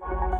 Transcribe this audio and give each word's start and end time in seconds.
you. 0.00 0.33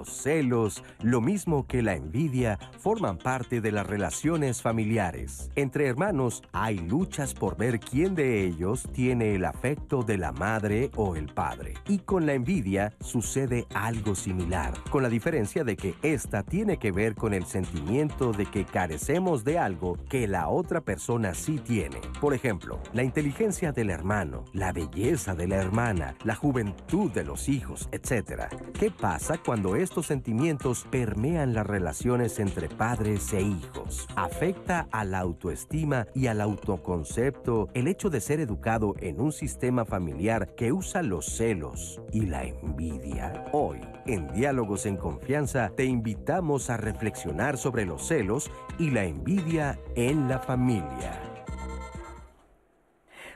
Los 0.00 0.22
celos, 0.22 0.82
lo 1.02 1.20
mismo 1.20 1.66
que 1.66 1.82
la 1.82 1.94
envidia, 1.94 2.58
forman 2.78 3.18
parte 3.18 3.60
de 3.60 3.70
las 3.70 3.86
relaciones 3.86 4.62
familiares. 4.62 5.50
Entre 5.56 5.86
hermanos 5.86 6.42
hay 6.52 6.78
luchas 6.78 7.34
por 7.34 7.58
ver 7.58 7.80
quién 7.80 8.14
de 8.14 8.46
ellos 8.46 8.88
tiene 8.94 9.34
el 9.34 9.44
afecto 9.44 10.02
de 10.02 10.16
la 10.16 10.32
madre 10.32 10.90
o 10.96 11.16
el 11.16 11.26
padre. 11.26 11.74
Y 11.86 11.98
con 11.98 12.24
la 12.24 12.32
envidia 12.32 12.94
sucede 13.00 13.66
algo 13.74 14.14
similar, 14.14 14.72
con 14.90 15.02
la 15.02 15.10
diferencia 15.10 15.64
de 15.64 15.76
que 15.76 15.94
esta 16.00 16.44
tiene 16.44 16.78
que 16.78 16.92
ver 16.92 17.14
con 17.14 17.34
el 17.34 17.44
sentimiento 17.44 18.32
de 18.32 18.46
que 18.46 18.64
carecemos 18.64 19.44
de 19.44 19.58
algo 19.58 19.98
que 20.08 20.26
la 20.26 20.48
otra 20.48 20.80
persona 20.80 21.34
sí 21.34 21.58
tiene. 21.58 22.00
Por 22.22 22.32
ejemplo, 22.32 22.80
la 22.94 23.02
inteligencia 23.02 23.72
del 23.72 23.90
hermano, 23.90 24.46
la 24.54 24.72
belleza 24.72 25.34
de 25.34 25.46
la 25.46 25.56
hermana, 25.56 26.16
la 26.24 26.36
juventud 26.36 27.10
de 27.10 27.24
los 27.24 27.50
hijos, 27.50 27.90
etc. 27.92 28.44
¿Qué 28.78 28.90
pasa 28.90 29.36
cuando 29.36 29.76
estos 29.90 30.06
sentimientos 30.06 30.86
permean 30.88 31.52
las 31.52 31.66
relaciones 31.66 32.38
entre 32.38 32.68
padres 32.68 33.32
e 33.32 33.42
hijos. 33.42 34.06
Afecta 34.14 34.86
a 34.92 35.04
la 35.04 35.18
autoestima 35.18 36.06
y 36.14 36.28
al 36.28 36.40
autoconcepto 36.40 37.68
el 37.74 37.88
hecho 37.88 38.08
de 38.08 38.20
ser 38.20 38.38
educado 38.38 38.94
en 39.00 39.20
un 39.20 39.32
sistema 39.32 39.84
familiar 39.84 40.54
que 40.54 40.70
usa 40.70 41.02
los 41.02 41.26
celos 41.26 42.00
y 42.12 42.26
la 42.26 42.44
envidia. 42.44 43.46
Hoy, 43.50 43.80
en 44.06 44.32
Diálogos 44.32 44.86
en 44.86 44.96
Confianza, 44.96 45.72
te 45.74 45.86
invitamos 45.86 46.70
a 46.70 46.76
reflexionar 46.76 47.58
sobre 47.58 47.84
los 47.84 48.06
celos 48.06 48.48
y 48.78 48.90
la 48.90 49.02
envidia 49.02 49.80
en 49.96 50.28
la 50.28 50.38
familia. 50.38 51.29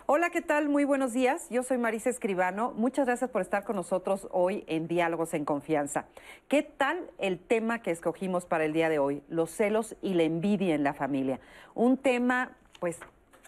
Hola, 0.06 0.28
¿qué 0.28 0.42
tal? 0.42 0.68
Muy 0.68 0.84
buenos 0.84 1.14
días. 1.14 1.48
Yo 1.48 1.62
soy 1.62 1.78
Marisa 1.78 2.10
Escribano. 2.10 2.74
Muchas 2.76 3.06
gracias 3.06 3.30
por 3.30 3.40
estar 3.40 3.64
con 3.64 3.76
nosotros 3.76 4.28
hoy 4.32 4.62
en 4.66 4.86
Diálogos 4.86 5.32
en 5.32 5.46
Confianza. 5.46 6.04
¿Qué 6.46 6.62
tal 6.62 7.10
el 7.16 7.38
tema 7.38 7.80
que 7.80 7.90
escogimos 7.90 8.44
para 8.44 8.66
el 8.66 8.74
día 8.74 8.90
de 8.90 8.98
hoy? 8.98 9.22
Los 9.30 9.50
celos 9.50 9.96
y 10.02 10.12
la 10.12 10.24
envidia 10.24 10.74
en 10.74 10.84
la 10.84 10.92
familia. 10.92 11.40
Un 11.74 11.96
tema, 11.96 12.54
pues, 12.80 12.98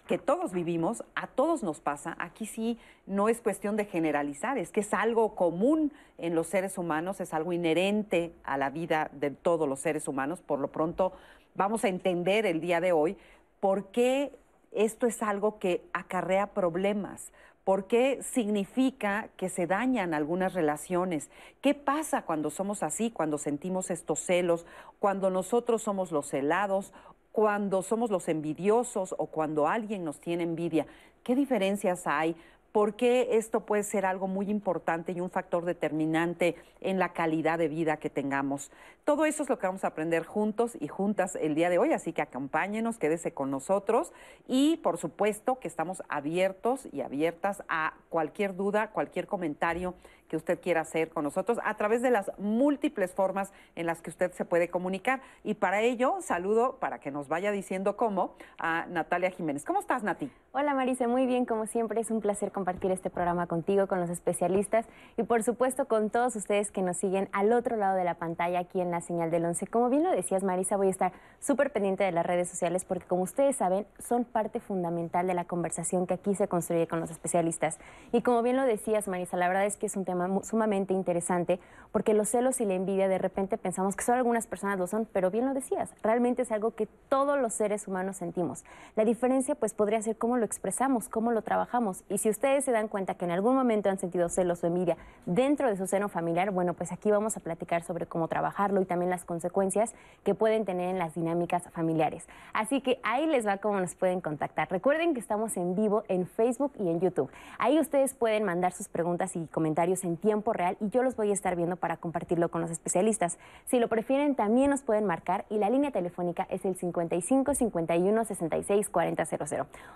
que 0.07 0.17
todos 0.17 0.51
vivimos, 0.51 1.03
a 1.13 1.27
todos 1.27 1.61
nos 1.61 1.79
pasa. 1.79 2.15
Aquí 2.17 2.47
sí 2.47 2.79
no 3.05 3.29
es 3.29 3.39
cuestión 3.39 3.75
de 3.75 3.85
generalizar, 3.85 4.57
es 4.57 4.71
que 4.71 4.79
es 4.79 4.95
algo 4.95 5.35
común 5.35 5.93
en 6.17 6.33
los 6.33 6.47
seres 6.47 6.79
humanos, 6.79 7.21
es 7.21 7.35
algo 7.35 7.53
inherente 7.53 8.33
a 8.43 8.57
la 8.57 8.71
vida 8.71 9.11
de 9.13 9.29
todos 9.29 9.69
los 9.69 9.79
seres 9.79 10.07
humanos. 10.07 10.41
Por 10.41 10.57
lo 10.57 10.69
pronto, 10.69 11.13
vamos 11.53 11.83
a 11.83 11.87
entender 11.87 12.47
el 12.47 12.61
día 12.61 12.81
de 12.81 12.93
hoy 12.93 13.15
por 13.59 13.91
qué 13.91 14.31
esto 14.77 15.07
es 15.07 15.21
algo 15.23 15.59
que 15.59 15.83
acarrea 15.93 16.47
problemas. 16.47 17.31
¿Por 17.63 17.87
qué 17.87 18.23
significa 18.23 19.29
que 19.35 19.49
se 19.49 19.67
dañan 19.67 20.13
algunas 20.13 20.53
relaciones? 20.53 21.29
¿Qué 21.61 21.73
pasa 21.73 22.21
cuando 22.21 22.49
somos 22.49 22.81
así, 22.81 23.11
cuando 23.11 23.37
sentimos 23.37 23.91
estos 23.91 24.19
celos, 24.19 24.65
cuando 24.99 25.29
nosotros 25.29 25.83
somos 25.83 26.11
los 26.11 26.29
celados, 26.29 26.93
cuando 27.33 27.81
somos 27.81 28.09
los 28.09 28.29
envidiosos 28.29 29.13
o 29.17 29.25
cuando 29.27 29.67
alguien 29.67 30.05
nos 30.05 30.21
tiene 30.21 30.43
envidia? 30.43 30.87
¿Qué 31.23 31.35
diferencias 31.35 32.07
hay? 32.07 32.37
¿Por 32.71 32.95
qué 32.95 33.29
esto 33.31 33.61
puede 33.61 33.83
ser 33.83 34.05
algo 34.05 34.27
muy 34.27 34.49
importante 34.49 35.11
y 35.11 35.21
un 35.21 35.29
factor 35.29 35.65
determinante 35.65 36.55
en 36.81 36.99
la 36.99 37.13
calidad 37.13 37.57
de 37.57 37.67
vida 37.67 37.97
que 37.97 38.09
tengamos? 38.09 38.71
Todo 39.03 39.25
eso 39.25 39.43
es 39.43 39.49
lo 39.49 39.57
que 39.57 39.67
vamos 39.67 39.83
a 39.83 39.87
aprender 39.87 40.25
juntos 40.25 40.77
y 40.79 40.87
juntas 40.87 41.37
el 41.41 41.55
día 41.55 41.69
de 41.69 41.77
hoy, 41.79 41.93
así 41.93 42.13
que 42.13 42.21
acompáñenos, 42.21 42.97
quédese 42.97 43.33
con 43.33 43.49
nosotros 43.49 44.11
y 44.47 44.77
por 44.77 44.97
supuesto 44.97 45.59
que 45.59 45.67
estamos 45.67 46.03
abiertos 46.09 46.87
y 46.91 47.01
abiertas 47.01 47.63
a 47.69 47.93
cualquier 48.09 48.55
duda, 48.55 48.91
cualquier 48.91 49.27
comentario 49.27 49.95
que 50.27 50.35
usted 50.35 50.59
quiera 50.59 50.81
hacer 50.81 51.09
con 51.09 51.23
nosotros 51.23 51.59
a 51.63 51.75
través 51.75 52.01
de 52.01 52.11
las 52.11 52.31
múltiples 52.37 53.13
formas 53.13 53.51
en 53.75 53.85
las 53.85 54.01
que 54.01 54.09
usted 54.09 54.31
se 54.33 54.45
puede 54.45 54.69
comunicar. 54.69 55.21
Y 55.43 55.55
para 55.55 55.81
ello, 55.81 56.17
saludo 56.21 56.77
para 56.79 56.99
que 56.99 57.11
nos 57.11 57.27
vaya 57.27 57.51
diciendo 57.51 57.95
cómo 57.95 58.35
a 58.57 58.85
Natalia 58.87 59.31
Jiménez. 59.31 59.63
¿Cómo 59.65 59.79
estás, 59.79 60.03
Nati? 60.03 60.31
Hola, 60.51 60.73
Marisa, 60.73 61.07
muy 61.07 61.25
bien, 61.25 61.45
como 61.45 61.67
siempre, 61.67 62.01
es 62.01 62.09
un 62.09 62.19
placer 62.19 62.51
compartir 62.51 62.91
este 62.91 63.09
programa 63.09 63.47
contigo, 63.47 63.87
con 63.87 63.99
los 63.99 64.09
especialistas 64.09 64.85
y 65.15 65.23
por 65.23 65.43
supuesto 65.43 65.85
con 65.87 66.09
todos 66.09 66.35
ustedes 66.35 66.71
que 66.71 66.81
nos 66.81 66.97
siguen 66.97 67.29
al 67.31 67.53
otro 67.53 67.77
lado 67.77 67.95
de 67.95 68.03
la 68.03 68.15
pantalla 68.15 68.59
aquí 68.59 68.81
en 68.81 68.89
la 68.89 69.01
señal 69.01 69.29
del 69.29 69.45
11. 69.45 69.67
Como 69.67 69.89
bien 69.89 70.03
lo 70.03 70.11
decías, 70.11 70.43
Marisa, 70.43 70.75
voy 70.75 70.87
a 70.87 70.91
estar 70.91 71.11
súper 71.39 71.71
pendiente 71.71 72.03
de 72.03 72.11
las 72.11 72.25
redes 72.25 72.49
sociales 72.49 72.85
porque 72.85 73.05
como 73.05 73.21
ustedes 73.21 73.55
saben, 73.57 73.85
son 73.99 74.25
parte 74.25 74.59
fundamental 74.59 75.27
de 75.27 75.35
la 75.35 75.45
conversación 75.45 76.07
que 76.07 76.15
aquí 76.15 76.33
se 76.33 76.47
construye 76.47 76.87
con 76.87 76.99
los 76.99 77.11
especialistas. 77.11 77.77
Y 78.11 78.21
como 78.21 78.41
bien 78.41 78.55
lo 78.55 78.63
decías, 78.63 79.07
Marisa, 79.07 79.37
la 79.37 79.47
verdad 79.47 79.65
es 79.65 79.77
que 79.77 79.85
es 79.85 79.95
un 79.95 80.05
tema 80.05 80.16
sumamente 80.43 80.93
interesante 80.93 81.59
porque 81.91 82.13
los 82.13 82.29
celos 82.29 82.61
y 82.61 82.65
la 82.65 82.73
envidia 82.73 83.07
de 83.07 83.17
repente 83.17 83.57
pensamos 83.57 83.95
que 83.95 84.03
solo 84.03 84.17
algunas 84.17 84.45
personas 84.45 84.77
lo 84.77 84.87
son, 84.87 85.07
pero 85.11 85.31
bien 85.31 85.45
lo 85.45 85.53
decías, 85.53 85.91
realmente 86.03 86.41
es 86.41 86.51
algo 86.51 86.71
que 86.75 86.87
todos 87.09 87.39
los 87.39 87.53
seres 87.53 87.87
humanos 87.87 88.17
sentimos. 88.17 88.65
La 88.95 89.05
diferencia 89.05 89.55
pues 89.55 89.73
podría 89.73 90.01
ser 90.01 90.17
cómo 90.17 90.37
lo 90.37 90.45
expresamos, 90.45 91.09
cómo 91.09 91.31
lo 91.31 91.41
trabajamos 91.41 92.03
y 92.09 92.17
si 92.17 92.29
ustedes 92.29 92.65
se 92.65 92.71
dan 92.71 92.87
cuenta 92.87 93.15
que 93.15 93.25
en 93.25 93.31
algún 93.31 93.55
momento 93.55 93.89
han 93.89 93.97
sentido 93.97 94.29
celos 94.29 94.63
o 94.63 94.67
envidia 94.67 94.97
dentro 95.25 95.69
de 95.69 95.77
su 95.77 95.87
seno 95.87 96.09
familiar, 96.09 96.51
bueno, 96.51 96.73
pues 96.73 96.91
aquí 96.91 97.11
vamos 97.11 97.37
a 97.37 97.39
platicar 97.39 97.83
sobre 97.83 98.05
cómo 98.05 98.27
trabajarlo 98.27 98.81
y 98.81 98.85
también 98.85 99.09
las 99.09 99.25
consecuencias 99.25 99.93
que 100.23 100.35
pueden 100.35 100.65
tener 100.65 100.89
en 100.89 100.99
las 100.99 101.15
dinámicas 101.15 101.63
familiares. 101.71 102.27
Así 102.53 102.81
que 102.81 102.99
ahí 103.03 103.25
les 103.25 103.45
va 103.45 103.57
cómo 103.57 103.79
nos 103.79 103.95
pueden 103.95 104.21
contactar. 104.21 104.69
Recuerden 104.69 105.13
que 105.13 105.19
estamos 105.19 105.57
en 105.57 105.75
vivo 105.75 106.03
en 106.07 106.27
Facebook 106.27 106.73
y 106.79 106.89
en 106.89 106.99
YouTube. 106.99 107.29
Ahí 107.57 107.79
ustedes 107.79 108.13
pueden 108.13 108.43
mandar 108.43 108.71
sus 108.71 108.87
preguntas 108.87 109.35
y 109.35 109.45
comentarios 109.47 110.03
en 110.03 110.06
tiempo 110.15 110.53
real 110.53 110.77
y 110.79 110.87
yo 110.89 111.03
los 111.03 111.17
voy 111.17 111.31
a 111.31 111.33
estar 111.33 111.57
viendo 111.57 111.75
para 111.75 111.97
compartirlo 111.97 112.49
con 112.49 112.61
los 112.61 112.71
especialistas. 112.71 113.37
Si 113.65 113.79
lo 113.79 113.89
prefieren, 113.89 114.35
también 114.35 114.69
nos 114.69 114.83
pueden 114.83 115.03
marcar 115.03 115.45
y 115.49 115.57
la 115.57 115.69
línea 115.69 115.91
telefónica 115.91 116.47
es 116.49 116.63
el 116.63 116.77
55 116.77 117.53
51 117.53 118.23
66 118.23 118.89
40 118.89 119.23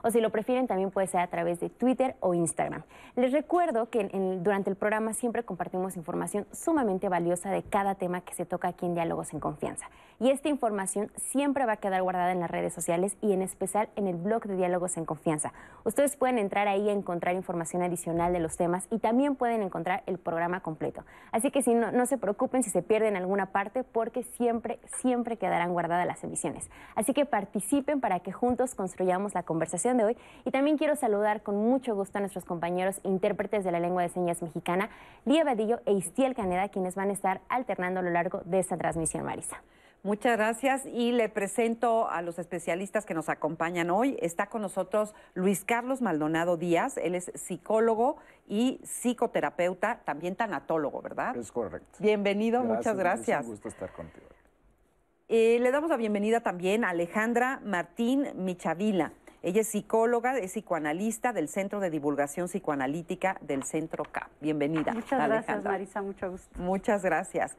O 0.04 0.12
si 0.12 0.20
lo 0.20 0.30
prefieren, 0.32 0.68
también 0.68 0.92
puede 0.92 1.08
ser 1.08 1.22
a 1.22 1.28
través 1.28 1.62
de 1.62 1.70
Twitter 1.70 2.16
o 2.20 2.34
Instagram. 2.34 2.84
Les 3.16 3.32
recuerdo 3.32 3.90
que 3.90 4.10
durante 4.42 4.70
el 4.70 4.76
programa 4.76 5.14
siempre 5.14 5.44
compartimos 5.44 5.96
información 5.96 6.48
sumamente 6.52 7.08
valiosa 7.08 7.52
de 7.52 7.64
cada 7.64 7.96
tema 7.96 8.22
que 8.22 8.34
se 8.34 8.46
toca 8.46 8.68
aquí 8.68 8.86
en 8.86 8.96
Diálogos 8.96 9.32
en 9.34 9.40
Confianza. 9.40 9.86
Y 10.20 10.30
esta 10.30 10.50
información 10.50 11.12
siempre 11.16 11.66
va 11.66 11.74
a 11.74 11.78
quedar 11.78 12.02
guardada 12.04 12.32
en 12.32 12.40
las 12.40 12.52
redes 12.52 12.74
sociales 12.74 13.18
y 13.22 13.34
en 13.34 13.42
especial 13.42 13.90
en 13.96 14.08
el 14.08 14.16
blog 14.16 14.46
de 14.46 14.56
Diálogos 14.56 14.98
en 14.98 15.06
Confianza. 15.06 15.54
Ustedes 15.84 16.16
pueden 16.16 16.38
entrar 16.38 16.68
ahí 16.68 16.90
a 16.90 16.94
encontrar 16.94 17.36
información 17.36 17.82
adicional 17.82 18.34
de 18.34 18.40
los 18.40 18.56
temas 18.56 18.88
y 18.92 19.00
también 19.00 19.36
pueden 19.36 19.62
encontrar 19.62 20.01
el 20.06 20.18
programa 20.18 20.62
completo. 20.62 21.04
Así 21.32 21.52
que 21.52 21.62
si 21.62 21.74
no, 21.74 21.92
no 21.92 22.06
se 22.06 22.18
preocupen 22.18 22.64
si 22.64 22.70
se 22.70 22.82
pierden 22.82 23.16
alguna 23.16 23.48
parte 23.48 23.84
porque 23.84 24.24
siempre, 24.24 24.80
siempre 24.98 25.38
quedarán 25.38 25.74
guardadas 25.74 26.06
las 26.06 26.24
emisiones. 26.24 26.70
Así 26.96 27.14
que 27.14 27.26
participen 27.26 28.02
para 28.02 28.20
que 28.20 28.32
juntos 28.32 28.76
construyamos 28.76 29.34
la 29.34 29.44
conversación 29.44 29.98
de 29.98 30.06
hoy. 30.06 30.18
Y 30.46 30.52
también 30.52 30.78
quiero 30.78 30.96
saludar 30.96 31.44
con 31.44 31.56
mucho 31.56 31.96
gusto 31.96 32.18
a 32.18 32.22
nuestros 32.22 32.46
compañeros 32.46 33.00
intérpretes 33.04 33.64
de 33.64 33.72
la 33.72 33.80
lengua 33.80 34.04
de 34.04 34.10
señas 34.10 34.42
mexicana, 34.42 34.90
Lía 35.26 35.44
Badillo 35.44 35.82
e 35.86 35.94
Istiel 35.94 36.36
Caneda, 36.36 36.70
quienes 36.70 36.96
van 36.96 37.10
a 37.10 37.14
estar 37.14 37.42
alternando 37.50 38.00
a 38.00 38.04
lo 38.04 38.10
largo 38.10 38.42
de 38.46 38.60
esta 38.60 38.78
transmisión, 38.78 39.26
Marisa. 39.26 39.62
Muchas 40.04 40.36
gracias 40.36 40.86
y 40.88 41.12
le 41.12 41.30
presento 41.30 42.10
a 42.10 42.24
los 42.24 42.40
especialistas 42.40 43.06
que 43.06 43.14
nos 43.14 43.30
acompañan 43.30 43.92
hoy. 43.92 44.18
Está 44.20 44.48
con 44.48 44.64
nosotros 44.64 45.14
Luis 45.36 45.64
Carlos 45.64 46.02
Maldonado 46.02 46.58
Díaz, 46.58 46.98
él 46.98 47.14
es 47.14 47.32
psicólogo 47.36 48.18
y 48.48 48.82
psicoterapeuta, 48.84 50.00
también 50.04 50.36
tanatólogo, 50.36 51.04
¿verdad? 51.04 51.36
Es 51.38 51.52
correcto. 51.52 52.00
Bienvenido, 52.00 52.64
muchas 52.64 52.98
gracias. 52.98 53.42
Es 53.42 53.46
un 53.46 53.52
gusto 53.52 53.68
estar 53.68 53.94
contigo. 53.94 54.26
Eh, 55.30 55.60
le 55.60 55.72
damos 55.72 55.92
la 55.92 55.98
bienvenida 55.98 56.42
también 56.42 56.84
a 56.84 56.90
Alejandra 56.90 57.62
Martín 57.64 58.28
Michavila. 58.36 59.14
Ella 59.44 59.62
es 59.62 59.68
psicóloga, 59.68 60.36
es 60.38 60.52
psicoanalista 60.52 61.32
del 61.32 61.48
Centro 61.48 61.80
de 61.80 61.92
Divulgación 61.92 62.48
Psicoanalítica 62.48 63.38
del 63.42 63.64
Centro 63.64 64.04
K. 64.04 64.30
Bienvenida. 64.40 64.94
Muchas 64.94 65.28
gracias, 65.28 65.64
Marisa, 65.64 66.02
mucho 66.02 66.32
gusto. 66.32 66.60
Muchas 66.60 67.04
gracias. 67.04 67.56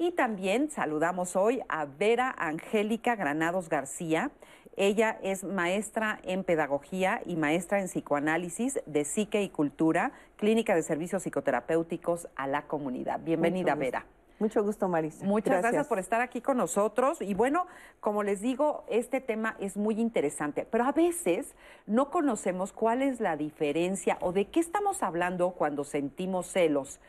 Y 0.00 0.12
también 0.12 0.70
saludamos 0.70 1.34
hoy 1.34 1.60
a 1.68 1.84
Vera 1.84 2.32
Angélica 2.38 3.16
Granados 3.16 3.68
García. 3.68 4.30
Ella 4.76 5.18
es 5.24 5.42
maestra 5.42 6.20
en 6.22 6.44
pedagogía 6.44 7.20
y 7.26 7.34
maestra 7.34 7.80
en 7.80 7.86
psicoanálisis 7.86 8.78
de 8.86 9.04
psique 9.04 9.42
y 9.42 9.48
cultura, 9.48 10.12
clínica 10.36 10.76
de 10.76 10.84
servicios 10.84 11.24
psicoterapéuticos 11.24 12.28
a 12.36 12.46
la 12.46 12.68
comunidad. 12.68 13.18
Bienvenida, 13.18 13.74
Vera. 13.74 14.06
Mucho 14.38 14.62
gusto, 14.62 14.86
Marisa. 14.86 15.26
Muchas 15.26 15.62
gracias. 15.62 15.88
por 15.88 15.98
estar 15.98 16.20
aquí 16.20 16.40
con 16.40 16.58
nosotros. 16.58 17.20
Y 17.20 17.34
bueno, 17.34 17.66
como 17.98 18.22
les 18.22 18.40
digo, 18.40 18.84
este 18.88 19.20
tema 19.20 19.56
es 19.58 19.76
muy 19.76 20.00
interesante, 20.00 20.64
pero 20.70 20.84
a 20.84 20.92
veces 20.92 21.56
no 21.86 22.12
conocemos 22.12 22.72
cuál 22.72 23.02
es 23.02 23.18
la 23.18 23.36
diferencia 23.36 24.16
o 24.20 24.30
de 24.30 24.44
qué 24.44 24.60
estamos 24.60 25.02
hablando 25.02 25.50
cuando 25.50 25.82
sentimos 25.82 26.46
celos 26.46 27.00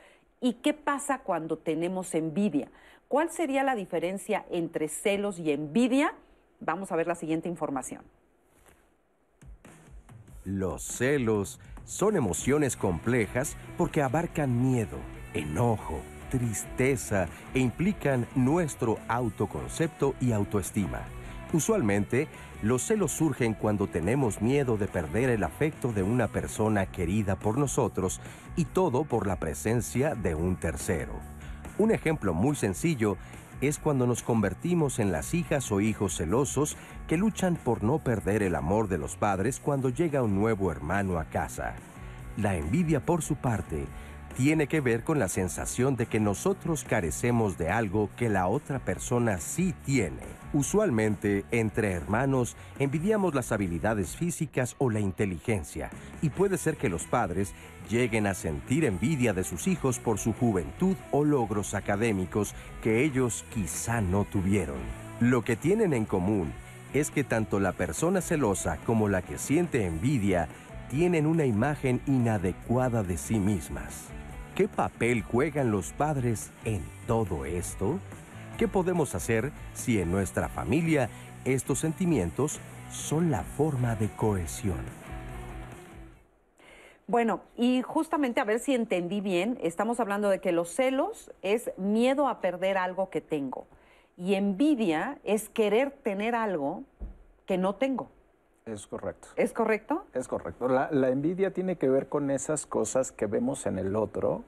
y 0.42 0.54
qué 0.54 0.74
pasa 0.74 1.20
cuando 1.20 1.58
tenemos 1.58 2.16
envidia. 2.16 2.70
¿Cuál 3.08 3.32
sería 3.32 3.64
la 3.64 3.76
diferencia 3.76 4.46
entre 4.52 4.88
celos 4.88 5.40
y 5.40 5.52
envidia? 5.52 6.14
Vamos 6.60 6.92
a 6.92 6.96
ver 6.96 7.08
la 7.08 7.16
siguiente 7.16 7.50
información. 7.50 8.04
Los 10.46 10.84
celos 10.84 11.60
son 11.86 12.16
emociones 12.16 12.76
complejas 12.76 13.58
porque 13.78 14.02
abarcan 14.02 14.62
miedo, 14.62 14.98
enojo, 15.34 16.00
tristeza 16.30 17.28
e 17.54 17.60
implican 17.60 18.28
nuestro 18.36 19.00
autoconcepto 19.08 20.16
y 20.22 20.32
autoestima. 20.32 21.02
Usualmente, 21.52 22.28
los 22.62 22.84
celos 22.84 23.12
surgen 23.12 23.56
cuando 23.56 23.88
tenemos 23.88 24.42
miedo 24.42 24.78
de 24.78 24.88
perder 24.88 25.30
el 25.30 25.44
afecto 25.44 25.92
de 25.92 26.04
una 26.04 26.28
persona 26.28 26.86
querida 26.86 27.36
por 27.36 27.58
nosotros 27.58 28.22
y 28.56 28.66
todo 28.66 29.04
por 29.04 29.26
la 29.26 29.38
presencia 29.38 30.14
de 30.14 30.36
un 30.36 30.58
tercero. 30.58 31.14
Un 31.80 31.92
ejemplo 31.92 32.34
muy 32.34 32.56
sencillo 32.56 33.18
es 33.62 33.80
cuando 33.80 34.06
nos 34.06 34.22
convertimos 34.22 35.00
en 35.00 35.12
las 35.12 35.34
hijas 35.34 35.72
o 35.72 35.82
hijos 35.82 36.18
celosos 36.18 36.78
que 37.08 37.18
luchan 37.18 37.56
por 37.56 37.84
no 37.84 38.00
perder 38.00 38.44
el 38.44 38.56
amor 38.56 38.88
de 38.88 38.98
los 38.98 39.16
padres 39.16 39.60
cuando 39.60 39.90
llega 39.90 40.22
un 40.22 40.36
nuevo 40.36 40.72
hermano 40.72 41.18
a 41.18 41.26
casa. 41.26 41.76
La 42.38 42.56
envidia, 42.56 43.06
por 43.06 43.22
su 43.22 43.36
parte, 43.36 43.86
tiene 44.40 44.68
que 44.68 44.80
ver 44.80 45.04
con 45.04 45.20
la 45.20 45.28
sensación 45.28 45.98
de 45.98 46.06
que 46.06 46.22
nosotros 46.22 46.86
carecemos 46.86 47.58
de 47.58 47.72
algo 47.72 48.10
que 48.16 48.30
la 48.30 48.48
otra 48.48 48.80
persona 48.80 49.38
sí 49.40 49.76
tiene. 49.84 50.22
Usualmente, 50.54 51.44
entre 51.52 51.92
hermanos, 51.92 52.56
envidiamos 52.80 53.36
las 53.36 53.52
habilidades 53.52 54.16
físicas 54.16 54.78
o 54.78 54.90
la 54.90 55.02
inteligencia, 55.02 55.90
y 56.22 56.30
puede 56.30 56.58
ser 56.58 56.78
que 56.78 56.88
los 56.88 57.04
padres 57.04 57.54
lleguen 57.90 58.28
a 58.28 58.34
sentir 58.34 58.86
envidia 58.86 59.34
de 59.34 59.44
sus 59.44 59.68
hijos 59.68 60.00
por 60.00 60.20
su 60.20 60.32
juventud 60.32 60.96
o 61.12 61.26
logros 61.26 61.74
académicos 61.74 62.56
que 62.82 63.04
ellos 63.04 63.44
quizá 63.54 64.00
no 64.00 64.24
tuvieron. 64.24 64.80
Lo 65.20 65.44
que 65.44 65.58
tienen 65.58 65.92
en 65.92 66.06
común 66.06 66.54
es 66.94 67.12
que 67.12 67.26
tanto 67.26 67.60
la 67.60 67.74
persona 67.74 68.22
celosa 68.22 68.78
como 68.86 69.10
la 69.10 69.22
que 69.22 69.38
siente 69.38 69.86
envidia 69.86 70.48
tienen 70.90 71.26
una 71.28 71.44
imagen 71.44 72.00
inadecuada 72.08 73.04
de 73.04 73.18
sí 73.18 73.38
mismas. 73.38 74.14
¿Qué 74.60 74.68
papel 74.68 75.24
juegan 75.24 75.72
los 75.72 75.94
padres 75.94 76.52
en 76.66 76.84
todo 77.08 77.46
esto? 77.46 77.98
¿Qué 78.58 78.68
podemos 78.68 79.16
hacer 79.16 79.54
si 79.74 80.02
en 80.02 80.12
nuestra 80.12 80.50
familia 80.50 81.10
estos 81.46 81.80
sentimientos 81.80 82.60
son 82.92 83.32
la 83.32 83.44
forma 83.44 83.96
de 83.96 84.10
cohesión? 84.10 84.82
Bueno, 87.08 87.40
y 87.56 87.84
justamente 87.84 88.42
a 88.42 88.44
ver 88.44 88.60
si 88.60 88.76
entendí 88.76 89.22
bien, 89.22 89.58
estamos 89.62 90.02
hablando 90.02 90.28
de 90.30 90.42
que 90.42 90.52
los 90.52 90.76
celos 90.76 91.32
es 91.42 91.72
miedo 91.78 92.28
a 92.28 92.42
perder 92.42 92.78
algo 92.78 93.10
que 93.10 93.22
tengo 93.22 93.66
y 94.18 94.34
envidia 94.34 95.20
es 95.24 95.48
querer 95.48 95.92
tener 95.92 96.36
algo 96.36 96.84
que 97.46 97.58
no 97.58 97.76
tengo. 97.76 98.12
Es 98.72 98.88
correcto. 98.88 99.28
¿Es 99.36 99.52
correcto? 99.54 100.06
Es 100.14 100.28
correcto. 100.28 100.68
La, 100.68 100.90
envidia 101.10 101.52
tiene 101.52 101.78
que 101.78 101.90
ver 101.90 102.08
con 102.08 102.30
esas 102.30 102.66
cosas 102.66 103.12
que 103.12 103.26
vemos 103.26 103.66
en 103.66 103.80
el 103.80 103.96
otro, 103.96 104.44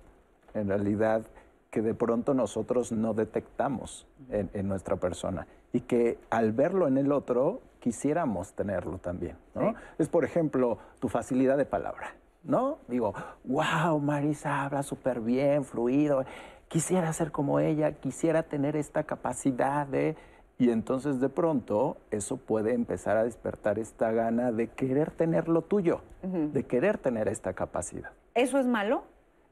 en 0.54 0.68
realidad 0.68 1.24
que 1.72 1.82
de 1.82 1.94
pronto 1.94 2.34
nosotros 2.34 2.92
no 2.92 3.14
detectamos 3.14 4.06
en, 4.30 4.68
nuestra 4.68 4.98
persona 4.98 5.48
y 5.72 5.82
que 5.82 6.20
al 6.30 6.52
verlo 6.52 6.88
en 6.88 6.98
el 6.98 7.12
otro 7.12 7.62
quisiéramos 7.80 8.54
tenerlo 8.54 8.98
también. 8.98 9.38
¿no? 9.56 9.74
Es, 9.98 10.10
por 10.10 10.26
ejemplo, 10.26 10.78
tu 11.00 11.08
facilidad 11.08 11.58
de 11.58 11.66
palabra. 11.66 12.14
¿no? 12.44 12.78
Digo, 12.88 13.14
wow, 13.46 14.00
Marisa 14.00 14.64
habla 14.64 14.84
súper 14.84 15.22
bien, 15.22 15.64
fluido. 15.64 16.26
Quisiera 16.68 17.12
ser 17.14 17.32
como 17.32 17.60
ella, 17.60 17.94
quisiera 17.94 18.44
tener 18.44 18.76
esta 18.76 19.04
capacidad 19.04 19.88
de 19.88 20.16
y 20.62 20.70
entonces 20.70 21.20
de 21.20 21.28
pronto 21.28 21.98
eso 22.12 22.38
puede 22.38 22.76
empezar 22.76 23.18
a 23.18 23.24
despertar 23.24 23.80
esta 23.80 24.12
gana 24.12 24.52
de 24.52 24.68
querer 24.68 25.10
tener 25.10 25.50
lo 25.50 25.64
tuyo, 25.64 26.02
de 26.22 26.64
querer 26.66 27.00
tener 27.00 27.28
esta 27.30 27.54
capacidad. 27.54 28.12
¿Eso 28.36 28.60
es 28.60 28.68
malo? 28.68 29.02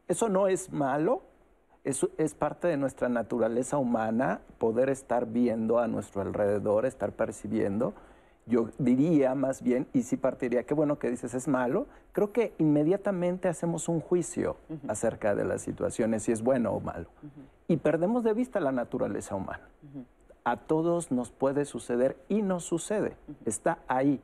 Eso 0.08 0.30
no 0.30 0.48
es 0.48 0.72
malo, 0.72 1.24
eso 1.84 2.12
es 2.20 2.36
parte 2.36 2.68
de 2.68 2.78
nuestra 2.78 3.10
naturaleza 3.10 3.80
humana, 3.80 4.42
poder 4.60 4.90
estar 4.90 5.26
viendo 5.26 5.80
a 5.80 5.88
nuestro 5.88 6.22
alrededor, 6.22 6.86
estar 6.86 7.12
percibiendo. 7.12 7.96
Yo 8.46 8.70
diría 8.78 9.34
más 9.34 9.64
bien, 9.64 9.88
y 9.94 10.04
si 10.04 10.16
partiría, 10.16 10.62
qué 10.62 10.76
bueno 10.76 11.00
que 11.00 11.10
dices 11.10 11.34
es 11.34 11.48
malo, 11.48 11.88
creo 12.12 12.32
que 12.32 12.54
inmediatamente 12.60 13.48
hacemos 13.48 13.90
un 13.90 14.00
juicio 14.00 14.58
acerca 14.88 15.34
de 15.34 15.44
las 15.44 15.64
situaciones, 15.64 16.22
si 16.22 16.32
es 16.32 16.44
bueno 16.44 16.72
o 16.72 16.80
malo. 16.80 17.10
Y 17.68 17.78
perdemos 17.78 18.24
de 18.24 18.36
vista 18.36 18.60
la 18.60 18.72
naturaleza 18.72 19.34
humana 19.34 19.68
a 20.44 20.58
todos 20.58 21.12
nos 21.12 21.32
puede 21.32 21.66
suceder 21.66 22.18
y 22.28 22.42
nos 22.42 22.64
sucede. 22.64 23.16
Está 23.46 23.80
ahí. 23.88 24.22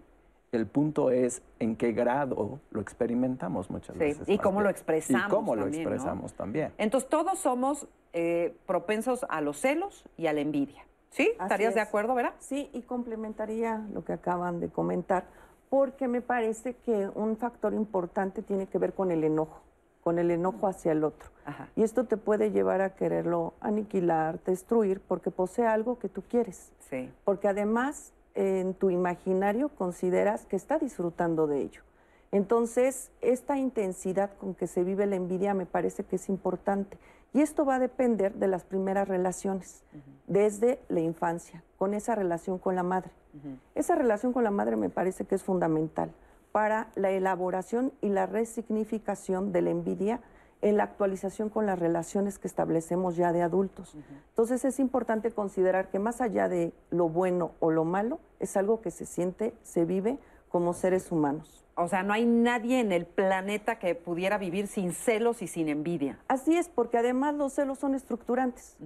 El 0.52 0.68
punto 0.68 1.12
es 1.12 1.42
en 1.60 1.76
qué 1.76 1.92
grado 1.92 2.60
lo 2.72 2.82
experimentamos 2.82 3.70
muchas 3.70 3.98
veces. 3.98 4.30
Y 4.30 4.38
cómo 4.38 4.62
lo 4.62 4.70
expresamos. 4.70 5.28
Y 5.28 5.30
cómo 5.30 5.56
lo 5.56 5.68
expresamos 5.68 6.34
también. 6.34 6.72
Entonces, 6.78 7.10
todos 7.10 7.40
somos 7.40 7.88
eh, 8.14 8.56
propensos 8.66 9.26
a 9.28 9.42
los 9.42 9.58
celos 9.58 10.06
y 10.18 10.28
a 10.28 10.34
la 10.34 10.42
envidia. 10.42 10.86
¿Sí? 11.10 11.32
¿Estarías 11.40 11.74
de 11.76 11.82
acuerdo, 11.82 12.14
verdad? 12.16 12.34
Sí, 12.40 12.70
y 12.74 12.82
complementaría 12.82 13.86
lo 13.94 14.04
que 14.04 14.14
acaban 14.14 14.60
de 14.60 14.70
comentar, 14.70 15.26
porque 15.70 16.08
me 16.08 16.22
parece 16.22 16.76
que 16.76 17.10
un 17.16 17.38
factor 17.38 17.74
importante 17.74 18.42
tiene 18.42 18.68
que 18.68 18.78
ver 18.78 18.94
con 18.94 19.12
el 19.12 19.24
enojo 19.24 19.65
con 20.06 20.20
el 20.20 20.30
enojo 20.30 20.68
hacia 20.68 20.92
el 20.92 21.04
otro. 21.04 21.32
Y 21.76 21.82
esto 21.82 22.04
te 22.04 22.16
puede 22.16 22.52
llevar 22.52 22.80
a 22.82 22.94
quererlo 22.94 23.56
aniquilar, 23.60 24.40
destruir, 24.44 25.02
porque 25.02 25.32
posee 25.32 25.66
algo 25.66 25.98
que 25.98 26.10
tú 26.10 26.22
quieres. 26.22 26.72
Sí. 26.92 27.12
Porque 27.24 27.48
además 27.48 28.14
en 28.36 28.76
tu 28.76 28.92
imaginario 28.92 29.70
consideras 29.70 30.46
que 30.46 30.58
está 30.58 30.78
disfrutando 30.78 31.48
de 31.48 31.62
ello. 31.62 31.82
Entonces, 32.32 33.10
esta 33.22 33.58
intensidad 33.58 34.30
con 34.38 34.54
que 34.54 34.68
se 34.68 34.84
vive 34.84 35.08
la 35.08 35.16
envidia 35.16 35.56
me 35.56 35.66
parece 35.66 36.04
que 36.04 36.18
es 36.18 36.30
importante. 36.30 37.00
Y 37.34 37.42
esto 37.42 37.66
va 37.66 37.76
a 37.76 37.80
depender 37.80 38.36
de 38.36 38.48
las 38.48 38.64
primeras 38.64 39.08
relaciones, 39.08 39.84
desde 40.28 40.80
la 40.88 41.00
infancia, 41.00 41.64
con 41.80 41.96
esa 41.96 42.14
relación 42.14 42.60
con 42.60 42.76
la 42.76 42.84
madre. 42.84 43.10
Esa 43.74 43.96
relación 43.96 44.34
con 44.34 44.44
la 44.44 44.52
madre 44.52 44.76
me 44.76 44.90
parece 44.90 45.26
que 45.26 45.34
es 45.34 45.42
fundamental 45.42 46.12
para 46.56 46.88
la 46.96 47.12
elaboración 47.12 47.92
y 48.00 48.08
la 48.08 48.28
resignificación 48.28 49.52
de 49.52 49.62
la 49.62 49.72
envidia 49.72 50.22
en 50.62 50.78
la 50.78 50.84
actualización 50.84 51.50
con 51.50 51.66
las 51.66 51.78
relaciones 51.78 52.40
que 52.40 52.48
establecemos 52.48 53.18
ya 53.18 53.34
de 53.34 53.42
adultos. 53.42 53.94
Entonces 54.30 54.64
es 54.64 54.80
importante 54.80 55.32
considerar 55.32 55.90
que 55.90 56.00
más 56.00 56.22
allá 56.22 56.48
de 56.48 56.72
lo 56.92 57.10
bueno 57.10 57.52
o 57.60 57.72
lo 57.72 57.84
malo, 57.84 58.22
es 58.40 58.56
algo 58.56 58.80
que 58.80 58.90
se 58.90 59.06
siente, 59.06 59.54
se 59.64 59.84
vive 59.84 60.18
como 60.48 60.72
seres 60.72 61.12
humanos. 61.12 61.66
O 61.76 61.90
sea, 61.90 62.04
no 62.04 62.14
hay 62.14 62.26
nadie 62.26 62.80
en 62.80 62.94
el 62.94 63.06
planeta 63.06 63.78
que 63.78 63.94
pudiera 63.94 64.38
vivir 64.38 64.68
sin 64.68 64.94
celos 64.94 65.42
y 65.42 65.48
sin 65.48 65.68
envidia. 65.68 66.20
Así 66.30 66.56
es, 66.56 66.70
porque 66.70 66.98
además 66.98 67.36
los 67.36 67.52
celos 67.52 67.80
son 67.80 67.96
estructurantes. 67.96 68.78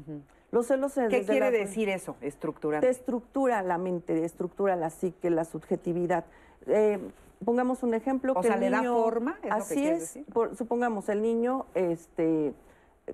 Los 0.49 0.65
celos 0.65 0.95
¿Qué 0.95 1.23
quiere 1.23 1.51
decir 1.51 1.87
eso, 1.87 2.15
estructurante? 2.21 2.87
Te 2.87 2.91
estructura 2.91 3.61
la 3.61 3.77
mente, 3.77 4.25
estructura 4.25 4.75
la 4.75 4.89
psique, 4.89 5.29
la 5.29 5.45
subjetividad. 5.45 6.25
Eh, 6.65 6.97
pongamos 7.43 7.83
un 7.83 7.93
ejemplo. 7.93 8.33
O 8.33 8.41
que 8.41 8.47
sea, 8.47 8.57
le 8.57 8.69
da 8.69 8.83
forma. 8.83 9.37
así 9.49 9.87
es. 9.87 10.19
supongamos, 10.57 11.09
el 11.09 11.21
niño 11.21 11.65
este, 11.73 12.53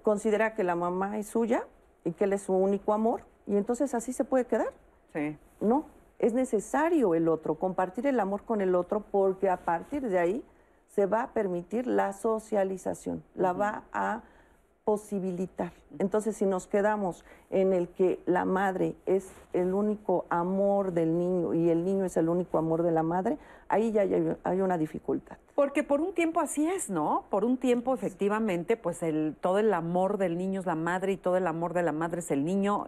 considera 0.02 0.54
que 0.54 0.64
la 0.64 0.76
mamá 0.76 1.18
es 1.18 1.28
suya 1.28 1.66
y 2.04 2.12
que 2.12 2.26
él 2.26 2.34
es 2.34 2.44
su 2.44 2.54
único 2.54 2.94
amor, 2.94 3.22
y 3.48 3.58
entonces 3.58 3.94
así 3.94 4.14
se 4.14 4.24
puede 4.24 4.46
quedar. 4.46 4.72
Sí. 5.14 5.38
No, 5.60 5.86
es 6.20 6.34
necesario 6.34 7.16
el 7.16 7.28
otro, 7.28 7.56
compartir 7.56 8.08
el 8.08 8.20
amor 8.20 8.44
con 8.44 8.62
el 8.62 8.76
otro, 8.76 9.02
porque 9.12 9.50
a 9.50 9.58
partir 9.58 10.08
de 10.08 10.20
ahí 10.20 10.44
se 10.88 11.06
va 11.06 11.24
a 11.24 11.34
permitir 11.34 11.88
la 11.88 12.14
socialización, 12.14 13.24
la 13.36 13.54
va 13.54 13.84
a 13.92 14.22
posibilitar. 14.86 15.74
Entonces, 15.98 16.38
si 16.38 16.46
nos 16.46 16.68
quedamos 16.68 17.26
en 17.50 17.74
el 17.74 17.90
que 17.90 18.22
la 18.28 18.46
madre 18.46 18.96
es 19.08 19.28
el 19.52 19.74
único 19.74 20.26
amor 20.30 20.94
del 20.94 21.18
niño 21.18 21.54
y 21.56 21.70
el 21.70 21.84
niño 21.84 22.06
es 22.06 22.16
el 22.18 22.30
único 22.30 22.60
amor 22.60 22.84
de 22.84 22.92
la 22.92 23.02
madre, 23.02 23.40
ahí 23.70 23.92
ya 23.92 24.02
hay, 24.02 24.62
una 24.62 24.78
dificultad. 24.78 25.38
Porque 25.56 25.84
por 25.84 26.02
un 26.02 26.14
tiempo 26.14 26.40
así 26.40 26.68
es, 26.68 26.90
¿no? 26.90 27.26
Por 27.30 27.46
un 27.46 27.58
tiempo, 27.58 27.94
efectivamente, 27.94 28.78
pues 28.78 29.02
el, 29.04 29.36
todo 29.40 29.60
el 29.60 29.74
amor 29.74 30.18
del 30.18 30.38
niño 30.38 30.60
es 30.60 30.66
la 30.66 30.76
madre 30.76 31.14
y 31.14 31.18
todo 31.18 31.38
el 31.38 31.48
amor 31.48 31.74
de 31.74 31.84
la 31.84 31.92
madre 31.92 32.20
es 32.20 32.32
el 32.32 32.44
niño 32.44 32.86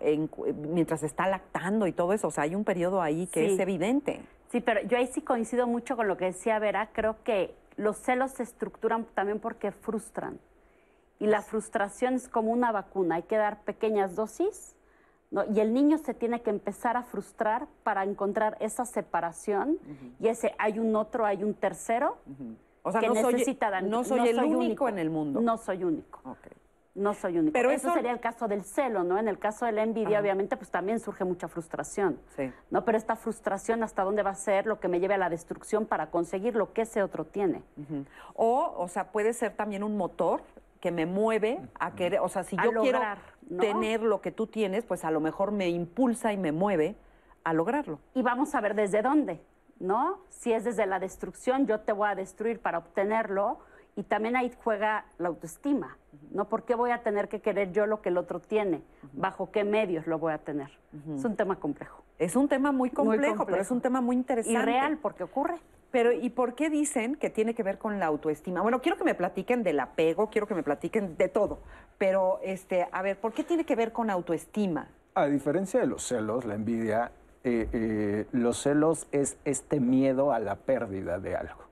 mientras 0.55 1.03
está 1.03 1.27
lactando 1.27 1.88
y 1.88 1.91
todo 1.91 2.13
eso. 2.13 2.27
O 2.27 2.31
sea, 2.31 2.43
hay 2.43 2.55
un 2.55 2.63
periodo 2.63 3.01
ahí 3.01 3.27
que 3.27 3.53
es 3.53 3.60
evidente. 3.60 4.22
Sí, 4.51 4.62
pero 4.62 4.81
yo 4.84 4.98
ahí 4.98 5.07
sí 5.07 5.22
coincido 5.22 5.67
mucho 5.67 5.96
con 5.96 6.07
lo 6.07 6.17
que 6.17 6.25
decía 6.25 6.60
Vera. 6.60 6.89
Creo 6.93 7.17
que 7.24 7.53
los 7.75 7.98
celos 7.98 8.31
se 8.31 8.43
estructuran 8.43 9.05
también 9.13 9.39
porque 9.39 9.72
frustran 9.72 10.39
Y 11.19 11.27
la 11.27 11.41
frustración 11.41 12.15
es 12.15 12.27
como 12.27 12.51
una 12.51 12.72
vacuna, 12.72 13.15
hay 13.15 13.24
que 13.24 13.38
dar 13.38 13.63
pequeñas 13.63 14.15
dosis 14.15 14.76
¿no? 15.31 15.43
y 15.53 15.60
el 15.60 15.74
niño 15.74 15.98
se 15.98 16.13
tiene 16.13 16.41
que 16.41 16.50
empezar 16.50 16.96
a 16.98 17.03
frustrar 17.03 17.67
para 17.84 18.03
encontrar 18.03 18.57
esa 18.60 18.86
separación 18.86 19.77
y 20.19 20.27
ese 20.27 20.53
hay 20.57 20.79
un 20.79 20.96
otro, 20.96 21.25
hay 21.25 21.43
un 21.43 21.53
tercero 21.53 22.17
O 22.84 22.91
sea, 22.91 23.01
que 23.01 23.07
no 23.10 23.15
soy, 23.15 23.34
necesita 23.34 23.69
dar- 23.69 23.84
no 23.84 24.03
soy 24.03 24.27
el 24.29 24.38
único 24.39 24.60
único. 24.60 24.89
en 24.89 25.00
el 25.00 25.10
mundo. 25.10 25.41
No 25.41 25.57
soy 25.57 25.84
único. 25.84 26.38
No 26.96 27.13
soy 27.13 27.38
único. 27.38 27.53
Pero 27.53 27.69
eso, 27.69 27.88
eso- 27.89 27.93
sería 27.96 28.12
el 28.12 28.19
caso 28.19 28.48
del 28.48 28.63
celo, 28.63 29.03
¿no? 29.03 29.19
En 29.19 29.27
el 29.27 29.38
caso 29.38 29.67
de 29.67 29.72
la 29.72 29.84
envidia, 29.84 30.19
obviamente, 30.19 30.57
pues 30.57 30.72
también 30.72 31.00
surge 31.00 31.24
mucha 31.25 31.48
frustración. 31.48 32.19
Sí. 32.36 32.51
¿No? 32.72 32.86
Pero 32.86 32.98
esta 32.98 33.15
frustración, 33.15 33.84
¿hasta 33.84 34.03
dónde 34.03 34.24
va 34.24 34.31
a 34.31 34.36
ser 34.36 34.65
lo 34.65 34.79
que 34.79 34.88
me 34.88 35.00
lleve 35.00 35.13
a 35.13 35.19
la 35.19 35.29
destrucción 35.29 35.86
para 35.86 36.10
conseguir 36.10 36.55
lo 36.55 36.74
que 36.74 36.81
ese 36.84 37.03
otro 37.03 37.24
tiene? 37.25 37.62
O, 38.34 38.74
o 38.77 38.88
sea, 38.88 39.12
puede 39.12 39.34
ser 39.34 39.51
también 39.55 39.84
un 39.84 39.96
motor 39.96 40.41
que 40.79 40.91
me 40.91 41.05
mueve 41.05 41.60
a 41.79 41.96
querer, 41.96 42.19
o 42.22 42.29
sea, 42.29 42.43
si 42.43 42.55
A 42.60 42.63
yo 42.65 42.72
lograr, 42.72 43.19
quiero 43.19 43.55
¿no? 43.55 43.62
tener 43.62 44.01
lo 44.01 44.22
que 44.22 44.31
tú 44.31 44.48
tienes, 44.48 44.86
pues 44.86 45.03
a 45.05 45.12
lo 45.12 45.19
mejor 45.19 45.51
me 45.51 45.69
impulsa 45.69 46.34
y 46.34 46.38
me 46.38 46.51
mueve 46.51 46.96
a 47.43 47.53
lograrlo. 47.53 48.00
Y 48.13 48.22
vamos 48.22 48.53
a 48.55 48.62
ver 48.62 48.75
desde 48.75 49.01
dónde, 49.01 49.41
¿no? 49.79 50.19
Si 50.29 50.53
es 50.53 50.63
desde 50.63 50.86
la 50.86 51.00
destrucción, 51.00 51.65
yo 51.65 51.79
te 51.79 51.93
voy 51.93 52.10
a 52.10 52.15
destruir 52.15 52.60
para 52.60 52.77
obtenerlo. 52.77 53.60
Y 53.96 54.03
también 54.03 54.36
ahí 54.36 54.51
juega 54.63 55.05
la 55.17 55.29
autoestima, 55.29 55.98
¿no? 56.29 56.48
¿Por 56.48 56.65
qué 56.65 56.75
voy 56.75 56.91
a 56.91 57.01
tener 57.01 57.29
que 57.29 57.41
querer 57.41 57.72
yo 57.72 57.88
lo 57.88 58.00
que 58.03 58.10
el 58.10 58.17
otro 58.17 58.39
tiene? 58.39 58.84
¿Bajo 59.13 59.50
qué 59.50 59.63
medios 59.63 60.05
lo 60.05 60.19
voy 60.19 60.34
a 60.34 60.38
tener? 60.38 60.69
Es 61.15 61.25
un 61.25 61.36
tema 61.36 61.55
complejo. 61.55 62.03
Es 62.19 62.36
un 62.36 62.48
tema 62.48 62.72
muy 62.72 62.91
complejo, 62.91 63.22
pero 63.22 63.38
complejo. 63.38 63.62
es 63.63 63.72
un 63.72 63.81
tema 63.81 64.01
muy 64.01 64.15
interesante. 64.15 64.60
Y 64.60 64.63
real, 64.63 65.00
porque 65.00 65.24
ocurre. 65.24 65.55
Pero, 65.91 66.12
¿y 66.12 66.29
por 66.29 66.56
qué 66.56 66.70
dicen 66.70 67.15
que 67.15 67.29
tiene 67.29 67.53
que 67.56 67.63
ver 67.63 67.77
con 67.77 68.00
la 68.00 68.08
autoestima? 68.08 68.62
Bueno, 68.62 68.82
quiero 68.82 68.98
que 68.98 69.03
me 69.03 69.15
platiquen 69.15 69.63
del 69.63 69.79
apego, 69.79 70.29
quiero 70.29 70.48
que 70.48 70.56
me 70.56 70.63
platiquen 70.63 71.17
de 71.17 71.29
todo. 71.29 71.60
Pero, 71.98 72.39
este, 72.44 72.88
a 72.91 73.01
ver, 73.01 73.20
¿por 73.20 73.34
qué 73.34 73.44
tiene 73.44 73.65
que 73.65 73.75
ver 73.75 73.91
con 73.91 74.10
autoestima? 74.10 74.89
A 75.15 75.27
diferencia 75.27 75.79
de 75.79 75.88
los 75.88 76.03
celos, 76.03 76.46
la 76.46 76.56
envidia, 76.56 77.12
eh, 77.44 77.70
eh, 77.72 78.25
los 78.34 78.62
celos 78.62 79.08
es 79.12 79.38
este 79.46 79.79
miedo 79.79 80.32
a 80.34 80.39
la 80.39 80.56
pérdida 80.56 81.20
de 81.20 81.36
algo. 81.36 81.67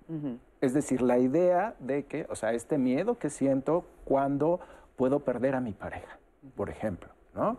Es 0.61 0.73
decir, 0.73 1.01
la 1.01 1.17
idea 1.17 1.75
de 1.79 2.05
que, 2.05 2.25
o 2.29 2.35
sea, 2.35 2.53
este 2.53 2.77
miedo 2.77 3.17
que 3.17 3.29
siento 3.29 3.85
cuando 4.03 4.59
puedo 4.95 5.19
perder 5.19 5.55
a 5.55 5.61
mi 5.61 5.73
pareja, 5.73 6.17
por 6.55 6.69
ejemplo, 6.69 7.09
¿no? 7.33 7.57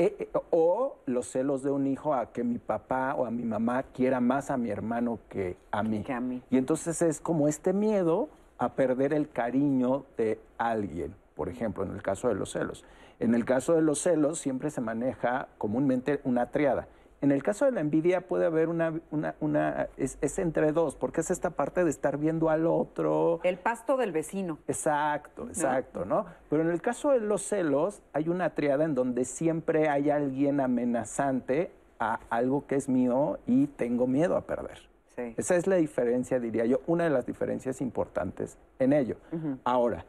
Eh, 0.00 0.14
eh, 0.16 0.28
o 0.50 0.96
los 1.06 1.26
celos 1.26 1.64
de 1.64 1.72
un 1.72 1.88
hijo 1.88 2.14
a 2.14 2.30
que 2.32 2.44
mi 2.44 2.58
papá 2.58 3.16
o 3.16 3.26
a 3.26 3.32
mi 3.32 3.42
mamá 3.42 3.82
quiera 3.82 4.20
más 4.20 4.48
a 4.48 4.56
mi 4.56 4.70
hermano 4.70 5.18
que 5.28 5.56
a 5.72 5.82
mí. 5.82 6.04
Que 6.04 6.12
a 6.12 6.20
mí. 6.20 6.40
Y 6.50 6.56
entonces 6.56 7.02
es 7.02 7.20
como 7.20 7.48
este 7.48 7.72
miedo 7.72 8.28
a 8.58 8.74
perder 8.74 9.12
el 9.12 9.28
cariño 9.28 10.04
de 10.16 10.38
alguien, 10.56 11.16
por 11.34 11.48
ejemplo, 11.48 11.82
en 11.82 11.90
el 11.90 12.02
caso 12.02 12.28
de 12.28 12.36
los 12.36 12.52
celos. 12.52 12.84
En 13.18 13.34
el 13.34 13.44
caso 13.44 13.74
de 13.74 13.82
los 13.82 13.98
celos 13.98 14.38
siempre 14.38 14.70
se 14.70 14.80
maneja 14.80 15.48
comúnmente 15.58 16.20
una 16.22 16.46
triada. 16.52 16.86
En 17.20 17.32
el 17.32 17.42
caso 17.42 17.64
de 17.64 17.72
la 17.72 17.80
envidia 17.80 18.20
puede 18.20 18.46
haber 18.46 18.68
una, 18.68 19.00
una, 19.10 19.34
una 19.40 19.88
es, 19.96 20.18
es 20.20 20.38
entre 20.38 20.72
dos, 20.72 20.94
porque 20.94 21.20
es 21.20 21.30
esta 21.30 21.50
parte 21.50 21.82
de 21.82 21.90
estar 21.90 22.16
viendo 22.16 22.48
al 22.48 22.66
otro. 22.66 23.40
El 23.42 23.58
pasto 23.58 23.96
del 23.96 24.12
vecino. 24.12 24.58
Exacto, 24.68 25.48
exacto, 25.48 26.04
¿no? 26.04 26.26
Pero 26.48 26.62
en 26.62 26.70
el 26.70 26.80
caso 26.80 27.10
de 27.10 27.20
los 27.20 27.42
celos 27.42 28.02
hay 28.12 28.28
una 28.28 28.50
triada 28.50 28.84
en 28.84 28.94
donde 28.94 29.24
siempre 29.24 29.88
hay 29.88 30.10
alguien 30.10 30.60
amenazante 30.60 31.72
a 31.98 32.20
algo 32.30 32.66
que 32.66 32.76
es 32.76 32.88
mío 32.88 33.38
y 33.46 33.66
tengo 33.66 34.06
miedo 34.06 34.36
a 34.36 34.42
perder. 34.42 34.78
Sí. 35.16 35.34
Esa 35.36 35.56
es 35.56 35.66
la 35.66 35.76
diferencia, 35.76 36.38
diría 36.38 36.64
yo, 36.64 36.80
una 36.86 37.04
de 37.04 37.10
las 37.10 37.26
diferencias 37.26 37.80
importantes 37.80 38.56
en 38.78 38.92
ello. 38.92 39.16
Ahora, 39.64 40.04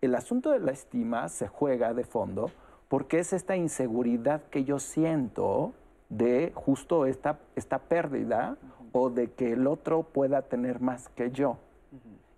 el 0.00 0.14
asunto 0.14 0.50
de 0.50 0.60
la 0.60 0.70
estima 0.70 1.28
se 1.28 1.48
juega 1.48 1.94
de 1.94 2.04
fondo 2.04 2.50
porque 2.88 3.18
es 3.18 3.32
esta 3.32 3.56
inseguridad 3.56 4.42
que 4.50 4.64
yo 4.64 4.78
siento 4.78 5.72
de 6.16 6.52
justo 6.54 7.06
esta, 7.06 7.38
esta 7.56 7.78
pérdida 7.78 8.56
o 8.92 9.08
de 9.10 9.30
que 9.30 9.52
el 9.52 9.66
otro 9.66 10.02
pueda 10.02 10.42
tener 10.42 10.80
más 10.80 11.08
que 11.10 11.30
yo. 11.30 11.56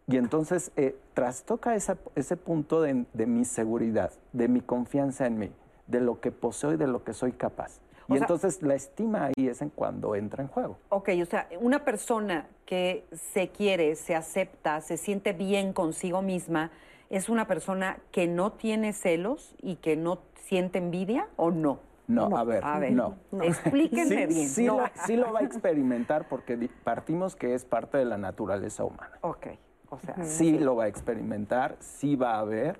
Y 0.07 0.17
entonces 0.17 0.71
eh, 0.77 0.95
trastoca 1.15 1.75
esa- 1.75 1.97
ese 2.15 2.37
punto 2.37 2.83
de, 2.83 3.05
de 3.13 3.27
mi 3.27 3.45
seguridad, 3.45 4.13
de 4.33 4.49
mi 4.49 4.61
confianza 4.61 5.27
en 5.27 5.39
mí, 5.39 5.51
de 5.87 6.01
lo 6.01 6.21
que 6.21 6.31
poseo 6.31 6.73
y 6.73 6.77
de 6.77 6.87
lo 6.87 7.03
que 7.05 7.15
soy 7.15 7.33
capaz. 7.33 7.81
O 8.09 8.15
Y 8.15 8.19
sea- 8.19 8.25
entonces 8.27 8.63
la 8.63 8.75
estima 8.75 9.25
ahí 9.27 9.49
es 9.49 9.63
en 9.63 9.71
cuando 9.71 10.15
entra 10.15 10.43
en 10.43 10.49
juego. 10.49 10.77
Ok, 10.91 11.09
o 11.23 11.25
sea, 11.25 11.49
una 11.61 11.85
persona 11.85 12.47
que 12.67 13.05
se 13.13 13.49
quiere, 13.49 13.97
se 13.97 14.15
acepta, 14.15 14.81
se 14.83 14.99
siente 14.99 15.33
bien 15.33 15.73
consigo 15.73 16.21
misma, 16.23 16.71
¿es 17.11 17.29
una 17.31 17.47
persona 17.47 17.99
que 18.13 18.27
no 18.29 18.53
tiene 18.53 18.93
celos 18.93 19.55
y 19.63 19.77
que 19.77 19.97
no 19.97 20.19
siente 20.45 20.79
envidia 20.79 21.29
o 21.37 21.51
no? 21.51 21.79
No, 22.07 22.37
a 22.37 22.45
ver, 22.45 22.63
A 22.65 22.79
ver, 22.79 22.93
no. 22.93 23.17
explíquenme 23.43 24.27
Sí, 24.29 24.35
bien. 24.35 24.49
sí 24.49 24.67
No. 24.67 24.79
lo, 24.81 24.85
sí 25.07 25.17
lo 25.17 25.33
va 25.33 25.41
a 25.41 25.43
experimentar 25.45 26.29
porque 26.29 26.69
partimos 26.85 27.35
que 27.37 27.55
es 27.55 27.65
parte 27.65 27.97
de 27.99 28.05
la 28.05 28.19
naturaleza 28.19 28.85
humana. 28.85 29.19
Ok, 29.23 29.47
o 29.91 29.99
sea, 29.99 30.23
Sí 30.25 30.59
lo 30.59 30.77
va 30.77 30.85
a 30.85 30.89
experimentar, 30.89 31.77
sí 31.81 32.17
va 32.17 32.39
a 32.39 32.45
ver, 32.45 32.79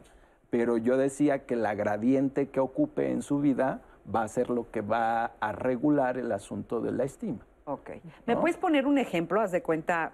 pero 0.51 0.77
yo 0.77 0.97
decía 0.99 1.47
que 1.47 1.57
la 1.57 1.75
gradiente 1.75 2.49
que 2.51 2.61
ocupe 2.61 3.11
en 3.11 3.23
su 3.23 3.41
vida 3.41 3.81
va 4.15 4.23
a 4.23 4.29
ser 4.29 4.51
lo 4.51 4.71
que 4.71 4.83
va 4.83 5.33
a 5.41 5.53
regular 5.53 6.19
el 6.19 6.31
asunto 6.31 6.81
de 6.81 6.93
la 6.93 7.05
estima. 7.05 7.39
ok. 7.65 7.91
¿Me 8.27 8.35
¿no? 8.35 8.41
puedes 8.43 8.59
poner 8.59 8.87
un 8.87 8.99
ejemplo? 8.99 9.41
Haz 9.41 9.53
de 9.53 9.63
cuenta, 9.63 10.13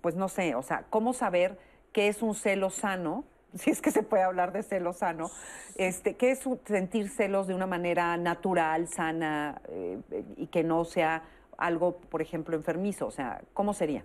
pues 0.00 0.14
no 0.16 0.28
sé, 0.28 0.54
o 0.54 0.62
sea, 0.62 0.84
¿cómo 0.88 1.12
saber 1.12 1.58
qué 1.92 2.08
es 2.08 2.22
un 2.22 2.34
celo 2.34 2.70
sano? 2.70 3.24
Si 3.54 3.70
es 3.70 3.80
que 3.80 3.90
se 3.90 4.02
puede 4.02 4.22
hablar 4.22 4.52
de 4.52 4.62
celo 4.62 4.92
sano, 4.92 5.30
este, 5.76 6.14
¿qué 6.16 6.32
es 6.32 6.40
sentir 6.66 7.08
celos 7.08 7.46
de 7.46 7.54
una 7.54 7.66
manera 7.66 8.16
natural, 8.16 8.88
sana 8.88 9.62
eh, 9.68 9.98
y 10.36 10.48
que 10.48 10.62
no 10.62 10.84
sea 10.84 11.22
algo, 11.56 11.96
por 11.96 12.20
ejemplo, 12.20 12.54
enfermizo? 12.54 13.06
O 13.06 13.10
sea, 13.10 13.40
¿cómo 13.54 13.72
sería? 13.72 14.04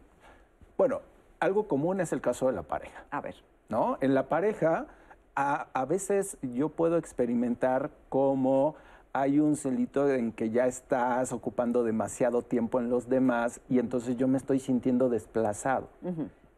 Bueno, 0.77 1.01
algo 1.39 1.67
común 1.67 1.99
es 1.99 2.13
el 2.13 2.21
caso 2.21 2.47
de 2.47 2.53
la 2.53 2.63
pareja. 2.63 3.03
A 3.11 3.19
ver. 3.19 3.35
¿no? 3.67 3.97
En 4.01 4.13
la 4.13 4.29
pareja, 4.29 4.87
a, 5.35 5.67
a 5.73 5.85
veces 5.85 6.37
yo 6.41 6.69
puedo 6.69 6.97
experimentar 6.97 7.89
como 8.09 8.75
hay 9.13 9.39
un 9.39 9.55
celito 9.55 10.09
en 10.09 10.31
que 10.31 10.51
ya 10.51 10.67
estás 10.67 11.31
ocupando 11.33 11.83
demasiado 11.83 12.41
tiempo 12.41 12.79
en 12.79 12.89
los 12.89 13.09
demás 13.09 13.61
y 13.69 13.79
entonces 13.79 14.17
yo 14.17 14.27
me 14.27 14.37
estoy 14.37 14.59
sintiendo 14.59 15.09
desplazado. 15.09 15.89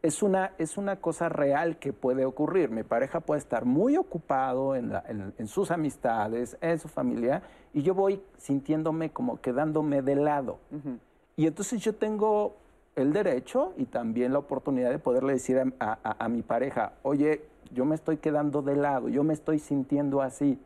Es 0.04 0.22
una, 0.22 0.52
es 0.58 0.76
una 0.76 0.96
cosa 0.96 1.30
real 1.30 1.78
que 1.78 1.94
puede 1.94 2.26
ocurrir. 2.26 2.68
Mi 2.68 2.82
pareja 2.82 3.20
puede 3.20 3.38
estar 3.38 3.64
muy 3.64 3.96
ocupado 3.96 4.76
en, 4.76 4.90
la- 4.90 5.02
en- 5.08 5.32
en 5.38 5.46
sus 5.46 5.70
amistades, 5.70 6.58
en 6.60 6.78
su 6.78 6.88
familia, 6.88 7.42
y 7.72 7.80
yo 7.82 7.94
voy 7.94 8.20
sintiéndome 8.36 9.10
como 9.12 9.40
quedándome 9.40 10.02
de 10.02 10.16
lado. 10.16 10.58
Y 11.36 11.46
entonces 11.46 11.80
yo 11.80 11.94
tengo 11.94 12.54
el 12.96 13.14
derecho 13.14 13.72
y 13.78 13.86
también 13.86 14.34
la 14.34 14.40
oportunidad 14.40 14.90
de 14.90 14.98
poderle 14.98 15.32
decir 15.32 15.58
a, 15.58 15.64
a- 15.80 15.98
a- 16.04 16.24
a 16.26 16.28
mi 16.28 16.42
pareja, 16.42 16.92
oye, 17.02 17.40
yo 17.72 17.86
me 17.86 17.94
estoy 17.94 18.18
quedando 18.18 18.60
de 18.60 18.76
lado, 18.76 19.08
yo 19.08 19.24
me 19.24 19.32
estoy 19.32 19.58
sintiendo 19.58 20.20
así. 20.20 20.58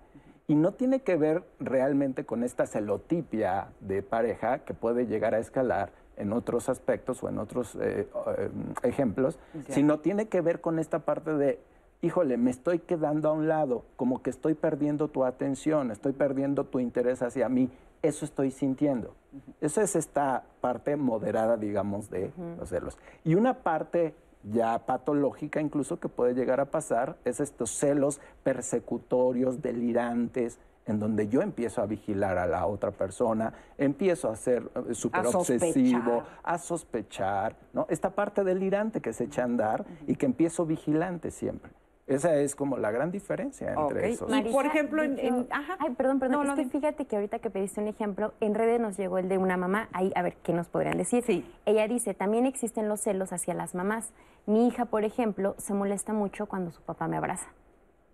Y 0.48 0.56
no 0.56 0.72
tiene 0.72 1.00
que 1.02 1.14
ver 1.16 1.44
realmente 1.60 2.26
con 2.26 2.42
esta 2.42 2.66
celotipia 2.66 3.68
de 3.80 4.02
pareja 4.02 4.58
que 4.64 4.74
puede 4.74 5.06
llegar 5.06 5.34
a 5.34 5.38
escalar 5.38 5.92
en 6.18 6.32
otros 6.32 6.68
aspectos 6.68 7.22
o 7.22 7.28
en 7.28 7.38
otros 7.38 7.76
eh, 7.76 8.08
eh, 8.38 8.50
ejemplos, 8.82 9.38
sino 9.68 10.00
tiene 10.00 10.28
que 10.28 10.40
ver 10.40 10.60
con 10.60 10.78
esta 10.78 11.00
parte 11.00 11.32
de, 11.34 11.60
híjole, 12.02 12.36
me 12.36 12.50
estoy 12.50 12.80
quedando 12.80 13.28
a 13.28 13.32
un 13.32 13.48
lado, 13.48 13.84
como 13.96 14.22
que 14.22 14.30
estoy 14.30 14.54
perdiendo 14.54 15.08
tu 15.08 15.24
atención, 15.24 15.90
estoy 15.90 16.12
perdiendo 16.12 16.64
tu 16.64 16.80
interés 16.80 17.22
hacia 17.22 17.48
mí, 17.48 17.70
eso 18.02 18.24
estoy 18.24 18.50
sintiendo. 18.50 19.14
Esa 19.60 19.82
es 19.82 19.96
esta 19.96 20.44
parte 20.60 20.96
moderada, 20.96 21.56
digamos, 21.56 22.10
de 22.10 22.32
los 22.58 22.68
celos. 22.68 22.98
Y 23.24 23.34
una 23.34 23.54
parte 23.54 24.14
ya 24.44 24.78
patológica 24.86 25.60
incluso 25.60 25.98
que 25.98 26.08
puede 26.08 26.34
llegar 26.34 26.60
a 26.60 26.66
pasar 26.66 27.16
es 27.24 27.40
estos 27.40 27.70
celos 27.70 28.20
persecutorios, 28.44 29.62
delirantes, 29.62 30.58
en 30.88 30.98
donde 30.98 31.28
yo 31.28 31.42
empiezo 31.42 31.82
a 31.82 31.86
vigilar 31.86 32.38
a 32.38 32.46
la 32.46 32.66
otra 32.66 32.90
persona, 32.90 33.52
empiezo 33.76 34.30
a 34.30 34.36
ser 34.36 34.62
eh, 34.88 34.94
súper 34.94 35.26
obsesivo, 35.26 36.22
a 36.42 36.58
sospechar, 36.58 37.56
¿no? 37.72 37.86
Esta 37.88 38.10
parte 38.10 38.42
delirante 38.44 39.00
que 39.00 39.12
se 39.12 39.24
echa 39.24 39.42
a 39.42 39.44
andar 39.44 39.84
y 40.06 40.16
que 40.16 40.26
empiezo 40.26 40.66
vigilante 40.66 41.30
siempre. 41.30 41.70
Esa 42.06 42.34
es 42.36 42.54
como 42.56 42.78
la 42.78 42.90
gran 42.90 43.10
diferencia 43.10 43.68
entre 43.74 43.98
Ok. 44.00 44.04
esos. 44.14 44.28
Y, 44.30 44.32
Marisa 44.32 44.56
por 44.56 44.64
ejemplo, 44.64 45.02
en- 45.02 45.46
ajá. 45.50 45.76
Ay, 45.78 45.90
perdón, 45.94 46.18
perdón. 46.18 46.36
No, 46.36 46.42
es 46.42 46.48
no, 46.48 46.54
que 46.54 46.60
dime. 46.62 46.72
fíjate 46.72 47.04
que 47.04 47.16
ahorita 47.16 47.38
que 47.40 47.50
pediste 47.50 47.82
un 47.82 47.88
ejemplo, 47.88 48.32
en 48.40 48.54
redes 48.54 48.80
nos 48.80 48.96
llegó 48.96 49.18
el 49.18 49.28
de 49.28 49.36
una 49.36 49.58
mamá. 49.58 49.90
Ahí, 49.92 50.10
a 50.16 50.22
ver, 50.22 50.36
¿qué 50.42 50.54
nos 50.54 50.70
podrían 50.70 50.96
decir? 50.96 51.22
Sí. 51.26 51.44
Ella 51.66 51.86
dice, 51.86 52.14
también 52.14 52.46
existen 52.46 52.88
los 52.88 53.02
celos 53.02 53.34
hacia 53.34 53.52
las 53.52 53.74
mamás. 53.74 54.14
Mi 54.46 54.66
hija, 54.66 54.86
por 54.86 55.04
ejemplo, 55.04 55.54
se 55.58 55.74
molesta 55.74 56.14
mucho 56.14 56.46
cuando 56.46 56.70
su 56.70 56.80
papá 56.80 57.08
me 57.08 57.18
abraza. 57.18 57.48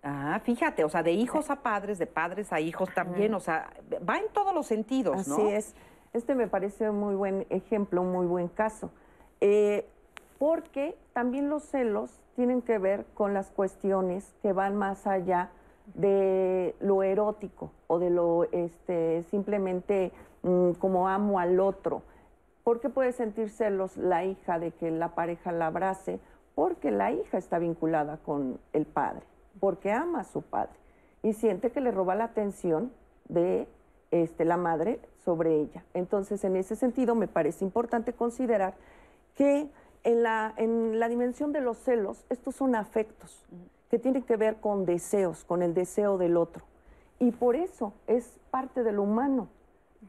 Ah, 0.07 0.39
fíjate, 0.43 0.83
o 0.83 0.89
sea, 0.89 1.01
de 1.01 1.13
hijos 1.13 1.49
a 1.49 1.57
padres, 1.57 1.97
de 1.97 2.05
padres 2.05 2.53
a 2.53 2.59
hijos 2.59 2.93
también, 2.93 3.33
o 3.33 3.39
sea, 3.39 3.71
va 4.07 4.19
en 4.19 4.29
todos 4.31 4.53
los 4.53 4.67
sentidos, 4.67 5.27
¿no? 5.27 5.35
Así 5.35 5.49
es. 5.49 5.75
Este 6.13 6.35
me 6.35 6.47
parece 6.47 6.89
un 6.91 6.99
muy 6.99 7.15
buen 7.15 7.47
ejemplo, 7.49 8.03
un 8.03 8.11
muy 8.11 8.27
buen 8.27 8.47
caso. 8.47 8.91
Eh, 9.41 9.89
porque 10.37 10.95
también 11.13 11.49
los 11.49 11.63
celos 11.63 12.21
tienen 12.35 12.61
que 12.61 12.77
ver 12.77 13.05
con 13.15 13.33
las 13.33 13.49
cuestiones 13.49 14.35
que 14.43 14.53
van 14.53 14.75
más 14.75 15.07
allá 15.07 15.49
de 15.93 16.75
lo 16.79 17.03
erótico 17.03 17.71
o 17.87 17.99
de 17.99 18.09
lo 18.11 18.43
este, 18.51 19.23
simplemente 19.23 20.11
mm, 20.43 20.73
como 20.73 21.07
amo 21.07 21.39
al 21.39 21.59
otro. 21.59 22.03
¿Por 22.63 22.79
qué 22.79 22.89
puede 22.89 23.11
sentir 23.11 23.49
celos 23.49 23.97
la 23.97 24.23
hija 24.23 24.59
de 24.59 24.71
que 24.71 24.91
la 24.91 25.09
pareja 25.15 25.51
la 25.51 25.67
abrace? 25.67 26.19
Porque 26.55 26.91
la 26.91 27.11
hija 27.11 27.37
está 27.37 27.59
vinculada 27.59 28.17
con 28.17 28.59
el 28.73 28.85
padre, 28.85 29.23
porque 29.59 29.91
ama 29.91 30.21
a 30.21 30.23
su 30.23 30.41
padre 30.41 30.75
y 31.23 31.33
siente 31.33 31.71
que 31.71 31.81
le 31.81 31.91
roba 31.91 32.15
la 32.15 32.25
atención 32.25 32.91
de 33.27 33.67
este, 34.11 34.45
la 34.45 34.57
madre 34.57 34.99
sobre 35.23 35.59
ella. 35.59 35.83
Entonces, 35.93 36.43
en 36.43 36.55
ese 36.55 36.75
sentido, 36.75 37.15
me 37.15 37.27
parece 37.27 37.65
importante 37.65 38.13
considerar 38.13 38.75
que 39.35 39.69
en 40.03 40.23
la, 40.23 40.53
en 40.57 40.99
la 40.99 41.09
dimensión 41.09 41.51
de 41.51 41.61
los 41.61 41.77
celos, 41.77 42.25
estos 42.29 42.55
son 42.55 42.75
afectos 42.75 43.43
que 43.89 43.99
tienen 43.99 44.23
que 44.23 44.37
ver 44.37 44.57
con 44.57 44.85
deseos, 44.85 45.43
con 45.43 45.63
el 45.63 45.73
deseo 45.73 46.17
del 46.17 46.37
otro. 46.37 46.63
Y 47.19 47.31
por 47.31 47.55
eso 47.55 47.93
es 48.07 48.39
parte 48.51 48.83
de 48.83 48.91
lo 48.91 49.03
humano. 49.03 49.47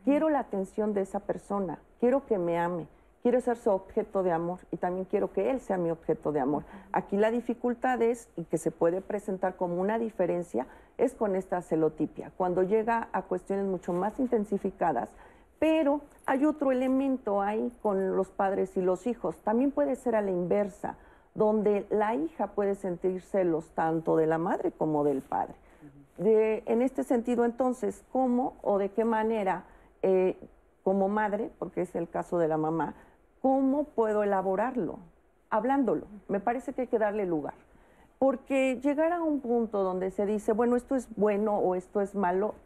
Quiero 0.04 0.28
la 0.28 0.40
atención 0.40 0.92
de 0.92 1.00
esa 1.00 1.20
persona, 1.20 1.78
quiero 1.98 2.26
que 2.26 2.36
me 2.36 2.58
ame, 2.58 2.86
quiero 3.26 3.40
ser 3.40 3.56
su 3.56 3.70
objeto 3.70 4.22
de 4.22 4.30
amor 4.30 4.60
y 4.70 4.76
también 4.76 5.04
quiero 5.04 5.32
que 5.32 5.50
él 5.50 5.58
sea 5.58 5.78
mi 5.78 5.90
objeto 5.90 6.30
de 6.30 6.38
amor. 6.38 6.62
Aquí 6.92 7.16
la 7.16 7.32
dificultad 7.32 8.00
es, 8.00 8.28
y 8.36 8.44
que 8.44 8.56
se 8.56 8.70
puede 8.70 9.00
presentar 9.00 9.56
como 9.56 9.80
una 9.80 9.98
diferencia, 9.98 10.68
es 10.96 11.12
con 11.12 11.34
esta 11.34 11.60
celotipia, 11.60 12.30
cuando 12.36 12.62
llega 12.62 13.08
a 13.10 13.22
cuestiones 13.22 13.66
mucho 13.66 13.92
más 13.92 14.20
intensificadas, 14.20 15.08
pero 15.58 16.02
hay 16.24 16.44
otro 16.44 16.70
elemento 16.70 17.42
ahí 17.42 17.72
con 17.82 18.14
los 18.14 18.28
padres 18.28 18.76
y 18.76 18.80
los 18.80 19.08
hijos, 19.08 19.36
también 19.38 19.72
puede 19.72 19.96
ser 19.96 20.14
a 20.14 20.22
la 20.22 20.30
inversa, 20.30 20.96
donde 21.34 21.84
la 21.90 22.14
hija 22.14 22.52
puede 22.52 22.76
sentir 22.76 23.22
celos 23.22 23.70
tanto 23.70 24.16
de 24.16 24.28
la 24.28 24.38
madre 24.38 24.70
como 24.70 25.02
del 25.02 25.22
padre. 25.22 25.56
en 26.18 26.80
este 26.80 27.02
sentido, 27.02 27.44
entonces, 27.44 28.04
¿cómo 28.12 28.54
o 28.62 28.78
de 28.78 28.90
qué 28.90 29.04
manera, 29.04 29.64
eh, 30.02 30.36
como 30.84 31.08
madre, 31.08 31.50
porque 31.58 31.80
es 31.80 31.96
el 31.96 32.08
caso 32.08 32.38
de 32.38 32.46
la 32.46 32.56
mamá, 32.56 32.94
¿Cómo 33.46 33.84
puedo 33.84 34.24
elaborarlo? 34.24 34.98
Hablándolo. 35.50 36.08
Me 36.26 36.40
parece 36.40 36.72
que 36.72 36.80
hay 36.80 36.86
que 36.88 36.98
darle 36.98 37.26
lugar. 37.26 37.54
Porque 38.18 38.80
llegar 38.82 39.12
a 39.12 39.22
un 39.22 39.38
punto 39.38 39.84
donde 39.84 40.10
se 40.10 40.26
dice, 40.26 40.50
bueno, 40.50 40.74
esto 40.74 40.96
es 40.96 41.06
bueno 41.14 41.56
o 41.56 41.76
esto 41.76 42.00
es 42.00 42.16
malo, 42.16 42.56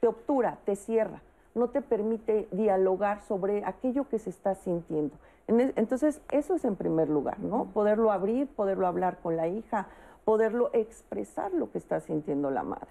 te 0.00 0.06
obtura, 0.06 0.56
te 0.64 0.74
cierra, 0.74 1.20
no 1.54 1.68
te 1.68 1.82
permite 1.82 2.48
dialogar 2.50 3.20
sobre 3.20 3.62
aquello 3.66 4.08
que 4.08 4.18
se 4.18 4.30
está 4.30 4.54
sintiendo. 4.54 5.14
Entonces, 5.48 6.22
eso 6.30 6.54
es 6.54 6.64
en 6.64 6.76
primer 6.76 7.10
lugar, 7.10 7.38
¿no? 7.38 7.66
Poderlo 7.66 8.10
abrir, 8.10 8.46
poderlo 8.46 8.86
hablar 8.86 9.18
con 9.22 9.36
la 9.36 9.48
hija, 9.48 9.88
poderlo 10.24 10.70
expresar 10.72 11.52
lo 11.52 11.70
que 11.70 11.76
está 11.76 12.00
sintiendo 12.00 12.50
la 12.50 12.62
madre. 12.62 12.88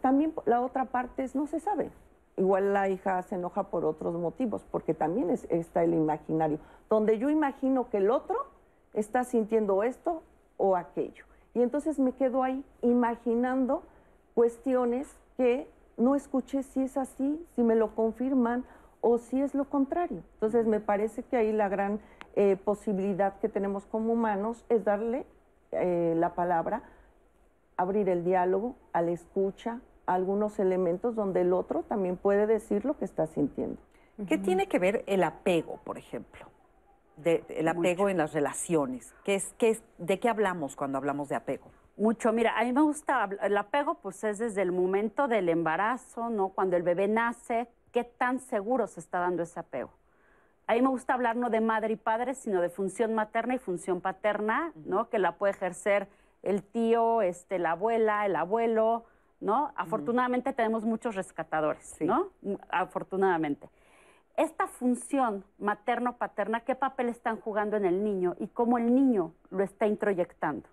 También 0.00 0.34
la 0.46 0.62
otra 0.62 0.86
parte 0.86 1.22
es 1.22 1.36
no 1.36 1.46
se 1.46 1.60
sabe, 1.60 1.92
igual 2.36 2.72
la 2.72 2.88
hija 2.88 3.22
se 3.22 3.36
enoja 3.36 3.64
por 3.64 3.84
otros 3.84 4.14
motivos, 4.14 4.64
porque 4.70 4.94
también 4.94 5.30
está 5.30 5.84
el 5.84 5.94
imaginario, 5.94 6.58
donde 6.88 7.18
yo 7.18 7.30
imagino 7.30 7.88
que 7.90 7.98
el 7.98 8.10
otro 8.10 8.36
está 8.92 9.24
sintiendo 9.24 9.82
esto 9.82 10.22
o 10.56 10.76
aquello. 10.76 11.24
Y 11.54 11.62
entonces 11.62 11.98
me 11.98 12.12
quedo 12.12 12.42
ahí 12.42 12.64
imaginando 12.82 13.82
cuestiones 14.34 15.08
que 15.36 15.68
no 15.96 16.14
escuché 16.16 16.62
si 16.62 16.82
es 16.82 16.96
así, 16.96 17.44
si 17.54 17.62
me 17.62 17.76
lo 17.76 17.94
confirman 17.94 18.64
o 19.00 19.18
si 19.18 19.40
es 19.40 19.54
lo 19.54 19.64
contrario. 19.64 20.22
Entonces 20.34 20.66
me 20.66 20.80
parece 20.80 21.22
que 21.22 21.36
ahí 21.36 21.52
la 21.52 21.68
gran 21.68 22.00
eh, 22.34 22.56
posibilidad 22.56 23.38
que 23.38 23.48
tenemos 23.48 23.86
como 23.86 24.12
humanos 24.12 24.64
es 24.68 24.84
darle 24.84 25.26
eh, 25.70 26.14
la 26.16 26.34
palabra, 26.34 26.82
abrir 27.76 28.08
el 28.08 28.24
diálogo, 28.24 28.74
a 28.92 29.02
la 29.02 29.12
escucha, 29.12 29.80
algunos 30.06 30.58
elementos 30.58 31.14
donde 31.14 31.42
el 31.42 31.52
otro 31.52 31.82
también 31.82 32.16
puede 32.16 32.46
decir 32.46 32.84
lo 32.84 32.96
que 32.96 33.04
está 33.04 33.26
sintiendo. 33.26 33.80
¿Qué 34.28 34.38
tiene 34.38 34.68
que 34.68 34.78
ver 34.78 35.02
el 35.06 35.24
apego, 35.24 35.80
por 35.84 35.98
ejemplo? 35.98 36.46
De, 37.16 37.44
el 37.48 37.68
apego 37.68 38.08
en 38.08 38.18
las 38.18 38.32
relaciones. 38.32 39.14
¿Qué 39.24 39.34
es, 39.36 39.54
qué 39.58 39.70
es, 39.70 39.82
¿De 39.98 40.18
qué 40.20 40.28
hablamos 40.28 40.76
cuando 40.76 40.98
hablamos 40.98 41.28
de 41.28 41.36
apego? 41.36 41.66
Mucho, 41.96 42.32
mira, 42.32 42.58
a 42.58 42.64
mí 42.64 42.72
me 42.72 42.82
gusta, 42.82 43.28
el 43.42 43.56
apego 43.56 43.94
pues 43.94 44.22
es 44.24 44.38
desde 44.38 44.62
el 44.62 44.72
momento 44.72 45.28
del 45.28 45.48
embarazo, 45.48 46.28
¿no? 46.28 46.48
Cuando 46.48 46.76
el 46.76 46.82
bebé 46.82 47.06
nace, 47.06 47.68
¿qué 47.92 48.02
tan 48.02 48.40
seguro 48.40 48.86
se 48.88 49.00
está 49.00 49.20
dando 49.20 49.44
ese 49.44 49.60
apego? 49.60 49.90
A 50.66 50.74
mí 50.74 50.82
me 50.82 50.88
gusta 50.88 51.14
hablar 51.14 51.36
no 51.36 51.50
de 51.50 51.60
madre 51.60 51.92
y 51.92 51.96
padre, 51.96 52.34
sino 52.34 52.60
de 52.62 52.68
función 52.68 53.14
materna 53.14 53.54
y 53.54 53.58
función 53.58 54.00
paterna, 54.00 54.72
¿no? 54.86 55.08
Que 55.08 55.18
la 55.18 55.36
puede 55.36 55.52
ejercer 55.52 56.08
el 56.42 56.62
tío, 56.62 57.22
este, 57.22 57.58
la 57.58 57.72
abuela, 57.72 58.26
el 58.26 58.34
abuelo, 58.34 59.04
¿no? 59.44 59.72
Afortunadamente 59.76 60.54
tenemos 60.54 60.84
muchos 60.84 61.14
rescatadores, 61.14 61.96
¿no? 62.00 62.30
Afortunadamente. 62.70 63.68
Esta 64.36 64.66
función 64.66 65.44
materno-paterna, 65.58 66.60
¿qué 66.60 66.74
papel 66.74 67.08
están 67.08 67.38
jugando 67.38 67.76
en 67.76 67.84
el 67.84 68.02
niño 68.02 68.34
y 68.40 68.48
cómo 68.48 68.78
el 68.78 68.92
niño 68.92 69.32
lo 69.50 69.62
está 69.62 69.86
introyectando? 69.86 70.66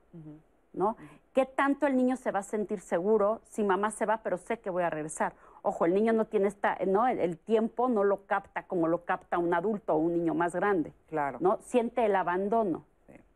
¿no? 0.74 0.96
¿Qué 1.34 1.46
tanto 1.46 1.86
el 1.86 1.96
niño 1.96 2.16
se 2.16 2.32
va 2.32 2.40
a 2.40 2.44
sentir 2.44 2.80
seguro 2.80 3.42
si 3.44 3.64
mamá 3.64 3.92
se 3.92 4.06
va, 4.06 4.22
pero 4.24 4.38
sé 4.38 4.60
que 4.60 4.70
voy 4.70 4.84
a 4.84 4.90
regresar? 4.90 5.34
Ojo, 5.62 5.86
el 5.86 5.94
niño 5.94 6.14
no 6.14 6.26
tiene 6.26 6.48
esta, 6.48 6.78
¿no? 6.88 7.08
El, 7.08 7.38
tiempo 7.38 7.88
no 7.88 8.04
lo 8.04 8.26
capta 8.26 8.64
como 8.64 8.88
lo 8.88 9.06
capta 9.06 9.38
un 9.38 9.54
adulto 9.54 9.94
o 9.94 9.98
un 9.98 10.14
niño 10.14 10.34
más 10.34 10.56
grande. 10.56 10.94
Claro. 11.08 11.38
¿no? 11.42 11.60
Siente 11.62 12.06
el 12.06 12.16
abandono. 12.16 12.86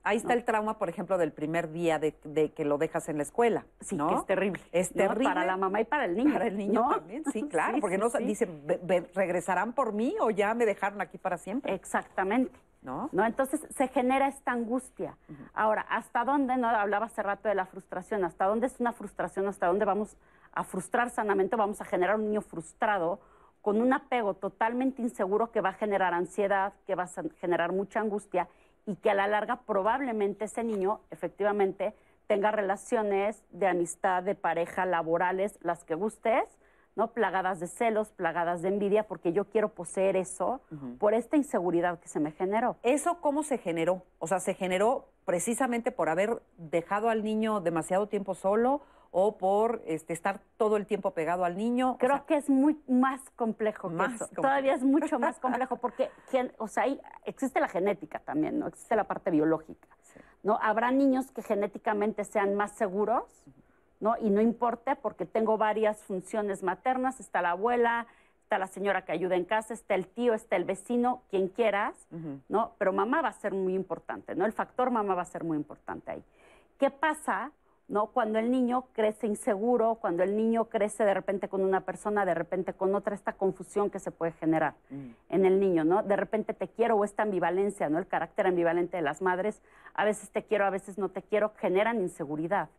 Ahí 0.05 0.17
está 0.17 0.33
el 0.33 0.45
trauma, 0.45 0.77
por 0.77 0.87
ejemplo, 0.87 1.17
del 1.17 1.31
primer 1.31 1.71
día 1.71 1.97
de, 1.97 2.13
que 2.55 2.63
lo 2.63 2.77
dejas 2.77 3.09
en 3.09 3.17
la 3.17 3.23
escuela. 3.23 3.65
Sí, 3.81 3.95
¿no? 3.95 4.09
que 4.09 4.15
es 4.15 4.25
terrible. 4.27 4.61
Es 4.71 4.93
terrible. 4.93 5.23
Para 5.23 5.45
la 5.45 5.57
mamá 5.57 5.81
y 5.81 5.85
para 5.85 6.05
el 6.05 6.15
niño. 6.15 6.31
Para 6.31 6.45
el 6.45 6.55
niño 6.55 6.87
también, 6.87 7.23
sí, 7.33 7.41
claro. 7.49 7.79
porque 7.81 7.97
no 7.97 8.09
dicen, 8.11 8.61
¿regresarán 9.15 9.73
por 9.73 9.93
mí 9.93 10.15
o 10.21 10.29
ya 10.29 10.53
me 10.53 10.67
dejaron 10.67 11.01
aquí 11.01 11.17
para 11.17 11.39
siempre? 11.39 11.73
Exactamente. 11.73 12.55
¿No? 12.83 13.09
¿No? 13.13 13.25
Entonces 13.25 13.65
se 13.75 13.87
genera 13.87 14.27
esta 14.27 14.51
angustia. 14.51 15.17
Ahora, 15.55 15.81
¿hasta 15.89 16.23
dónde? 16.23 16.55
No 16.55 16.69
hablaba 16.69 17.07
hace 17.07 17.23
rato 17.23 17.49
de 17.49 17.55
la 17.55 17.65
frustración. 17.65 18.23
¿Hasta 18.23 18.45
dónde 18.45 18.67
es 18.67 18.79
una 18.79 18.93
frustración? 18.93 19.47
¿Hasta 19.47 19.65
dónde 19.65 19.85
vamos 19.85 20.15
a 20.51 20.63
frustrar 20.63 21.09
sanamente? 21.09 21.55
Vamos 21.55 21.81
a 21.81 21.85
generar 21.85 22.17
un 22.17 22.25
niño 22.25 22.41
frustrado 22.41 23.19
con 23.63 23.81
un 23.81 23.91
apego 23.91 24.35
totalmente 24.35 25.01
inseguro 25.01 25.49
que 25.51 25.61
va 25.61 25.69
a 25.69 25.73
generar 25.73 26.13
ansiedad, 26.13 26.73
que 26.85 26.93
va 26.93 27.05
a 27.05 27.09
generar 27.39 27.71
mucha 27.71 28.01
angustia 28.01 28.47
y 28.85 28.95
que 28.95 29.09
a 29.09 29.13
la 29.13 29.27
larga 29.27 29.61
probablemente 29.65 30.45
ese 30.45 30.63
niño 30.63 31.01
efectivamente 31.11 31.93
tenga 32.27 32.51
relaciones 32.51 33.43
de 33.51 33.67
amistad, 33.67 34.23
de 34.23 34.35
pareja, 34.35 34.85
laborales, 34.85 35.57
las 35.61 35.83
que 35.83 35.95
gustes, 35.95 36.43
¿no? 36.95 37.11
Plagadas 37.11 37.59
de 37.59 37.67
celos, 37.67 38.11
plagadas 38.11 38.61
de 38.61 38.69
envidia, 38.69 39.03
porque 39.03 39.33
yo 39.33 39.45
quiero 39.45 39.69
poseer 39.69 40.15
eso 40.15 40.61
por 40.97 41.13
esta 41.13 41.37
inseguridad 41.37 41.99
que 41.99 42.07
se 42.07 42.19
me 42.19 42.31
generó. 42.31 42.77
¿Eso 42.83 43.19
cómo 43.21 43.43
se 43.43 43.57
generó? 43.57 44.03
O 44.19 44.27
sea, 44.27 44.39
¿se 44.39 44.53
generó 44.53 45.09
precisamente 45.25 45.91
por 45.91 46.09
haber 46.09 46.41
dejado 46.57 47.09
al 47.09 47.23
niño 47.23 47.59
demasiado 47.59 48.07
tiempo 48.07 48.33
solo 48.33 48.81
o 49.17 49.37
por 49.37 49.81
este, 49.85 50.11
estar 50.11 50.41
todo 50.57 50.75
el 50.75 50.85
tiempo 50.85 51.11
pegado 51.11 51.45
al 51.45 51.55
niño. 51.55 51.95
Creo 51.99 52.25
que 52.25 52.35
es 52.35 52.49
muy 52.49 52.77
más 52.85 53.21
complejo 53.37 53.89
que 53.89 54.03
eso. 54.13 54.27
Todavía 54.35 54.73
es 54.73 54.83
mucho 54.83 55.19
más 55.19 55.39
complejo 55.39 55.77
porque, 55.77 56.11
o 56.57 56.67
sea, 56.67 56.83
existe 57.23 57.61
la 57.61 57.69
genética 57.69 58.19
también, 58.19 58.59
¿no? 58.59 58.67
Existe 58.67 58.93
la 58.93 59.05
parte 59.05 59.31
biológica, 59.31 59.87
¿no? 60.43 60.59
Habrá 60.61 60.91
niños 60.91 61.31
que 61.31 61.41
genéticamente 61.43 62.25
sean 62.25 62.55
más 62.55 62.73
seguros, 62.73 63.23
¿no? 64.01 64.17
Y 64.17 64.29
no 64.29 64.41
importe 64.41 64.97
porque 64.97 65.25
tengo 65.25 65.57
varias 65.57 66.03
funciones 66.03 66.61
maternas, 66.61 67.21
está 67.21 67.41
la 67.41 67.51
abuela, 67.51 68.07
está 68.43 68.57
la 68.57 68.67
señora 68.67 69.05
que 69.05 69.13
ayuda 69.13 69.37
en 69.37 69.45
casa, 69.45 69.73
está 69.73 69.95
el 69.95 70.07
tío, 70.07 70.33
está 70.33 70.57
el 70.57 70.65
vecino, 70.65 71.21
quien 71.29 71.47
quieras, 71.47 71.95
¿no? 72.49 72.73
Pero 72.77 72.91
mamá 72.91 73.21
va 73.21 73.29
a 73.29 73.33
ser 73.33 73.53
muy 73.53 73.75
importante, 73.75 74.35
¿no? 74.35 74.45
El 74.45 74.51
factor 74.51 74.91
mamá 74.91 75.15
va 75.15 75.21
a 75.21 75.25
ser 75.25 75.45
muy 75.45 75.55
importante 75.55 76.11
ahí. 76.11 76.23
¿Qué 76.77 76.91
pasa 76.91 77.53
¿no? 77.87 78.07
Cuando 78.07 78.39
el 78.39 78.49
niño 78.49 78.87
crece 78.93 79.27
inseguro, 79.27 79.95
cuando 79.95 80.23
el 80.23 80.35
niño 80.35 80.65
crece 80.65 81.03
de 81.03 81.13
repente 81.13 81.47
con 81.47 81.61
una 81.61 81.81
persona, 81.81 82.25
de 82.25 82.33
repente 82.33 82.73
con 82.73 82.95
otra, 82.95 83.13
esta 83.13 83.33
confusión 83.33 83.89
que 83.89 83.99
se 83.99 84.11
puede 84.11 84.31
generar 84.33 84.73
mm. 84.89 85.09
en 85.29 85.45
el 85.45 85.59
niño, 85.59 85.83
¿no? 85.83 86.01
De 86.01 86.15
repente 86.15 86.53
te 86.53 86.67
quiero 86.67 86.95
o 86.95 87.05
esta 87.05 87.23
ambivalencia, 87.23 87.89
¿no? 87.89 87.99
El 87.99 88.07
carácter 88.07 88.47
ambivalente 88.47 88.97
de 88.97 89.03
las 89.03 89.21
madres, 89.21 89.61
a 89.93 90.03
veces 90.03 90.29
te 90.31 90.43
quiero, 90.43 90.65
a 90.65 90.71
veces 90.71 90.97
no 90.97 91.09
te 91.09 91.21
quiero, 91.21 91.53
generan 91.57 92.01
inseguridad, 92.01 92.69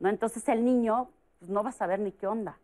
¿no? 0.00 0.08
Entonces 0.08 0.48
el 0.48 0.64
niño 0.64 1.08
pues, 1.38 1.50
no 1.50 1.62
va 1.62 1.70
a 1.70 1.72
saber 1.72 2.00
ni 2.00 2.12
qué 2.12 2.26
onda. 2.26 2.58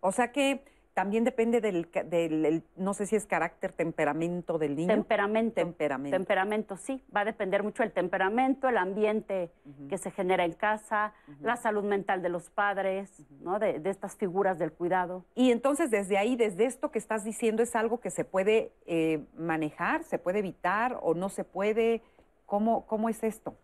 O 0.00 0.12
sea 0.12 0.32
que 0.32 0.64
también 0.94 1.24
depende 1.24 1.60
del, 1.60 1.88
del 2.06 2.64
no 2.76 2.92
sé 2.92 3.06
si 3.06 3.16
es 3.16 3.26
carácter, 3.26 3.72
temperamento 3.72 4.58
del 4.58 4.76
niño. 4.76 4.88
Temperamento. 4.88 5.54
Temperamento. 5.54 6.16
Temperamento, 6.16 6.76
sí. 6.76 7.02
Va 7.14 7.20
a 7.20 7.24
depender 7.24 7.62
mucho 7.62 7.82
del 7.82 7.92
temperamento, 7.92 8.68
el 8.68 8.76
ambiente 8.76 9.50
que 9.88 9.96
se 9.96 10.10
genera 10.10 10.44
en 10.44 10.52
casa, 10.52 11.14
la 11.40 11.56
salud 11.56 11.84
mental 11.84 12.20
de 12.20 12.28
los 12.28 12.50
padres, 12.50 13.10
¿no? 13.40 13.58
De, 13.58 13.80
estas 13.84 14.16
figuras 14.16 14.58
del 14.58 14.72
cuidado. 14.72 15.24
Y 15.34 15.50
entonces 15.50 15.90
desde 15.90 16.18
ahí, 16.18 16.36
desde 16.36 16.66
esto 16.66 16.90
que 16.90 16.98
estás 16.98 17.24
diciendo, 17.24 17.62
¿es 17.62 17.74
algo 17.74 18.00
que 18.00 18.10
se 18.10 18.24
puede 18.24 18.72
eh, 18.86 19.24
manejar, 19.34 20.04
se 20.04 20.18
puede 20.18 20.40
evitar 20.40 20.98
o 21.02 21.14
no 21.14 21.28
se 21.28 21.44
puede? 21.44 22.02
¿Cómo, 22.46 22.86
cómo 22.86 23.08
es 23.08 23.22
esto? 23.22 23.56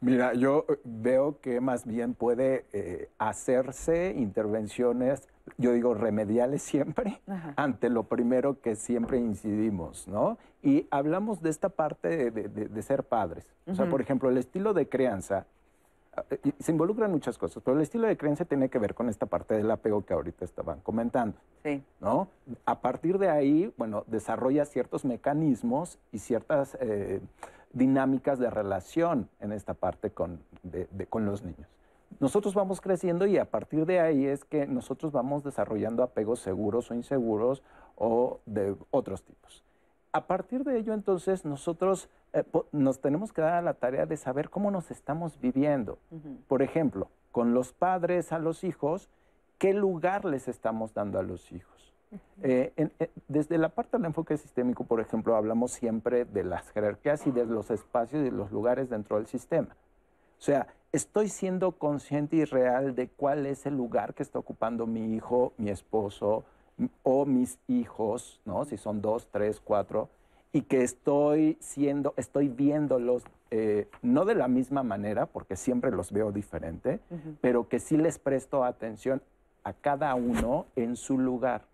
Mira, 0.00 0.34
yo 0.34 0.64
eh, 0.68 0.78
veo 0.84 1.40
que 1.40 1.60
más 1.60 1.86
bien 1.86 2.14
puede 2.14 2.64
eh, 2.72 3.10
hacerse 3.18 4.14
intervenciones 4.16 5.28
yo 5.58 5.72
digo, 5.72 5.94
remediales 5.94 6.62
siempre 6.62 7.20
ante 7.56 7.88
lo 7.88 8.04
primero 8.04 8.60
que 8.60 8.76
siempre 8.76 9.18
incidimos, 9.18 10.08
¿no? 10.08 10.38
Y 10.62 10.86
hablamos 10.90 11.42
de 11.42 11.50
esta 11.50 11.68
parte 11.68 12.30
de, 12.30 12.82
ser 12.82 13.04
padres. 13.04 13.46
O 13.66 13.74
sea, 13.74 13.88
por 13.88 14.00
ejemplo, 14.00 14.28
el 14.28 14.36
estilo 14.36 14.74
de 14.74 14.88
crianza, 14.88 15.46
eh, 16.30 16.52
se 16.58 16.72
involucran 16.72 17.10
muchas 17.10 17.38
cosas, 17.38 17.62
pero 17.64 17.76
el 17.76 17.82
estilo 17.82 18.06
de 18.06 18.16
crianza 18.16 18.44
tiene 18.44 18.68
que 18.68 18.78
ver 18.78 18.94
con 18.94 19.08
esta 19.08 19.26
parte 19.26 19.54
del 19.54 19.70
apego 19.70 20.04
que 20.04 20.12
ahorita 20.12 20.44
estaban 20.44 20.80
comentando, 20.80 21.38
sí. 21.62 21.82
¿no? 22.00 22.28
A 22.64 22.80
partir 22.80 23.18
de 23.18 23.30
ahí, 23.30 23.72
bueno, 23.76 24.04
desarrolla 24.06 24.64
ciertos 24.64 25.04
mecanismos 25.04 25.98
y 26.12 26.18
ciertas 26.18 26.76
eh, 26.80 27.20
dinámicas 27.72 28.38
de 28.38 28.50
relación 28.50 29.28
en 29.40 29.52
esta 29.52 29.74
parte 29.74 30.10
con, 30.10 30.40
con 31.08 31.26
los 31.26 31.42
niños 31.42 31.68
nosotros 32.18 32.54
vamos 32.54 32.80
creciendo 32.80 33.26
y 33.26 33.38
a 33.38 33.44
partir 33.44 33.86
de 33.86 34.00
ahí 34.00 34.26
es 34.26 34.44
que 34.44 34.66
nosotros 34.66 35.12
vamos 35.12 35.44
desarrollando 35.44 36.02
apegos 36.02 36.40
seguros 36.40 36.90
o 36.90 36.94
inseguros 36.94 37.62
o 37.96 38.40
de 38.46 38.74
otros 38.90 39.22
tipos. 39.22 39.64
A 40.12 40.26
partir 40.26 40.64
de 40.64 40.78
ello, 40.78 40.92
entonces, 40.92 41.44
nosotros 41.44 42.08
eh, 42.32 42.42
nos 42.72 43.00
tenemos 43.00 43.32
que 43.32 43.42
dar 43.42 43.54
a 43.54 43.62
la 43.62 43.74
tarea 43.74 44.06
de 44.06 44.16
saber 44.16 44.50
cómo 44.50 44.70
nos 44.72 44.90
estamos 44.90 45.38
viviendo. 45.40 45.98
Por 46.48 46.62
ejemplo, 46.62 47.08
con 47.30 47.54
los 47.54 47.72
padres 47.72 48.32
a 48.32 48.40
los 48.40 48.64
hijos, 48.64 49.08
¿qué 49.58 49.72
lugar 49.72 50.24
les 50.24 50.48
estamos 50.48 50.92
dando 50.92 51.20
a 51.20 51.22
los 51.22 51.52
hijos? 51.52 51.79
Eh, 52.42 52.72
eh, 52.76 53.10
desde 53.28 53.58
la 53.58 53.68
parte 53.68 53.96
del 53.96 54.06
enfoque 54.06 54.36
sistémico, 54.36 54.84
por 54.84 55.00
ejemplo, 55.00 55.36
hablamos 55.36 55.72
siempre 55.72 56.24
de 56.24 56.42
las 56.42 56.70
jerarquías 56.70 57.26
y 57.26 57.30
de 57.30 57.46
los 57.46 57.70
espacios 57.70 58.26
y 58.26 58.30
los 58.30 58.50
lugares 58.50 58.88
dentro 58.90 59.16
del 59.16 59.26
sistema. 59.26 59.76
O 60.38 60.42
sea, 60.42 60.66
estoy 60.92 61.28
siendo 61.28 61.72
consciente 61.72 62.36
y 62.36 62.44
real 62.44 62.94
de 62.94 63.08
cuál 63.08 63.46
es 63.46 63.66
el 63.66 63.76
lugar 63.76 64.14
que 64.14 64.22
está 64.22 64.38
ocupando 64.38 64.86
mi 64.86 65.14
hijo, 65.14 65.52
mi 65.58 65.70
esposo 65.70 66.44
o 67.02 67.26
mis 67.26 67.58
hijos, 67.68 68.40
¿no? 68.44 68.64
Si 68.64 68.76
son 68.76 69.02
dos, 69.02 69.28
tres, 69.30 69.60
cuatro, 69.60 70.08
y 70.52 70.62
que 70.62 70.82
estoy 70.82 71.58
siendo, 71.60 72.14
estoy 72.16 72.48
viéndolos 72.48 73.22
eh, 73.50 73.88
no 74.02 74.24
de 74.24 74.34
la 74.34 74.48
misma 74.48 74.82
manera, 74.82 75.26
porque 75.26 75.56
siempre 75.56 75.90
los 75.90 76.10
veo 76.10 76.32
diferente, 76.32 77.00
pero 77.40 77.68
que 77.68 77.78
sí 77.78 77.96
les 77.96 78.18
presto 78.18 78.64
atención 78.64 79.22
a 79.64 79.72
cada 79.72 80.14
uno 80.14 80.66
en 80.76 80.96
su 80.96 81.18
lugar. 81.18 81.69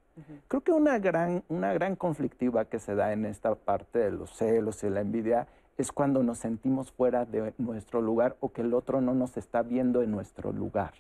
Creo 0.49 0.63
que 0.63 0.73
una 0.73 0.99
gran, 0.99 1.45
una 1.49 1.73
gran 1.73 1.97
conflictiva 1.97 2.65
que 2.65 2.79
se 2.79 2.95
da 2.95 3.13
en 3.13 3.27
esta 3.27 3.55
parte 3.55 3.99
de 3.99 4.11
los 4.11 4.31
celos 4.31 4.83
y 4.83 4.91
la 4.91 5.01
envidia 5.01 5.47
es 5.77 5.93
cuando 5.93 6.23
nos 6.23 6.39
sentimos 6.39 6.91
fuera 6.91 7.25
de 7.27 7.53
nuestro 7.59 8.01
lugar 8.01 8.37
o 8.41 8.51
que 8.53 8.63
el 8.63 8.73
otro 8.73 9.01
no 9.01 9.15
nos 9.15 9.37
está 9.37 9.63
viendo 9.63 10.03
en 10.03 10.11
nuestro 10.11 10.53
lugar. 10.53 10.95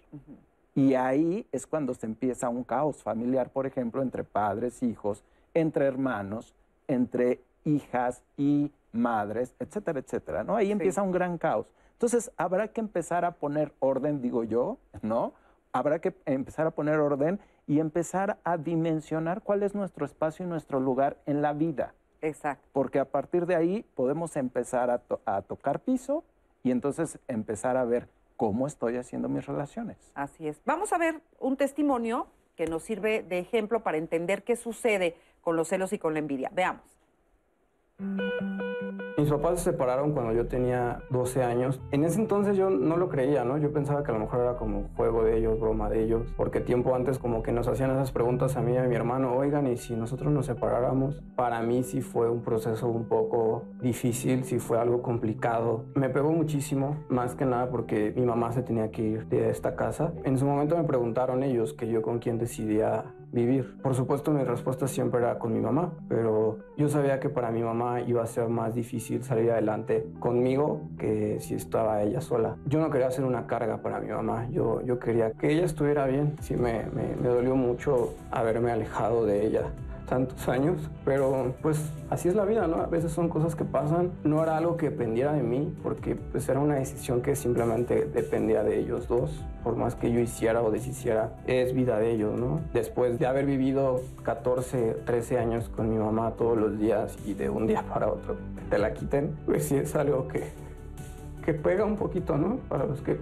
Y 0.74 0.94
ahí 0.94 1.46
es 1.52 1.66
cuando 1.66 1.94
se 1.94 2.05
empieza 2.05 2.50
un 2.50 2.62
caos 2.62 3.02
familiar, 3.02 3.48
por 3.50 3.66
ejemplo, 3.66 4.02
entre 4.02 4.24
padres, 4.24 4.83
hijos, 4.83 5.24
entre 5.55 5.87
hermanos, 5.87 6.55
entre 6.87 7.40
hijas 7.64 8.22
y 8.37 8.70
madres, 8.92 9.55
etcétera, 9.59 10.00
etcétera, 10.00 10.44
¿no? 10.44 10.57
Ahí 10.57 10.70
empieza 10.70 11.00
un 11.00 11.12
gran 11.12 11.38
caos. 11.38 11.66
Entonces, 11.92 12.31
habrá 12.37 12.68
que 12.68 12.83
empezar 12.83 13.24
a 13.24 13.33
poner 13.33 13.72
orden, 13.79 14.20
digo 14.20 14.44
yo, 14.44 14.76
¿no? 15.00 15.33
Habrá 15.72 15.98
que 15.98 16.14
empezar 16.26 16.66
a 16.66 16.70
poner 16.70 16.98
orden 16.98 17.40
y 17.66 17.81
empezar 17.81 18.38
a 18.44 18.57
dimensionar 18.57 19.42
cuál 19.42 19.62
es 19.62 19.74
nuestro 19.74 20.07
espacio 20.07 20.46
y 20.46 20.48
nuestro 20.48 20.81
lugar 20.81 21.16
en 21.26 21.42
la 21.42 21.52
vida. 21.52 21.94
Exacto. 22.22 22.66
Porque 22.72 22.98
a 22.98 23.05
partir 23.05 23.46
de 23.46 23.57
ahí 23.57 23.85
podemos 23.94 24.37
empezar 24.37 24.90
a, 25.24 25.42
tocar 25.42 25.81
piso 25.81 26.24
y 26.62 26.70
entonces 26.70 27.18
empezar 27.29 27.76
a 27.76 27.85
ver 27.85 28.09
cómo 28.37 28.66
estoy 28.66 28.96
haciendo 28.96 29.29
mis 29.29 29.46
relaciones. 29.46 29.96
Así 30.14 30.48
es. 30.48 30.61
Vamos 30.64 30.92
a 30.92 30.98
ver 30.98 31.20
un 31.38 31.57
testimonio 31.57 32.29
que 32.57 32.66
nos 32.66 32.83
sirve 32.83 33.22
de 33.22 33.38
ejemplo 33.38 33.83
para 33.83 33.98
entender 33.98 34.42
qué 34.42 34.57
sucede 34.57 35.16
con 35.42 35.57
los 35.57 35.68
celos 35.68 35.92
y 35.92 35.98
con 35.98 36.14
la 36.14 36.20
envidia. 36.20 36.50
Veamos. 36.52 36.83
Mis 39.27 39.33
papás 39.33 39.59
se 39.59 39.73
separaron 39.73 40.12
cuando 40.12 40.33
yo 40.33 40.47
tenía 40.47 41.01
12 41.11 41.43
años. 41.43 41.81
En 41.91 42.05
ese 42.05 42.21
entonces 42.21 42.57
yo 42.57 42.71
no 42.71 42.97
lo 42.97 43.09
creía, 43.09 43.45
¿no? 43.45 43.59
Yo 43.59 43.73
pensaba 43.73 44.05
que 44.05 44.12
a 44.12 44.15
lo 44.15 44.21
mejor 44.21 44.39
era 44.39 44.55
como 44.55 44.85
juego 44.95 45.25
de 45.25 45.37
ellos, 45.37 45.59
broma 45.59 45.91
de 45.91 46.05
ellos, 46.05 46.33
porque 46.37 46.61
tiempo 46.61 46.95
antes 46.95 47.19
como 47.19 47.43
que 47.43 47.51
nos 47.51 47.67
hacían 47.67 47.91
esas 47.91 48.12
preguntas 48.12 48.57
a 48.57 48.61
mí 48.61 48.75
y 48.75 48.77
a 48.77 48.85
mi 48.85 48.95
hermano, 48.95 49.35
oigan, 49.35 49.67
¿y 49.67 49.79
si 49.79 49.97
nosotros 49.97 50.33
nos 50.33 50.47
separáramos? 50.47 51.21
Para 51.35 51.61
mí 51.61 51.83
sí 51.83 52.03
fue 52.03 52.31
un 52.31 52.43
proceso 52.43 52.87
un 52.87 53.09
poco 53.09 53.65
difícil, 53.83 54.45
sí 54.45 54.61
fue 54.61 54.79
algo 54.79 55.03
complicado. 55.03 55.87
Me 55.97 56.09
pegó 56.09 56.31
muchísimo, 56.31 56.97
más 57.09 57.35
que 57.35 57.47
nada 57.47 57.69
porque 57.69 58.12
mi 58.15 58.25
mamá 58.25 58.53
se 58.53 58.62
tenía 58.62 58.93
que 58.93 59.03
ir 59.03 59.27
de 59.27 59.51
esta 59.51 59.75
casa. 59.75 60.12
En 60.23 60.39
su 60.39 60.47
momento 60.47 60.77
me 60.77 60.85
preguntaron 60.85 61.43
ellos 61.43 61.75
que 61.75 61.89
yo 61.89 62.01
con 62.01 62.21
quién 62.21 62.39
decidía 62.39 63.15
vivir. 63.33 63.77
Por 63.83 63.95
supuesto 63.95 64.31
mi 64.31 64.45
respuesta 64.45 64.87
siempre 64.89 65.21
era 65.21 65.39
con 65.39 65.53
mi 65.53 65.61
mamá, 65.61 65.93
pero 66.09 66.59
yo 66.77 66.89
sabía 66.89 67.21
que 67.21 67.29
para 67.29 67.51
mi 67.51 67.62
mamá 67.62 68.01
iba 68.01 68.23
a 68.23 68.27
ser 68.27 68.49
más 68.49 68.75
difícil 68.75 69.23
salir 69.23 69.51
adelante 69.51 70.07
conmigo 70.19 70.89
que 70.99 71.39
si 71.41 71.55
estaba 71.55 72.03
ella 72.03 72.21
sola. 72.21 72.57
Yo 72.67 72.81
no 72.81 72.91
quería 72.91 73.11
ser 73.11 73.25
una 73.25 73.47
carga 73.47 73.83
para 73.83 74.01
mi 74.01 74.09
mamá, 74.09 74.49
yo, 74.51 74.81
yo 74.83 74.99
quería 74.99 75.33
que 75.33 75.53
ella 75.53 75.65
estuviera 75.65 76.07
bien. 76.07 76.37
Sí 76.41 76.57
me, 76.57 76.85
me, 76.95 77.17
me 77.17 77.29
dolió 77.29 77.57
mucho 77.57 78.15
haberme 78.31 78.71
alejado 78.71 79.27
de 79.27 79.47
ella 79.47 79.62
tantos 80.07 80.49
años, 80.49 80.90
pero 81.05 81.55
pues 81.62 81.79
así 82.11 82.29
es 82.29 82.35
la 82.35 82.45
vida, 82.45 82.66
¿no? 82.66 82.77
A 82.77 82.87
veces 82.87 83.12
son 83.12 83.29
cosas 83.29 83.55
que 83.55 83.64
pasan, 83.64 84.12
no 84.25 84.42
era 84.42 84.57
algo 84.57 84.77
que 84.77 84.90
dependiera 84.90 85.33
de 85.33 85.42
mí, 85.42 85.75
porque 85.83 86.14
pues 86.14 86.49
era 86.49 86.61
una 86.61 86.77
decisión 86.77 87.21
que 87.21 87.37
simplemente 87.37 88.07
dependía 88.07 88.62
de 88.62 88.79
ellos 88.79 89.09
dos, 89.09 89.45
por 89.62 89.77
más 89.77 89.95
que 89.95 90.11
yo 90.11 90.21
hiciera 90.21 90.62
o 90.62 90.71
deshiciera, 90.71 91.33
es 91.47 91.75
vida 91.75 91.99
de 91.99 92.12
ellos, 92.12 92.38
¿no? 92.38 92.61
Después 92.73 93.19
de 93.19 93.27
haber 93.27 93.47
vivido 93.47 94.01
14, 94.23 94.99
13 95.05 95.38
años 95.38 95.69
con 95.69 95.90
mi 95.90 95.99
mamá 95.99 96.33
todos 96.33 96.57
los 96.57 96.79
días 96.79 97.16
y 97.27 97.35
de 97.35 97.51
un 97.51 97.66
día 97.66 97.83
para 97.83 98.09
otro 98.09 98.37
te 98.71 98.79
la 98.79 98.95
quiten, 98.95 99.37
pues 99.47 99.66
sí 99.66 99.77
es 99.77 99.95
algo 99.95 100.29
que, 100.29 100.45
que 101.45 101.55
pega 101.55 101.85
un 101.85 101.97
poquito, 101.97 102.37
¿no? 102.37 102.57
Para 102.69 102.87
los 102.87 103.01
que 103.01 103.19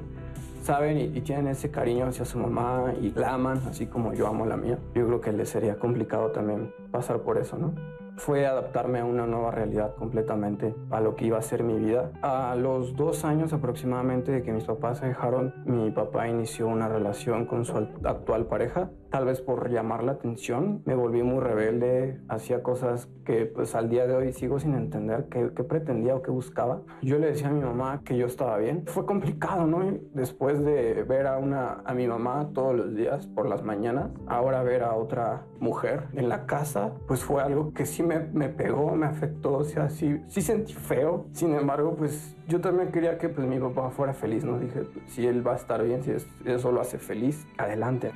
saben 0.65 0.99
y, 0.99 1.21
tienen 1.21 1.49
ese 1.49 1.71
cariño 1.71 2.07
hacia 2.07 2.25
su 2.25 2.39
mamá 2.39 2.95
y 3.01 3.11
la 3.11 3.35
aman, 3.35 3.61
así 3.69 3.87
como 3.87 4.15
yo 4.15 4.27
amo 4.27 4.47
la 4.47 4.57
mía. 4.57 4.79
Yo 4.95 5.07
creo 5.07 5.21
que 5.21 5.33
les 5.33 5.51
sería 5.51 5.79
complicado 5.79 6.31
también 6.31 6.73
pasar 6.91 7.21
por 7.21 7.39
eso, 7.39 7.59
¿no? 7.59 7.75
fue 8.17 8.47
adaptarme 8.47 9.01
a 9.01 9.05
una 9.05 9.27
nueva 9.27 9.51
realidad 9.51 9.95
completamente, 9.97 10.75
a 10.91 11.01
lo 11.01 11.17
que 11.17 11.27
iba 11.27 11.39
a 11.39 11.43
ser 11.43 11.63
mi 11.63 11.79
vida. 11.79 12.13
A 12.23 12.55
los 12.55 12.97
dos 12.97 13.25
años 13.25 13.53
aproximadamente 13.53 14.33
de 14.33 14.43
que 14.43 14.53
mis 14.53 14.65
papás 14.65 14.99
se 14.99 15.07
dejaron, 15.07 15.55
mi 15.65 15.91
papá 15.91 16.29
inició 16.29 16.69
una 16.69 16.89
relación 16.89 17.47
con 17.47 17.65
su 17.65 17.77
actual 17.77 18.47
pareja. 18.47 18.91
Tal 19.15 19.27
vez 19.27 19.41
por 19.41 19.71
llamar 19.71 20.03
la 20.03 20.11
atención, 20.11 20.83
me 20.87 20.97
volví 20.97 21.23
muy 21.23 21.39
rebelde, 21.39 22.21
hacía 22.27 22.65
cosas 22.65 23.09
que 23.25 23.47
pues 23.47 23.77
al 23.77 23.89
día 23.89 24.09
de 24.09 24.17
hoy 24.17 24.33
sigo 24.33 24.59
sin 24.59 24.75
entender 24.75 25.27
qué, 25.31 25.47
pretendía 25.63 26.17
o 26.17 26.23
qué 26.23 26.33
buscaba. 26.33 26.83
Yo 27.01 27.21
le 27.21 27.29
decía 27.29 27.47
a 27.47 27.53
mi 27.53 27.61
mamá 27.61 28.01
que 28.05 28.17
yo 28.17 28.27
estaba 28.27 28.59
bien. 28.59 28.83
Fue 28.89 29.07
complicado, 29.07 29.69
¿no? 29.69 29.85
Después 30.15 30.65
de 30.65 31.05
ver 31.05 31.29
a, 31.29 31.39
una, 31.39 31.83
a 31.85 31.95
mi 31.95 32.09
mamá 32.09 32.51
todos 32.53 32.75
los 32.75 32.97
días 32.97 33.29
por 33.29 33.49
las 33.49 33.63
mañanas, 33.63 34.11
ahora 34.27 34.65
ver 34.65 34.83
a 34.83 34.97
otra 34.97 35.47
mujer 35.61 36.09
en 36.15 36.29
la 36.29 36.47
casa, 36.47 36.95
pues 37.07 37.23
fue 37.23 37.41
algo 37.41 37.73
que 37.73 37.87
sí 37.87 38.03
me, 38.03 38.19
me 38.19 38.49
pegó, 38.49 38.97
me 38.97 39.07
afectó, 39.07 39.59
o 39.59 39.65
sea, 39.65 39.91
sí, 39.91 40.23
sí 40.27 40.43
sentí 40.43 40.73
feo. 40.73 41.27
Sin 41.31 41.55
embargo, 41.55 41.95
pues 41.95 42.37
yo 42.49 42.61
también 42.61 42.91
quería 42.91 43.17
que 43.17 43.29
pues 43.29 43.47
mi 43.47 43.61
papá 43.61 43.91
fuera 43.91 44.13
feliz, 44.13 44.45
¿no? 44.45 44.59
Dije, 44.59 44.89
si 45.07 45.25
él 45.25 45.47
va 45.47 45.53
a 45.53 45.57
estar 45.57 45.85
bien, 45.85 46.03
si 46.03 46.11
eso 46.45 46.73
lo 46.73 46.81
hace 46.81 46.99
feliz, 46.99 47.47
adelante. 47.59 48.11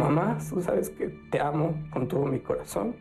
Mamá, 0.00 0.38
tú 0.48 0.62
sabes 0.62 0.88
que 0.88 1.08
te 1.08 1.40
amo 1.40 1.74
con 1.90 2.08
todo 2.08 2.24
mi 2.24 2.40
corazón, 2.40 2.96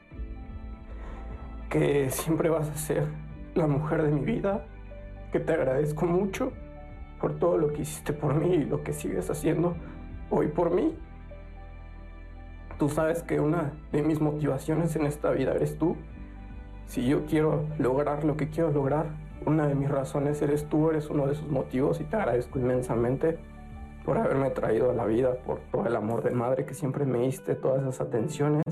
que 1.69 2.09
siempre 2.09 2.49
vas 2.49 2.69
a 2.69 2.75
ser 2.75 3.05
la 3.55 3.67
mujer 3.67 4.03
de 4.03 4.11
mi 4.11 4.19
vida, 4.19 4.65
que 5.31 5.39
te 5.39 5.53
agradezco 5.53 6.05
mucho 6.05 6.51
por 7.21 7.39
todo 7.39 7.57
lo 7.57 7.71
que 7.71 7.83
hiciste 7.83 8.11
por 8.11 8.35
mí 8.35 8.53
y 8.53 8.65
lo 8.65 8.83
que 8.83 8.91
sigues 8.91 9.29
haciendo 9.29 9.77
hoy 10.29 10.47
por 10.47 10.71
mí. 10.71 10.93
Tú 12.77 12.89
sabes 12.89 13.23
que 13.23 13.39
una 13.39 13.71
de 13.93 14.03
mis 14.03 14.19
motivaciones 14.19 14.93
en 14.97 15.05
esta 15.05 15.31
vida 15.31 15.53
eres 15.53 15.77
tú. 15.77 15.95
Si 16.87 17.07
yo 17.07 17.25
quiero 17.27 17.65
lograr 17.77 18.25
lo 18.25 18.35
que 18.35 18.49
quiero 18.49 18.71
lograr, 18.71 19.05
una 19.45 19.67
de 19.67 19.75
mis 19.75 19.89
razones 19.89 20.41
eres 20.41 20.67
tú, 20.67 20.89
eres 20.89 21.09
uno 21.09 21.27
de 21.27 21.31
esos 21.31 21.47
motivos 21.47 22.01
y 22.01 22.03
te 22.03 22.17
agradezco 22.17 22.59
inmensamente 22.59 23.39
por 24.09 24.17
haberme 24.17 24.49
traído 24.49 24.89
a 24.89 24.93
la 24.95 25.05
vida, 25.05 25.35
por 25.45 25.59
todo 25.71 25.85
el 25.85 25.95
amor 25.95 26.23
de 26.23 26.31
madre 26.31 26.65
que 26.65 26.73
siempre 26.73 27.05
me 27.05 27.19
diste, 27.19 27.53
todas 27.53 27.83
esas 27.83 28.01
atenciones, 28.01 28.63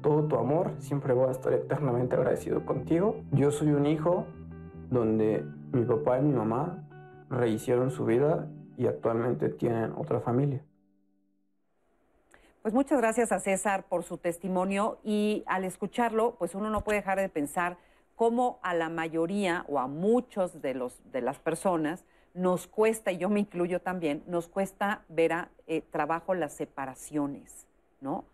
todo 0.00 0.26
tu 0.26 0.34
amor. 0.34 0.72
Siempre 0.78 1.14
voy 1.14 1.28
a 1.28 1.30
estar 1.30 1.52
eternamente 1.52 2.16
agradecido 2.16 2.66
contigo. 2.66 3.22
Yo 3.30 3.52
soy 3.52 3.68
un 3.68 3.86
hijo 3.86 4.26
donde 4.90 5.44
mi 5.70 5.84
papá 5.84 6.18
y 6.18 6.22
mi 6.22 6.32
mamá 6.32 6.82
rehicieron 7.30 7.92
su 7.92 8.04
vida 8.06 8.48
y 8.76 8.88
actualmente 8.88 9.50
tienen 9.50 9.92
otra 9.92 10.18
familia. 10.18 10.64
Pues 12.62 12.74
muchas 12.74 12.98
gracias 12.98 13.30
a 13.30 13.38
César 13.38 13.84
por 13.88 14.02
su 14.02 14.18
testimonio 14.18 14.98
y 15.04 15.44
al 15.46 15.62
escucharlo, 15.62 16.34
pues 16.40 16.56
uno 16.56 16.70
no 16.70 16.82
puede 16.82 16.98
dejar 16.98 17.20
de 17.20 17.28
pensar 17.28 17.76
cómo 18.16 18.58
a 18.64 18.74
la 18.74 18.88
mayoría 18.88 19.64
o 19.68 19.78
a 19.78 19.86
muchos 19.86 20.60
de, 20.60 20.74
los, 20.74 21.00
de 21.12 21.20
las 21.20 21.38
personas 21.38 22.04
nos 22.34 22.66
cuesta, 22.66 23.12
y 23.12 23.18
yo 23.18 23.28
me 23.28 23.40
incluyo 23.40 23.80
también, 23.80 24.22
nos 24.26 24.48
cuesta 24.48 25.02
ver 25.08 25.32
a 25.32 25.48
eh, 25.66 25.82
trabajo 25.90 26.34
las 26.34 26.52
separaciones, 26.54 27.66
¿no? 28.00 28.24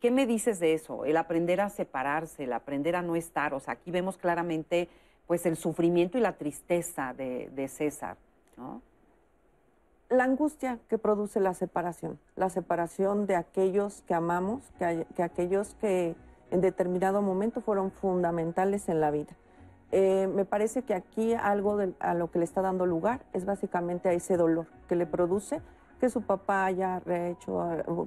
¿Qué 0.00 0.10
me 0.10 0.26
dices 0.26 0.60
de 0.60 0.74
eso? 0.74 1.04
El 1.04 1.16
aprender 1.16 1.60
a 1.60 1.70
separarse, 1.70 2.44
el 2.44 2.52
aprender 2.52 2.96
a 2.96 3.02
no 3.02 3.16
estar. 3.16 3.54
O 3.54 3.60
sea, 3.60 3.74
aquí 3.74 3.90
vemos 3.90 4.18
claramente 4.18 4.88
pues 5.26 5.46
el 5.46 5.56
sufrimiento 5.56 6.18
y 6.18 6.20
la 6.20 6.34
tristeza 6.34 7.14
de, 7.14 7.68
César, 7.68 8.16
la 10.08 10.24
angustia 10.24 10.78
que 10.88 10.98
produce 10.98 11.40
la 11.40 11.54
separación, 11.54 12.20
la 12.36 12.48
separación 12.50 13.26
de 13.26 13.34
aquellos 13.34 14.02
que 14.02 14.14
amamos, 14.14 14.62
que, 14.78 15.22
aquellos 15.22 15.74
que 15.80 16.14
en 16.50 16.60
determinado 16.60 17.22
momento 17.22 17.60
fueron 17.60 17.90
fundamentales 17.90 18.88
en 18.88 19.00
la 19.00 19.10
vida. 19.10 19.34
Eh, 19.92 20.28
me 20.34 20.44
parece 20.44 20.82
que 20.82 20.94
aquí 20.94 21.34
algo 21.34 21.78
a 22.00 22.14
lo 22.14 22.30
que 22.30 22.38
le 22.38 22.44
está 22.44 22.60
dando 22.60 22.86
lugar 22.86 23.20
es 23.32 23.44
básicamente 23.44 24.08
a 24.08 24.12
ese 24.12 24.36
dolor 24.36 24.66
que 24.88 24.96
le 24.96 25.06
produce 25.06 25.60
que 26.00 26.10
su 26.10 26.22
papá 26.22 26.66
haya 26.66 27.00
rehecho, 27.00 27.62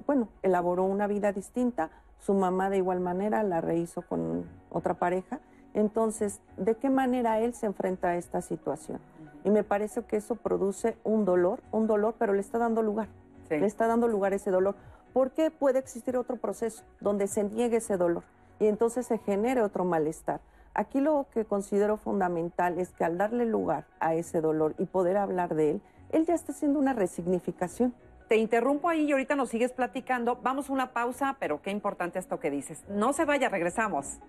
bueno, 0.06 0.28
elaboró 0.42 0.84
una 0.84 1.06
vida 1.06 1.32
distinta, 1.32 1.90
su 2.18 2.34
mamá 2.34 2.70
de 2.70 2.76
igual 2.76 3.00
manera 3.00 3.42
la 3.42 3.60
rehizo 3.60 4.02
con 4.02 4.44
otra 4.70 4.94
pareja. 4.94 5.40
Entonces, 5.74 6.40
¿de 6.56 6.76
qué 6.76 6.90
manera 6.90 7.40
él 7.40 7.54
se 7.54 7.66
enfrenta 7.66 8.08
a 8.08 8.16
esta 8.16 8.42
situación? 8.42 9.00
Y 9.44 9.50
me 9.50 9.64
parece 9.64 10.02
que 10.02 10.16
eso 10.16 10.36
produce 10.36 10.96
un 11.04 11.24
dolor, 11.24 11.60
un 11.72 11.86
dolor, 11.86 12.14
pero 12.18 12.32
le 12.32 12.40
está 12.40 12.58
dando 12.58 12.82
lugar. 12.82 13.08
Le 13.48 13.66
está 13.66 13.88
dando 13.88 14.06
lugar 14.06 14.32
ese 14.32 14.50
dolor. 14.50 14.76
Porque 15.12 15.50
puede 15.50 15.80
existir 15.80 16.16
otro 16.16 16.36
proceso 16.36 16.84
donde 17.00 17.26
se 17.26 17.42
niegue 17.42 17.78
ese 17.78 17.96
dolor 17.96 18.22
y 18.60 18.66
entonces 18.66 19.06
se 19.06 19.18
genere 19.18 19.62
otro 19.62 19.84
malestar. 19.84 20.40
Aquí 20.74 21.00
lo 21.00 21.26
que 21.32 21.44
considero 21.44 21.96
fundamental 21.96 22.78
es 22.78 22.92
que 22.92 23.04
al 23.04 23.18
darle 23.18 23.44
lugar 23.44 23.86
a 23.98 24.14
ese 24.14 24.40
dolor 24.40 24.74
y 24.78 24.86
poder 24.86 25.16
hablar 25.16 25.54
de 25.54 25.72
él, 25.72 25.82
él 26.10 26.26
ya 26.26 26.34
está 26.34 26.52
haciendo 26.52 26.78
una 26.78 26.92
resignificación. 26.92 27.92
Te 28.28 28.36
interrumpo 28.36 28.88
ahí 28.88 29.06
y 29.06 29.12
ahorita 29.12 29.34
nos 29.34 29.48
sigues 29.48 29.72
platicando. 29.72 30.36
Vamos 30.42 30.70
a 30.70 30.72
una 30.72 30.92
pausa, 30.92 31.36
pero 31.40 31.60
qué 31.62 31.70
importante 31.70 32.18
esto 32.20 32.38
que 32.38 32.50
dices. 32.50 32.84
No 32.88 33.12
se 33.12 33.24
vaya, 33.24 33.48
regresamos. 33.48 34.20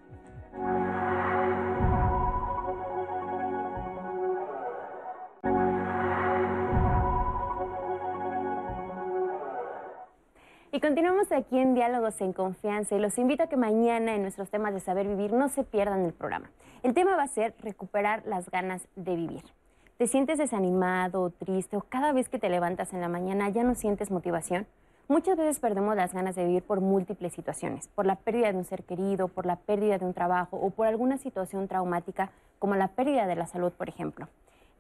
Y 10.73 10.79
continuamos 10.79 11.29
aquí 11.34 11.60
en 11.60 11.73
Diálogos 11.73 12.21
en 12.21 12.31
Confianza 12.31 12.95
y 12.95 12.99
los 12.99 13.17
invito 13.17 13.43
a 13.43 13.47
que 13.47 13.57
mañana 13.57 14.15
en 14.15 14.21
nuestros 14.21 14.49
temas 14.49 14.73
de 14.73 14.79
saber 14.79 15.05
vivir 15.05 15.34
no 15.34 15.49
se 15.49 15.65
pierdan 15.65 16.05
el 16.05 16.13
programa. 16.13 16.49
El 16.81 16.93
tema 16.93 17.17
va 17.17 17.23
a 17.23 17.27
ser 17.27 17.53
recuperar 17.60 18.23
las 18.25 18.49
ganas 18.49 18.88
de 18.95 19.17
vivir. 19.17 19.43
¿Te 19.97 20.07
sientes 20.07 20.38
desanimado, 20.38 21.29
triste 21.31 21.75
o 21.75 21.81
cada 21.81 22.13
vez 22.13 22.29
que 22.29 22.39
te 22.39 22.47
levantas 22.47 22.93
en 22.93 23.01
la 23.01 23.10
mañana 23.10 23.49
ya 23.49 23.63
no 23.63 23.75
sientes 23.75 24.12
motivación? 24.12 24.65
Muchas 25.10 25.36
veces 25.36 25.60
perdemos 25.60 25.93
las 25.97 26.13
ganas 26.13 26.36
de 26.36 26.45
vivir 26.45 26.63
por 26.63 26.79
múltiples 26.79 27.34
situaciones, 27.34 27.89
por 27.89 28.05
la 28.05 28.15
pérdida 28.15 28.49
de 28.53 28.57
un 28.57 28.63
ser 28.63 28.84
querido, 28.84 29.27
por 29.27 29.45
la 29.45 29.57
pérdida 29.57 29.97
de 29.97 30.05
un 30.05 30.13
trabajo 30.13 30.55
o 30.55 30.69
por 30.69 30.88
alguna 30.88 31.17
situación 31.17 31.67
traumática 31.67 32.31
como 32.60 32.75
la 32.75 32.88
pérdida 32.88 33.27
de 33.27 33.36
la 33.36 33.45
salud, 33.45 33.73
por 33.73 33.89
ejemplo. 33.89 34.29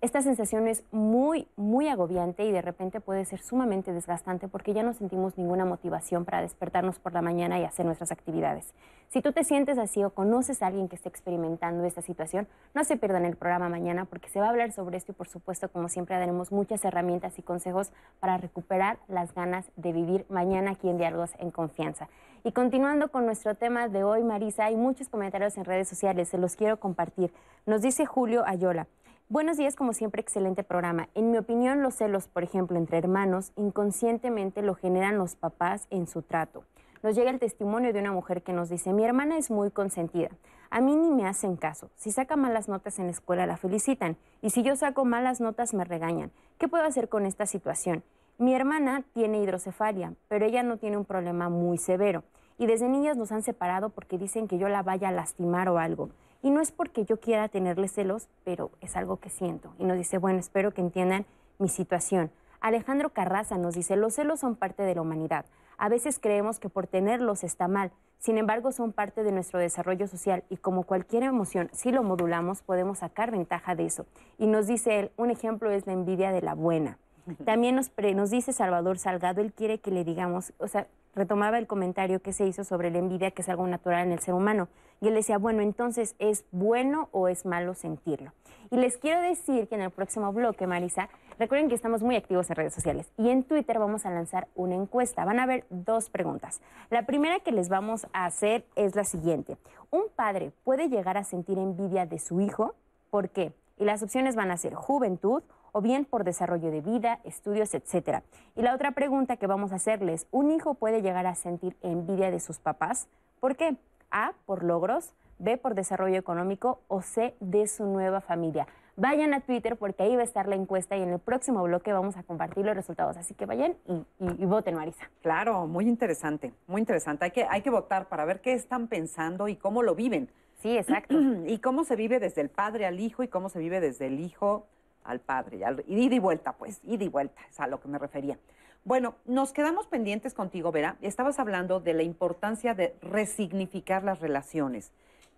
Esta 0.01 0.23
sensación 0.23 0.67
es 0.67 0.83
muy, 0.91 1.47
muy 1.55 1.87
agobiante 1.87 2.43
y 2.43 2.51
de 2.51 2.63
repente 2.63 2.99
puede 2.99 3.23
ser 3.23 3.39
sumamente 3.39 3.93
desgastante 3.93 4.47
porque 4.47 4.73
ya 4.73 4.81
no 4.81 4.95
sentimos 4.95 5.37
ninguna 5.37 5.63
motivación 5.63 6.25
para 6.25 6.41
despertarnos 6.41 6.97
por 6.97 7.13
la 7.13 7.21
mañana 7.21 7.59
y 7.59 7.65
hacer 7.65 7.85
nuestras 7.85 8.11
actividades. 8.11 8.73
Si 9.09 9.21
tú 9.21 9.31
te 9.31 9.43
sientes 9.43 9.77
así 9.77 10.03
o 10.03 10.09
conoces 10.09 10.63
a 10.63 10.67
alguien 10.67 10.87
que 10.89 10.95
esté 10.95 11.07
experimentando 11.07 11.83
esta 11.85 12.01
situación, 12.01 12.47
no 12.73 12.83
se 12.83 12.97
pierdan 12.97 13.25
el 13.25 13.35
programa 13.35 13.69
mañana 13.69 14.05
porque 14.05 14.27
se 14.29 14.39
va 14.39 14.47
a 14.47 14.49
hablar 14.49 14.71
sobre 14.71 14.97
esto 14.97 15.11
y 15.11 15.15
por 15.15 15.27
supuesto, 15.27 15.69
como 15.69 15.87
siempre, 15.87 16.17
daremos 16.17 16.51
muchas 16.51 16.83
herramientas 16.83 17.37
y 17.37 17.43
consejos 17.43 17.91
para 18.19 18.37
recuperar 18.37 18.97
las 19.07 19.35
ganas 19.35 19.69
de 19.75 19.93
vivir 19.93 20.25
mañana 20.29 20.71
aquí 20.71 20.89
en 20.89 20.97
Diálogos 20.97 21.29
en 21.37 21.51
Confianza. 21.51 22.09
Y 22.43 22.53
continuando 22.53 23.11
con 23.11 23.27
nuestro 23.27 23.53
tema 23.53 23.87
de 23.87 24.03
hoy, 24.03 24.23
Marisa, 24.23 24.65
hay 24.65 24.77
muchos 24.77 25.09
comentarios 25.09 25.57
en 25.57 25.65
redes 25.65 25.87
sociales, 25.87 26.29
se 26.29 26.39
los 26.39 26.55
quiero 26.55 26.79
compartir. 26.79 27.31
Nos 27.67 27.83
dice 27.83 28.07
Julio 28.07 28.43
Ayola. 28.47 28.87
Buenos 29.31 29.55
días, 29.55 29.77
como 29.77 29.93
siempre, 29.93 30.19
excelente 30.19 30.61
programa. 30.61 31.07
En 31.15 31.31
mi 31.31 31.37
opinión, 31.37 31.81
los 31.81 31.95
celos, 31.95 32.27
por 32.27 32.43
ejemplo, 32.43 32.77
entre 32.77 32.97
hermanos, 32.97 33.53
inconscientemente 33.55 34.61
lo 34.61 34.75
generan 34.75 35.17
los 35.17 35.37
papás 35.37 35.87
en 35.89 36.05
su 36.05 36.21
trato. 36.21 36.65
Nos 37.01 37.15
llega 37.15 37.31
el 37.31 37.39
testimonio 37.39 37.93
de 37.93 38.01
una 38.01 38.11
mujer 38.11 38.41
que 38.41 38.51
nos 38.51 38.67
dice, 38.67 38.91
mi 38.91 39.05
hermana 39.05 39.37
es 39.37 39.49
muy 39.49 39.71
consentida. 39.71 40.31
A 40.69 40.81
mí 40.81 40.97
ni 40.97 41.11
me 41.11 41.25
hacen 41.29 41.55
caso. 41.55 41.89
Si 41.95 42.11
saca 42.11 42.35
malas 42.35 42.67
notas 42.67 42.99
en 42.99 43.05
la 43.05 43.11
escuela, 43.11 43.45
la 43.45 43.55
felicitan. 43.55 44.17
Y 44.41 44.49
si 44.49 44.63
yo 44.63 44.75
saco 44.75 45.05
malas 45.05 45.39
notas, 45.39 45.73
me 45.73 45.85
regañan. 45.85 46.33
¿Qué 46.57 46.67
puedo 46.67 46.83
hacer 46.83 47.07
con 47.07 47.25
esta 47.25 47.45
situación? 47.45 48.03
Mi 48.37 48.53
hermana 48.53 49.05
tiene 49.13 49.41
hidrocefalia, 49.41 50.13
pero 50.27 50.45
ella 50.45 50.61
no 50.61 50.75
tiene 50.75 50.97
un 50.97 51.05
problema 51.05 51.47
muy 51.47 51.77
severo. 51.77 52.25
Y 52.57 52.65
desde 52.65 52.89
niñas 52.89 53.15
nos 53.15 53.31
han 53.31 53.43
separado 53.43 53.91
porque 53.91 54.17
dicen 54.17 54.49
que 54.49 54.57
yo 54.57 54.67
la 54.67 54.83
vaya 54.83 55.07
a 55.07 55.13
lastimar 55.13 55.69
o 55.69 55.77
algo. 55.77 56.09
Y 56.41 56.49
no 56.49 56.61
es 56.61 56.71
porque 56.71 57.05
yo 57.05 57.19
quiera 57.19 57.47
tenerle 57.49 57.87
celos, 57.87 58.27
pero 58.43 58.71
es 58.81 58.95
algo 58.95 59.17
que 59.17 59.29
siento. 59.29 59.73
Y 59.77 59.83
nos 59.83 59.97
dice, 59.97 60.17
bueno, 60.17 60.39
espero 60.39 60.73
que 60.73 60.81
entiendan 60.81 61.25
mi 61.59 61.69
situación. 61.69 62.31
Alejandro 62.61 63.09
Carraza 63.09 63.57
nos 63.57 63.75
dice, 63.75 63.95
los 63.95 64.15
celos 64.15 64.39
son 64.39 64.55
parte 64.55 64.83
de 64.83 64.95
la 64.95 65.01
humanidad. 65.01 65.45
A 65.77 65.89
veces 65.89 66.19
creemos 66.19 66.59
que 66.59 66.69
por 66.69 66.85
tenerlos 66.85 67.43
está 67.43 67.67
mal, 67.67 67.91
sin 68.19 68.37
embargo 68.37 68.71
son 68.71 68.93
parte 68.93 69.23
de 69.23 69.31
nuestro 69.31 69.59
desarrollo 69.59 70.07
social 70.07 70.43
y 70.47 70.57
como 70.57 70.83
cualquier 70.83 71.23
emoción, 71.23 71.69
si 71.73 71.91
lo 71.91 72.03
modulamos, 72.03 72.61
podemos 72.61 72.99
sacar 72.99 73.31
ventaja 73.31 73.73
de 73.73 73.87
eso. 73.87 74.05
Y 74.37 74.45
nos 74.45 74.67
dice 74.67 74.99
él, 74.99 75.11
un 75.17 75.31
ejemplo 75.31 75.71
es 75.71 75.87
la 75.87 75.93
envidia 75.93 76.31
de 76.31 76.41
la 76.41 76.53
buena. 76.53 76.99
También 77.45 77.75
nos, 77.75 77.91
nos 78.15 78.29
dice 78.29 78.53
Salvador 78.53 78.99
Salgado, 78.99 79.41
él 79.41 79.53
quiere 79.53 79.79
que 79.79 79.89
le 79.89 80.03
digamos, 80.03 80.53
o 80.59 80.67
sea, 80.67 80.87
retomaba 81.15 81.57
el 81.57 81.67
comentario 81.67 82.21
que 82.21 82.33
se 82.33 82.45
hizo 82.45 82.63
sobre 82.63 82.91
la 82.91 82.99
envidia, 82.99 83.31
que 83.31 83.41
es 83.41 83.49
algo 83.49 83.65
natural 83.67 84.05
en 84.05 84.11
el 84.11 84.19
ser 84.19 84.33
humano. 84.33 84.67
Y 85.01 85.07
él 85.07 85.15
decía, 85.15 85.39
bueno, 85.39 85.61
entonces, 85.61 86.15
¿es 86.19 86.45
bueno 86.51 87.09
o 87.11 87.27
es 87.27 87.45
malo 87.45 87.73
sentirlo? 87.73 88.31
Y 88.69 88.77
les 88.77 88.97
quiero 88.97 89.19
decir 89.19 89.67
que 89.67 89.75
en 89.75 89.81
el 89.81 89.89
próximo 89.89 90.31
bloque, 90.31 90.67
Marisa, 90.67 91.09
recuerden 91.39 91.67
que 91.67 91.75
estamos 91.75 92.03
muy 92.03 92.15
activos 92.15 92.49
en 92.49 92.55
redes 92.55 92.73
sociales 92.73 93.11
y 93.17 93.29
en 93.29 93.43
Twitter 93.43 93.79
vamos 93.79 94.05
a 94.05 94.11
lanzar 94.11 94.47
una 94.55 94.75
encuesta. 94.75 95.25
Van 95.25 95.39
a 95.39 95.43
haber 95.43 95.65
dos 95.69 96.09
preguntas. 96.09 96.61
La 96.89 97.05
primera 97.05 97.39
que 97.39 97.51
les 97.51 97.67
vamos 97.67 98.07
a 98.13 98.25
hacer 98.25 98.63
es 98.75 98.95
la 98.95 99.03
siguiente. 99.03 99.57
¿Un 99.89 100.03
padre 100.15 100.53
puede 100.63 100.87
llegar 100.87 101.17
a 101.17 101.23
sentir 101.23 101.57
envidia 101.57 102.05
de 102.05 102.19
su 102.19 102.39
hijo? 102.39 102.75
¿Por 103.09 103.29
qué? 103.29 103.53
Y 103.77 103.85
las 103.85 104.03
opciones 104.03 104.35
van 104.35 104.51
a 104.51 104.57
ser 104.57 104.75
juventud, 104.75 105.43
o 105.71 105.81
bien 105.81 106.05
por 106.05 106.23
desarrollo 106.23 106.69
de 106.69 106.81
vida, 106.81 107.19
estudios, 107.23 107.73
etc. 107.73 108.23
Y 108.55 108.61
la 108.61 108.75
otra 108.75 108.91
pregunta 108.91 109.37
que 109.37 109.47
vamos 109.47 109.71
a 109.71 109.75
hacerles, 109.75 110.27
¿un 110.31 110.51
hijo 110.51 110.75
puede 110.75 111.01
llegar 111.01 111.25
a 111.27 111.35
sentir 111.35 111.75
envidia 111.81 112.29
de 112.29 112.39
sus 112.39 112.59
papás? 112.59 113.07
¿Por 113.39 113.55
qué? 113.55 113.77
A, 114.11 114.33
por 114.45 114.63
logros, 114.63 115.13
B, 115.39 115.57
por 115.57 115.75
desarrollo 115.75 116.17
económico 116.17 116.81
o 116.87 117.01
C, 117.01 117.35
de 117.39 117.67
su 117.67 117.85
nueva 117.85 118.21
familia. 118.21 118.67
Vayan 118.97 119.33
a 119.33 119.39
Twitter 119.39 119.77
porque 119.77 120.03
ahí 120.03 120.15
va 120.15 120.21
a 120.21 120.25
estar 120.25 120.47
la 120.47 120.55
encuesta 120.55 120.97
y 120.97 121.01
en 121.01 121.09
el 121.09 121.19
próximo 121.19 121.63
bloque 121.63 121.93
vamos 121.93 122.17
a 122.17 122.23
compartir 122.23 122.65
los 122.65 122.75
resultados. 122.75 123.17
Así 123.17 123.33
que 123.33 123.45
vayan 123.45 123.75
y, 124.19 124.45
voten, 124.45 124.75
Marisa. 124.75 125.09
Claro, 125.21 125.65
muy 125.65 125.87
interesante, 125.87 126.53
muy 126.67 126.81
interesante. 126.81 127.25
Hay 127.25 127.31
que, 127.31 127.47
hay 127.49 127.61
que 127.61 127.69
votar 127.69 128.09
para 128.09 128.25
ver 128.25 128.41
qué 128.41 128.53
están 128.53 128.87
pensando 128.87 129.47
y 129.47 129.55
cómo 129.55 129.81
lo 129.81 129.95
viven. 129.95 130.29
Sí, 130.61 130.77
exacto. 130.77 131.15
y 131.47 131.59
cómo 131.59 131.83
se 131.83 131.95
vive 131.95 132.19
desde 132.19 132.41
el 132.41 132.49
padre 132.49 132.85
al 132.85 132.99
hijo 132.99 133.23
y 133.23 133.27
cómo 133.27 133.49
se 133.49 133.59
vive 133.59 133.79
desde 133.79 134.07
el 134.07 134.19
hijo 134.19 134.67
al 135.03 135.19
padre, 135.19 135.61
y 135.87 136.03
ida 136.03 136.15
y 136.15 136.19
vuelta, 136.19 136.53
pues, 136.53 136.79
ida 136.83 137.03
y 137.03 137.09
vuelta, 137.09 137.41
es 137.49 137.59
a 137.59 137.65
lo 137.65 137.79
que 137.79 137.87
me 137.87 137.97
refería. 137.97 138.37
Bueno, 138.83 139.13
nos 139.25 139.53
quedamos 139.53 139.85
pendientes 139.85 140.33
contigo, 140.33 140.71
Vera. 140.71 140.97
Estabas 141.01 141.37
hablando 141.37 141.79
de 141.79 141.93
la 141.93 142.01
importancia 142.01 142.73
de 142.73 142.95
resignificar 143.01 144.03
las 144.03 144.19
relaciones. 144.19 144.91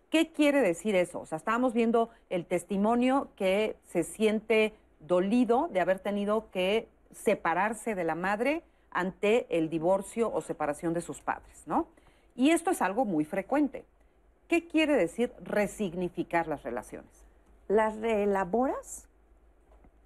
¿Qué 0.10 0.32
quiere 0.32 0.62
decir 0.62 0.96
eso? 0.96 1.20
O 1.20 1.26
sea, 1.26 1.40
estábamos 1.40 1.74
viendo 1.74 2.10
el 2.30 2.46
testimonio 2.46 3.28
que 3.36 3.76
se 3.90 4.04
siente 4.04 4.74
dolido 5.02 5.68
de 5.74 5.82
haber 5.82 6.00
tenido 6.00 6.50
que 6.52 6.88
separarse 7.12 7.96
de 7.96 8.06
la 8.06 8.16
madre 8.16 8.64
ante 8.92 9.46
el 9.50 9.70
divorcio 9.70 10.32
o 10.32 10.40
separación 10.40 10.94
de 10.94 11.02
sus 11.02 11.20
padres, 11.20 11.64
¿no? 11.66 11.88
Y 12.36 12.52
esto 12.52 12.72
es 12.72 12.82
algo 12.82 13.04
muy 13.04 13.26
frecuente. 13.26 13.84
¿Qué 14.48 14.68
quiere 14.68 14.96
decir 14.96 15.34
resignificar 15.44 16.48
las 16.48 16.64
relaciones? 16.64 17.12
Las 17.68 17.98
reelaboras 17.98 19.10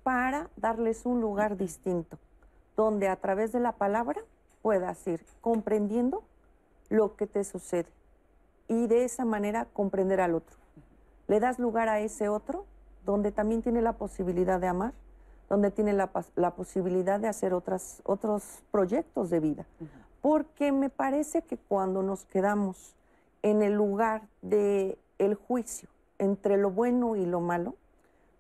para 0.02 0.50
darles 0.56 1.06
un 1.06 1.22
lugar 1.22 1.58
distinto, 1.58 2.18
donde 2.78 3.10
a 3.10 3.18
través 3.18 3.52
de 3.52 3.60
la 3.60 3.74
palabra 3.74 4.22
puedas 4.62 5.06
ir 5.08 5.26
comprendiendo 5.42 6.24
lo 6.90 7.18
que 7.18 7.28
te 7.28 7.44
sucede 7.44 7.90
y 8.70 8.88
de 8.88 9.04
esa 9.04 9.26
manera 9.26 9.66
comprender 9.74 10.22
al 10.22 10.36
otro. 10.36 10.56
Le 11.28 11.40
das 11.40 11.60
lugar 11.60 11.90
a 11.90 12.00
ese 12.00 12.30
otro 12.30 12.66
donde 13.06 13.32
también 13.32 13.62
tiene 13.62 13.82
la 13.82 13.94
posibilidad 13.94 14.60
de 14.60 14.68
amar, 14.68 14.94
donde 15.50 15.72
tiene 15.72 15.94
la, 15.94 16.10
la 16.36 16.52
posibilidad 16.52 17.20
de 17.20 17.28
hacer 17.28 17.54
otras, 17.54 18.02
otros 18.06 18.64
proyectos 18.72 19.30
de 19.30 19.40
vida. 19.40 19.66
Porque 20.22 20.72
me 20.72 20.90
parece 20.90 21.42
que 21.42 21.58
cuando 21.58 22.04
nos 22.04 22.26
quedamos 22.26 22.96
en 23.42 23.62
el 23.62 23.74
lugar 23.74 24.24
del 24.42 24.98
el 25.18 25.36
juicio 25.36 25.90
entre 26.20 26.58
lo 26.58 26.70
bueno 26.70 27.16
y 27.16 27.26
lo 27.26 27.40
malo, 27.40 27.76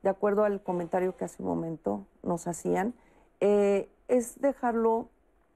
de 0.03 0.09
acuerdo 0.09 0.43
al 0.43 0.61
comentario 0.61 1.15
que 1.15 1.25
hace 1.25 1.41
un 1.41 1.49
momento 1.49 2.05
nos 2.23 2.47
hacían, 2.47 2.93
eh, 3.39 3.89
es 4.07 4.39
dejarlo 4.39 5.09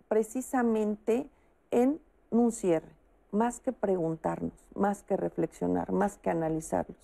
precisamente 0.07 1.29
en 1.71 1.99
un 2.29 2.51
cierre, 2.51 2.91
más 3.31 3.59
que 3.59 3.71
preguntarnos, 3.71 4.53
más 4.75 5.03
que 5.03 5.17
reflexionar, 5.17 5.91
más 5.91 6.17
que 6.17 6.29
analizarlos. 6.29 6.97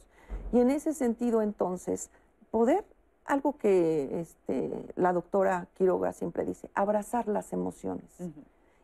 Y 0.52 0.60
en 0.60 0.72
ese 0.72 0.94
sentido, 0.94 1.42
entonces, 1.42 2.10
poder, 2.52 2.84
algo 3.26 3.58
que 3.58 4.22
este, 4.22 4.72
la 4.96 5.14
doctora 5.14 5.68
Quiroga 5.76 6.14
siempre 6.14 6.46
dice, 6.46 6.70
abrazar 6.74 7.28
las 7.28 7.52
emociones. 7.54 8.06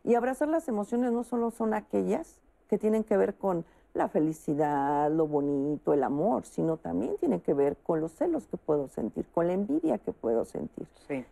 Y 0.03 0.15
abrazar 0.15 0.49
las 0.49 0.67
emociones 0.67 1.11
no 1.11 1.23
solo 1.23 1.51
son 1.51 1.73
aquellas 1.73 2.41
que 2.69 2.77
tienen 2.77 3.03
que 3.03 3.15
ver 3.15 3.35
con 3.35 3.65
la 3.93 4.09
felicidad, 4.09 5.11
lo 5.11 5.27
bonito, 5.27 5.93
el 5.93 6.03
amor, 6.03 6.45
sino 6.45 6.77
también 6.77 7.17
tiene 7.17 7.41
que 7.41 7.53
ver 7.53 7.77
con 7.77 8.01
los 8.01 8.11
celos 8.13 8.47
que 8.47 8.57
puedo 8.57 8.87
sentir, 8.87 9.25
con 9.33 9.47
la 9.47 9.53
envidia 9.53 9.99
que 9.99 10.11
puedo 10.11 10.45
sentir. 10.45 10.87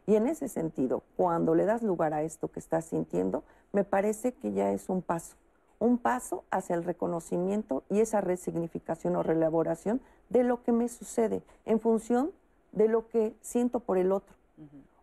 Y 0.06 0.16
en 0.16 0.28
ese 0.28 0.48
sentido, 0.48 1.02
cuando 1.18 1.56
le 1.56 1.66
das 1.66 1.82
lugar 1.82 2.14
a 2.14 2.22
esto 2.22 2.50
que 2.50 2.60
estás 2.60 2.86
sintiendo, 2.86 3.44
me 3.72 3.84
parece 3.84 4.34
que 4.34 4.52
ya 4.52 4.72
es 4.72 4.90
un 4.90 5.02
paso, 5.02 5.36
un 5.80 5.98
paso 5.98 6.44
hacia 6.52 6.76
el 6.76 6.84
reconocimiento 6.84 7.84
y 7.90 8.00
esa 8.00 8.22
resignificación 8.22 9.16
o 9.16 9.24
reelaboración 9.24 10.00
de 10.30 10.44
lo 10.44 10.62
que 10.62 10.72
me 10.72 10.88
sucede 10.88 11.42
en 11.66 11.80
función 11.80 12.32
de 12.72 12.88
lo 12.88 13.08
que 13.08 13.36
siento 13.42 13.80
por 13.80 13.98
el 13.98 14.12
otro 14.12 14.36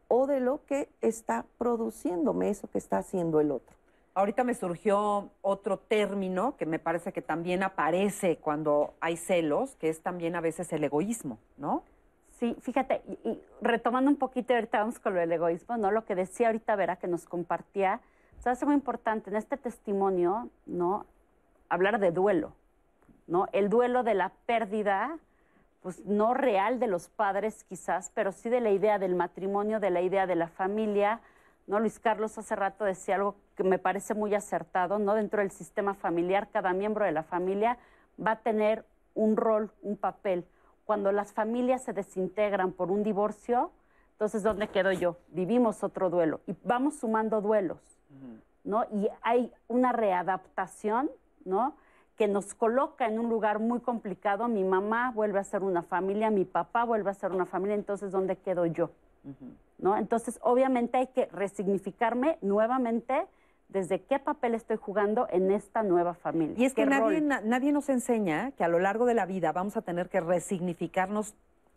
o 0.06 0.26
de 0.26 0.40
lo 0.40 0.64
que 0.64 0.88
está 1.00 1.44
produciéndome 1.58 2.48
eso 2.48 2.68
que 2.68 2.78
está 2.78 2.98
haciendo 2.98 3.40
el 3.40 3.50
otro. 3.50 3.77
Ahorita 4.18 4.42
me 4.42 4.54
surgió 4.54 5.30
otro 5.42 5.78
término 5.78 6.56
que 6.56 6.66
me 6.66 6.80
parece 6.80 7.12
que 7.12 7.22
también 7.22 7.62
aparece 7.62 8.38
cuando 8.38 8.94
hay 8.98 9.16
celos, 9.16 9.76
que 9.76 9.90
es 9.90 10.02
también 10.02 10.34
a 10.34 10.40
veces 10.40 10.72
el 10.72 10.82
egoísmo, 10.82 11.38
¿no? 11.56 11.84
Sí, 12.32 12.56
fíjate, 12.60 13.00
y, 13.22 13.40
retomando 13.60 14.10
un 14.10 14.16
poquito, 14.16 14.54
ahorita 14.54 14.80
vamos 14.80 14.98
con 14.98 15.14
lo 15.14 15.20
del 15.20 15.30
egoísmo, 15.30 15.76
¿no? 15.76 15.92
Lo 15.92 16.04
que 16.04 16.16
decía 16.16 16.48
ahorita 16.48 16.74
Vera, 16.74 16.96
que 16.96 17.06
nos 17.06 17.26
compartía, 17.26 18.00
es 18.44 18.64
muy 18.64 18.74
importante 18.74 19.30
en 19.30 19.36
este 19.36 19.56
testimonio, 19.56 20.50
¿no? 20.66 21.06
Hablar 21.68 22.00
de 22.00 22.10
duelo, 22.10 22.54
¿no? 23.28 23.46
El 23.52 23.68
duelo 23.70 24.02
de 24.02 24.14
la 24.14 24.32
pérdida, 24.46 25.16
pues 25.80 26.04
no 26.06 26.34
real 26.34 26.80
de 26.80 26.88
los 26.88 27.08
padres 27.08 27.62
quizás, 27.62 28.10
pero 28.16 28.32
sí 28.32 28.48
de 28.48 28.60
la 28.60 28.70
idea 28.70 28.98
del 28.98 29.14
matrimonio, 29.14 29.78
de 29.78 29.90
la 29.90 30.00
idea 30.00 30.26
de 30.26 30.34
la 30.34 30.48
familia, 30.48 31.20
¿no? 31.68 31.78
Luis 31.78 32.00
Carlos 32.00 32.36
hace 32.36 32.56
rato 32.56 32.84
decía 32.84 33.14
algo 33.14 33.36
que 33.58 33.64
me 33.64 33.80
parece 33.80 34.14
muy 34.14 34.36
acertado, 34.36 35.00
¿no? 35.00 35.14
Dentro 35.14 35.40
del 35.40 35.50
sistema 35.50 35.94
familiar, 35.94 36.48
cada 36.52 36.72
miembro 36.72 37.04
de 37.04 37.10
la 37.10 37.24
familia 37.24 37.76
va 38.24 38.30
a 38.30 38.36
tener 38.36 38.84
un 39.16 39.36
rol, 39.36 39.72
un 39.82 39.96
papel. 39.96 40.44
Cuando 40.86 41.10
las 41.10 41.32
familias 41.32 41.82
se 41.82 41.92
desintegran 41.92 42.70
por 42.70 42.92
un 42.92 43.02
divorcio, 43.02 43.72
entonces, 44.12 44.44
¿dónde 44.44 44.68
quedo 44.68 44.92
yo? 44.92 45.16
Vivimos 45.30 45.82
otro 45.82 46.08
duelo 46.08 46.40
y 46.46 46.54
vamos 46.62 47.00
sumando 47.00 47.40
duelos, 47.40 47.80
¿no? 48.62 48.84
Y 48.92 49.08
hay 49.22 49.52
una 49.66 49.90
readaptación, 49.90 51.10
¿no? 51.44 51.74
Que 52.16 52.28
nos 52.28 52.54
coloca 52.54 53.08
en 53.08 53.18
un 53.18 53.28
lugar 53.28 53.58
muy 53.58 53.80
complicado. 53.80 54.46
Mi 54.46 54.62
mamá 54.62 55.10
vuelve 55.12 55.40
a 55.40 55.44
ser 55.44 55.64
una 55.64 55.82
familia, 55.82 56.30
mi 56.30 56.44
papá 56.44 56.84
vuelve 56.84 57.10
a 57.10 57.14
ser 57.14 57.32
una 57.32 57.44
familia, 57.44 57.74
entonces, 57.74 58.12
¿dónde 58.12 58.36
quedo 58.36 58.66
yo? 58.66 58.90
¿no? 59.78 59.96
Entonces, 59.96 60.38
obviamente 60.42 60.96
hay 60.96 61.08
que 61.08 61.26
resignificarme 61.26 62.38
nuevamente 62.40 63.26
desde 63.68 64.00
qué 64.02 64.18
papel 64.18 64.54
estoy 64.54 64.76
jugando 64.76 65.28
en 65.30 65.50
esta 65.50 65.82
nueva 65.82 66.14
familia. 66.14 66.54
Y 66.58 66.64
es 66.64 66.74
que 66.74 66.86
nadie, 66.86 67.20
nadie 67.20 67.72
nos 67.72 67.88
enseña 67.88 68.52
que 68.52 68.64
a 68.64 68.68
lo 68.68 68.78
largo 68.78 69.06
de 69.06 69.14
la 69.14 69.26
vida 69.26 69.52
vamos 69.52 69.76
a 69.76 69.82
tener 69.82 70.08
que 70.08 70.20
resignificarnos 70.20 71.34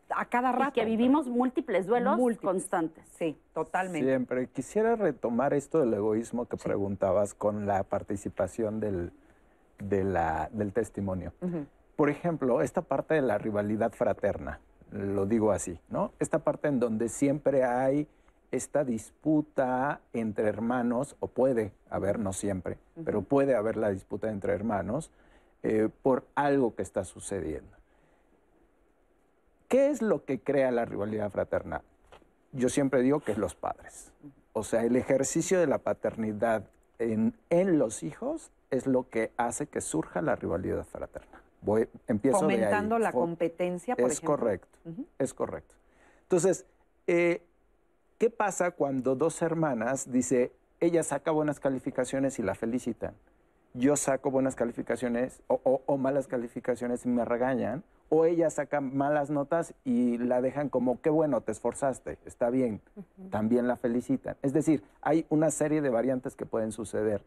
a 0.10 0.26
cada 0.26 0.52
rato. 0.52 0.72
Y 0.72 0.74
que 0.82 0.86
vivimos 0.86 1.28
múltiples 1.28 1.88
duelos 1.88 2.18
constantes. 2.42 3.04
Sí, 3.18 3.38
totalmente. 3.54 4.08
Siempre. 4.08 4.48
Quisiera 4.48 4.96
retomar 4.96 5.54
esto 5.54 5.80
del 5.80 5.94
egoísmo 5.94 6.46
que 6.46 6.58
preguntabas 6.58 7.34
con 7.34 7.66
la 7.66 7.84
participación 7.84 8.80
del, 8.80 9.12
del 9.80 10.74
testimonio. 10.74 11.34
Por 11.96 12.10
ejemplo, 12.10 12.62
esta 12.62 12.82
parte 12.82 13.16
de 13.16 13.22
la 13.22 13.38
rivalidad 13.38 13.92
fraterna 13.92 14.60
lo 14.92 15.26
digo 15.26 15.52
así, 15.52 15.80
¿no? 15.90 16.12
Esta 16.20 16.40
parte 16.40 16.68
en 16.68 16.80
donde 16.80 17.10
siempre 17.10 17.64
hay 17.64 18.08
esta 18.52 18.84
disputa 18.84 20.02
entre 20.14 20.48
hermanos, 20.48 21.16
o 21.20 21.28
puede 21.28 21.72
haber, 21.90 22.20
no 22.20 22.34
siempre, 22.34 22.78
pero 23.06 23.22
puede 23.22 23.56
haber 23.56 23.78
la 23.78 23.90
disputa 23.90 24.30
entre 24.30 24.54
hermanos 24.54 25.12
eh, 25.64 25.90
por 26.02 26.26
algo 26.36 26.76
que 26.76 26.82
está 26.82 27.06
sucediendo. 27.06 27.78
¿Qué 29.68 29.90
es 29.90 30.02
lo 30.02 30.26
que 30.26 30.40
crea 30.40 30.70
la 30.72 30.86
rivalidad 30.86 31.32
fraterna? 31.32 31.82
Yo 32.52 32.68
siempre 32.68 33.02
digo 33.02 33.22
que 33.22 33.32
es 33.32 33.38
los 33.38 33.56
padres. 33.56 34.12
O 34.54 34.64
sea, 34.64 34.84
el 34.84 34.98
ejercicio 34.98 35.60
de 35.60 35.68
la 35.68 35.78
paternidad 35.78 36.66
en, 37.00 37.38
en 37.50 37.80
los 37.80 38.04
hijos 38.04 38.52
es 38.70 38.86
lo 38.86 39.10
que 39.10 39.32
hace 39.38 39.68
que 39.68 39.80
surja 39.80 40.22
la 40.22 40.36
rivalidad 40.36 40.84
fraterna. 40.86 41.42
Voy, 41.62 41.88
empiezo 42.08 42.40
Fomentando 42.40 42.98
la 42.98 43.12
competencia, 43.12 43.96
por 43.96 44.10
es 44.10 44.20
correcto, 44.20 44.80
es 45.20 45.34
correcto. 45.34 45.76
Entonces, 46.24 46.66
eh, 47.06 47.44
¿qué 48.22 48.30
pasa 48.30 48.70
cuando 48.70 49.16
dos 49.16 49.42
hermanas, 49.42 50.12
dice, 50.12 50.52
ella 50.80 51.02
saca 51.02 51.32
buenas 51.32 51.60
calificaciones 51.60 52.38
y 52.38 52.44
la 52.44 52.54
felicitan? 52.54 53.16
Yo 53.74 53.96
saco 53.96 54.30
buenas 54.30 54.54
calificaciones 54.54 55.42
o, 55.48 55.98
malas 55.98 56.28
calificaciones 56.28 57.04
y 57.08 57.10
me 57.10 57.26
regañan, 57.26 57.84
o 58.10 58.26
ella 58.26 58.52
saca 58.52 58.80
malas 58.80 59.32
notas 59.32 59.74
y 59.84 60.20
la 60.20 60.40
dejan 60.40 60.70
como, 60.70 61.02
qué 61.02 61.10
bueno, 61.10 61.42
te 61.42 61.52
esforzaste, 61.52 62.20
está 62.24 62.52
bien, 62.52 62.80
también 63.32 63.68
la 63.68 63.76
felicitan. 63.76 64.38
Es 64.44 64.54
decir, 64.54 64.84
hay 65.02 65.26
una 65.30 65.50
serie 65.50 65.82
de 65.82 65.90
variantes 65.90 66.36
que 66.36 66.46
pueden 66.46 66.72
suceder. 66.72 67.24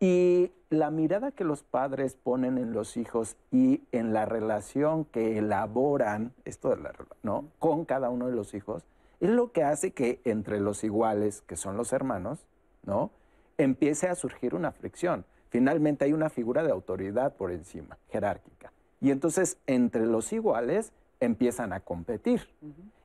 Y 0.00 0.52
la 0.68 0.90
mirada 0.90 1.30
que 1.30 1.44
los 1.44 1.62
padres 1.62 2.14
ponen 2.14 2.58
en 2.58 2.74
los 2.74 2.98
hijos 2.98 3.38
y 3.50 3.84
en 3.90 4.12
la 4.12 4.26
relación 4.26 5.06
que 5.06 5.38
elaboran, 5.38 6.34
esto 6.44 6.68
de 6.68 6.76
la, 6.76 6.92
¿no? 7.22 7.46
con 7.58 7.86
cada 7.86 8.10
uno 8.10 8.26
de 8.26 8.36
los 8.36 8.52
hijos, 8.52 8.84
es 9.20 9.30
lo 9.30 9.52
que 9.52 9.62
hace 9.62 9.92
que 9.92 10.20
entre 10.24 10.60
los 10.60 10.84
iguales, 10.84 11.42
que 11.42 11.56
son 11.56 11.76
los 11.76 11.92
hermanos, 11.92 12.46
¿no? 12.84 13.10
empiece 13.58 14.08
a 14.08 14.14
surgir 14.14 14.54
una 14.54 14.72
fricción. 14.72 15.24
Finalmente 15.48 16.04
hay 16.04 16.12
una 16.12 16.28
figura 16.28 16.62
de 16.62 16.70
autoridad 16.70 17.34
por 17.34 17.52
encima, 17.52 17.98
jerárquica. 18.10 18.72
Y 19.00 19.10
entonces 19.10 19.58
entre 19.66 20.06
los 20.06 20.32
iguales 20.32 20.92
empiezan 21.20 21.72
a 21.72 21.80
competir 21.80 22.48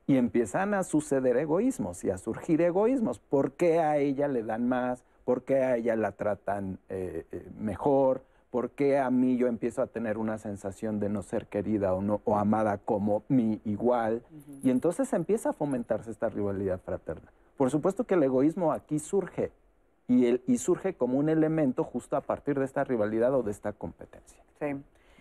y 0.07 0.17
empiezan 0.17 0.73
a 0.73 0.83
suceder 0.83 1.37
egoísmos 1.37 2.03
y 2.03 2.09
a 2.09 2.17
surgir 2.17 2.61
egoísmos. 2.61 3.19
¿Por 3.19 3.53
qué 3.53 3.79
a 3.79 3.97
ella 3.97 4.27
le 4.27 4.43
dan 4.43 4.67
más? 4.67 5.03
¿Por 5.23 5.43
qué 5.43 5.57
a 5.57 5.77
ella 5.77 5.95
la 5.95 6.13
tratan 6.13 6.79
eh, 6.89 7.25
eh, 7.31 7.47
mejor? 7.57 8.23
¿Por 8.51 8.71
qué 8.71 8.99
a 8.99 9.09
mí 9.09 9.37
yo 9.37 9.47
empiezo 9.47 9.81
a 9.81 9.87
tener 9.87 10.17
una 10.17 10.37
sensación 10.37 10.99
de 10.99 11.09
no 11.09 11.23
ser 11.23 11.47
querida 11.47 11.93
o, 11.93 12.01
no, 12.01 12.21
o 12.25 12.37
amada 12.37 12.77
como 12.77 13.23
mi 13.29 13.61
igual? 13.65 14.21
Y 14.61 14.69
entonces 14.69 15.11
empieza 15.13 15.49
a 15.49 15.53
fomentarse 15.53 16.11
esta 16.11 16.29
rivalidad 16.29 16.79
fraterna. 16.81 17.31
Por 17.57 17.71
supuesto 17.71 18.03
que 18.03 18.15
el 18.15 18.23
egoísmo 18.23 18.73
aquí 18.73 18.99
surge 18.99 19.51
y, 20.07 20.25
el, 20.25 20.43
y 20.47 20.57
surge 20.57 20.95
como 20.95 21.17
un 21.17 21.29
elemento 21.29 21.83
justo 21.85 22.17
a 22.17 22.21
partir 22.21 22.59
de 22.59 22.65
esta 22.65 22.83
rivalidad 22.83 23.33
o 23.33 23.41
de 23.41 23.51
esta 23.51 23.71
competencia. 23.71 24.43
Sí. 24.59 24.75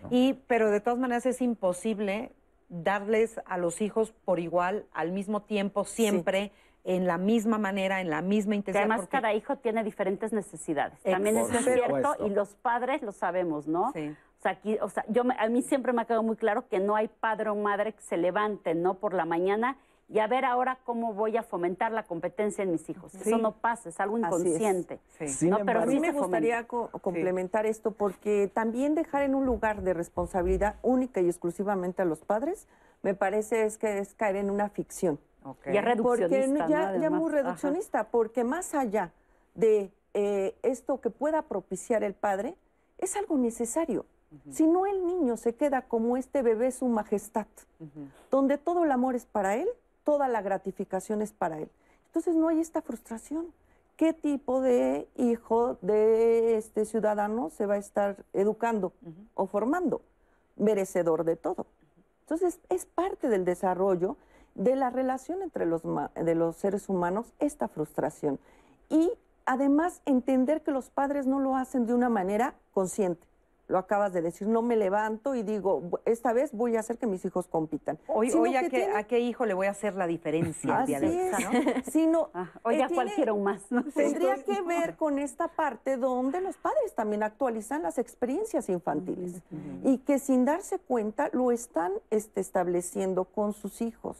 Y, 0.09 0.33
pero 0.47 0.69
de 0.69 0.81
todas 0.81 0.99
maneras 0.99 1.25
es 1.25 1.41
imposible 1.41 2.31
darles 2.67 3.39
a 3.45 3.57
los 3.57 3.81
hijos 3.81 4.13
por 4.25 4.39
igual, 4.39 4.85
al 4.93 5.11
mismo 5.11 5.41
tiempo, 5.41 5.85
siempre 5.85 6.51
en 6.83 7.05
la 7.05 7.17
misma 7.17 7.57
manera, 7.57 8.01
en 8.01 8.09
la 8.09 8.21
misma 8.21 8.55
intensidad. 8.55 8.89
además, 8.89 9.07
cada 9.09 9.33
hijo 9.33 9.57
tiene 9.57 9.83
diferentes 9.83 10.33
necesidades. 10.33 10.99
También 11.03 11.37
es 11.37 11.47
cierto 11.47 12.15
y 12.25 12.29
los 12.29 12.55
padres 12.55 13.01
lo 13.01 13.11
sabemos, 13.11 13.67
¿no? 13.67 13.91
Sí. 13.93 14.15
O 14.39 14.41
sea, 14.41 14.53
aquí, 14.53 14.77
o 14.81 14.89
sea, 14.89 15.05
yo 15.07 15.21
a 15.37 15.47
mí 15.49 15.61
siempre 15.61 15.93
me 15.93 16.01
ha 16.01 16.05
quedado 16.05 16.23
muy 16.23 16.35
claro 16.35 16.67
que 16.67 16.79
no 16.79 16.95
hay 16.95 17.07
padre 17.07 17.49
o 17.49 17.55
madre 17.55 17.93
que 17.93 18.01
se 18.01 18.17
levante, 18.17 18.73
¿no? 18.73 18.95
Por 18.95 19.13
la 19.13 19.25
mañana 19.25 19.77
y 20.11 20.19
a 20.19 20.27
ver 20.27 20.43
ahora 20.43 20.79
cómo 20.83 21.13
voy 21.13 21.37
a 21.37 21.43
fomentar 21.43 21.91
la 21.91 22.03
competencia 22.03 22.63
en 22.63 22.71
mis 22.71 22.89
hijos. 22.89 23.15
Eso 23.15 23.37
no 23.37 23.53
pasa, 23.53 23.89
es 23.89 23.99
algo 23.99 24.17
inconsciente. 24.17 24.99
Sí. 25.19 25.47
¿no? 25.47 25.59
Pero 25.63 25.83
a 25.83 25.85
mí 25.85 25.99
me 25.99 26.11
gustaría 26.11 26.65
complementar 26.67 27.65
esto 27.65 27.91
porque 27.91 28.51
también 28.53 28.93
dejar 28.93 29.21
en 29.21 29.35
un 29.35 29.45
lugar 29.45 29.83
de 29.83 29.93
responsabilidad 29.93 30.75
única 30.81 31.21
y 31.21 31.27
exclusivamente 31.27 32.01
a 32.01 32.05
los 32.05 32.19
padres, 32.25 32.67
me 33.03 33.13
parece 33.13 33.63
es 33.65 33.77
que 33.77 33.99
es 33.99 34.13
caer 34.13 34.35
en 34.35 34.49
una 34.49 34.69
ficción 34.69 35.17
Y 35.65 35.77
es 35.77 35.83
reduccionista. 35.83 36.65
Porque 36.65 36.73
ya, 36.73 36.91
¿no? 36.91 37.01
ya 37.01 37.09
muy 37.09 37.31
reduccionista, 37.31 38.03
porque 38.09 38.43
más 38.43 38.73
allá 38.73 39.11
de 39.55 39.91
eh, 40.13 40.55
esto 40.63 41.01
que 41.01 41.09
pueda 41.09 41.41
propiciar 41.43 42.03
el 42.03 42.13
padre, 42.13 42.55
es 42.97 43.15
algo 43.15 43.37
necesario. 43.37 44.05
Si 44.49 44.65
no, 44.65 44.85
el 44.85 45.05
niño 45.05 45.35
se 45.35 45.55
queda 45.55 45.81
como 45.81 46.15
este 46.15 46.41
bebé 46.41 46.71
su 46.71 46.87
majestad, 46.87 47.47
donde 48.29 48.57
todo 48.57 48.85
el 48.85 48.91
amor 48.91 49.15
es 49.15 49.25
para 49.25 49.57
él, 49.57 49.67
toda 50.05 50.29
la 50.29 50.41
gratificación 50.41 51.21
es 51.21 51.33
para 51.33 51.59
él. 51.59 51.69
Entonces 52.05 52.35
no 52.35 52.47
hay 52.47 52.61
esta 52.61 52.81
frustración. 52.81 53.47
¿Qué 53.97 54.13
tipo 54.13 54.61
de 54.61 55.07
hijo 55.17 55.77
de 55.81 56.55
este 56.55 56.85
ciudadano 56.85 57.49
se 57.49 57.65
va 57.65 57.73
a 57.73 57.77
estar 57.77 58.23
educando 58.31 58.93
o 59.33 59.47
formando? 59.47 60.01
Merecedor 60.55 61.25
de 61.25 61.35
todo. 61.35 61.65
Entonces 62.21 62.61
es 62.69 62.85
parte 62.85 63.27
del 63.27 63.43
desarrollo 63.43 64.15
de 64.55 64.75
la 64.75 64.89
relación 64.89 65.41
entre 65.41 65.65
los, 65.65 65.81
de 66.15 66.35
los 66.35 66.55
seres 66.57 66.89
humanos 66.89 67.33
esta 67.39 67.67
frustración. 67.67 68.39
Y 68.89 69.11
además 69.45 70.01
entender 70.05 70.61
que 70.61 70.71
los 70.71 70.89
padres 70.89 71.25
no 71.27 71.39
lo 71.39 71.55
hacen 71.55 71.85
de 71.85 71.93
una 71.93 72.09
manera 72.09 72.55
consciente. 72.73 73.25
Lo 73.67 73.77
acabas 73.77 74.11
de 74.11 74.21
decir, 74.21 74.49
no 74.49 74.61
me 74.61 74.75
levanto 74.75 75.33
y 75.33 75.43
digo, 75.43 75.81
"Bu- 75.81 76.01
esta 76.03 76.33
vez 76.33 76.51
voy 76.51 76.75
a 76.75 76.81
hacer 76.81 76.97
que 76.97 77.07
mis 77.07 77.23
hijos 77.23 77.47
compitan. 77.47 77.97
Hoy, 78.07 78.29
hoy 78.33 78.57
a, 78.57 78.63
que 78.63 78.69
qué, 78.69 78.77
tiene- 78.79 78.97
a 78.97 79.03
qué 79.05 79.19
hijo 79.21 79.45
le 79.45 79.53
voy 79.53 79.67
a 79.67 79.71
hacer 79.71 79.95
la 79.95 80.07
diferencia 80.07 80.83
el 80.83 80.95
Así 80.95 81.07
de 81.07 81.33
hoy, 81.33 81.41
¿no? 81.41 81.83
sino 81.89 82.29
Ah, 82.33 82.49
eh, 82.53 82.83
a 82.83 82.87
tiene- 82.87 82.93
cualquiera 82.95 83.33
más. 83.33 83.61
¿no? 83.71 83.81
Tendría 83.95 84.43
que 84.43 84.61
ver 84.67 84.97
con 84.97 85.19
esta 85.19 85.47
parte 85.47 85.95
donde 85.95 86.41
los 86.41 86.57
padres 86.57 86.93
también 86.95 87.23
actualizan 87.23 87.83
las 87.83 87.97
experiencias 87.97 88.67
infantiles 88.67 89.41
y 89.85 89.99
que 89.99 90.19
sin 90.19 90.43
darse 90.43 90.77
cuenta 90.77 91.29
lo 91.31 91.51
están 91.53 91.93
este, 92.09 92.41
estableciendo 92.41 93.23
con 93.23 93.53
sus 93.53 93.81
hijos. 93.81 94.17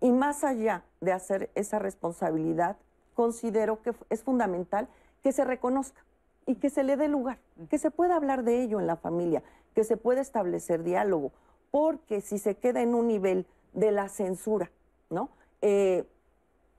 Y 0.00 0.12
más 0.12 0.44
allá 0.44 0.84
de 1.00 1.12
hacer 1.12 1.50
esa 1.54 1.78
responsabilidad, 1.78 2.76
considero 3.14 3.82
que 3.82 3.94
es 4.08 4.22
fundamental 4.22 4.88
que 5.22 5.32
se 5.32 5.44
reconozca 5.44 6.02
y 6.46 6.56
que 6.56 6.70
se 6.70 6.84
le 6.84 6.96
dé 6.96 7.08
lugar, 7.08 7.38
que 7.68 7.78
se 7.78 7.90
pueda 7.90 8.16
hablar 8.16 8.42
de 8.44 8.62
ello 8.62 8.80
en 8.80 8.86
la 8.86 8.96
familia, 8.96 9.42
que 9.74 9.84
se 9.84 9.96
pueda 9.96 10.20
establecer 10.20 10.82
diálogo, 10.82 11.32
porque 11.70 12.20
si 12.20 12.38
se 12.38 12.56
queda 12.56 12.80
en 12.80 12.94
un 12.94 13.08
nivel 13.08 13.46
de 13.72 13.92
la 13.92 14.08
censura, 14.08 14.70
¿no? 15.10 15.28
Eh, 15.62 16.06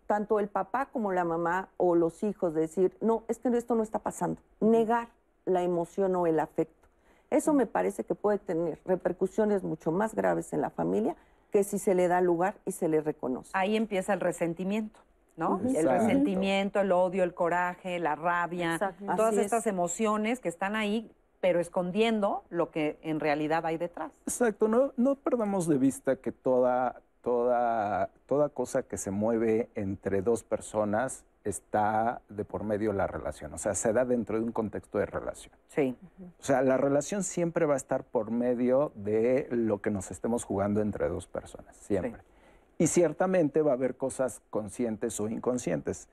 tanto 0.08 0.40
el 0.40 0.50
papá 0.50 0.88
como 0.88 1.14
la 1.14 1.24
mamá 1.24 1.70
o 1.78 1.96
los 1.96 2.24
hijos 2.24 2.54
decir, 2.54 2.98
no, 3.00 3.24
es 3.28 3.40
que 3.40 3.48
esto 3.50 3.76
no 3.76 3.84
está 3.84 4.00
pasando, 4.00 4.42
negar 4.60 5.10
la 5.46 5.64
emoción 5.64 6.16
o 6.16 6.28
el 6.28 6.40
afecto. 6.40 6.90
Eso 7.30 7.54
me 7.54 7.66
parece 7.66 8.04
que 8.04 8.14
puede 8.14 8.40
tener 8.40 8.80
repercusiones 8.84 9.64
mucho 9.64 9.92
más 9.92 10.14
graves 10.14 10.52
en 10.52 10.60
la 10.60 10.70
familia 10.70 11.16
que 11.52 11.64
si 11.64 11.78
se 11.80 11.94
le 11.96 12.08
da 12.08 12.22
lugar 12.22 12.56
y 12.66 12.72
se 12.72 12.88
le 12.88 13.02
reconoce. 13.02 13.52
Ahí 13.54 13.76
empieza 13.76 14.14
el 14.14 14.20
resentimiento, 14.20 15.00
¿no? 15.38 15.60
El 15.76 15.88
resentimiento, 15.88 16.80
el 16.80 16.92
odio, 16.92 17.24
el 17.24 17.34
coraje, 17.34 18.00
la 18.00 18.16
rabia, 18.16 18.74
Exacto. 18.74 19.06
todas 19.16 19.32
Así 19.32 19.40
es. 19.40 19.46
estas 19.46 19.68
emociones 19.68 20.40
que 20.40 20.50
están 20.50 20.76
ahí, 20.76 21.12
pero 21.42 21.60
escondiendo 21.60 22.44
lo 22.50 22.72
que 22.72 22.98
en 23.02 23.20
realidad 23.20 23.66
hay 23.66 23.78
detrás. 23.78 24.12
Exacto, 24.26 24.68
no, 24.68 24.94
no 24.98 25.16
perdamos 25.16 25.68
de 25.68 25.78
vista 25.78 26.16
que 26.16 26.32
toda, 26.32 27.02
toda, 27.22 28.10
toda 28.28 28.50
cosa 28.50 28.84
que 28.84 28.98
se 28.98 29.12
mueve 29.12 29.70
entre 29.76 30.22
dos 30.22 30.44
personas 30.44 31.26
está 31.44 32.22
de 32.30 32.46
por 32.46 32.64
medio 32.64 32.94
la 32.94 33.08
relación, 33.08 33.54
o 33.54 33.58
sea, 33.58 33.74
se 33.74 33.94
da 33.94 34.06
dentro 34.06 34.38
de 34.38 34.46
un 34.46 34.52
contexto 34.52 34.98
de 35.00 35.06
relación. 35.08 35.54
Sí. 35.70 35.96
O 36.40 36.44
sea, 36.44 36.62
la 36.62 36.78
relación 36.78 37.24
siempre 37.24 37.66
va 37.66 37.74
a 37.74 37.78
estar 37.78 38.04
por 38.04 38.30
medio 38.32 38.92
de 38.96 39.48
lo 39.52 39.82
que 39.82 39.90
nos 39.90 40.12
estemos 40.12 40.44
jugando 40.44 40.82
entre 40.82 41.08
dos 41.10 41.28
personas, 41.28 41.76
siempre. 41.78 42.22
Y 42.78 42.88
ciertamente 42.88 43.62
va 43.62 43.72
a 43.72 43.76
haber 43.76 43.96
cosas 43.96 44.42
conscientes 44.50 45.20
o 45.20 45.30
inconscientes. 45.30 46.08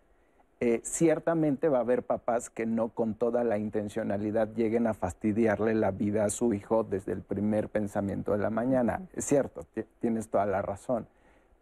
Eh, 0.61 0.81
ciertamente 0.83 1.69
va 1.69 1.79
a 1.79 1.83
haber 1.83 2.03
papás 2.03 2.51
que 2.51 2.67
no 2.67 2.89
con 2.89 3.15
toda 3.15 3.45
la 3.45 3.59
intencionalidad 3.59 4.49
lleguen 4.55 4.89
a 4.89 4.93
fastidiarle 4.95 5.73
la 5.75 5.93
vida 5.93 6.25
a 6.25 6.31
su 6.31 6.53
hijo 6.53 6.83
desde 6.83 7.13
el 7.13 7.23
primer 7.23 7.69
pensamiento 7.69 8.33
de 8.33 8.39
la 8.39 8.51
mañana. 8.51 9.03
Es 9.15 9.25
cierto, 9.25 9.63
ti- 9.73 9.85
tienes 10.01 10.29
toda 10.29 10.47
la 10.47 10.61
razón. 10.61 11.07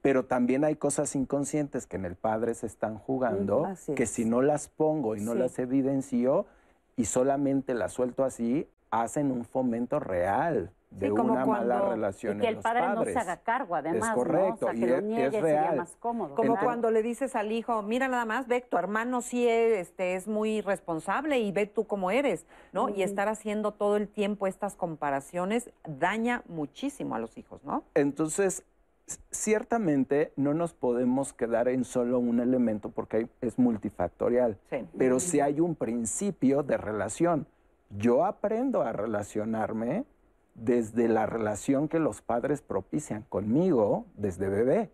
Pero 0.03 0.25
también 0.27 0.65
hay 0.65 0.77
cosas 0.77 1.15
inconscientes 1.17 1.87
que 1.87 1.97
en 1.97 2.05
el 2.05 2.15
padre 2.17 2.55
se 2.55 2.67
están 2.67 2.97
jugando, 2.99 3.65
Mm, 3.89 3.95
que 3.95 4.05
es. 4.05 4.11
si 4.11 4.25
no 4.25 4.43
las 4.43 4.69
pongo 4.69 5.17
y 5.17 5.21
no 5.21 5.33
Sí. 5.33 5.39
las 5.39 5.59
evidencio 5.59 6.47
y 6.97 7.07
solamente 7.07 7.75
las 7.75 7.93
suelto 7.93 8.25
así, 8.25 8.69
hacen 8.91 9.33
un 9.33 9.45
fomento 9.45 9.99
real 9.99 10.71
de 10.91 11.09
Sí, 11.09 11.15
como 11.15 11.33
una 11.33 11.45
mala 11.45 11.81
relación 11.91 12.37
Y 12.39 12.41
que 12.41 12.45
en 12.47 12.49
el 12.51 12.55
los 12.55 12.63
padre 12.63 12.81
no 12.95 13.05
se 13.05 13.19
haga 13.19 13.37
cargo, 13.39 13.75
además. 13.75 14.09
Es 14.11 14.15
correcto, 14.15 14.47
¿no? 14.49 14.55
O 14.55 14.57
sea, 14.71 14.75
y 14.75 14.81
que 14.81 14.87
lo 14.87 14.93
es- 14.95 14.99
es 15.01 15.05
niegue 15.09 15.31
sería 15.41 15.43
real. 15.63 15.77
más 15.77 15.97
cómodo. 15.99 16.35
Como 16.37 16.57
cuando 16.59 16.91
le 16.93 17.03
dices 17.03 17.35
al 17.35 17.51
hijo, 17.53 17.83
mira 17.83 18.07
nada 18.09 18.25
más, 18.25 18.47
ve, 18.47 18.61
tu 18.63 18.79
hermano 18.79 19.21
sí 19.21 19.47
es, 19.47 19.79
este, 19.89 20.15
es 20.15 20.29
muy 20.29 20.61
responsable 20.61 21.41
y 21.41 21.51
ve 21.53 21.67
tú 21.67 21.87
cómo 21.87 22.13
eres, 22.13 22.47
¿no? 22.73 22.89
Y 22.89 23.03
estar 23.03 23.29
haciendo 23.29 23.73
todo 23.73 23.97
el 23.97 24.09
tiempo 24.09 24.47
estas 24.47 24.77
comparaciones 24.77 25.71
daña 25.87 26.43
muchísimo 26.47 27.17
a 27.17 27.19
los 27.19 27.37
hijos, 27.37 27.63
¿no? 27.65 27.83
Entonces, 27.95 28.63
ciertamente 29.31 30.33
no 30.37 30.55
nos 30.55 30.75
podemos 30.75 31.33
quedar 31.33 31.69
en 31.69 31.85
solo 31.85 32.19
un 32.19 32.41
elemento 32.41 32.91
porque 32.91 33.29
es 33.41 33.59
multifactorial, 33.59 34.59
Sí. 34.71 34.79
pero 34.99 35.21
sí 35.21 35.41
hay 35.41 35.61
un 35.61 35.75
principio 35.75 36.63
de 36.63 36.77
relación. 36.77 37.47
Yo 37.97 38.25
aprendo 38.25 38.83
a 38.83 38.93
relacionarme 38.93 40.05
desde 40.55 41.09
la 41.09 41.27
relación 41.27 41.89
que 41.89 41.99
los 41.99 42.23
padres 42.23 42.63
propician 42.63 43.25
conmigo 43.29 44.07
desde 44.17 44.49
bebé. 44.49 44.91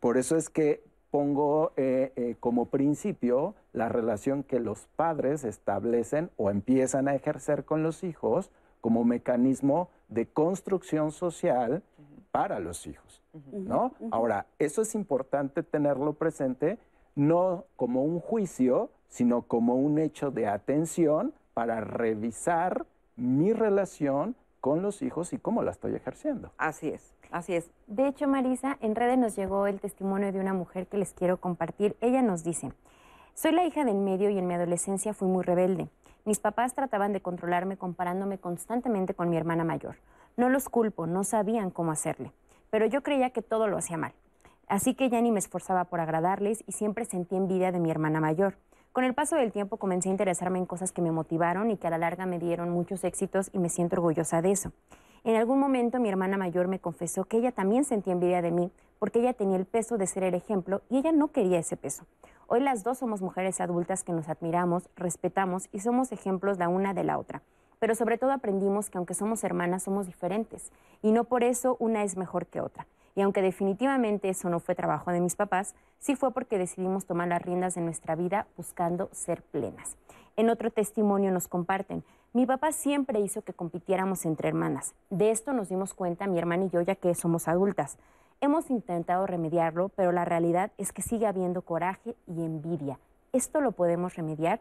Por 0.00 0.16
eso 0.16 0.36
es 0.36 0.48
que 0.48 0.82
pongo 1.10 1.72
eh, 1.76 2.12
eh, 2.16 2.36
como 2.38 2.66
principio 2.66 3.54
la 3.72 3.88
relación 3.88 4.42
que 4.42 4.60
los 4.60 4.86
padres 4.96 5.44
establecen 5.44 6.30
o 6.36 6.50
empiezan 6.50 7.08
a 7.08 7.14
ejercer 7.14 7.64
con 7.64 7.82
los 7.82 8.04
hijos 8.04 8.50
como 8.80 9.04
mecanismo 9.04 9.88
de 10.08 10.26
construcción 10.26 11.10
social 11.10 11.82
para 12.30 12.60
los 12.60 12.86
hijos, 12.86 13.17
¿no? 13.52 13.92
Ahora, 14.10 14.46
eso 14.58 14.82
es 14.82 14.94
importante 14.94 15.62
tenerlo 15.62 16.14
presente, 16.14 16.78
no 17.14 17.64
como 17.76 18.02
un 18.02 18.20
juicio, 18.20 18.90
sino 19.08 19.42
como 19.42 19.76
un 19.76 19.98
hecho 19.98 20.30
de 20.30 20.46
atención 20.46 21.32
para 21.54 21.80
revisar 21.80 22.86
mi 23.16 23.52
relación 23.52 24.36
con 24.60 24.82
los 24.82 25.02
hijos 25.02 25.32
y 25.32 25.38
cómo 25.38 25.62
la 25.62 25.70
estoy 25.70 25.94
ejerciendo. 25.94 26.50
Así 26.58 26.88
es, 26.88 27.14
así 27.30 27.54
es. 27.54 27.70
De 27.86 28.06
hecho, 28.06 28.28
Marisa, 28.28 28.76
en 28.80 28.94
redes 28.94 29.18
nos 29.18 29.36
llegó 29.36 29.66
el 29.66 29.80
testimonio 29.80 30.32
de 30.32 30.40
una 30.40 30.52
mujer 30.52 30.86
que 30.86 30.98
les 30.98 31.12
quiero 31.12 31.38
compartir. 31.38 31.96
Ella 32.00 32.22
nos 32.22 32.44
dice, 32.44 32.72
soy 33.34 33.52
la 33.52 33.64
hija 33.64 33.84
del 33.84 33.98
medio 33.98 34.30
y 34.30 34.38
en 34.38 34.46
mi 34.46 34.54
adolescencia 34.54 35.14
fui 35.14 35.28
muy 35.28 35.44
rebelde. 35.44 35.88
Mis 36.24 36.40
papás 36.40 36.74
trataban 36.74 37.12
de 37.12 37.20
controlarme 37.20 37.76
comparándome 37.76 38.38
constantemente 38.38 39.14
con 39.14 39.30
mi 39.30 39.36
hermana 39.36 39.64
mayor. 39.64 39.96
No 40.36 40.48
los 40.48 40.68
culpo, 40.68 41.06
no 41.06 41.24
sabían 41.24 41.70
cómo 41.70 41.90
hacerle, 41.90 42.32
pero 42.70 42.86
yo 42.86 43.02
creía 43.02 43.30
que 43.30 43.42
todo 43.42 43.66
lo 43.66 43.78
hacía 43.78 43.96
mal. 43.96 44.12
Así 44.68 44.94
que 44.94 45.08
ya 45.08 45.20
ni 45.20 45.32
me 45.32 45.38
esforzaba 45.38 45.84
por 45.84 46.00
agradarles 46.00 46.62
y 46.66 46.72
siempre 46.72 47.04
sentí 47.04 47.36
envidia 47.36 47.72
de 47.72 47.80
mi 47.80 47.90
hermana 47.90 48.20
mayor. 48.20 48.56
Con 48.92 49.04
el 49.04 49.14
paso 49.14 49.36
del 49.36 49.52
tiempo 49.52 49.76
comencé 49.76 50.08
a 50.08 50.12
interesarme 50.12 50.58
en 50.58 50.66
cosas 50.66 50.92
que 50.92 51.02
me 51.02 51.12
motivaron 51.12 51.70
y 51.70 51.76
que 51.76 51.86
a 51.86 51.90
la 51.90 51.98
larga 51.98 52.26
me 52.26 52.38
dieron 52.38 52.70
muchos 52.70 53.04
éxitos 53.04 53.50
y 53.52 53.58
me 53.58 53.68
siento 53.68 53.96
orgullosa 53.96 54.42
de 54.42 54.50
eso. 54.50 54.72
En 55.24 55.36
algún 55.36 55.58
momento 55.58 56.00
mi 56.00 56.08
hermana 56.08 56.36
mayor 56.36 56.68
me 56.68 56.80
confesó 56.80 57.24
que 57.24 57.38
ella 57.38 57.52
también 57.52 57.84
sentía 57.84 58.12
envidia 58.12 58.42
de 58.42 58.50
mí 58.50 58.70
porque 58.98 59.20
ella 59.20 59.34
tenía 59.34 59.56
el 59.56 59.66
peso 59.66 59.98
de 59.98 60.06
ser 60.06 60.24
el 60.24 60.34
ejemplo 60.34 60.82
y 60.88 60.98
ella 60.98 61.12
no 61.12 61.28
quería 61.28 61.58
ese 61.58 61.76
peso. 61.76 62.04
Hoy 62.46 62.60
las 62.60 62.82
dos 62.82 62.98
somos 62.98 63.20
mujeres 63.20 63.60
adultas 63.60 64.04
que 64.04 64.12
nos 64.12 64.28
admiramos, 64.28 64.88
respetamos 64.96 65.68
y 65.70 65.80
somos 65.80 66.12
ejemplos 66.12 66.58
la 66.58 66.68
una 66.68 66.94
de 66.94 67.04
la 67.04 67.18
otra. 67.18 67.42
Pero 67.78 67.94
sobre 67.94 68.18
todo 68.18 68.32
aprendimos 68.32 68.90
que 68.90 68.98
aunque 68.98 69.14
somos 69.14 69.44
hermanas 69.44 69.84
somos 69.84 70.06
diferentes 70.06 70.72
y 71.02 71.12
no 71.12 71.24
por 71.24 71.44
eso 71.44 71.76
una 71.78 72.02
es 72.02 72.16
mejor 72.16 72.46
que 72.46 72.60
otra. 72.60 72.86
Y 73.14 73.22
aunque 73.22 73.42
definitivamente 73.42 74.28
eso 74.28 74.48
no 74.48 74.60
fue 74.60 74.74
trabajo 74.74 75.10
de 75.10 75.20
mis 75.20 75.34
papás, 75.34 75.74
sí 75.98 76.14
fue 76.14 76.32
porque 76.32 76.58
decidimos 76.58 77.04
tomar 77.04 77.28
las 77.28 77.42
riendas 77.42 77.74
de 77.74 77.80
nuestra 77.80 78.14
vida 78.14 78.46
buscando 78.56 79.08
ser 79.12 79.42
plenas. 79.42 79.96
En 80.36 80.50
otro 80.50 80.70
testimonio 80.70 81.32
nos 81.32 81.48
comparten, 81.48 82.04
mi 82.32 82.46
papá 82.46 82.70
siempre 82.70 83.20
hizo 83.20 83.42
que 83.42 83.54
compitiéramos 83.54 84.24
entre 84.24 84.48
hermanas. 84.48 84.94
De 85.10 85.30
esto 85.30 85.52
nos 85.52 85.68
dimos 85.68 85.94
cuenta 85.94 86.26
mi 86.26 86.38
hermana 86.38 86.66
y 86.66 86.70
yo 86.70 86.80
ya 86.80 86.94
que 86.94 87.14
somos 87.14 87.48
adultas. 87.48 87.98
Hemos 88.40 88.70
intentado 88.70 89.26
remediarlo, 89.26 89.88
pero 89.88 90.12
la 90.12 90.24
realidad 90.24 90.70
es 90.78 90.92
que 90.92 91.02
sigue 91.02 91.26
habiendo 91.26 91.62
coraje 91.62 92.14
y 92.28 92.44
envidia. 92.44 93.00
¿Esto 93.32 93.60
lo 93.60 93.72
podemos 93.72 94.14
remediar? 94.14 94.60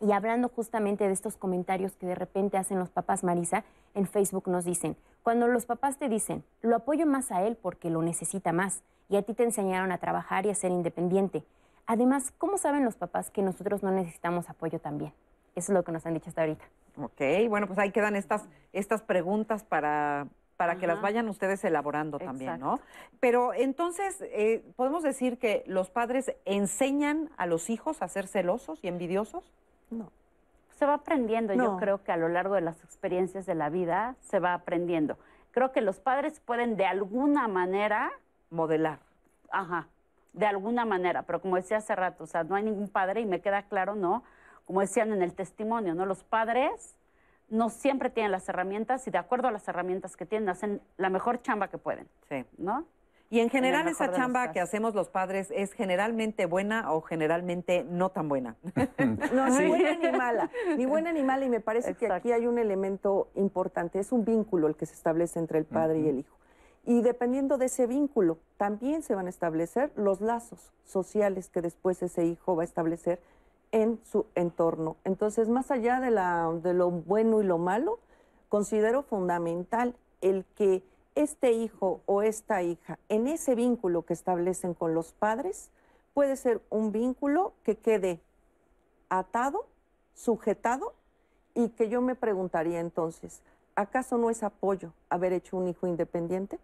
Y 0.00 0.12
hablando 0.12 0.48
justamente 0.48 1.06
de 1.06 1.12
estos 1.12 1.36
comentarios 1.36 1.96
que 1.96 2.06
de 2.06 2.14
repente 2.14 2.56
hacen 2.56 2.78
los 2.78 2.90
papás, 2.90 3.24
Marisa, 3.24 3.64
en 3.94 4.06
Facebook 4.06 4.48
nos 4.48 4.64
dicen, 4.64 4.96
cuando 5.22 5.48
los 5.48 5.66
papás 5.66 5.98
te 5.98 6.08
dicen, 6.08 6.44
lo 6.62 6.76
apoyo 6.76 7.06
más 7.06 7.32
a 7.32 7.42
él 7.42 7.56
porque 7.60 7.90
lo 7.90 8.02
necesita 8.02 8.52
más, 8.52 8.82
y 9.08 9.16
a 9.16 9.22
ti 9.22 9.34
te 9.34 9.42
enseñaron 9.42 9.90
a 9.90 9.98
trabajar 9.98 10.46
y 10.46 10.50
a 10.50 10.54
ser 10.54 10.70
independiente. 10.70 11.42
Además, 11.86 12.32
¿cómo 12.38 12.58
saben 12.58 12.84
los 12.84 12.96
papás 12.96 13.30
que 13.30 13.42
nosotros 13.42 13.82
no 13.82 13.90
necesitamos 13.90 14.48
apoyo 14.50 14.78
también? 14.78 15.12
Eso 15.56 15.72
es 15.72 15.76
lo 15.76 15.82
que 15.82 15.92
nos 15.92 16.06
han 16.06 16.14
dicho 16.14 16.28
hasta 16.28 16.42
ahorita. 16.42 16.64
Ok, 17.02 17.48
bueno, 17.48 17.66
pues 17.66 17.78
ahí 17.78 17.90
quedan 17.90 18.14
estas, 18.14 18.46
estas 18.72 19.02
preguntas 19.02 19.64
para 19.64 20.28
para 20.58 20.76
que 20.76 20.88
las 20.88 21.00
vayan 21.00 21.28
ustedes 21.28 21.64
elaborando 21.64 22.18
también, 22.18 22.58
¿no? 22.58 22.74
Exacto. 22.74 22.92
Pero 23.20 23.54
entonces, 23.54 24.20
eh, 24.22 24.64
¿podemos 24.74 25.04
decir 25.04 25.38
que 25.38 25.62
los 25.68 25.88
padres 25.88 26.34
enseñan 26.46 27.30
a 27.36 27.46
los 27.46 27.70
hijos 27.70 28.02
a 28.02 28.08
ser 28.08 28.26
celosos 28.26 28.80
y 28.82 28.88
envidiosos? 28.88 29.52
No. 29.90 30.10
Se 30.70 30.86
va 30.86 30.94
aprendiendo, 30.94 31.54
yo 31.54 31.76
creo 31.78 32.04
que 32.04 32.12
a 32.12 32.16
lo 32.16 32.28
largo 32.28 32.54
de 32.54 32.60
las 32.60 32.82
experiencias 32.84 33.46
de 33.46 33.54
la 33.56 33.68
vida 33.68 34.14
se 34.20 34.38
va 34.38 34.54
aprendiendo. 34.54 35.18
Creo 35.50 35.72
que 35.72 35.80
los 35.80 35.98
padres 35.98 36.38
pueden 36.40 36.76
de 36.76 36.86
alguna 36.86 37.48
manera, 37.48 38.10
Modelar. 38.50 39.00
ajá, 39.50 39.88
de 40.34 40.46
alguna 40.46 40.84
manera, 40.84 41.22
pero 41.22 41.40
como 41.40 41.56
decía 41.56 41.78
hace 41.78 41.96
rato, 41.96 42.24
o 42.24 42.26
sea, 42.28 42.44
no 42.44 42.54
hay 42.54 42.62
ningún 42.62 42.88
padre 42.88 43.20
y 43.22 43.26
me 43.26 43.40
queda 43.40 43.62
claro, 43.62 43.96
¿no? 43.96 44.22
Como 44.66 44.80
decían 44.80 45.12
en 45.12 45.22
el 45.22 45.34
testimonio, 45.34 45.94
¿no? 45.94 46.06
Los 46.06 46.22
padres 46.22 46.94
no 47.48 47.70
siempre 47.70 48.10
tienen 48.10 48.30
las 48.30 48.48
herramientas 48.48 49.08
y 49.08 49.10
de 49.10 49.18
acuerdo 49.18 49.48
a 49.48 49.50
las 49.50 49.66
herramientas 49.66 50.16
que 50.16 50.26
tienen 50.26 50.48
hacen 50.50 50.80
la 50.96 51.08
mejor 51.08 51.42
chamba 51.42 51.68
que 51.68 51.78
pueden, 51.78 52.06
Sí. 52.28 52.44
¿no? 52.58 52.84
Y 53.30 53.40
en 53.40 53.50
general 53.50 53.86
esa 53.88 54.10
chamba 54.10 54.52
que 54.52 54.60
hacemos 54.60 54.94
los 54.94 55.10
padres 55.10 55.52
es 55.54 55.72
generalmente 55.74 56.46
buena 56.46 56.92
o 56.92 57.02
generalmente 57.02 57.84
no 57.84 58.10
tan 58.10 58.28
buena. 58.28 58.56
No, 59.32 59.48
ni 59.48 59.68
buena 59.68 59.96
ni 59.96 60.12
mala, 60.16 60.50
ni 60.76 60.86
buena 60.86 61.12
ni 61.12 61.22
mala, 61.22 61.44
y 61.44 61.48
me 61.48 61.60
parece 61.60 61.94
que 61.94 62.10
aquí 62.10 62.32
hay 62.32 62.46
un 62.46 62.58
elemento 62.58 63.28
importante, 63.34 63.98
es 63.98 64.12
un 64.12 64.24
vínculo 64.24 64.66
el 64.66 64.76
que 64.76 64.86
se 64.86 64.94
establece 64.94 65.38
entre 65.38 65.58
el 65.58 65.64
padre 65.64 66.00
y 66.00 66.08
el 66.08 66.18
hijo. 66.20 66.36
Y 66.86 67.02
dependiendo 67.02 67.58
de 67.58 67.66
ese 67.66 67.86
vínculo, 67.86 68.38
también 68.56 69.02
se 69.02 69.14
van 69.14 69.26
a 69.26 69.28
establecer 69.30 69.92
los 69.96 70.20
lazos 70.20 70.72
sociales 70.84 71.50
que 71.50 71.60
después 71.60 72.02
ese 72.02 72.24
hijo 72.24 72.56
va 72.56 72.62
a 72.62 72.64
establecer 72.64 73.20
en 73.72 74.00
su 74.04 74.24
entorno. 74.34 74.96
Entonces, 75.04 75.48
más 75.48 75.70
allá 75.70 76.00
de, 76.00 76.10
la, 76.10 76.50
de 76.62 76.72
lo 76.72 76.90
bueno 76.90 77.42
y 77.42 77.44
lo 77.44 77.58
malo, 77.58 77.98
considero 78.48 79.02
fundamental 79.02 79.94
el 80.22 80.46
que 80.56 80.82
este 81.18 81.52
hijo 81.52 82.00
o 82.06 82.22
esta 82.22 82.62
hija, 82.62 82.98
en 83.08 83.26
ese 83.26 83.54
vínculo 83.54 84.02
que 84.02 84.12
establecen 84.12 84.72
con 84.74 84.94
los 84.94 85.12
padres, 85.12 85.70
puede 86.14 86.36
ser 86.36 86.60
un 86.70 86.92
vínculo 86.92 87.52
que 87.64 87.76
quede 87.76 88.20
atado, 89.08 89.66
sujetado, 90.14 90.94
y 91.54 91.70
que 91.70 91.88
yo 91.88 92.00
me 92.00 92.14
preguntaría 92.14 92.78
entonces, 92.78 93.42
¿acaso 93.74 94.16
no 94.16 94.30
es 94.30 94.44
apoyo 94.44 94.92
haber 95.08 95.32
hecho 95.32 95.56
un 95.56 95.66
hijo 95.66 95.88
independiente? 95.88 96.60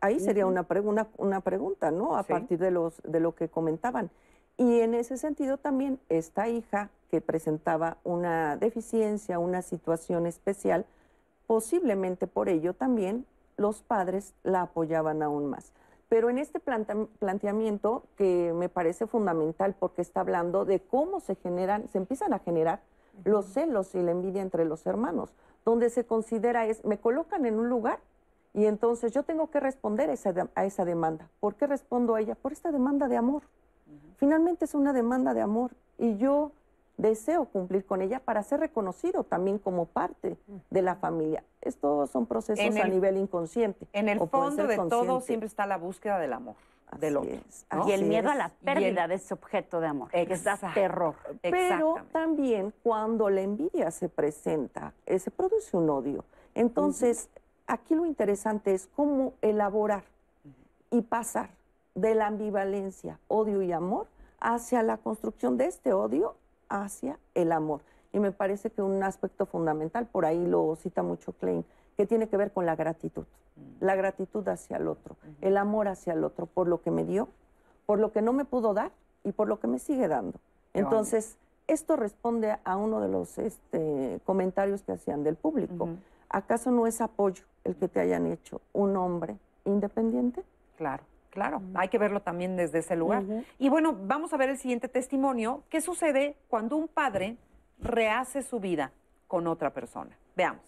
Ahí 0.00 0.20
sería 0.20 0.46
una, 0.46 0.66
pregu- 0.66 0.86
una, 0.86 1.08
una 1.16 1.40
pregunta, 1.40 1.90
¿no? 1.90 2.16
A 2.16 2.22
Sí. 2.22 2.32
partir 2.32 2.58
de, 2.58 2.70
los, 2.70 3.02
de 3.02 3.18
lo 3.18 3.34
que 3.34 3.48
comentaban. 3.48 4.10
Y 4.56 4.80
en 4.80 4.94
ese 4.94 5.16
sentido 5.16 5.58
también 5.58 5.98
esta 6.08 6.48
hija 6.48 6.90
que 7.10 7.20
presentaba 7.20 7.96
una 8.04 8.56
deficiencia, 8.56 9.38
una 9.40 9.60
situación 9.62 10.26
especial, 10.26 10.86
posiblemente 11.52 12.26
por 12.26 12.48
ello 12.48 12.72
también 12.72 13.26
los 13.58 13.82
padres 13.82 14.32
la 14.42 14.62
apoyaban 14.62 15.22
aún 15.22 15.50
más. 15.50 15.74
Pero 16.08 16.30
en 16.30 16.38
este 16.38 16.60
planteamiento 16.60 18.04
que 18.16 18.54
me 18.54 18.70
parece 18.70 19.06
fundamental 19.06 19.74
porque 19.78 20.00
está 20.00 20.20
hablando 20.20 20.64
de 20.64 20.80
cómo 20.80 21.20
se 21.20 21.34
generan, 21.34 21.90
se 21.90 21.98
empiezan 21.98 22.32
a 22.32 22.38
generar 22.38 22.80
los 23.26 23.44
celos 23.44 23.94
y 23.94 24.00
la 24.00 24.12
envidia 24.12 24.40
entre 24.40 24.64
los 24.64 24.86
hermanos, 24.86 25.34
donde 25.62 25.90
se 25.90 26.06
considera 26.06 26.64
es, 26.64 26.86
me 26.86 26.96
colocan 26.96 27.44
en 27.44 27.58
un 27.58 27.68
lugar 27.68 27.98
y 28.54 28.64
entonces 28.64 29.12
yo 29.12 29.22
tengo 29.22 29.50
que 29.50 29.60
responder 29.60 30.08
a 30.08 30.14
esa, 30.14 30.32
de- 30.32 30.48
a 30.54 30.64
esa 30.64 30.86
demanda. 30.86 31.28
¿Por 31.38 31.56
qué 31.56 31.66
respondo 31.66 32.14
a 32.14 32.22
ella? 32.22 32.34
Por 32.34 32.52
esta 32.52 32.72
demanda 32.72 33.08
de 33.08 33.18
amor. 33.18 33.42
Finalmente 34.16 34.64
es 34.64 34.74
una 34.74 34.94
demanda 34.94 35.34
de 35.34 35.42
amor 35.42 35.72
y 35.98 36.16
yo 36.16 36.52
deseo 36.96 37.46
cumplir 37.46 37.84
con 37.86 38.02
ella 38.02 38.20
para 38.20 38.42
ser 38.42 38.60
reconocido 38.60 39.24
también 39.24 39.58
como 39.58 39.86
parte 39.86 40.36
de 40.70 40.82
la 40.82 40.94
familia. 40.96 41.42
Estos 41.60 42.10
son 42.10 42.26
procesos 42.26 42.64
a 42.76 42.80
el- 42.82 42.90
nivel 42.90 43.16
inconsciente. 43.16 43.86
En 43.92 44.08
el 44.08 44.18
fondo 44.28 44.66
de 44.66 44.76
todo 44.76 45.20
siempre 45.20 45.46
está 45.46 45.66
la 45.66 45.78
búsqueda 45.78 46.18
del 46.18 46.32
amor, 46.32 46.54
del 47.00 47.16
Así 47.16 47.26
otro. 47.28 47.40
es, 47.48 47.66
¿no? 47.72 47.88
Y 47.88 47.92
el 47.92 48.04
miedo 48.04 48.30
a 48.30 48.34
la 48.34 48.46
el- 48.46 48.52
pérdida 48.64 49.08
de 49.08 49.14
ese 49.14 49.34
objeto 49.34 49.80
de 49.80 49.86
amor, 49.88 50.10
que 50.10 50.26
da 50.26 50.34
Exacto. 50.34 50.68
terror. 50.74 51.14
Pero 51.40 51.96
también 52.12 52.72
cuando 52.82 53.30
la 53.30 53.40
envidia 53.40 53.90
se 53.90 54.08
presenta, 54.08 54.92
eh, 55.06 55.18
se 55.18 55.30
produce 55.30 55.76
un 55.76 55.88
odio. 55.90 56.24
Entonces, 56.54 57.30
aquí 57.66 57.94
lo 57.94 58.04
interesante 58.06 58.74
es 58.74 58.86
cómo 58.94 59.32
elaborar 59.40 60.04
y 60.90 61.00
pasar 61.02 61.50
de 61.94 62.14
la 62.14 62.26
ambivalencia, 62.26 63.18
odio 63.28 63.62
y 63.62 63.72
amor, 63.72 64.06
hacia 64.40 64.82
la 64.82 64.98
construcción 64.98 65.56
de 65.56 65.66
este 65.66 65.92
odio 65.92 66.36
hacia 66.72 67.18
el 67.34 67.52
amor. 67.52 67.82
Y 68.12 68.20
me 68.20 68.32
parece 68.32 68.70
que 68.70 68.82
un 68.82 69.02
aspecto 69.02 69.46
fundamental, 69.46 70.06
por 70.06 70.26
ahí 70.26 70.46
lo 70.46 70.76
cita 70.76 71.02
mucho 71.02 71.32
Klein, 71.32 71.64
que 71.96 72.06
tiene 72.06 72.28
que 72.28 72.36
ver 72.36 72.52
con 72.52 72.66
la 72.66 72.76
gratitud. 72.76 73.24
La 73.80 73.94
gratitud 73.94 74.46
hacia 74.48 74.78
el 74.78 74.88
otro, 74.88 75.16
el 75.40 75.56
amor 75.56 75.88
hacia 75.88 76.14
el 76.14 76.24
otro, 76.24 76.46
por 76.46 76.66
lo 76.68 76.80
que 76.80 76.90
me 76.90 77.04
dio, 77.04 77.28
por 77.86 77.98
lo 77.98 78.12
que 78.12 78.22
no 78.22 78.32
me 78.32 78.44
pudo 78.44 78.74
dar 78.74 78.92
y 79.24 79.32
por 79.32 79.48
lo 79.48 79.60
que 79.60 79.66
me 79.66 79.78
sigue 79.78 80.08
dando. 80.08 80.38
Entonces, 80.72 81.36
esto 81.66 81.96
responde 81.96 82.56
a 82.64 82.76
uno 82.76 83.00
de 83.00 83.08
los 83.08 83.38
este, 83.38 84.20
comentarios 84.24 84.82
que 84.82 84.92
hacían 84.92 85.22
del 85.22 85.36
público. 85.36 85.88
¿Acaso 86.28 86.70
no 86.70 86.86
es 86.86 87.00
apoyo 87.00 87.44
el 87.64 87.76
que 87.76 87.88
te 87.88 88.00
hayan 88.00 88.26
hecho 88.26 88.62
un 88.72 88.96
hombre 88.96 89.36
independiente? 89.64 90.42
Claro, 90.76 91.04
claro. 91.32 91.62
Hay 91.74 91.88
que 91.88 91.98
verlo 91.98 92.20
también 92.20 92.56
desde 92.56 92.78
ese 92.78 92.94
lugar. 92.94 93.24
Y 93.58 93.68
bueno, 93.68 93.96
vamos 93.98 94.32
a 94.32 94.36
ver 94.36 94.50
el 94.50 94.58
siguiente 94.58 94.86
testimonio. 94.86 95.64
¿Qué 95.68 95.80
sucede 95.80 96.36
cuando 96.48 96.76
un 96.76 96.86
padre 96.86 97.36
rehace 97.80 98.42
su 98.42 98.60
vida 98.60 98.92
con 99.26 99.46
otra 99.46 99.70
persona? 99.70 100.16
Veamos. 100.36 100.62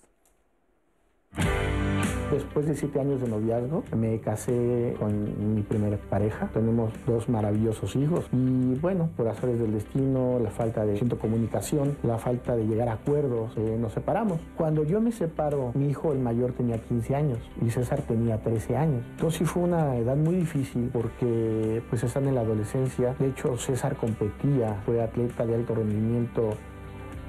Después 2.31 2.67
de 2.67 2.75
siete 2.75 3.01
años 3.01 3.21
de 3.21 3.29
noviazgo, 3.29 3.85
me 3.97 4.19
casé 4.19 4.97
con 4.99 5.55
mi 5.55 5.63
primera 5.63 5.97
pareja. 5.97 6.49
Tenemos 6.53 6.93
dos 7.07 7.29
maravillosos 7.29 7.95
hijos. 7.97 8.25
Y 8.33 8.75
bueno, 8.81 9.11
por 9.17 9.29
azares 9.29 9.59
del 9.61 9.73
destino, 9.73 10.39
la 10.43 10.51
falta 10.51 10.85
de 10.85 10.99
comunicación, 11.21 11.97
la 12.03 12.19
falta 12.19 12.57
de 12.57 12.67
llegar 12.67 12.89
a 12.89 12.95
acuerdos, 12.95 13.53
eh, 13.57 13.77
nos 13.79 13.93
separamos. 13.93 14.41
Cuando 14.57 14.85
yo 14.85 15.01
me 15.01 15.13
separo, 15.13 15.73
mi 15.75 15.91
hijo, 15.91 16.13
el 16.13 16.19
mayor, 16.19 16.53
tenía 16.53 16.79
15 16.79 17.15
años 17.15 17.39
y 17.65 17.71
César 17.71 18.03
tenía 18.03 18.39
13 18.39 18.77
años. 18.77 19.03
Entonces 19.13 19.39
sí 19.39 19.45
fue 19.45 19.63
una 19.63 19.97
edad 19.97 20.17
muy 20.17 20.37
difícil 20.37 20.91
porque 20.93 21.83
pues 21.89 22.03
están 22.03 22.27
en 22.27 22.35
la 22.35 22.41
adolescencia. 22.41 23.15
De 23.19 23.29
hecho, 23.29 23.57
César 23.59 23.97
competía, 23.97 24.81
fue 24.85 25.03
atleta 25.03 25.47
de 25.47 25.55
alto 25.55 25.75
rendimiento 25.75 26.55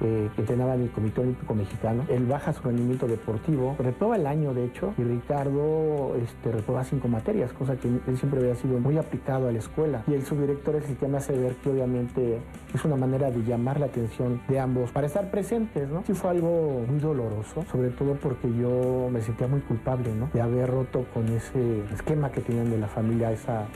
eh, 0.02 0.28
que 0.34 0.40
entrenaba 0.42 0.74
en 0.74 0.82
el 0.82 0.90
Comité 0.90 1.20
Olímpico 1.20 1.54
Mexicano. 1.54 2.04
Él 2.08 2.26
baja 2.26 2.52
su 2.52 2.62
rendimiento 2.62 3.06
deportivo, 3.06 3.76
reprueba 3.78 4.16
el 4.16 4.26
año, 4.26 4.54
de 4.54 4.64
hecho, 4.64 4.94
y 4.98 5.02
Ricardo 5.02 6.14
este, 6.16 6.52
reprueba 6.52 6.84
cinco 6.84 7.08
materias, 7.08 7.52
cosa 7.52 7.76
que 7.76 7.88
él 7.88 8.16
siempre 8.18 8.40
había 8.40 8.54
sido 8.54 8.78
muy 8.78 8.98
aplicado 8.98 9.48
a 9.48 9.52
la 9.52 9.58
escuela. 9.58 10.02
Y 10.06 10.14
el 10.14 10.24
subdirector 10.24 10.76
es 10.76 10.88
el 10.88 10.96
que 10.96 11.08
me 11.08 11.18
hace 11.18 11.32
ver 11.38 11.54
que 11.56 11.70
obviamente 11.70 12.38
es 12.74 12.84
una 12.84 12.96
manera 12.96 13.30
de 13.30 13.42
llamar 13.42 13.80
la 13.80 13.86
atención 13.86 14.40
de 14.48 14.60
ambos 14.60 14.90
para 14.90 15.06
estar 15.06 15.30
presentes, 15.30 15.88
¿no? 15.88 16.02
Sí 16.06 16.14
fue 16.14 16.30
algo 16.30 16.84
muy 16.88 17.00
doloroso, 17.00 17.64
sobre 17.70 17.90
todo 17.90 18.14
porque 18.14 18.48
yo 18.54 19.08
me 19.10 19.20
sentía 19.20 19.46
muy 19.46 19.60
culpable, 19.60 20.14
¿no? 20.14 20.28
De 20.32 20.40
haber 20.40 20.70
roto 20.70 21.04
con 21.12 21.28
ese 21.28 21.80
esquema 21.92 22.30
que 22.30 22.40
tenían 22.40 22.70
de 22.70 22.78
la 22.78 22.88
familia, 22.88 23.32
esa 23.32 23.66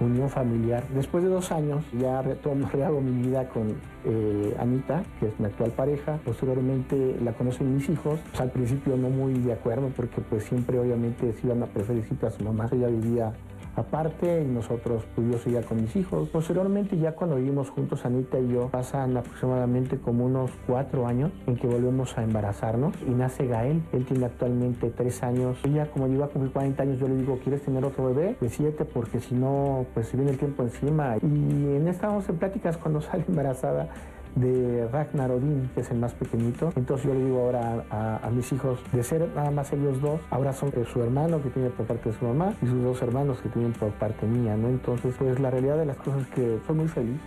unión 0.00 0.28
familiar. 0.28 0.84
Después 0.94 1.24
de 1.24 1.30
dos 1.30 1.50
años 1.52 1.84
ya 1.98 2.22
retomo, 2.22 2.68
rehago 2.72 3.00
mi 3.00 3.22
vida 3.22 3.48
con 3.48 3.76
eh, 4.04 4.56
Anita, 4.58 5.02
que 5.20 5.26
es 5.26 5.40
mi 5.40 5.46
actual 5.46 5.70
pareja. 5.72 6.18
Posteriormente 6.24 7.16
la 7.22 7.32
conocen 7.32 7.74
mis 7.74 7.88
hijos. 7.88 8.20
Pues, 8.28 8.40
al 8.40 8.50
principio 8.50 8.96
no 8.96 9.10
muy 9.10 9.34
de 9.34 9.52
acuerdo 9.52 9.90
porque 9.96 10.20
pues 10.20 10.44
siempre 10.44 10.78
obviamente 10.78 11.32
se 11.32 11.46
iban 11.46 11.62
a 11.62 11.66
preferir 11.66 12.04
a 12.22 12.30
su 12.30 12.44
mamá. 12.44 12.68
Ella 12.72 12.88
vivía 12.88 13.32
aparte 13.80 14.42
y 14.42 14.46
nosotros, 14.46 15.04
pues 15.14 15.30
yo 15.30 15.38
seguía 15.38 15.62
con 15.62 15.80
mis 15.80 15.94
hijos. 15.96 16.28
Posteriormente 16.28 16.96
ya 16.98 17.12
cuando 17.12 17.36
vivimos 17.36 17.70
juntos 17.70 18.04
Anita 18.04 18.38
y 18.38 18.48
yo, 18.48 18.68
pasan 18.68 19.16
aproximadamente 19.16 19.98
como 19.98 20.26
unos 20.26 20.50
cuatro 20.66 21.06
años 21.06 21.32
en 21.46 21.56
que 21.56 21.66
volvemos 21.66 22.16
a 22.18 22.22
embarazarnos 22.22 22.94
y 23.06 23.10
nace 23.10 23.46
Gael. 23.46 23.82
Él 23.92 24.04
tiene 24.04 24.26
actualmente 24.26 24.90
tres 24.90 25.22
años. 25.22 25.58
Ella 25.64 25.90
como 25.90 26.06
iba 26.08 26.26
a 26.26 26.28
cumplir 26.28 26.52
40 26.52 26.82
años, 26.82 26.98
yo 26.98 27.08
le 27.08 27.16
digo, 27.16 27.38
¿quieres 27.42 27.62
tener 27.62 27.84
otro 27.84 28.06
bebé? 28.06 28.36
De 28.40 28.48
siete 28.48 28.84
porque 28.84 29.20
si 29.20 29.34
no, 29.34 29.86
pues 29.94 30.08
se 30.08 30.16
viene 30.16 30.32
el 30.32 30.38
tiempo 30.38 30.62
encima. 30.62 31.16
Y 31.22 31.26
en 31.26 31.88
estábamos 31.88 32.28
en 32.28 32.36
pláticas 32.36 32.76
cuando 32.76 33.00
sale 33.00 33.24
embarazada 33.28 33.88
de 34.34 34.88
Ragnar 34.88 35.30
Odín, 35.30 35.70
que 35.74 35.80
es 35.80 35.90
el 35.90 35.98
más 35.98 36.14
pequeñito. 36.14 36.72
Entonces 36.76 37.06
yo 37.06 37.14
le 37.14 37.24
digo 37.24 37.40
ahora 37.40 37.84
a, 37.90 38.26
a 38.26 38.30
mis 38.30 38.52
hijos, 38.52 38.80
de 38.92 39.02
ser 39.02 39.28
nada 39.34 39.50
más 39.50 39.72
ellos 39.72 40.00
dos, 40.00 40.20
ahora 40.30 40.52
son 40.52 40.70
eh, 40.70 40.84
su 40.92 41.02
hermano 41.02 41.42
que 41.42 41.50
tiene 41.50 41.70
por 41.70 41.86
parte 41.86 42.10
de 42.10 42.18
su 42.18 42.24
mamá 42.24 42.54
y 42.62 42.66
sus 42.66 42.82
dos 42.82 43.02
hermanos 43.02 43.40
que 43.40 43.48
tienen 43.48 43.72
por 43.72 43.90
parte 43.92 44.26
mía, 44.26 44.56
¿no? 44.56 44.68
Entonces, 44.68 45.14
pues 45.18 45.38
la 45.40 45.50
realidad 45.50 45.76
de 45.76 45.86
las 45.86 45.96
cosas 45.98 46.22
es 46.22 46.28
que 46.28 46.60
soy 46.66 46.76
muy 46.76 46.88
feliz. 46.88 47.20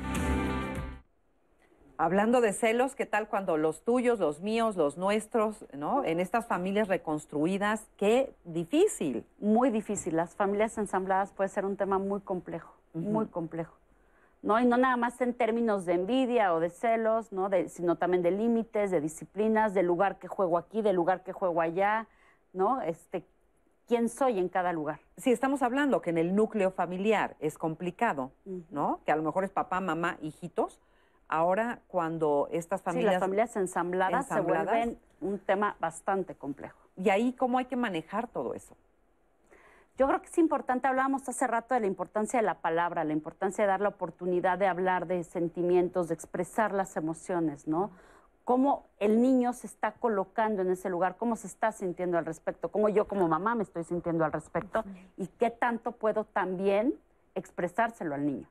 Hablando 1.98 2.42
de 2.42 2.52
celos, 2.52 2.96
¿qué 2.96 3.06
tal 3.06 3.28
cuando 3.28 3.58
los 3.58 3.84
tuyos, 3.84 4.20
los 4.20 4.42
míos, 4.42 4.76
los 4.76 4.98
nuestros, 4.98 5.68
¿no? 5.78 6.04
En 6.04 6.20
estas 6.20 6.48
familias 6.48 6.88
reconstruidas, 6.88 7.88
qué 7.96 8.34
difícil. 8.44 9.24
Muy 9.40 9.70
difícil. 9.70 10.16
Las 10.16 10.34
familias 10.34 10.76
ensambladas 10.80 11.32
puede 11.32 11.50
ser 11.50 11.64
un 11.64 11.78
tema 11.78 12.00
muy 12.00 12.22
complejo, 12.22 12.74
muy 12.96 13.28
complejo. 13.28 13.81
¿No? 14.42 14.60
Y 14.60 14.66
no 14.66 14.78
nada 14.78 14.98
más 14.98 15.20
en 15.22 15.34
términos 15.34 15.86
de 15.86 15.94
envidia 15.94 16.54
o 16.54 16.60
de 16.60 16.70
celos, 16.70 17.32
¿no? 17.32 17.50
De- 17.50 17.70
sino 17.70 17.96
también 17.98 18.24
de 18.24 18.32
límites, 18.32 18.92
de 18.92 19.00
disciplinas, 19.02 19.74
del 19.74 19.86
lugar 19.86 20.18
que 20.20 20.28
juego 20.28 20.58
aquí, 20.58 20.82
del 20.82 20.96
lugar 20.96 21.24
que 21.24 21.32
juego 21.34 21.62
allá, 21.62 22.08
¿no? 22.54 22.82
Este, 22.82 23.24
quién 23.88 24.10
soy 24.10 24.40
en 24.40 24.50
cada 24.50 24.72
lugar. 24.74 25.00
Si 25.18 25.32
estamos 25.32 25.62
hablando 25.62 26.02
que 26.02 26.10
en 26.12 26.18
el 26.18 26.34
núcleo 26.36 26.72
familiar 26.72 27.36
es 27.40 27.58
complicado. 27.58 28.32
¿no? 28.70 29.00
Que 29.06 29.12
a 29.12 29.16
lo 29.16 29.24
mejor 29.24 29.44
es 29.44 29.52
papá, 29.52 29.80
mamá, 29.82 30.18
hijitos. 30.22 30.80
Ahora, 31.28 31.80
cuando 31.88 32.48
estas 32.52 32.82
Sí, 32.82 32.86
familias... 32.86 33.14
las 33.14 33.20
familias 33.22 33.56
ensambladas, 33.56 34.26
ensambladas. 34.26 34.68
se 34.70 34.74
vuelven 34.76 35.00
un 35.22 35.40
tema 35.40 35.76
bastante 35.80 36.36
complejo. 36.36 36.78
Y 36.98 37.10
ahí, 37.10 37.34
¿cómo 37.34 37.58
hay 37.58 37.66
que 37.66 37.76
manejar 37.76 38.28
todo 38.28 38.54
eso? 38.54 38.76
Yo 40.02 40.08
creo 40.08 40.20
que 40.20 40.30
es 40.30 40.38
importante, 40.40 40.88
hablábamos 40.88 41.30
hace 41.30 41.46
rato 41.46 41.76
de 41.76 41.82
la 41.82 41.86
importancia 41.86 42.40
de 42.40 42.44
la 42.44 42.56
palabra, 42.56 43.04
la 43.04 43.14
importancia 43.14 43.64
de 43.64 43.68
dar 43.68 43.82
la 43.82 43.90
oportunidad 43.90 44.58
de 44.58 44.66
hablar 44.66 45.06
de 45.06 45.24
sentimientos, 45.24 46.08
de 46.08 46.16
expresar 46.16 46.74
las 46.74 46.98
emociones, 46.98 47.68
¿no? 47.68 47.92
Cómo 48.44 48.88
el 48.98 49.22
niño 49.22 49.54
se 49.54 49.68
está 49.68 49.92
colocando 49.92 50.64
en 50.64 50.72
ese 50.72 50.90
lugar, 50.90 51.18
cómo 51.18 51.36
se 51.36 51.46
está 51.46 51.72
sintiendo 51.72 52.18
al 52.18 52.26
respecto, 52.26 52.70
cómo 52.70 52.90
yo 52.90 53.08
como 53.08 53.28
mamá 53.28 53.54
me 53.54 53.62
estoy 53.62 53.84
sintiendo 53.84 54.26
al 54.26 54.32
respecto 54.32 54.84
y 55.18 55.28
qué 55.28 55.52
tanto 55.52 55.92
puedo 55.92 56.24
también 56.24 56.96
expresárselo 57.36 58.16
al 58.16 58.26
niño. 58.26 58.48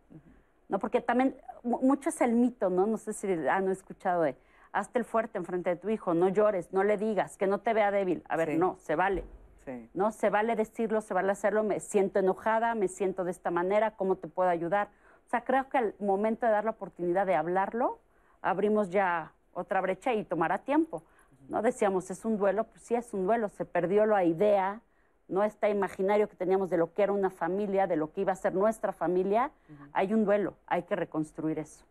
¿no? 0.68 0.78
Porque 0.78 1.00
también 1.00 1.34
mu- 1.64 1.80
mucho 1.82 2.10
es 2.10 2.20
el 2.20 2.32
mito, 2.32 2.70
¿no? 2.70 2.86
No 2.86 2.96
sé 2.96 3.12
si 3.12 3.26
han 3.48 3.68
escuchado 3.70 4.22
de, 4.22 4.36
hazte 4.70 5.00
el 5.00 5.04
fuerte 5.04 5.36
enfrente 5.36 5.70
de 5.70 5.74
tu 5.74 5.88
hijo, 5.88 6.14
no 6.14 6.28
llores, 6.28 6.72
no 6.72 6.84
le 6.84 6.96
digas, 6.96 7.36
que 7.36 7.48
no 7.48 7.58
te 7.58 7.74
vea 7.74 7.90
débil. 7.90 8.22
A 8.28 8.36
ver, 8.36 8.50
Sí. 8.50 8.56
no, 8.56 8.76
se 8.78 8.94
vale. 8.94 9.24
Sí. 9.70 9.90
¿no? 9.94 10.12
Se 10.12 10.30
vale 10.30 10.56
decirlo, 10.56 11.00
se 11.00 11.14
vale 11.14 11.32
hacerlo, 11.32 11.62
me 11.62 11.80
siento 11.80 12.18
enojada, 12.18 12.74
me 12.74 12.88
siento 12.88 13.24
de 13.24 13.30
esta 13.30 13.50
manera, 13.50 13.92
¿cómo 13.92 14.16
te 14.16 14.28
puedo 14.28 14.48
ayudar? 14.48 14.88
O 15.26 15.30
sea, 15.30 15.44
creo 15.44 15.68
que 15.68 15.78
al 15.78 15.94
momento 16.00 16.46
de 16.46 16.52
dar 16.52 16.64
la 16.64 16.72
oportunidad 16.72 17.26
de 17.26 17.34
hablarlo, 17.34 18.00
abrimos 18.42 18.90
ya 18.90 19.32
otra 19.52 19.80
brecha 19.80 20.12
y 20.12 20.24
tomará 20.24 20.58
tiempo. 20.58 21.02
¿no? 21.48 21.62
Decíamos, 21.62 22.10
es 22.10 22.24
un 22.24 22.36
duelo, 22.36 22.64
pues 22.64 22.82
sí 22.82 22.94
es 22.94 23.12
un 23.14 23.26
duelo, 23.26 23.48
se 23.48 23.64
perdió 23.64 24.06
la 24.06 24.24
idea, 24.24 24.80
no 25.30 25.44
está 25.44 25.68
imaginario 25.68 26.28
que 26.28 26.36
teníamos 26.36 26.70
de 26.70 26.76
lo 26.76 26.92
que 26.92 27.02
era 27.02 27.12
una 27.12 27.30
familia, 27.30 27.86
de 27.86 27.96
lo 27.96 28.12
que 28.12 28.22
iba 28.22 28.32
a 28.32 28.36
ser 28.36 28.54
nuestra 28.54 28.92
familia. 28.92 29.50
Hay 29.92 30.12
un 30.12 30.24
duelo, 30.24 30.54
hay 30.66 30.82
que 30.82 30.96
reconstruir 30.96 31.58
eso, 31.58 31.84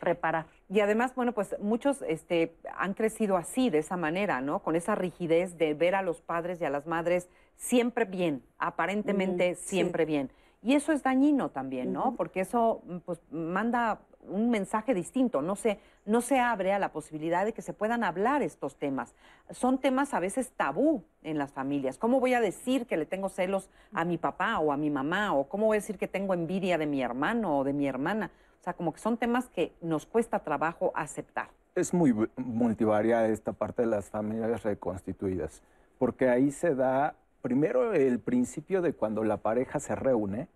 reparar. 0.00 0.46
Y 0.68 0.80
además, 0.80 1.14
bueno, 1.14 1.32
pues 1.32 1.54
muchos 1.60 2.02
este, 2.02 2.56
han 2.76 2.94
crecido 2.94 3.36
así, 3.36 3.70
de 3.70 3.78
esa 3.78 3.96
manera, 3.96 4.40
¿no? 4.40 4.60
Con 4.60 4.76
esa 4.76 4.94
rigidez 4.94 5.58
de 5.58 5.74
ver 5.74 5.94
a 5.94 6.02
los 6.02 6.20
padres 6.20 6.60
y 6.60 6.64
a 6.64 6.70
las 6.70 6.86
madres 6.86 7.28
siempre 7.56 8.04
bien, 8.04 8.42
aparentemente 8.58 9.54
siempre 9.54 10.04
bien. 10.04 10.30
Y 10.62 10.74
eso 10.74 10.92
es 10.92 11.02
dañino 11.02 11.50
también, 11.50 11.92
¿no? 11.92 12.14
Porque 12.16 12.40
eso 12.40 12.82
pues, 13.04 13.20
manda 13.30 14.00
un 14.26 14.50
mensaje 14.50 14.94
distinto, 14.94 15.42
no 15.42 15.56
se, 15.56 15.78
no 16.04 16.20
se 16.20 16.38
abre 16.38 16.72
a 16.72 16.78
la 16.78 16.92
posibilidad 16.92 17.44
de 17.44 17.52
que 17.52 17.62
se 17.62 17.72
puedan 17.72 18.04
hablar 18.04 18.42
estos 18.42 18.76
temas. 18.76 19.14
Son 19.50 19.78
temas 19.78 20.14
a 20.14 20.20
veces 20.20 20.52
tabú 20.56 21.04
en 21.22 21.38
las 21.38 21.52
familias. 21.52 21.98
¿Cómo 21.98 22.20
voy 22.20 22.34
a 22.34 22.40
decir 22.40 22.86
que 22.86 22.96
le 22.96 23.06
tengo 23.06 23.28
celos 23.28 23.70
a 23.92 24.04
mi 24.04 24.18
papá 24.18 24.58
o 24.58 24.72
a 24.72 24.76
mi 24.76 24.90
mamá? 24.90 25.34
¿O 25.34 25.48
cómo 25.48 25.66
voy 25.66 25.76
a 25.76 25.80
decir 25.80 25.98
que 25.98 26.08
tengo 26.08 26.34
envidia 26.34 26.78
de 26.78 26.86
mi 26.86 27.02
hermano 27.02 27.58
o 27.58 27.64
de 27.64 27.72
mi 27.72 27.86
hermana? 27.86 28.30
O 28.60 28.64
sea, 28.64 28.72
como 28.72 28.92
que 28.92 29.00
son 29.00 29.16
temas 29.16 29.48
que 29.48 29.72
nos 29.80 30.06
cuesta 30.06 30.40
trabajo 30.40 30.92
aceptar. 30.94 31.48
Es 31.74 31.94
muy 31.94 32.12
multivariada 32.36 33.28
esta 33.28 33.52
parte 33.52 33.82
de 33.82 33.88
las 33.88 34.10
familias 34.10 34.64
reconstituidas, 34.64 35.62
porque 35.98 36.28
ahí 36.28 36.50
se 36.50 36.74
da, 36.74 37.14
primero 37.40 37.92
el 37.92 38.18
principio 38.18 38.82
de 38.82 38.94
cuando 38.94 39.22
la 39.22 39.36
pareja 39.36 39.78
se 39.78 39.94
reúne, 39.94 40.48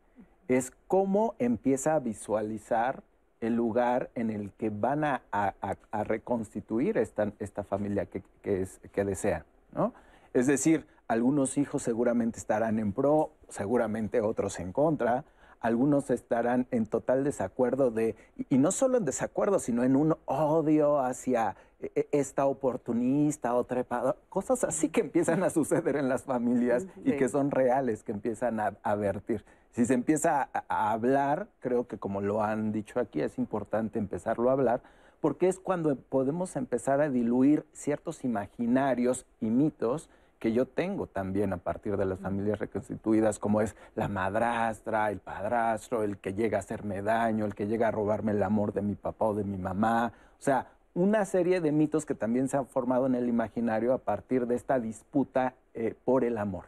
es 0.49 0.73
cómo 0.89 1.37
empieza 1.39 1.95
a 1.95 2.01
visualizar 2.01 3.05
el 3.43 3.55
lugar 3.55 4.11
en 4.14 4.30
el 4.30 4.51
que 4.53 4.70
van 4.70 5.05
a, 5.05 5.22
a- 5.32 5.55
a- 5.61 5.76
a 5.90 6.05
reconstituir 6.05 6.97
esta, 6.97 7.32
esta 7.38 7.62
familia 7.64 8.07
que, 8.07 8.22
que 8.40 8.62
es, 8.62 8.80
que 8.93 9.05
desean, 9.05 9.45
¿no? 9.74 9.93
Es 10.32 10.47
decir, 10.47 10.86
algunos 11.09 11.59
hijos 11.59 11.82
seguramente 11.82 12.38
estarán 12.38 12.78
en 12.78 12.93
pro, 12.93 13.32
seguramente 13.51 14.20
otros 14.22 14.59
en 14.61 14.72
contra, 14.72 15.24
algunos 15.61 16.11
estarán 16.11 16.66
en 16.70 16.86
total 16.86 17.22
desacuerdo 17.22 17.90
de, 17.90 18.16
y 18.49 18.59
no 18.59 18.72
solo 18.72 18.97
en 18.99 19.05
desacuerdo, 19.05 19.59
sino 19.59 19.84
en 19.84 19.95
un 19.95 20.16
odio 20.24 20.99
hacia 21.01 21.55
e- 21.80 21.90
e- 21.95 22.09
esta 22.12 22.47
oportunista 22.47 23.55
o 23.55 23.64
trepada, 23.64 24.16
cosas 24.28 24.64
así 24.64 24.88
que 24.88 25.01
empiezan 25.03 25.43
a 25.43 25.51
suceder 25.51 25.97
en 25.97 26.09
las 26.09 26.22
familias 26.24 26.86
y 27.05 27.12
que 27.16 27.28
son 27.28 27.51
reales, 27.51 28.03
que 28.03 28.12
empiezan 28.12 28.59
a, 28.59 28.74
a 28.82 28.95
vertir. 28.95 29.45
Si 29.73 29.85
se 29.87 29.95
empieza 29.95 30.49
a, 30.53 30.64
a 30.68 30.93
hablar, 30.93 31.49
creo 31.61 31.87
que 31.87 31.99
como 31.99 32.20
lo 32.20 32.43
han 32.43 32.73
dicho 32.73 33.01
aquí, 33.01 33.20
es 33.20 33.39
importante 33.39 33.99
empezarlo 33.99 34.51
a 34.51 34.53
hablar, 34.53 34.83
porque 35.20 35.49
es 35.49 35.59
cuando 35.59 35.97
podemos 35.97 36.57
empezar 36.57 37.01
a 37.01 37.09
diluir 37.09 37.64
ciertos 37.73 38.25
imaginarios 38.25 39.27
y 39.41 39.47
mitos 39.47 40.09
que 40.43 40.53
yo 40.53 40.66
tengo 40.66 41.07
también 41.07 41.53
a 41.53 41.59
partir 41.59 41.97
de 41.97 42.05
las 42.05 42.18
familias 42.18 42.59
reconstituidas, 42.59 43.39
como 43.39 43.61
es 43.61 43.77
la 43.95 44.09
madrastra, 44.09 45.09
el 45.12 45.20
padrastro, 45.20 46.03
el 46.03 46.18
que 46.18 46.35
llega 46.35 46.59
a 46.59 46.61
hacerme 46.61 47.01
daño, 47.01 47.45
el 47.45 47.55
que 47.55 47.68
llega 47.68 47.87
a 47.87 47.91
robarme 47.93 48.33
el 48.33 48.43
amor 48.43 48.73
de 48.73 48.83
mi 48.83 48.97
papá 48.97 49.27
o 49.27 49.35
de 49.35 49.45
mi 49.45 49.57
mamá. 49.57 50.12
O 50.41 50.43
sea, 50.43 50.66
una 50.95 51.25
serie 51.27 51.61
de 51.61 51.70
mitos 51.70 52.05
que 52.05 52.16
también 52.16 52.49
se 52.49 52.57
han 52.57 52.66
formado 52.66 53.07
en 53.07 53.14
el 53.14 53.29
imaginario 53.29 53.93
a 53.93 53.99
partir 53.99 54.49
de 54.49 54.57
esta 54.57 54.81
disputa 54.81 55.55
eh, 55.75 55.95
por 56.05 56.25
el 56.25 56.37
amor, 56.39 56.66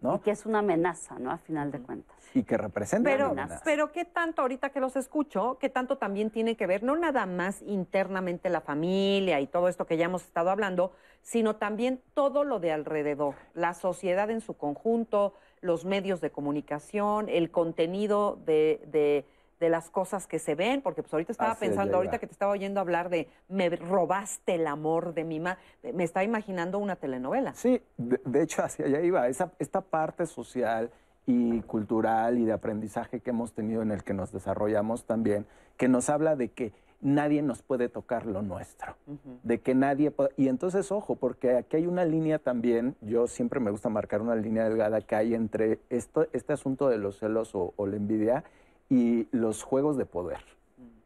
¿no? 0.00 0.16
Y 0.16 0.18
que 0.20 0.30
es 0.30 0.44
una 0.44 0.58
amenaza, 0.58 1.18
¿no? 1.18 1.30
A 1.30 1.38
final 1.38 1.70
de 1.72 1.80
cuentas. 1.80 2.14
Y 2.34 2.42
que 2.42 2.56
representa 2.58 3.08
Pero, 3.08 3.30
una 3.30 3.44
amenaza. 3.44 3.62
pero 3.64 3.90
qué 3.92 4.04
tanto, 4.04 4.42
ahorita 4.42 4.70
que 4.70 4.80
los 4.80 4.96
escucho, 4.96 5.56
qué 5.58 5.68
tanto 5.70 5.96
también 5.96 6.30
tiene 6.30 6.56
que 6.56 6.66
ver, 6.66 6.82
no 6.82 6.94
nada 6.96 7.24
más 7.26 7.62
internamente 7.62 8.50
la 8.50 8.60
familia 8.60 9.40
y 9.40 9.46
todo 9.46 9.68
esto 9.68 9.86
que 9.86 9.96
ya 9.96 10.04
hemos 10.06 10.24
estado 10.24 10.50
hablando, 10.50 10.92
sino 11.22 11.56
también 11.56 12.02
todo 12.12 12.44
lo 12.44 12.60
de 12.60 12.72
alrededor, 12.72 13.34
la 13.54 13.72
sociedad 13.72 14.28
en 14.30 14.40
su 14.42 14.54
conjunto, 14.58 15.32
los 15.62 15.86
medios 15.86 16.20
de 16.20 16.30
comunicación, 16.30 17.28
el 17.30 17.50
contenido 17.50 18.38
de, 18.44 18.82
de- 18.88 19.24
de 19.60 19.68
las 19.68 19.90
cosas 19.90 20.26
que 20.26 20.38
se 20.38 20.54
ven, 20.54 20.82
porque 20.82 21.02
pues 21.02 21.12
ahorita 21.12 21.32
estaba 21.32 21.54
pensando, 21.54 21.96
ahorita 21.96 22.18
que 22.18 22.26
te 22.26 22.32
estaba 22.32 22.52
oyendo 22.52 22.80
hablar 22.80 23.08
de 23.08 23.28
me 23.48 23.70
robaste 23.70 24.54
el 24.56 24.66
amor 24.66 25.14
de 25.14 25.24
mi 25.24 25.40
mamá, 25.40 25.58
me 25.92 26.04
estaba 26.04 26.24
imaginando 26.24 26.78
una 26.78 26.96
telenovela. 26.96 27.54
Sí, 27.54 27.80
de, 27.96 28.20
de 28.24 28.42
hecho 28.42 28.62
hacia 28.62 28.86
allá 28.86 29.00
iba. 29.00 29.28
Esa, 29.28 29.52
esta 29.58 29.80
parte 29.80 30.26
social 30.26 30.90
y 31.26 31.62
cultural 31.62 32.38
y 32.38 32.44
de 32.44 32.52
aprendizaje 32.52 33.20
que 33.20 33.30
hemos 33.30 33.52
tenido 33.52 33.82
en 33.82 33.90
el 33.90 34.04
que 34.04 34.14
nos 34.14 34.32
desarrollamos 34.32 35.04
también, 35.04 35.46
que 35.76 35.88
nos 35.88 36.10
habla 36.10 36.36
de 36.36 36.48
que 36.50 36.72
nadie 37.00 37.42
nos 37.42 37.62
puede 37.62 37.88
tocar 37.88 38.24
lo 38.24 38.42
nuestro, 38.42 38.96
de 39.42 39.60
que 39.60 39.74
nadie 39.74 40.10
puede... 40.10 40.30
Y 40.36 40.48
entonces, 40.48 40.90
ojo, 40.90 41.16
porque 41.16 41.56
aquí 41.56 41.76
hay 41.76 41.86
una 41.86 42.04
línea 42.04 42.38
también, 42.38 42.96
yo 43.02 43.26
siempre 43.26 43.60
me 43.60 43.70
gusta 43.70 43.90
marcar 43.90 44.22
una 44.22 44.34
línea 44.34 44.64
delgada 44.64 45.00
que 45.02 45.14
hay 45.14 45.34
entre 45.34 45.80
esto, 45.90 46.26
este 46.32 46.54
asunto 46.54 46.88
de 46.88 46.98
los 46.98 47.18
celos 47.18 47.54
o, 47.54 47.74
o 47.76 47.86
la 47.86 47.96
envidia 47.96 48.44
y 48.94 49.28
los 49.32 49.62
juegos 49.62 49.96
de 49.96 50.06
poder. 50.06 50.38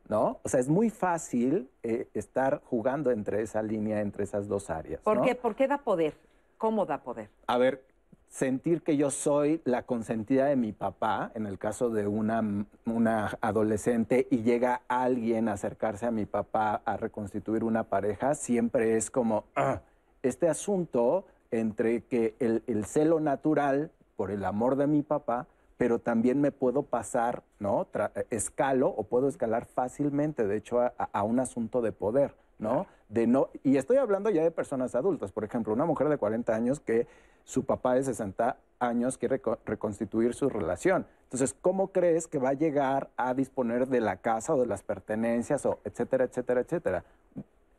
¿No? 0.08 0.40
O 0.42 0.48
sea, 0.48 0.58
es 0.58 0.68
muy 0.70 0.88
fácil 0.88 1.68
eh, 1.82 2.08
estar 2.14 2.62
jugando 2.64 3.10
entre 3.10 3.42
esa 3.42 3.60
línea, 3.62 4.00
entre 4.00 4.24
esas 4.24 4.48
dos 4.48 4.70
áreas. 4.70 5.02
¿Por 5.02 5.18
¿no? 5.18 5.22
qué? 5.22 5.34
¿Por 5.34 5.54
qué 5.54 5.68
da 5.68 5.78
poder? 5.78 6.14
¿Cómo 6.56 6.86
da 6.86 7.02
poder? 7.02 7.28
a 7.46 7.58
ver, 7.58 7.84
sentir 8.26 8.82
que 8.82 8.96
yo 8.96 9.10
soy 9.10 9.60
la 9.64 9.82
consentida 9.82 10.46
de 10.46 10.56
mi 10.56 10.72
papá, 10.72 11.30
en 11.34 11.46
el 11.46 11.58
caso 11.58 11.90
de 11.90 12.06
una, 12.06 12.42
una 12.86 13.36
adolescente, 13.42 14.26
y 14.30 14.42
llega 14.42 14.80
alguien 14.88 15.48
a 15.48 15.52
acercarse 15.54 16.06
a 16.06 16.10
mi 16.10 16.24
papá 16.24 16.80
a 16.86 16.96
reconstituir 16.96 17.62
una 17.64 17.84
pareja, 17.84 18.34
siempre 18.34 18.96
es 18.96 19.10
como 19.10 19.44
"Ah", 19.56 19.80
este 20.22 20.48
asunto 20.48 21.26
entre 21.50 22.02
que 22.04 22.34
el, 22.38 22.62
el 22.66 22.86
celo 22.86 23.20
natural 23.20 23.90
por 24.16 24.30
el 24.30 24.44
amor 24.46 24.76
de 24.76 24.86
mi 24.86 25.02
papá, 25.02 25.46
pero 25.78 26.00
también 26.00 26.40
me 26.40 26.52
puedo 26.52 26.82
pasar, 26.82 27.42
¿no? 27.60 27.86
Tra- 27.90 28.10
escalo 28.30 28.88
o 28.88 29.04
puedo 29.04 29.28
escalar 29.28 29.64
fácilmente, 29.64 30.46
de 30.46 30.56
hecho, 30.56 30.80
a, 30.80 30.88
a 31.12 31.22
un 31.22 31.40
asunto 31.40 31.80
de 31.80 31.92
poder, 31.92 32.34
¿no? 32.58 32.86
De 33.08 33.26
no, 33.26 33.48
y 33.62 33.76
estoy 33.78 33.96
hablando 33.96 34.28
ya 34.28 34.42
de 34.42 34.50
personas 34.50 34.94
adultas, 34.94 35.32
por 35.32 35.44
ejemplo, 35.44 35.72
una 35.72 35.86
mujer 35.86 36.08
de 36.08 36.18
40 36.18 36.54
años 36.54 36.80
que 36.80 37.06
su 37.44 37.64
papá 37.64 37.94
de 37.94 38.02
60 38.02 38.58
años 38.80 39.16
quiere 39.16 39.40
co- 39.40 39.58
reconstituir 39.64 40.34
su 40.34 40.50
relación. 40.50 41.06
Entonces, 41.24 41.54
¿cómo 41.60 41.88
crees 41.88 42.26
que 42.26 42.38
va 42.38 42.50
a 42.50 42.54
llegar 42.54 43.08
a 43.16 43.32
disponer 43.32 43.86
de 43.88 44.00
la 44.00 44.16
casa 44.16 44.54
o 44.54 44.60
de 44.60 44.66
las 44.66 44.82
pertenencias 44.82 45.64
o 45.64 45.78
etcétera, 45.84 46.24
etcétera, 46.24 46.60
etcétera? 46.60 47.04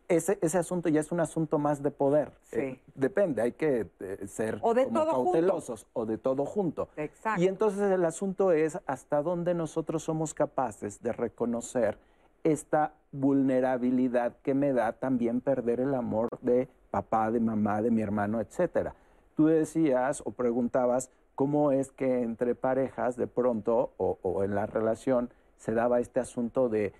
Ese, 0.10 0.39
ese 0.41 0.57
asunto 0.57 0.89
ya 0.89 0.99
es 0.99 1.12
un 1.12 1.20
asunto 1.20 1.60
más 1.60 1.82
de 1.84 1.91
poder. 1.91 2.32
Sí. 2.41 2.60
Eh, 2.60 2.82
depende, 2.95 3.41
hay 3.43 3.51
que 3.51 3.88
eh, 3.99 4.28
ser 4.28 4.57
O 4.62 4.74
de 4.74 4.86
como 4.86 4.99
todo 5.01 5.14
junto. 5.14 5.32
cautelosos 5.32 5.88
o 5.93 6.05
de 6.05 6.18
todo 6.18 6.45
junto. 6.45 6.89
Exacto. 6.97 7.41
Y 7.41 7.47
entonces 7.47 7.91
el 7.91 8.03
asunto 8.03 8.51
es 8.51 8.80
hasta 8.88 9.22
dónde 9.22 9.53
nosotros 9.53 10.03
somos 10.03 10.34
capaces 10.34 11.01
de 11.03 11.14
reconocer 11.14 11.97
esta 12.43 12.93
vulnerabilidad 13.12 14.38
que 14.41 14.53
me 14.53 14.74
da 14.74 14.93
también 14.93 15.41
perder 15.41 15.80
el 15.80 15.93
amor 15.93 16.30
de 16.41 16.68
papá, 16.91 17.30
de 17.32 17.39
mamá, 17.39 17.82
de 17.82 17.91
mi 17.91 18.01
hermano, 18.01 18.41
etcétera. 18.41 18.95
Tú 19.36 19.45
decías 19.47 20.22
o 20.26 20.32
preguntabas 20.32 21.12
cómo 21.36 21.72
es 21.72 21.91
que 21.91 22.22
entre 22.24 22.55
parejas 22.55 23.16
de 23.16 23.28
pronto 23.28 23.93
o, 23.97 24.18
o 24.24 24.43
en 24.43 24.55
la 24.55 24.66
relación 24.66 25.30
se 25.57 25.74
daba 25.74 25.99
este 25.99 26.20
asunto 26.20 26.68
de 26.70 26.93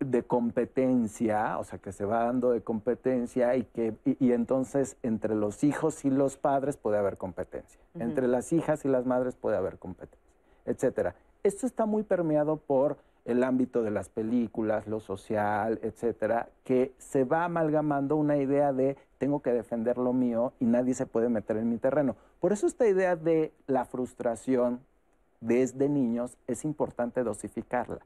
de 0.00 0.22
competencia, 0.22 1.58
o 1.58 1.64
sea, 1.64 1.78
que 1.78 1.92
se 1.92 2.04
va 2.04 2.24
dando 2.24 2.50
de 2.50 2.60
competencia 2.60 3.56
y 3.56 3.64
que 3.64 3.94
y, 4.04 4.32
entonces 4.32 4.96
entre 5.02 5.34
los 5.34 5.64
hijos 5.64 6.04
y 6.04 6.10
los 6.10 6.36
padres 6.36 6.76
puede 6.76 6.98
haber 6.98 7.16
competencia, 7.16 7.80
entre 7.94 8.28
las 8.28 8.52
hijas 8.52 8.84
y 8.84 8.88
las 8.88 9.06
madres 9.06 9.34
puede 9.34 9.56
haber 9.56 9.78
competencia, 9.78 10.20
etcétera. 10.66 11.14
Esto 11.42 11.66
está 11.66 11.86
muy 11.86 12.04
permeado 12.04 12.56
por 12.56 12.98
el 13.24 13.42
ámbito 13.42 13.82
de 13.82 13.90
las 13.90 14.08
películas, 14.08 14.86
lo 14.86 15.00
social, 15.00 15.78
etcétera, 15.82 16.48
que 16.64 16.92
se 16.98 17.24
va 17.24 17.44
amalgamando 17.44 18.16
una 18.16 18.36
idea 18.36 18.72
de 18.72 18.96
tengo 19.18 19.42
que 19.42 19.52
defender 19.52 19.98
lo 19.98 20.12
mío 20.12 20.52
y 20.60 20.64
nadie 20.64 20.94
se 20.94 21.06
puede 21.06 21.28
meter 21.28 21.56
en 21.56 21.70
mi 21.70 21.78
terreno. 21.78 22.16
Por 22.40 22.52
eso 22.52 22.66
esta 22.66 22.86
idea 22.86 23.16
de 23.16 23.52
la 23.66 23.84
frustración 23.84 24.80
desde 25.40 25.88
niños 25.88 26.36
es 26.46 26.64
importante 26.64 27.22
dosificarla 27.24 28.00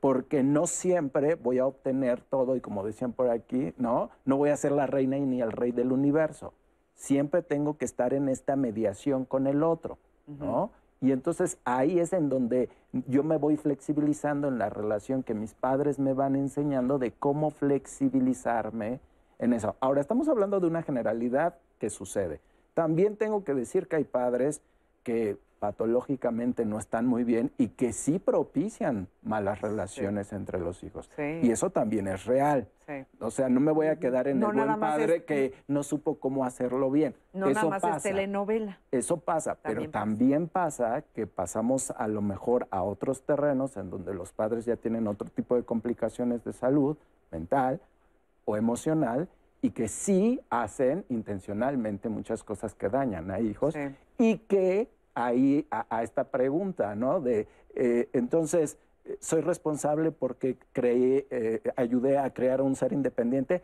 porque 0.00 0.42
no 0.42 0.66
siempre 0.66 1.34
voy 1.34 1.58
a 1.58 1.66
obtener 1.66 2.20
todo 2.20 2.56
y 2.56 2.60
como 2.60 2.84
decían 2.84 3.12
por 3.12 3.30
aquí, 3.30 3.74
no, 3.78 4.10
no 4.24 4.36
voy 4.36 4.50
a 4.50 4.56
ser 4.56 4.72
la 4.72 4.86
reina 4.86 5.16
y 5.16 5.22
ni 5.22 5.40
el 5.40 5.52
rey 5.52 5.72
del 5.72 5.92
universo. 5.92 6.52
Siempre 6.94 7.42
tengo 7.42 7.76
que 7.76 7.84
estar 7.84 8.14
en 8.14 8.28
esta 8.28 8.56
mediación 8.56 9.24
con 9.24 9.46
el 9.46 9.62
otro, 9.62 9.98
¿no? 10.26 10.70
Y 11.00 11.12
entonces 11.12 11.58
ahí 11.64 12.00
es 12.00 12.12
en 12.12 12.28
donde 12.28 12.68
yo 13.06 13.22
me 13.22 13.36
voy 13.36 13.56
flexibilizando 13.56 14.48
en 14.48 14.58
la 14.58 14.68
relación 14.68 15.22
que 15.22 15.34
mis 15.34 15.54
padres 15.54 15.98
me 15.98 16.12
van 16.12 16.34
enseñando 16.34 16.98
de 16.98 17.12
cómo 17.12 17.50
flexibilizarme 17.50 19.00
en 19.38 19.52
eso. 19.52 19.76
Ahora, 19.80 20.00
estamos 20.00 20.28
hablando 20.28 20.58
de 20.58 20.66
una 20.66 20.82
generalidad 20.82 21.56
que 21.78 21.90
sucede. 21.90 22.40
También 22.74 23.16
tengo 23.16 23.44
que 23.44 23.54
decir 23.54 23.86
que 23.86 23.96
hay 23.96 24.04
padres 24.04 24.60
que 25.04 25.38
patológicamente 25.58 26.64
no 26.64 26.78
están 26.78 27.06
muy 27.06 27.24
bien 27.24 27.52
y 27.58 27.68
que 27.68 27.92
sí 27.92 28.18
propician 28.18 29.08
malas 29.22 29.60
relaciones 29.60 30.32
entre 30.32 30.58
los 30.58 30.82
hijos. 30.84 31.10
Y 31.42 31.50
eso 31.50 31.70
también 31.70 32.08
es 32.08 32.24
real. 32.24 32.68
O 33.20 33.30
sea, 33.30 33.48
no 33.48 33.60
me 33.60 33.72
voy 33.72 33.88
a 33.88 33.96
quedar 33.96 34.28
en 34.28 34.42
el 34.42 34.52
buen 34.52 34.80
padre 34.80 35.24
que 35.24 35.52
no 35.66 35.82
supo 35.82 36.18
cómo 36.18 36.44
hacerlo 36.44 36.90
bien. 36.90 37.14
No 37.34 37.46
eso 37.46 37.54
nada 37.54 37.70
más 37.70 37.82
pasa. 37.82 37.96
es 37.96 38.02
telenovela. 38.02 38.78
Eso 38.90 39.18
pasa, 39.18 39.58
pero 39.62 39.90
también 39.90 40.48
pasa 40.48 41.02
que 41.14 41.26
pasamos 41.26 41.90
a 41.90 42.08
lo 42.08 42.22
mejor 42.22 42.66
a 42.70 42.82
otros 42.82 43.22
terrenos 43.22 43.76
en 43.76 43.90
donde 43.90 44.14
los 44.14 44.32
padres 44.32 44.64
ya 44.64 44.76
tienen 44.76 45.06
otro 45.06 45.28
tipo 45.28 45.54
de 45.56 45.64
complicaciones 45.64 46.44
de 46.44 46.52
salud 46.52 46.96
mental 47.30 47.80
o 48.46 48.56
emocional 48.56 49.28
y 49.60 49.70
que 49.70 49.88
sí 49.88 50.40
hacen 50.50 51.04
intencionalmente 51.08 52.08
muchas 52.08 52.44
cosas 52.44 52.74
que 52.74 52.88
dañan 52.88 53.30
a 53.30 53.40
hijos 53.40 53.74
y 54.16 54.38
que 54.38 54.88
ahí 55.26 55.66
a, 55.70 56.02
esta 56.02 56.24
pregunta, 56.24 56.94
¿no? 56.94 57.20
De, 57.20 57.46
eh, 57.74 58.08
entonces, 58.12 58.78
¿soy 59.20 59.40
responsable 59.40 60.12
porque 60.12 60.56
creé, 60.72 61.26
eh, 61.30 61.62
ayudé 61.76 62.18
a 62.18 62.32
crear 62.32 62.62
un 62.62 62.76
ser 62.76 62.92
independiente? 62.92 63.62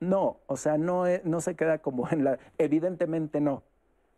No, 0.00 0.38
o 0.46 0.56
sea, 0.56 0.78
no, 0.78 1.04
no 1.24 1.40
se 1.40 1.56
queda 1.56 1.78
como 1.78 2.08
en 2.10 2.24
la... 2.24 2.38
Evidentemente 2.56 3.40
no. 3.40 3.62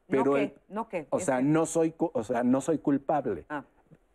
Pero 0.09 0.25
¿No 0.25 0.33
qué? 0.35 0.55
¿No 0.69 0.89
qué? 0.89 1.07
O 1.11 1.21
sea, 1.21 1.41
no 1.41 1.67
soy, 1.67 1.95
o 1.99 2.23
sea, 2.23 2.43
no 2.43 2.61
soy 2.61 2.79
culpable. 2.79 3.45
Ah. 3.49 3.65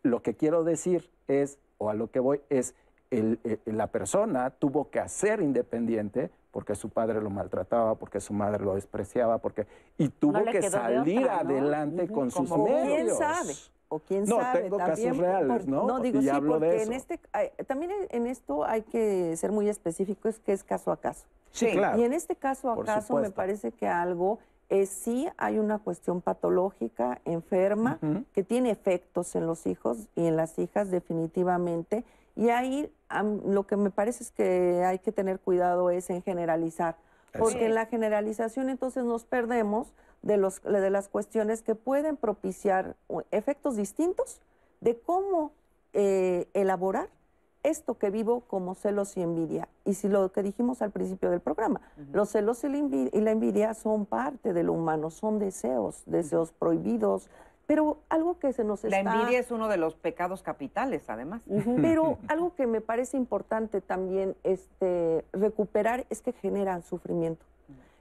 Lo 0.02 0.22
que 0.22 0.34
quiero 0.34 0.62
decir 0.62 1.10
es, 1.26 1.58
o 1.78 1.90
a 1.90 1.94
lo 1.94 2.10
que 2.10 2.20
voy, 2.20 2.40
es 2.48 2.74
el, 3.10 3.38
la 3.64 3.86
persona 3.88 4.50
tuvo 4.50 4.90
que 4.90 5.00
hacer 5.00 5.40
independiente 5.40 6.30
porque 6.50 6.74
su 6.74 6.88
padre 6.88 7.20
lo 7.20 7.30
maltrataba, 7.30 7.96
porque 7.96 8.20
su 8.20 8.32
madre 8.32 8.64
lo 8.64 8.74
despreciaba, 8.74 9.38
porque 9.38 9.66
y 9.98 10.08
tuvo 10.08 10.42
que 10.44 10.62
salir 10.70 11.28
adelante 11.28 12.08
con 12.08 12.30
sus 12.30 12.50
medios. 12.50 12.86
¿Quién 12.86 13.16
sabe? 13.16 13.52
O 13.88 13.98
quién 14.00 14.24
no, 14.24 14.40
sabe. 14.40 14.62
tengo 14.62 14.78
casos 14.78 15.16
reales, 15.16 15.66
¿no? 15.66 15.86
No, 15.86 16.00
digo 16.00 16.18
y 16.18 16.22
sí, 16.22 16.28
hablo 16.28 16.54
porque 16.54 16.66
de 16.66 16.76
eso. 16.76 16.90
en 16.90 16.92
este, 16.96 17.20
también 17.66 17.92
en 18.10 18.26
esto 18.26 18.64
hay 18.64 18.82
que 18.82 19.36
ser 19.36 19.52
muy 19.52 19.68
específico, 19.68 20.28
es 20.28 20.38
que 20.40 20.52
es 20.52 20.64
caso 20.64 20.90
a 20.90 20.96
caso. 20.96 21.26
Sí, 21.50 21.70
claro. 21.72 22.00
Y 22.00 22.04
en 22.04 22.12
este 22.12 22.34
caso 22.34 22.70
a 22.70 22.74
Por 22.74 22.86
caso 22.86 23.16
me 23.18 23.30
parece 23.30 23.72
que 23.72 23.86
algo 23.86 24.38
es 24.68 24.88
sí 24.88 25.28
hay 25.36 25.58
una 25.58 25.78
cuestión 25.78 26.20
patológica, 26.20 27.20
enferma, 27.24 27.98
que 28.32 28.42
tiene 28.42 28.70
efectos 28.70 29.36
en 29.36 29.46
los 29.46 29.66
hijos 29.66 30.08
y 30.16 30.26
en 30.26 30.36
las 30.36 30.58
hijas 30.58 30.90
definitivamente. 30.90 32.04
Y 32.36 32.50
ahí 32.50 32.92
lo 33.46 33.66
que 33.66 33.76
me 33.76 33.90
parece 33.90 34.22
es 34.22 34.30
que 34.30 34.84
hay 34.84 34.98
que 34.98 35.10
tener 35.10 35.40
cuidado 35.40 35.90
es 35.90 36.10
en 36.10 36.22
generalizar, 36.22 36.96
porque 37.38 37.66
en 37.66 37.74
la 37.74 37.86
generalización 37.86 38.68
entonces 38.68 39.04
nos 39.04 39.24
perdemos 39.24 39.92
de, 40.22 40.36
los, 40.36 40.62
de 40.62 40.90
las 40.90 41.08
cuestiones 41.08 41.62
que 41.62 41.74
pueden 41.74 42.16
propiciar 42.16 42.94
efectos 43.30 43.76
distintos 43.76 44.40
de 44.80 44.98
cómo 44.98 45.52
eh, 45.92 46.46
elaborar 46.52 47.08
esto 47.62 47.98
que 47.98 48.10
vivo 48.10 48.40
como 48.40 48.74
celos 48.74 49.16
y 49.16 49.22
envidia. 49.22 49.68
Y 49.84 49.94
si 49.94 50.08
lo 50.08 50.30
que 50.30 50.42
dijimos 50.42 50.82
al 50.82 50.90
principio 50.92 51.30
del 51.30 51.40
programa, 51.40 51.80
los 52.12 52.28
celos 52.30 52.62
y 52.64 52.68
la, 52.68 52.78
envi- 52.78 53.10
y 53.12 53.20
la 53.20 53.30
envidia 53.32 53.74
son 53.74 54.06
parte 54.06 54.52
de 54.52 54.62
lo 54.62 54.72
humano, 54.74 55.10
son 55.10 55.38
deseos, 55.38 56.02
deseos 56.06 56.52
prohibidos, 56.52 57.28
pero 57.66 57.98
algo 58.08 58.38
que 58.38 58.52
se 58.52 58.64
nos 58.64 58.84
La 58.84 58.98
está... 58.98 59.14
envidia 59.14 59.40
es 59.40 59.50
uno 59.50 59.68
de 59.68 59.76
los 59.76 59.94
pecados 59.94 60.42
capitales, 60.42 61.08
además. 61.08 61.42
Pero 61.82 62.18
algo 62.28 62.54
que 62.54 62.66
me 62.66 62.80
parece 62.80 63.16
importante 63.16 63.80
también 63.80 64.36
este, 64.44 65.24
recuperar 65.32 66.06
es 66.08 66.22
que 66.22 66.32
generan 66.32 66.82
sufrimiento. 66.82 67.44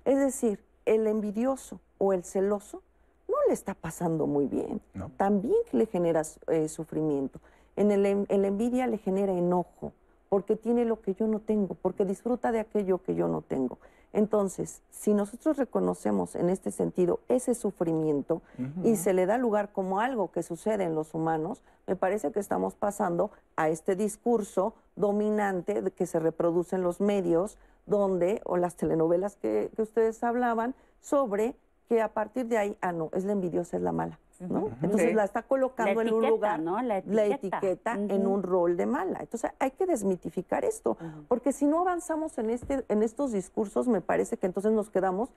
Es 0.06 0.20
decir, 0.20 0.60
el 0.86 1.08
envidioso 1.08 1.80
o 1.98 2.14
el 2.14 2.24
celoso 2.24 2.84
no 3.28 3.36
le 3.48 3.54
está 3.54 3.74
pasando 3.74 4.28
muy 4.28 4.46
bien. 4.46 4.82
No. 4.94 5.10
También 5.18 5.58
le 5.72 5.88
genera 5.88 6.22
eh, 6.48 6.68
sufrimiento. 6.68 7.40
En, 7.76 7.92
el, 7.92 8.06
en 8.06 8.42
la 8.42 8.48
envidia 8.48 8.86
le 8.86 9.00
genera 9.00 9.34
enojo, 9.34 9.94
porque 10.30 10.56
tiene 10.56 10.86
lo 10.86 11.02
que 11.02 11.16
yo 11.16 11.28
no 11.28 11.40
tengo, 11.40 11.74
porque 11.74 12.06
disfruta 12.06 12.52
de 12.52 12.60
aquello 12.60 13.00
que 13.00 13.16
yo 13.16 13.28
no 13.28 13.42
tengo. 13.42 13.80
Entonces, 14.16 14.82
si 14.92 15.14
nosotros 15.14 15.58
reconocemos 15.58 16.36
en 16.36 16.50
este 16.50 16.72
sentido 16.72 17.20
ese 17.28 17.54
sufrimiento 17.54 18.42
y 18.82 18.96
se 18.96 19.12
le 19.12 19.26
da 19.26 19.38
lugar 19.38 19.74
como 19.74 20.00
algo 20.00 20.32
que 20.32 20.42
sucede 20.42 20.86
en 20.86 20.96
los 20.96 21.14
humanos, 21.14 21.62
me 21.86 21.98
parece 21.98 22.32
que 22.32 22.40
estamos 22.40 22.76
pasando 22.76 23.30
a 23.58 23.68
este 23.68 23.98
discurso 23.98 24.74
dominante 24.96 25.82
de 25.82 25.92
que 25.92 26.06
se 26.06 26.22
reproduce 26.22 26.78
en 26.78 26.84
los 26.84 27.02
medios, 27.02 27.58
donde, 27.88 28.42
o 28.46 28.56
las 28.56 28.78
telenovelas 28.78 29.36
que, 29.36 29.70
que 29.76 29.82
ustedes 29.82 30.24
hablaban, 30.24 30.76
sobre 31.02 31.58
que 31.90 32.02
a 32.02 32.14
partir 32.14 32.46
de 32.46 32.58
ahí, 32.58 32.78
ah, 32.80 32.94
no, 32.94 33.10
es 33.12 33.26
la 33.26 33.34
envidiosa, 33.34 33.76
es 33.76 33.84
la 33.84 33.92
mala. 33.92 34.18
¿No? 34.42 34.70
Entonces 34.82 35.10
Sí. 35.10 35.14
la 35.16 35.24
está 35.24 35.44
colocando 35.44 35.94
La 36.02 36.08
en 36.08 36.14
un 36.14 36.24
etiqueta, 36.24 36.30
lugar, 36.30 36.60
¿no? 36.60 36.82
La 36.82 37.02
la 37.06 37.26
etiqueta. 37.26 37.94
en 37.94 38.28
un 38.28 38.44
rol 38.44 38.78
de 38.78 38.86
mala. 38.86 39.20
Entonces 39.22 39.52
hay 39.60 39.72
que 39.72 39.86
desmitificar 39.86 40.66
esto, 40.66 40.98
porque 41.28 41.52
si 41.52 41.66
no 41.66 41.82
avanzamos 41.82 42.38
en, 42.38 42.50
este, 42.50 42.86
en 42.90 43.04
estos 43.04 43.32
discursos, 43.32 43.88
me 43.88 44.02
parece 44.02 44.38
que 44.38 44.46
entonces 44.46 44.72
nos 44.72 44.90
quedamos 44.90 45.30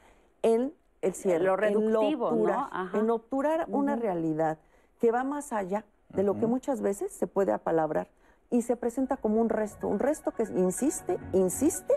en 0.43 0.73
el 1.03 1.15
cierre, 1.15 1.45
Lo 1.45 1.55
en 1.63 2.49
Ajá. 2.73 2.99
en 2.99 3.11
obturar 3.11 3.67
una 3.69 3.97
realidad 3.97 4.59
que 5.01 5.13
va 5.13 5.23
más 5.25 5.53
allá 5.53 5.85
de 6.11 6.23
lo 6.23 6.39
que 6.39 6.47
muchas 6.47 6.81
veces 6.81 7.13
se 7.13 7.27
puede 7.27 7.53
apalabrar 7.53 8.09
y 8.51 8.63
se 8.63 8.77
presenta 8.77 9.17
como 9.17 9.41
un 9.41 9.49
resto, 9.49 9.87
un 9.89 9.99
resto 9.99 10.33
que 10.33 10.43
insiste, 10.57 11.19
insiste 11.33 11.95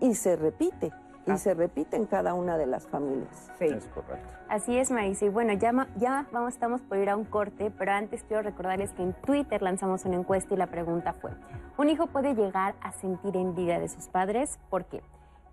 y 0.00 0.14
se 0.16 0.36
repite, 0.36 0.92
y 1.26 1.36
se 1.38 1.54
repite 1.54 1.96
en 1.96 2.06
cada 2.06 2.34
una 2.34 2.58
de 2.58 2.66
las 2.66 2.86
familias. 2.86 3.50
Sí. 3.58 3.66
Es 3.66 3.86
correcto. 3.86 4.28
Así 4.48 4.76
es, 4.76 4.90
Marisa. 4.90 5.24
Y 5.24 5.28
bueno, 5.28 5.52
ya, 5.54 5.72
ya 5.96 6.26
vamos, 6.32 6.54
estamos 6.54 6.80
por 6.82 6.98
ir 6.98 7.08
a 7.10 7.16
un 7.16 7.24
corte, 7.24 7.70
pero 7.76 7.92
antes 7.92 8.22
quiero 8.24 8.42
recordarles 8.42 8.92
que 8.92 9.02
en 9.02 9.14
Twitter 9.14 9.62
lanzamos 9.62 10.04
una 10.04 10.16
encuesta 10.16 10.54
y 10.54 10.56
la 10.56 10.66
pregunta 10.66 11.12
fue, 11.12 11.30
¿un 11.78 11.88
hijo 11.88 12.06
puede 12.06 12.34
llegar 12.34 12.74
a 12.80 12.92
sentir 12.92 13.36
envidia 13.36 13.80
de 13.80 13.88
sus 13.88 14.08
padres? 14.08 14.58
¿Por 14.70 14.84
qué? 14.84 15.02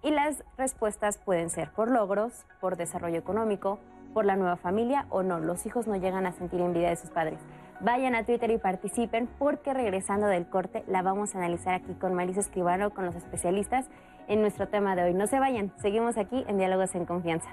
Y 0.04 0.12
las 0.12 0.44
respuestas 0.58 1.18
pueden 1.18 1.50
ser 1.50 1.72
por 1.72 1.90
logros, 1.90 2.46
por 2.60 2.76
desarrollo 2.76 3.20
económico, 3.20 3.80
por 4.14 4.26
la 4.26 4.36
nueva 4.36 4.58
familia 4.58 5.06
o 5.10 5.24
no. 5.24 5.40
Los 5.40 5.66
hijos 5.66 5.88
no 5.88 5.96
llegan 5.96 6.26
a 6.26 6.32
sentir 6.32 6.60
envidia 6.60 6.90
de 6.90 6.96
sus 6.96 7.12
padres. 7.12 7.40
Vayan 7.80 8.14
a 8.14 8.24
Twitter 8.24 8.52
y 8.52 8.58
participen 8.58 9.28
porque 9.40 9.74
regresando 9.74 10.28
del 10.28 10.48
corte 10.48 10.84
la 10.88 11.02
vamos 11.02 11.34
a 11.34 11.40
analizar 11.40 11.74
aquí 11.74 11.94
con 11.96 12.14
Marisa 12.14 12.42
Escribano, 12.42 12.92
con 12.92 13.06
los 13.06 13.16
especialistas 13.16 13.88
en 14.28 14.42
nuestro 14.42 14.68
tema 14.68 14.96
de 14.96 15.04
hoy. 15.04 15.14
No 15.14 15.28
se 15.28 15.40
vayan, 15.40 15.72
seguimos 15.82 16.18
aquí 16.18 16.44
en 16.48 16.58
Diálogos 16.58 16.96
en 16.96 17.06
Confianza. 17.06 17.50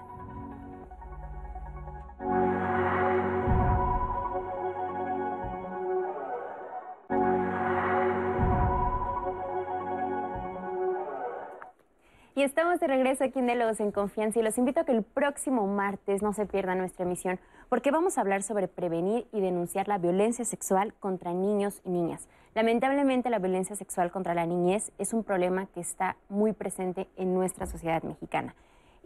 Y 12.38 12.42
estamos 12.44 12.78
de 12.78 12.86
regreso 12.86 13.24
aquí 13.24 13.40
en 13.40 13.46
Diálogos 13.46 13.80
en 13.80 13.90
Confianza 13.90 14.38
y 14.38 14.44
los 14.44 14.56
invito 14.58 14.78
a 14.78 14.84
que 14.84 14.92
el 14.92 15.02
próximo 15.02 15.66
martes 15.66 16.22
no 16.22 16.32
se 16.32 16.46
pierdan 16.46 16.78
nuestra 16.78 17.04
emisión 17.04 17.40
porque 17.68 17.90
vamos 17.90 18.16
a 18.16 18.20
hablar 18.20 18.44
sobre 18.44 18.68
prevenir 18.68 19.26
y 19.32 19.40
denunciar 19.40 19.88
la 19.88 19.98
violencia 19.98 20.44
sexual 20.44 20.94
contra 21.00 21.32
niños 21.32 21.80
y 21.84 21.90
niñas. 21.90 22.28
Lamentablemente 22.58 23.30
la 23.30 23.38
violencia 23.38 23.76
sexual 23.76 24.10
contra 24.10 24.34
la 24.34 24.44
niñez 24.44 24.90
es 24.98 25.12
un 25.12 25.22
problema 25.22 25.66
que 25.66 25.78
está 25.78 26.16
muy 26.28 26.52
presente 26.52 27.06
en 27.16 27.32
nuestra 27.32 27.66
sociedad 27.66 28.02
mexicana. 28.02 28.56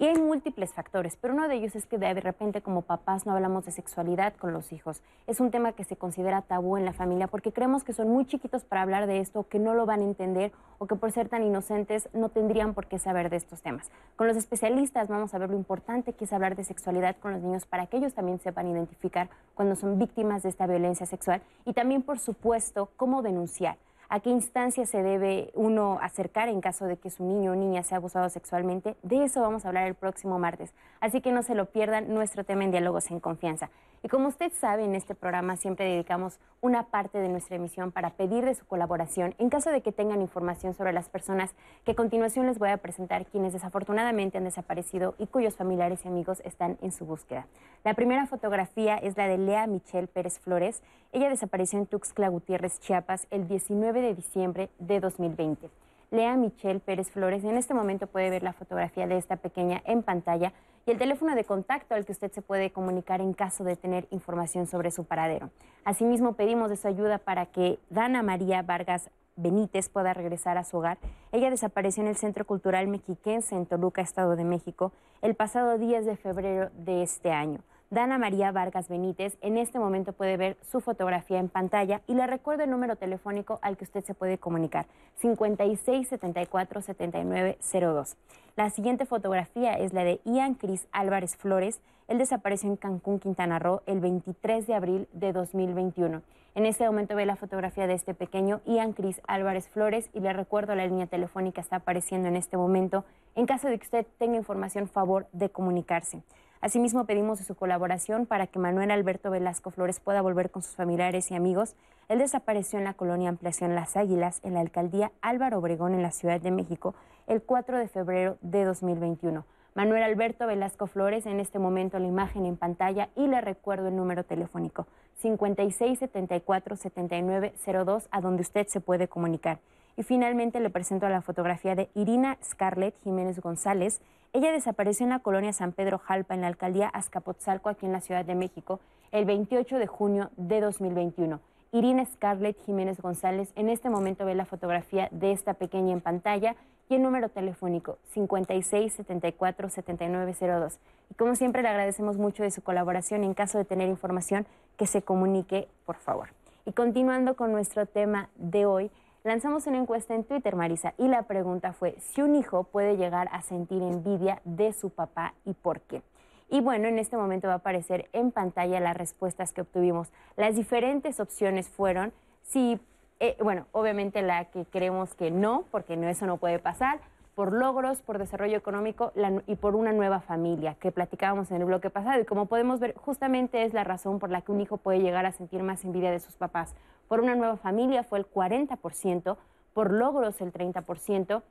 Y 0.03 0.07
hay 0.07 0.17
múltiples 0.19 0.73
factores, 0.73 1.17
pero 1.21 1.33
uno 1.33 1.47
de 1.47 1.55
ellos 1.55 1.77
es 1.77 1.87
que 1.87 1.97
de 1.97 2.13
repente 2.15 2.61
como 2.61 2.83
papás 2.83 3.25
no 3.25 3.35
hablamos 3.35 3.65
de 3.67 3.71
sexualidad 3.71 4.35
con 4.35 4.53
los 4.53 4.73
hijos. 4.73 5.01
Es 5.29 5.39
un 5.39 5.53
tema 5.53 5.75
que 5.75 5.85
se 5.85 5.95
considera 5.95 6.43
tabú 6.43 6.77
en 6.77 6.85
la 6.85 6.93
familia 6.93 7.29
porque 7.29 7.53
creemos 7.53 7.85
que 7.85 7.93
son 7.93 8.09
muy 8.09 8.27
chiquitos 8.27 8.65
para 8.65 8.83
hablar 8.83 9.07
de 9.07 9.21
esto, 9.21 9.47
que 9.49 9.61
no 9.61 9.75
lo 9.75 9.87
van 9.87 10.01
a 10.01 10.03
entender 10.03 10.51
o 10.79 10.89
que 10.89 10.97
por 10.97 11.13
ser 11.13 11.29
tan 11.29 11.45
inocentes 11.45 12.09
no 12.15 12.31
tendrían 12.31 12.75
por 12.75 12.89
qué 12.89 12.99
saber 12.99 13.31
de 13.31 13.37
estos 13.37 13.63
temas. 13.63 13.93
Con 14.17 14.27
los 14.27 14.37
especialistas 14.37 15.07
vamos 15.07 15.35
a 15.35 15.39
ver 15.39 15.51
lo 15.51 15.57
importante 15.57 16.15
que 16.15 16.25
es 16.25 16.33
hablar 16.33 16.57
de 16.57 16.65
sexualidad 16.65 17.15
con 17.19 17.31
los 17.31 17.41
niños 17.41 17.65
para 17.67 17.87
que 17.87 17.99
ellos 17.99 18.13
también 18.13 18.41
sepan 18.41 18.67
identificar 18.67 19.29
cuando 19.55 19.77
son 19.77 20.01
víctimas 20.01 20.43
de 20.43 20.49
esta 20.49 20.67
violencia 20.67 21.07
sexual 21.07 21.43
y 21.65 21.75
también, 21.75 22.03
por 22.03 22.19
supuesto, 22.19 22.91
cómo 22.97 23.23
denunciar 23.23 23.77
a 24.13 24.21
qué 24.21 24.29
instancia 24.29 24.85
se 24.85 25.03
debe 25.03 25.51
uno 25.55 25.99
acercar 26.03 26.51
en 26.51 26.61
caso 26.61 26.85
de 26.85 26.99
que 26.99 27.09
su 27.09 27.25
niño 27.25 27.53
o 27.53 27.55
niña 27.55 27.83
sea 27.83 27.97
abusado 27.97 28.29
sexualmente. 28.29 28.95
De 29.03 29.25
eso 29.25 29.41
vamos 29.41 29.65
a 29.65 29.69
hablar 29.69 29.87
el 29.87 29.95
próximo 29.95 30.39
martes. 30.39 30.75
Así 31.01 31.23
que 31.23 31.33
no 31.33 31.43
se 31.43 31.55
lo 31.55 31.65
pierdan 31.65 32.13
nuestro 32.13 32.45
tema 32.45 32.63
en 32.63 32.73
Diálogos 32.73 33.11
en 33.11 33.21
Confianza. 33.21 33.71
Y 34.03 34.09
como 34.09 34.29
usted 34.29 34.53
sabe, 34.53 34.85
en 34.85 34.97
este 34.97 35.15
programa 35.15 35.57
siempre 35.57 35.87
dedicamos 35.87 36.41
una 36.61 36.89
parte 36.91 37.19
de 37.19 37.29
nuestra 37.29 37.57
emisión 37.57 37.91
para 37.91 38.11
pedir 38.11 38.45
de 38.45 38.55
su 38.55 38.67
colaboración 38.67 39.35
en 39.39 39.49
caso 39.49 39.71
de 39.71 39.81
que 39.81 39.93
tengan 39.93 40.21
información 40.21 40.75
sobre 40.75 40.93
las 40.93 41.09
personas 41.09 41.55
que 41.85 41.93
a 41.93 41.95
continuación 41.95 42.47
les 42.47 42.59
voy 42.59 42.69
a 42.69 42.79
presentar, 42.79 43.25
quienes 43.27 43.53
desafortunadamente 43.53 44.39
han 44.39 44.45
desaparecido 44.45 45.15
y 45.19 45.27
cuyos 45.27 45.57
familiares 45.57 46.05
y 46.05 46.09
amigos 46.09 46.43
están 46.45 46.79
en 46.83 46.93
su 46.93 47.07
búsqueda. 47.07 47.47
La 47.85 47.95
primera 47.95 48.27
fotografía 48.27 48.97
es 48.97 49.17
la 49.17 49.27
de 49.27 49.39
Lea 49.39 49.67
Michelle 49.67 50.09
Pérez 50.09 50.39
Flores. 50.41 50.83
Ella 51.15 51.29
desapareció 51.29 51.79
en 51.79 51.85
Tuxtla 51.85 52.29
Gutiérrez, 52.29 52.81
Chiapas, 52.81 53.27
el 53.31 53.47
19 53.47 54.01
de 54.01 54.15
diciembre 54.15 54.71
de 54.79 54.99
2020. 54.99 55.69
Lea 56.11 56.37
Michelle 56.37 56.81
Pérez 56.81 57.11
Flores, 57.11 57.45
en 57.45 57.59
este 57.59 57.75
momento 57.75 58.07
puede 58.07 58.31
ver 58.31 58.43
la 58.43 58.55
fotografía 58.55 59.07
de 59.07 59.19
esta 59.19 59.37
pequeña 59.37 59.83
en 59.85 60.03
pantalla 60.03 60.55
y 60.87 60.91
el 60.91 60.97
teléfono 60.97 61.35
de 61.35 61.45
contacto 61.45 61.95
al 61.95 62.07
que 62.07 62.13
usted 62.13 62.33
se 62.33 62.41
puede 62.41 62.71
comunicar 62.71 63.21
en 63.21 63.35
caso 63.35 63.63
de 63.63 63.77
tener 63.77 64.09
información 64.11 64.67
sobre 64.67 64.91
su 64.91 65.05
paradero. 65.05 65.51
Asimismo, 65.85 66.33
pedimos 66.33 66.71
de 66.71 66.77
su 66.77 66.89
ayuda 66.89 67.19
para 67.19 67.45
que 67.45 67.79
Dana 67.91 68.23
María 68.23 68.63
Vargas 68.63 69.11
Benítez 69.37 69.91
pueda 69.91 70.15
regresar 70.15 70.57
a 70.57 70.65
su 70.65 70.79
hogar. 70.79 70.97
Ella 71.31 71.51
desapareció 71.51 72.03
en 72.03 72.09
el 72.09 72.17
Centro 72.17 72.47
Cultural 72.47 72.89
Mexiquense 72.89 73.55
en 73.55 73.67
Toluca, 73.67 74.01
Estado 74.01 74.35
de 74.35 74.45
México, 74.45 74.93
el 75.21 75.35
pasado 75.35 75.77
10 75.77 76.07
de 76.07 76.17
febrero 76.17 76.71
de 76.75 77.03
este 77.03 77.33
año. 77.33 77.59
Dana 77.93 78.17
María 78.17 78.53
Vargas 78.53 78.89
Benítez 78.89 79.37
en 79.43 79.59
este 79.59 79.79
momento 79.79 80.15
puede 80.15 80.39
ver 80.39 80.57
su 80.63 80.81
fotografía 80.81 81.39
en 81.39 81.51
pantalla 81.51 82.01
y 82.07 82.15
le 82.15 82.27
recuerdo 82.27 82.65
el 82.65 82.71
número 82.71 82.97
telefónico 82.97 83.59
al 83.61 83.77
que 83.77 83.85
usted 83.85 84.03
se 84.03 84.15
puede 84.15 84.39
comunicar, 84.39 84.87
56 85.17 86.09
74 86.09 86.81
79 86.81 87.59
02. 87.71 88.17
La 88.57 88.71
siguiente 88.71 89.05
fotografía 89.05 89.75
es 89.75 89.93
la 89.93 90.05
de 90.05 90.23
Ian 90.25 90.55
Cris 90.55 90.89
Álvarez 90.91 91.37
Flores. 91.37 91.83
Él 92.09 92.17
desapareció 92.17 92.71
en 92.71 92.77
Cancún, 92.77 93.19
Quintana 93.19 93.59
Roo, 93.59 93.83
el 93.85 94.01
23 94.01 94.67
de 94.67 94.75
abril 94.75 95.09
de 95.13 95.35
2021. 95.35 96.23
En 96.55 96.65
este 96.65 96.87
momento 96.87 97.15
ve 97.15 97.27
la 97.27 97.37
fotografía 97.37 97.87
de 97.87 97.93
este 97.93 98.15
pequeño 98.15 98.63
Ian 98.65 98.95
Cris 98.95 99.21
Álvarez 99.27 99.69
Flores 99.69 100.09
y 100.15 100.21
le 100.21 100.33
recuerdo 100.33 100.75
la 100.75 100.87
línea 100.87 101.09
telefónica 101.09 101.61
está 101.61 101.77
apareciendo 101.77 102.29
en 102.29 102.37
este 102.37 102.57
momento. 102.57 103.05
En 103.35 103.45
caso 103.45 103.69
de 103.69 103.79
que 103.79 103.85
usted 103.85 104.07
tenga 104.17 104.39
información, 104.39 104.89
favor 104.89 105.27
de 105.33 105.51
comunicarse. 105.51 106.23
Asimismo, 106.63 107.05
pedimos 107.07 107.41
su 107.41 107.57
colaboración 107.57 108.25
para 108.25 108.47
que 108.47 108.61
Manuel 108.61 108.93
Alberto 108.93 109.33
Velasco 109.33 109.73
Flores 109.73 109.99
pueda 109.99 110.23
volver 110.23 110.53
con 110.53 110.63
sus 110.63 110.77
familiares 110.77 111.33
y 111.33 111.35
amigos. 111.35 111.75
Él 112.09 112.21
desapareció 112.21 112.79
en 112.79 112.85
la 112.85 112.95
colonia 112.95 113.31
Ampliación 113.31 113.75
Las 113.75 113.97
Águilas, 113.97 114.39
en 114.45 114.55
la 114.55 114.61
alcaldía 114.61 115.11
Álvaro 115.23 115.59
Obregón, 115.59 115.93
en 115.93 116.03
la 116.03 116.13
Ciudad 116.13 116.41
de 116.41 116.53
México, 116.53 116.95
el 117.27 117.43
4 117.43 117.79
de 117.79 117.89
febrero 117.89 118.39
de 118.43 118.65
2021. 118.65 119.45
Manuel 119.75 120.05
Alberto 120.05 120.47
Velasco 120.47 120.87
Flores, 120.87 121.27
en 121.27 121.41
este 121.41 121.59
momento 121.59 121.99
la 121.99 122.07
imagen 122.07 122.47
en 122.47 122.57
pantalla 122.57 123.09
y 123.17 123.27
le 123.27 123.41
recuerdo 123.41 123.89
el 123.89 123.97
número 123.97 124.23
telefónico 124.23 124.87
5674-7902 125.21 128.07
a 128.13 128.21
donde 128.21 128.43
usted 128.43 128.69
se 128.69 128.79
puede 128.79 129.09
comunicar. 129.09 129.59
Y 129.97 130.03
finalmente 130.03 130.61
le 130.61 130.71
presento 130.71 131.09
la 131.09 131.23
fotografía 131.23 131.75
de 131.75 131.91
Irina 131.95 132.39
Scarlett 132.43 132.95
Jiménez 133.03 133.41
González. 133.41 134.01
Ella 134.33 134.53
desapareció 134.53 135.05
en 135.05 135.11
la 135.11 135.19
colonia 135.19 135.53
San 135.53 135.73
Pedro 135.73 135.99
Jalpa, 135.99 136.35
en 136.35 136.41
la 136.41 136.47
alcaldía 136.47 136.89
Azcapotzalco, 136.89 137.69
aquí 137.69 137.87
en 137.87 137.93
la 137.93 138.01
Ciudad 138.01 138.25
de 138.25 138.35
México, 138.35 138.81
el 139.11 139.25
28 139.25 139.79
de 139.79 139.87
junio 139.87 140.31
de 140.37 140.61
2021. 140.61 141.41
Irina 141.73 142.05
Scarlett 142.05 142.59
Jiménez 142.65 143.01
González 143.01 143.51
en 143.57 143.71
este 143.71 143.89
momento 143.89 144.27
ve 144.27 144.35
la 144.35 144.45
fotografía 144.45 145.09
de 145.11 145.33
esta 145.33 145.55
pequeña 145.55 145.93
en 145.93 146.03
pantalla 146.03 146.55
y 146.89 146.97
el 146.97 147.03
número 147.03 147.31
telefónico 147.31 147.99
56 148.13 148.93
74 148.93 149.71
7902. 149.71 150.79
Y 151.11 151.15
como 151.15 151.35
siempre 151.35 151.63
le 151.63 151.69
agradecemos 151.69 152.19
mucho 152.19 152.43
de 152.43 152.51
su 152.51 152.63
colaboración. 152.63 153.25
En 153.25 153.33
caso 153.33 153.57
de 153.57 153.65
tener 153.65 153.89
información, 153.89 154.47
que 154.77 154.87
se 154.87 155.03
comunique, 155.03 155.69
por 155.87 155.97
favor. 155.97 156.29
Y 156.65 156.73
continuando 156.73 157.37
con 157.37 157.53
nuestro 157.53 157.87
tema 157.87 158.29
de 158.37 158.67
hoy, 158.67 158.91
Lanzamos 159.25 159.69
una 159.69 159.79
encuesta 159.79 160.17
en 160.17 160.25
Twitter, 160.25 160.57
Marisa, 160.57 160.95
y 160.99 161.07
la 161.07 161.23
pregunta 161.23 161.73
fue 161.73 161.95
si 162.01 162.23
un 162.23 162.35
hijo 162.35 162.65
puede 162.65 162.97
llegar 162.97 163.29
a 163.31 163.41
sentir 163.43 163.81
envidia 163.81 164.43
de 164.45 164.73
su 164.73 164.91
papá 164.91 165.35
y 165.45 165.55
por 165.55 165.81
qué. 165.83 166.03
Y 166.51 166.61
bueno, 166.61 166.89
en 166.89 166.99
este 166.99 167.17
momento 167.17 167.47
va 167.47 167.55
a 167.55 167.59
aparecer 167.59 168.09
en 168.13 168.33
pantalla 168.33 168.81
las 168.81 168.97
respuestas 168.97 169.53
que 169.53 169.61
obtuvimos. 169.61 170.13
Las 170.37 170.57
diferentes 170.57 171.21
opciones 171.21 171.69
fueron 171.69 172.13
si, 172.43 172.81
eh, 173.21 173.37
bueno, 173.41 173.67
obviamente 173.71 174.23
la 174.23 174.47
que 174.47 174.65
creemos 174.65 175.15
que 175.15 175.31
no, 175.31 175.67
porque 175.71 175.97
no, 175.97 176.09
eso 176.09 176.27
no 176.27 176.39
puede 176.39 176.59
pasar, 176.59 176.99
por 177.37 177.53
logros, 177.53 178.03
por 178.03 178.19
desarrollo 178.19 178.57
económico 178.59 179.13
y 179.47 179.57
por 179.57 179.75
una 179.75 179.93
nueva 179.93 180.21
familia, 180.21 180.75
que 180.75 180.93
platicábamos 180.93 181.51
en 181.51 181.59
el 181.59 181.65
bloque 181.65 181.91
pasado. 181.91 182.21
Y 182.21 182.25
como 182.25 182.47
podemos 182.47 182.81
ver, 182.81 182.95
justamente 182.97 183.63
es 183.63 183.73
la 183.73 183.85
razón 183.85 184.19
por 184.19 184.31
la 184.31 184.43
que 184.43 184.53
un 184.53 184.61
hijo 184.61 184.77
puede 184.77 185.01
llegar 185.01 185.25
a 185.27 185.33
sentir 185.33 185.63
más 185.63 185.85
envidia 185.85 186.11
de 186.11 186.19
sus 186.19 186.37
papás. 186.37 186.75
Por 187.13 187.21
una 187.21 187.35
nueva 187.35 187.59
familia 187.59 188.05
fue 188.05 188.21
el 188.21 188.27
40%, 188.27 189.37
por 189.75 189.93
logros 189.93 190.41
el 190.41 190.51
30%, 190.51 191.43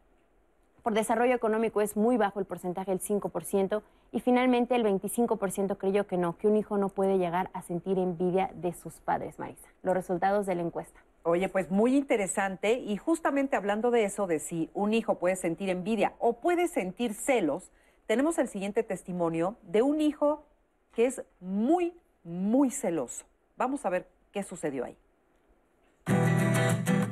por 0.81 0.93
desarrollo 0.95 1.35
económico 1.35 1.81
es 1.81 1.95
muy 1.95 2.17
bajo 2.17 2.39
el 2.39 2.47
porcentaje, 2.47 2.91
el 2.91 2.99
5%, 2.99 3.83
y 4.11 4.21
finalmente 4.21 4.75
el 4.75 4.83
25% 4.83 5.77
creyó 5.77 6.07
que 6.07 6.17
no, 6.17 6.35
que 6.35 6.47
un 6.47 6.57
hijo 6.57 6.79
no 6.79 6.89
puede 6.89 7.19
llegar 7.19 7.51
a 7.53 7.61
sentir 7.61 7.99
envidia 7.99 8.49
de 8.55 8.73
sus 8.73 9.01
padres, 9.01 9.37
Marisa. 9.37 9.69
Los 9.83 9.93
resultados 9.93 10.47
de 10.47 10.55
la 10.55 10.63
encuesta. 10.63 10.99
Oye, 11.21 11.47
pues 11.47 11.69
muy 11.69 11.95
interesante 11.95 12.79
y 12.79 12.97
justamente 12.97 13.55
hablando 13.55 13.91
de 13.91 14.05
eso, 14.05 14.25
de 14.25 14.39
si 14.39 14.71
un 14.73 14.95
hijo 14.95 15.19
puede 15.19 15.35
sentir 15.35 15.69
envidia 15.69 16.13
o 16.17 16.33
puede 16.33 16.69
sentir 16.69 17.13
celos, 17.13 17.71
tenemos 18.07 18.39
el 18.39 18.47
siguiente 18.47 18.81
testimonio 18.81 19.57
de 19.61 19.83
un 19.83 20.01
hijo 20.01 20.43
que 20.95 21.05
es 21.05 21.21
muy, 21.39 21.93
muy 22.23 22.71
celoso. 22.71 23.25
Vamos 23.57 23.85
a 23.85 23.91
ver 23.91 24.07
qué 24.31 24.41
sucedió 24.41 24.85
ahí. 24.85 24.97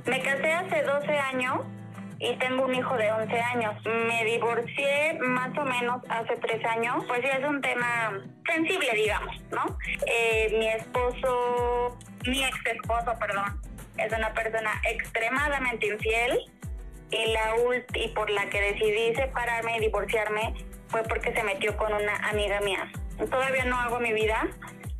Me 0.05 0.21
casé 0.21 0.53
hace 0.53 0.83
12 0.83 1.17
años 1.17 1.59
y 2.19 2.35
tengo 2.35 2.65
un 2.65 2.75
hijo 2.75 2.95
de 2.97 3.11
11 3.11 3.39
años. 3.39 3.75
Me 3.85 4.25
divorcié 4.25 5.17
más 5.21 5.57
o 5.57 5.63
menos 5.63 6.01
hace 6.09 6.35
3 6.35 6.65
años, 6.65 7.03
pues 7.07 7.21
ya 7.21 7.37
es 7.37 7.47
un 7.47 7.61
tema 7.61 8.21
sensible, 8.45 8.91
digamos, 8.93 9.35
¿no? 9.51 9.77
Eh, 10.05 10.55
mi 10.57 10.67
esposo, 10.67 11.97
mi 12.25 12.43
ex 12.43 12.57
esposo, 12.65 13.17
perdón, 13.19 13.61
es 13.97 14.11
una 14.11 14.33
persona 14.33 14.71
extremadamente 14.89 15.87
infiel 15.87 16.39
y, 17.11 17.31
la 17.31 17.55
y 17.95 18.07
por 18.09 18.29
la 18.29 18.49
que 18.49 18.61
decidí 18.61 19.15
separarme 19.15 19.77
y 19.77 19.79
divorciarme 19.81 20.53
fue 20.89 21.03
porque 21.03 21.33
se 21.33 21.43
metió 21.43 21.75
con 21.77 21.93
una 21.93 22.15
amiga 22.29 22.59
mía. 22.61 22.91
Todavía 23.29 23.65
no 23.65 23.77
hago 23.77 23.99
mi 23.99 24.13
vida, 24.13 24.47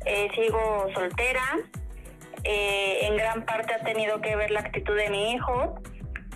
eh, 0.04 0.28
sigo 0.34 0.88
soltera, 0.94 1.58
eh, 2.44 2.98
en 3.02 3.16
gran 3.16 3.44
parte 3.44 3.74
ha 3.74 3.84
tenido 3.84 4.20
que 4.20 4.36
ver 4.36 4.50
la 4.50 4.60
actitud 4.60 4.96
de 4.96 5.10
mi 5.10 5.32
hijo, 5.32 5.74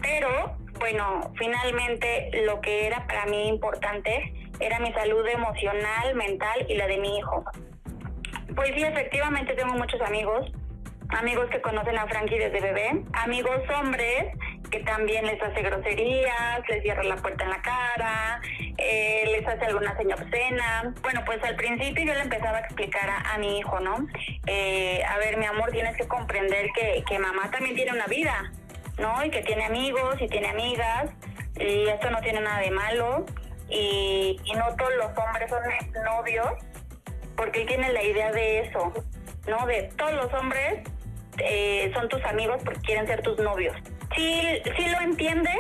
pero 0.03 0.57
bueno, 0.79 1.33
finalmente 1.37 2.31
lo 2.47 2.61
que 2.61 2.87
era 2.87 3.07
para 3.07 3.27
mí 3.27 3.49
importante 3.49 4.33
era 4.61 4.79
mi 4.81 4.93
salud 4.93 5.27
emocional, 5.27 6.15
mental 6.15 6.67
y 6.69 6.75
la 6.75 6.87
de 6.87 6.99
mi 6.99 7.19
hijo. 7.19 7.45
Pues 8.55 8.71
sí, 8.75 8.83
efectivamente 8.83 9.55
tengo 9.55 9.75
muchos 9.75 10.01
amigos, 10.01 10.53
amigos 11.09 11.47
que 11.51 11.61
conocen 11.61 11.99
a 11.99 12.07
Frankie 12.07 12.39
desde 12.39 12.61
bebé, 12.61 13.03
amigos 13.15 13.61
hombres 13.79 14.27
también 14.81 15.27
les 15.27 15.41
hace 15.43 15.63
groserías, 15.63 16.61
les 16.69 16.83
cierra 16.83 17.03
la 17.05 17.17
puerta 17.17 17.45
en 17.45 17.51
la 17.51 17.63
cara, 17.63 18.41
eh, 18.79 19.25
les 19.31 19.47
hace 19.47 19.65
alguna 19.67 19.97
seña 19.97 20.17
obscena. 20.17 20.95
Bueno, 21.03 21.23
pues 21.25 21.43
al 21.45 21.57
principio 21.57 22.05
yo 22.05 22.15
le 22.15 22.23
empezaba 22.23 22.59
a 22.59 22.61
explicar 22.61 23.09
a, 23.11 23.39
mi 23.39 23.59
hijo, 23.59 23.81
¿no? 23.81 24.07
Eh, 24.47 25.03
a 25.09 25.19
ver, 25.19 25.37
mi 25.37 25.47
amor, 25.47 25.71
tienes 25.71 25.97
que 25.97 26.07
comprender 26.07 26.71
que, 26.75 27.05
que 27.07 27.19
mamá 27.19 27.51
también 27.51 27.75
tiene 27.75 27.93
una 27.93 28.07
vida, 28.07 28.53
¿no? 28.99 29.25
Y 29.25 29.31
que 29.31 29.43
tiene 29.43 29.65
amigos 29.65 30.17
y 30.21 30.29
tiene 30.29 30.49
amigas, 30.49 31.11
y 31.57 31.89
esto 31.89 32.11
no 32.11 32.21
tiene 32.21 32.41
nada 32.41 32.61
de 32.61 32.71
malo, 32.71 33.27
y, 33.69 34.41
y 34.45 34.53
no 34.55 34.75
todos 34.77 34.95
los 34.97 35.11
hombres 35.19 35.51
son 35.51 36.05
novios, 36.05 36.49
porque 37.37 37.63
él 37.63 37.67
tiene 37.67 37.93
la 37.93 38.03
idea 38.03 38.33
de 38.33 38.61
eso, 38.61 38.93
¿no? 39.49 39.67
De 39.67 39.91
todos 39.97 40.15
los 40.15 40.33
hombres 40.35 40.81
eh, 41.39 41.91
son 41.95 42.09
tus 42.09 42.25
amigos 42.25 42.63
porque 42.65 42.81
quieren 42.81 43.07
ser 43.07 43.23
tus 43.23 43.39
novios. 43.39 43.77
Sí, 44.15 44.63
sí 44.77 44.89
lo 44.89 45.01
entiende, 45.01 45.51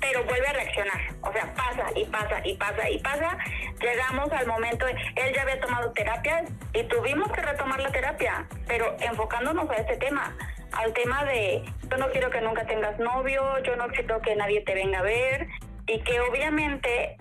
pero 0.00 0.24
vuelve 0.24 0.46
a 0.48 0.52
reaccionar. 0.52 1.00
O 1.22 1.32
sea, 1.32 1.52
pasa 1.54 1.86
y 1.94 2.04
pasa 2.06 2.40
y 2.44 2.56
pasa 2.56 2.90
y 2.90 2.98
pasa 2.98 3.38
llegamos 3.80 4.30
al 4.32 4.46
momento, 4.46 4.86
él 4.86 5.34
ya 5.34 5.42
había 5.42 5.60
tomado 5.60 5.90
terapia 5.92 6.44
y 6.72 6.84
tuvimos 6.84 7.30
que 7.32 7.40
retomar 7.40 7.80
la 7.80 7.90
terapia, 7.90 8.46
pero 8.66 8.96
enfocándonos 9.00 9.68
a 9.70 9.74
este 9.74 9.96
tema, 9.96 10.36
al 10.72 10.92
tema 10.92 11.24
de 11.24 11.62
yo 11.90 11.96
no 11.96 12.10
quiero 12.10 12.30
que 12.30 12.40
nunca 12.40 12.64
tengas 12.66 12.98
novio, 12.98 13.58
yo 13.62 13.76
no 13.76 13.88
quiero 13.88 14.20
que 14.20 14.36
nadie 14.36 14.60
te 14.62 14.74
venga 14.74 15.00
a 15.00 15.02
ver 15.02 15.48
y 15.86 16.00
que 16.00 16.20
obviamente 16.20 17.16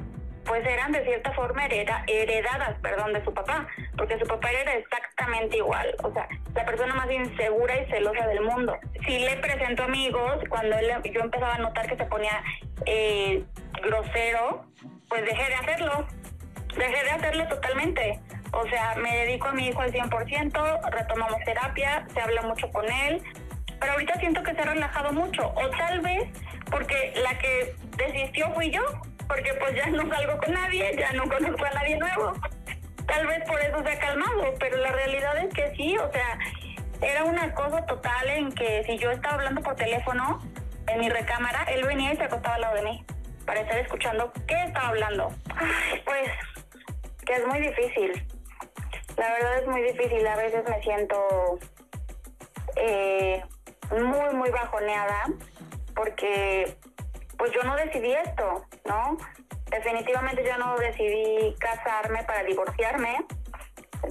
pues 0.46 0.66
eran 0.66 0.92
de 0.92 1.04
cierta 1.04 1.32
forma 1.34 1.66
hereda, 1.66 2.04
heredadas, 2.08 2.80
perdón, 2.82 3.14
de 3.14 3.24
su 3.24 3.34
papá, 3.34 3.68
porque 3.98 4.18
su 4.20 4.26
papá 4.26 4.52
era 4.52 4.74
exactamente 4.74 5.58
igual, 5.58 5.94
o 6.04 6.12
sea, 6.14 6.28
la 6.56 6.66
persona 6.66 6.94
más 6.96 7.12
insegura 7.12 7.80
y 7.80 7.90
celosa 7.90 8.28
del 8.28 8.42
mundo. 8.42 8.78
Si 9.06 9.20
le 9.20 9.38
presento 9.38 9.84
amigos, 9.84 10.44
cuando 10.50 10.78
él, 10.78 10.92
yo 11.14 11.22
empezaba 11.22 11.56
a 11.56 11.60
notar 11.60 11.88
que 11.88 11.98
se 11.98 12.06
ponía 12.06 12.44
eh, 12.86 13.44
grosero, 13.84 14.66
pues 15.08 15.26
dejé 15.26 15.50
de 15.50 15.56
hacerlo, 15.56 16.08
dejé 16.78 17.04
de 17.04 17.12
hacerlo 17.12 17.48
totalmente. 17.48 18.20
O 18.52 18.68
sea, 18.68 18.96
me 18.96 19.16
dedico 19.26 19.48
a 19.48 19.54
mi 19.54 19.68
hijo 19.68 19.82
al 19.82 19.92
100%, 19.92 20.92
retomamos 20.92 21.40
terapia, 21.46 22.06
se 22.14 22.20
habla 22.20 22.42
mucho 22.42 22.70
con 22.72 22.90
él, 22.92 23.22
pero 23.80 23.94
ahorita 23.94 24.20
siento 24.20 24.42
que 24.44 24.54
se 24.54 24.62
ha 24.62 24.66
relajado 24.66 25.12
mucho, 25.14 25.54
o 25.56 25.70
tal 25.70 26.02
vez 26.02 26.28
porque 26.70 27.14
la 27.24 27.38
que 27.38 27.76
desistió 27.98 28.52
fui 28.54 28.72
yo, 28.72 28.82
porque 29.30 29.54
pues 29.54 29.76
ya 29.76 29.86
no 29.92 30.10
salgo 30.10 30.38
con 30.40 30.54
nadie, 30.54 30.96
ya 30.98 31.14
no 31.14 31.24
conozco 31.30 31.64
a 31.64 31.70
nadie 31.70 31.98
nuevo. 31.98 32.34
Tal 33.06 33.28
vez 33.28 33.44
por 33.48 33.62
eso 33.62 33.82
se 33.84 33.92
ha 33.92 34.00
calmado, 34.00 34.54
pero 34.60 34.78
la 34.78 34.92
realidad 34.92 35.38
es 35.38 35.54
que 35.54 35.74
sí, 35.76 35.96
o 35.98 36.12
sea, 36.12 36.38
era 37.02 37.24
una 37.24 37.54
cosa 37.54 37.86
total 37.86 38.30
en 38.30 38.52
que 38.52 38.84
si 38.86 38.98
yo 38.98 39.12
estaba 39.12 39.36
hablando 39.36 39.62
por 39.62 39.76
teléfono 39.76 40.40
en 40.88 41.00
mi 41.00 41.10
recámara, 41.10 41.64
él 41.66 41.86
venía 41.86 42.14
y 42.14 42.18
se 42.18 42.24
acostaba 42.24 42.56
al 42.56 42.62
lado 42.62 42.76
de 42.76 42.82
mí 42.82 43.06
para 43.46 43.62
estar 43.62 43.78
escuchando 43.78 44.34
qué 44.48 44.64
estaba 44.64 44.90
hablando. 44.90 45.32
Pues 46.06 46.30
que 47.26 47.34
es 47.34 47.46
muy 47.46 47.60
difícil. 47.60 48.26
La 49.16 49.30
verdad 49.34 49.60
es 49.60 49.68
muy 49.68 49.82
difícil. 49.84 50.26
A 50.26 50.36
veces 50.36 50.64
me 50.68 50.82
siento 50.82 51.60
eh, 52.76 53.44
muy, 53.92 54.36
muy 54.36 54.50
bajoneada 54.50 55.26
porque 55.94 56.76
pues 57.40 57.54
yo 57.54 57.64
no 57.64 57.76
decidí 57.78 58.12
esto, 58.12 58.66
¿no? 58.86 59.18
Definitivamente 59.72 60.44
yo 60.44 60.58
no 60.58 60.78
decidí 60.78 61.56
casarme 61.58 62.22
para 62.24 62.44
divorciarme. 62.44 63.26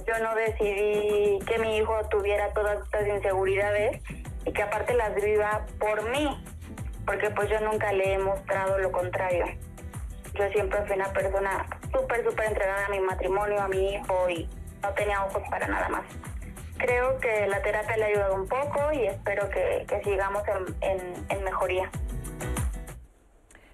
Yo 0.07 0.23
no 0.23 0.33
decidí 0.33 1.39
que 1.45 1.59
mi 1.59 1.77
hijo 1.77 1.95
tuviera 2.09 2.51
todas 2.53 2.79
estas 2.83 3.07
inseguridades 3.07 4.01
y 4.45 4.51
que 4.51 4.63
aparte 4.63 4.95
las 4.95 5.13
viva 5.15 5.65
por 5.79 6.09
mí, 6.09 6.43
porque 7.05 7.29
pues 7.29 7.49
yo 7.49 7.59
nunca 7.61 7.93
le 7.93 8.13
he 8.13 8.17
mostrado 8.17 8.79
lo 8.79 8.91
contrario. 8.91 9.45
Yo 10.33 10.49
siempre 10.49 10.81
fui 10.85 10.95
una 10.95 11.11
persona 11.13 11.67
súper, 11.93 12.23
súper 12.23 12.47
entregada 12.47 12.87
a 12.87 12.89
mi 12.89 12.99
matrimonio, 12.99 13.61
a 13.61 13.67
mi 13.67 13.93
hijo 13.93 14.29
y 14.29 14.49
no 14.81 14.89
tenía 14.93 15.23
ojos 15.25 15.43
para 15.51 15.67
nada 15.67 15.89
más. 15.89 16.03
Creo 16.77 17.19
que 17.19 17.45
la 17.45 17.61
terapia 17.61 17.97
le 17.97 18.03
ha 18.05 18.07
ayudado 18.07 18.35
un 18.35 18.47
poco 18.47 18.91
y 18.93 19.05
espero 19.05 19.49
que, 19.49 19.85
sigamos 20.03 20.43
en 20.81 21.43
mejoría. 21.43 21.91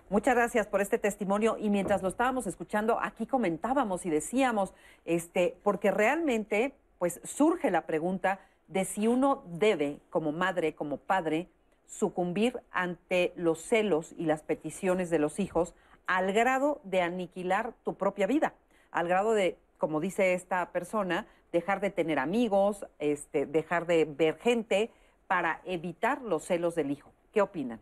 Muchas 0.08 0.36
gracias 0.36 0.68
por 0.68 0.82
este 0.82 1.00
testimonio 1.00 1.58
y 1.60 1.72
mientras 1.72 2.04
lo 2.04 2.10
estábamos 2.10 2.46
escuchando, 2.46 3.00
aquí 3.02 3.26
comentábamos 3.26 4.06
y 4.06 4.12
decíamos, 4.12 4.72
este, 5.04 5.58
porque 5.64 5.90
realmente 5.90 6.76
pues 7.00 7.20
surge 7.24 7.72
la 7.72 7.88
pregunta 7.88 8.40
de 8.68 8.86
si 8.86 9.08
uno 9.08 9.44
debe, 9.48 10.00
como 10.12 10.32
madre, 10.32 10.76
como 10.76 10.98
padre, 10.98 11.50
sucumbir 11.88 12.62
ante 12.70 13.34
los 13.36 13.60
celos 13.64 14.14
y 14.16 14.26
las 14.26 14.44
peticiones 14.44 15.10
de 15.10 15.18
los 15.18 15.40
hijos 15.40 15.74
al 16.06 16.34
grado 16.34 16.82
de 16.84 17.02
aniquilar 17.02 17.74
tu 17.84 17.96
propia 17.96 18.28
vida, 18.28 18.54
al 18.92 19.08
grado 19.08 19.34
de, 19.34 19.58
como 19.80 20.00
dice 20.02 20.36
esta 20.36 20.72
persona, 20.72 21.26
dejar 21.52 21.80
de 21.80 21.90
tener 21.90 22.20
amigos, 22.20 22.86
este, 23.00 23.48
dejar 23.48 23.88
de 23.88 24.06
ver 24.06 24.38
gente 24.38 24.92
para 25.26 25.62
evitar 25.66 26.22
los 26.22 26.46
celos 26.46 26.76
del 26.76 26.92
hijo. 26.92 27.12
¿Qué 27.34 27.42
opinan? 27.42 27.80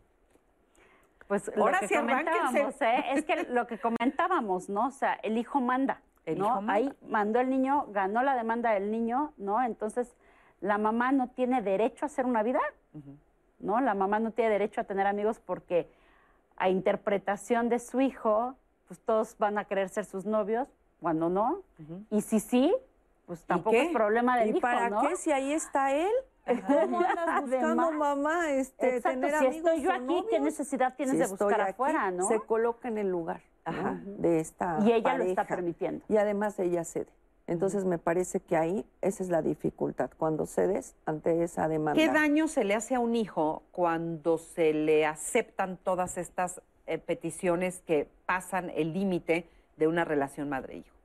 Pues 1.34 1.50
Ahora 1.58 1.82
lo 1.82 1.88
que 1.88 1.96
comentábamos, 1.96 2.82
¿eh? 2.84 3.06
es 3.14 3.26
que 3.26 3.44
lo 3.50 3.66
que 3.66 3.80
comentábamos, 3.80 4.70
¿no? 4.70 4.86
O 4.86 4.92
sea, 4.92 5.16
el 5.24 5.40
hijo 5.40 5.60
manda, 5.62 6.00
¿no? 6.28 6.64
Ahí 6.68 6.94
mandó 7.08 7.40
el 7.40 7.50
niño, 7.50 7.88
ganó 7.90 8.22
la 8.22 8.36
demanda 8.36 8.72
del 8.72 8.92
niño, 8.92 9.34
¿no? 9.38 9.60
Entonces, 9.64 10.16
la 10.62 10.78
mamá 10.78 11.12
no 11.12 11.30
tiene 11.30 11.64
derecho 11.64 12.06
a 12.06 12.08
hacer 12.08 12.28
una 12.28 12.44
vida, 12.44 12.60
¿no? 13.58 13.82
La 13.82 13.96
mamá 13.96 14.20
no 14.20 14.30
tiene 14.30 14.52
derecho 14.52 14.82
a 14.82 14.84
tener 14.84 15.08
amigos 15.08 15.40
porque 15.40 15.90
a 16.56 16.70
interpretación 16.70 17.68
de 17.68 17.80
su 17.80 18.00
hijo, 18.00 18.54
pues 18.88 19.00
todos 19.00 19.36
van 19.40 19.58
a 19.58 19.66
querer 19.66 19.90
ser 19.90 20.06
sus 20.06 20.28
novios, 20.28 20.68
cuando 21.02 21.30
no. 21.30 21.62
Y 22.12 22.22
si 22.22 22.40
sí, 22.42 22.72
pues 23.26 23.44
tampoco 23.46 23.76
es 23.76 23.92
problema 23.92 24.38
del 24.38 24.50
¿Y 24.50 24.52
hijo, 24.52 24.60
para 24.60 24.92
qué 25.02 25.16
si 25.16 25.32
ahí 25.32 25.52
está 25.52 25.96
él? 25.96 26.14
¿Cómo 26.46 27.00
andas 27.00 27.42
buscando 27.50 27.92
mamá 27.92 28.52
este, 28.52 29.02
tener 29.02 29.38
si 29.40 29.46
estoy 29.46 29.82
yo 29.82 29.92
aquí, 29.92 30.26
¿qué 30.30 30.40
necesidad 30.40 30.96
tienes 30.96 31.18
de 31.18 31.28
buscar 31.28 31.62
afuera, 31.62 32.12
no? 32.12 32.28
Se 32.28 32.40
coloca 32.40 32.88
en 32.88 32.98
el 32.98 33.10
lugar 33.10 33.42
de 34.06 34.40
esta 34.40 34.80
Y 34.86 34.92
ella 34.92 35.18
lo 35.18 35.24
está 35.24 35.46
permitiendo. 35.46 36.04
Y 36.10 36.18
además 36.18 36.60
ella 36.60 36.84
cede. 36.84 37.08
Entonces 37.46 37.84
me 37.84 37.98
parece 37.98 38.40
que 38.40 38.56
ahí 38.56 38.86
esa 39.02 39.24
es 39.24 39.30
la 39.30 39.42
dificultad, 39.42 40.10
cuando 40.18 40.46
cedes 40.46 40.96
ante 41.06 41.44
esa 41.44 41.68
demanda. 41.68 42.02
¿Qué 42.02 42.08
daño 42.08 42.48
se 42.48 42.64
le 42.64 42.74
hace 42.74 42.96
a 42.96 43.00
un 43.00 43.16
hijo 43.16 43.64
cuando 43.72 44.38
se 44.38 44.74
le 44.74 45.06
aceptan 45.06 45.78
todas 45.78 46.18
estas 46.18 46.62
eh, 46.88 46.98
peticiones 46.98 47.82
que 47.82 48.10
pasan 48.26 48.70
el 48.70 48.94
límite 48.94 49.50
de 49.76 49.88
una 49.88 50.06
relación 50.06 50.50
madre-hijo? 50.50 50.96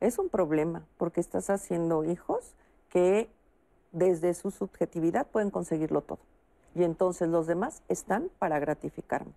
Es 0.00 0.18
un 0.18 0.28
problema, 0.28 0.86
porque 0.98 1.20
estás 1.20 1.50
haciendo 1.50 2.04
hijos 2.04 2.54
que 2.90 3.30
desde 3.96 4.34
su 4.34 4.50
subjetividad 4.50 5.26
pueden 5.26 5.50
conseguirlo 5.50 6.02
todo. 6.02 6.18
Y 6.74 6.84
entonces 6.84 7.28
los 7.28 7.46
demás 7.46 7.82
están 7.88 8.28
para 8.38 8.58
gratificarme. 8.58 9.32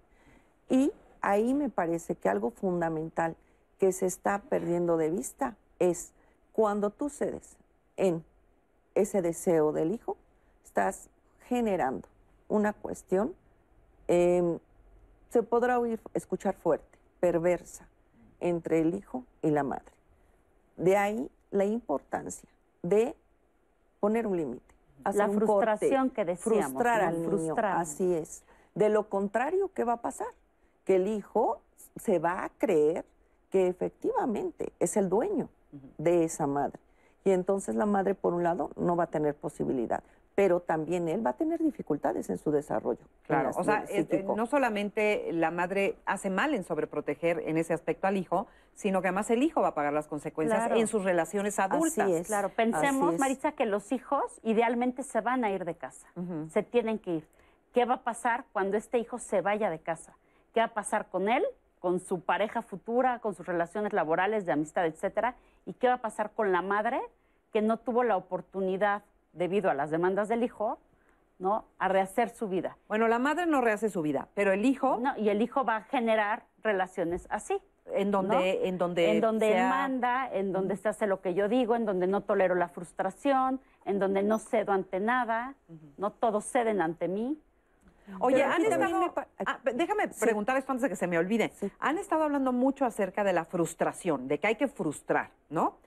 Y 0.69 0.91
ahí 1.21 1.53
me 1.53 1.69
parece 1.69 2.15
que 2.15 2.27
algo 2.27 2.51
fundamental 2.51 3.37
que 3.79 3.93
se 3.93 4.05
está 4.05 4.39
perdiendo 4.49 4.97
de 4.97 5.11
vista 5.11 5.55
es 5.79 6.11
cuando 6.51 6.89
tú 6.89 7.09
cedes 7.09 7.55
en 7.95 8.25
ese 8.95 9.21
deseo 9.21 9.71
del 9.71 9.93
hijo, 9.93 10.17
estás 10.65 11.07
generando 11.47 12.09
una 12.49 12.73
cuestión, 12.73 13.33
em, 14.09 14.59
se 15.29 15.41
podrá 15.41 15.79
oír, 15.79 16.01
escuchar 16.13 16.55
fuerte, 16.55 16.97
perversa, 17.21 17.87
entre 18.41 18.81
el 18.81 18.93
hijo 18.93 19.23
y 19.41 19.51
la 19.51 19.63
madre. 19.63 19.93
De 20.75 20.97
ahí 20.97 21.31
la 21.49 21.63
importancia 21.63 22.49
de 22.83 23.15
poner 23.99 24.27
un 24.27 24.37
límite. 24.37 24.75
La 25.13 25.29
frustración 25.29 26.09
que 26.09 26.25
decíamos. 26.25 26.71
Frustrar 26.71 27.01
al 27.01 27.21
niño, 27.21 27.55
así 27.57 28.13
es. 28.13 28.43
De 28.75 28.89
lo 28.89 29.09
contrario, 29.09 29.71
¿qué 29.73 29.83
va 29.83 29.93
a 29.93 30.01
pasar? 30.01 30.27
Que 30.83 30.97
el 30.97 31.07
hijo 31.07 31.61
se 31.95 32.19
va 32.19 32.43
a 32.43 32.49
creer 32.49 33.05
que 33.49 33.67
efectivamente 33.67 34.73
es 34.79 34.97
el 34.97 35.09
dueño 35.09 35.49
de 35.97 36.23
esa 36.23 36.47
madre. 36.47 36.79
Y 37.23 37.31
entonces 37.31 37.75
la 37.75 37.85
madre, 37.85 38.15
por 38.15 38.33
un 38.33 38.43
lado, 38.43 38.71
no 38.75 38.95
va 38.95 39.05
a 39.05 39.07
tener 39.07 39.35
posibilidad 39.35 40.03
pero 40.39 40.61
también 40.61 41.09
él 41.09 41.25
va 41.25 41.31
a 41.31 41.33
tener 41.33 41.59
dificultades 41.59 42.29
en 42.29 42.37
su 42.37 42.49
desarrollo. 42.49 43.01
Claro, 43.27 43.51
o 43.57 43.63
sea, 43.65 43.83
este, 43.89 44.23
no 44.23 44.45
solamente 44.45 45.33
la 45.33 45.51
madre 45.51 45.97
hace 46.05 46.29
mal 46.29 46.53
en 46.53 46.63
sobreproteger 46.63 47.43
en 47.45 47.57
ese 47.57 47.73
aspecto 47.73 48.07
al 48.07 48.15
hijo, 48.15 48.47
sino 48.73 49.01
que 49.01 49.09
además 49.09 49.29
el 49.31 49.43
hijo 49.43 49.61
va 49.61 49.67
a 49.67 49.73
pagar 49.73 49.91
las 49.91 50.07
consecuencias 50.07 50.71
en 50.71 50.87
sus 50.87 51.03
relaciones 51.03 51.59
adultas. 51.59 52.25
Claro, 52.25 52.47
pensemos, 52.55 53.19
Marisa, 53.19 53.51
que 53.51 53.65
los 53.65 53.91
hijos 53.91 54.39
idealmente 54.43 55.03
se 55.03 55.19
van 55.19 55.43
a 55.43 55.51
ir 55.51 55.65
de 55.65 55.75
casa, 55.75 56.07
se 56.51 56.63
tienen 56.63 56.99
que 56.99 57.15
ir. 57.15 57.27
¿Qué 57.73 57.83
va 57.83 57.95
a 57.95 58.03
pasar 58.03 58.45
cuando 58.53 58.77
este 58.77 58.97
hijo 58.97 59.19
se 59.19 59.41
vaya 59.41 59.69
de 59.69 59.79
casa? 59.79 60.15
¿Qué 60.53 60.61
va 60.61 60.67
a 60.67 60.73
pasar 60.73 61.09
con 61.09 61.27
él, 61.27 61.43
con 61.81 61.99
su 61.99 62.21
pareja 62.21 62.61
futura, 62.61 63.19
con 63.19 63.35
sus 63.35 63.45
relaciones 63.45 63.91
laborales, 63.91 64.45
de 64.45 64.53
amistad, 64.53 64.85
etcétera? 64.85 65.35
¿Y 65.65 65.73
qué 65.73 65.89
va 65.89 65.95
a 65.95 66.01
pasar 66.01 66.31
con 66.31 66.53
la 66.53 66.61
madre 66.61 67.01
que 67.51 67.61
no 67.61 67.75
tuvo 67.75 68.05
la 68.05 68.15
oportunidad 68.15 69.03
debido 69.33 69.69
a 69.69 69.73
las 69.73 69.91
demandas 69.91 70.27
del 70.27 70.43
hijo, 70.43 70.79
¿no? 71.39 71.65
A 71.77 71.87
rehacer 71.87 72.29
su 72.29 72.47
vida. 72.47 72.77
Bueno, 72.87 73.07
la 73.07 73.19
madre 73.19 73.45
no 73.45 73.61
rehace 73.61 73.89
su 73.89 74.01
vida, 74.01 74.27
pero 74.33 74.51
el 74.51 74.65
hijo... 74.65 74.99
No, 75.01 75.17
y 75.17 75.29
el 75.29 75.41
hijo 75.41 75.63
va 75.63 75.77
a 75.77 75.81
generar 75.83 76.43
relaciones 76.63 77.27
así. 77.29 77.57
En 77.91 78.11
donde, 78.11 78.67
en 78.67 78.77
donde, 78.77 79.11
en 79.11 79.19
donde 79.19 79.57
él 79.57 79.67
manda, 79.67 80.29
en 80.31 80.51
donde 80.51 80.75
se 80.75 80.89
hace 80.89 81.07
lo 81.07 81.21
que 81.21 81.33
yo 81.33 81.47
digo, 81.49 81.75
en 81.75 81.85
donde 81.85 82.05
no 82.05 82.21
tolero 82.21 82.53
la 82.53 82.67
frustración, 82.67 83.59
en 83.83 83.97
donde 83.97 84.21
no 84.21 84.37
cedo 84.37 84.73
ante 84.73 84.99
nada, 84.99 85.55
no 85.97 86.11
todos 86.11 86.45
ceden 86.45 86.81
ante 86.81 87.07
mí. 87.07 87.41
Oye, 88.19 88.43
han 88.43 88.63
estado, 88.63 89.13
ah, 89.45 89.59
déjame 89.73 90.07
preguntar 90.07 90.57
esto 90.57 90.71
antes 90.71 90.83
de 90.83 90.89
que 90.89 90.95
se 90.95 91.07
me 91.07 91.17
olvide. 91.17 91.51
Han 91.79 91.97
estado 91.97 92.23
hablando 92.23 92.51
mucho 92.51 92.85
acerca 92.85 93.23
de 93.23 93.33
la 93.33 93.45
frustración, 93.45 94.27
de 94.27 94.39
que 94.39 94.47
hay 94.47 94.55
que 94.55 94.67
frustrar, 94.67 95.31
¿no? 95.49 95.77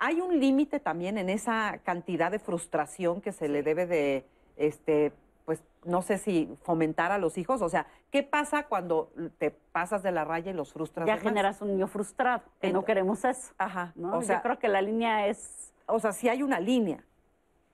Hay 0.00 0.20
un 0.20 0.40
límite 0.40 0.80
también 0.80 1.18
en 1.18 1.28
esa 1.28 1.78
cantidad 1.84 2.30
de 2.30 2.38
frustración 2.38 3.20
que 3.20 3.32
se 3.32 3.48
le 3.48 3.62
debe 3.62 3.86
de, 3.86 4.24
este, 4.56 5.12
pues 5.44 5.62
no 5.84 6.00
sé 6.00 6.16
si 6.16 6.48
fomentar 6.62 7.12
a 7.12 7.18
los 7.18 7.36
hijos, 7.36 7.60
o 7.60 7.68
sea, 7.68 7.86
¿qué 8.10 8.22
pasa 8.22 8.64
cuando 8.66 9.12
te 9.38 9.50
pasas 9.50 10.02
de 10.02 10.10
la 10.10 10.24
raya 10.24 10.52
y 10.52 10.54
los 10.54 10.72
frustras? 10.72 11.06
Ya 11.06 11.18
generas 11.18 11.60
un 11.60 11.68
niño 11.68 11.86
frustrado, 11.86 12.42
que 12.60 12.72
no 12.72 12.84
queremos 12.84 13.24
eso. 13.26 13.52
Ajá, 13.58 13.92
¿no? 13.94 14.16
o 14.16 14.22
sea, 14.22 14.36
Yo 14.36 14.42
creo 14.42 14.58
que 14.58 14.68
la 14.68 14.80
línea 14.80 15.26
es, 15.26 15.70
o 15.86 16.00
sea, 16.00 16.12
si 16.12 16.30
hay 16.30 16.42
una 16.42 16.60
línea, 16.60 17.04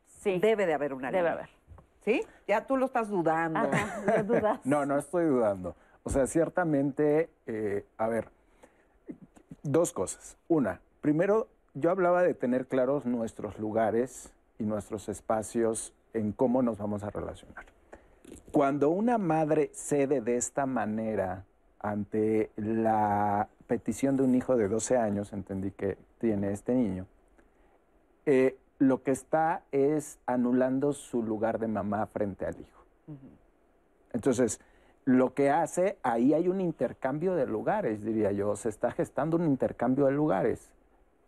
sí, 0.06 0.38
debe 0.40 0.66
de 0.66 0.74
haber 0.74 0.94
una 0.94 1.12
debe 1.12 1.22
línea. 1.22 1.32
haber. 1.32 1.50
¿Sí? 2.04 2.22
Ya 2.48 2.66
tú 2.66 2.76
lo 2.76 2.86
estás 2.86 3.08
dudando. 3.08 3.60
Ajá, 3.60 4.00
no 4.04 4.24
dudas. 4.34 4.60
No, 4.64 4.84
no 4.84 4.98
estoy 4.98 5.26
dudando. 5.26 5.76
O 6.02 6.10
sea, 6.10 6.26
ciertamente, 6.26 7.30
eh, 7.46 7.84
a 7.98 8.08
ver, 8.08 8.30
dos 9.62 9.92
cosas. 9.92 10.36
Una, 10.48 10.80
primero, 11.00 11.48
yo 11.76 11.90
hablaba 11.90 12.22
de 12.22 12.32
tener 12.32 12.66
claros 12.66 13.04
nuestros 13.04 13.58
lugares 13.58 14.32
y 14.58 14.64
nuestros 14.64 15.10
espacios 15.10 15.92
en 16.14 16.32
cómo 16.32 16.62
nos 16.62 16.78
vamos 16.78 17.04
a 17.04 17.10
relacionar. 17.10 17.66
Cuando 18.50 18.88
una 18.88 19.18
madre 19.18 19.70
cede 19.74 20.22
de 20.22 20.38
esta 20.38 20.64
manera 20.64 21.44
ante 21.78 22.50
la 22.56 23.48
petición 23.66 24.16
de 24.16 24.22
un 24.22 24.34
hijo 24.34 24.56
de 24.56 24.68
12 24.68 24.96
años, 24.96 25.34
entendí 25.34 25.70
que 25.70 25.98
tiene 26.18 26.50
este 26.52 26.74
niño, 26.74 27.06
eh, 28.24 28.56
lo 28.78 29.02
que 29.02 29.10
está 29.10 29.62
es 29.70 30.18
anulando 30.24 30.94
su 30.94 31.22
lugar 31.22 31.58
de 31.58 31.68
mamá 31.68 32.06
frente 32.06 32.46
al 32.46 32.58
hijo. 32.58 32.84
Entonces, 34.14 34.60
lo 35.04 35.34
que 35.34 35.50
hace, 35.50 35.98
ahí 36.02 36.32
hay 36.32 36.48
un 36.48 36.62
intercambio 36.62 37.34
de 37.34 37.46
lugares, 37.46 38.02
diría 38.02 38.32
yo, 38.32 38.56
se 38.56 38.70
está 38.70 38.92
gestando 38.92 39.36
un 39.36 39.44
intercambio 39.44 40.06
de 40.06 40.12
lugares 40.12 40.70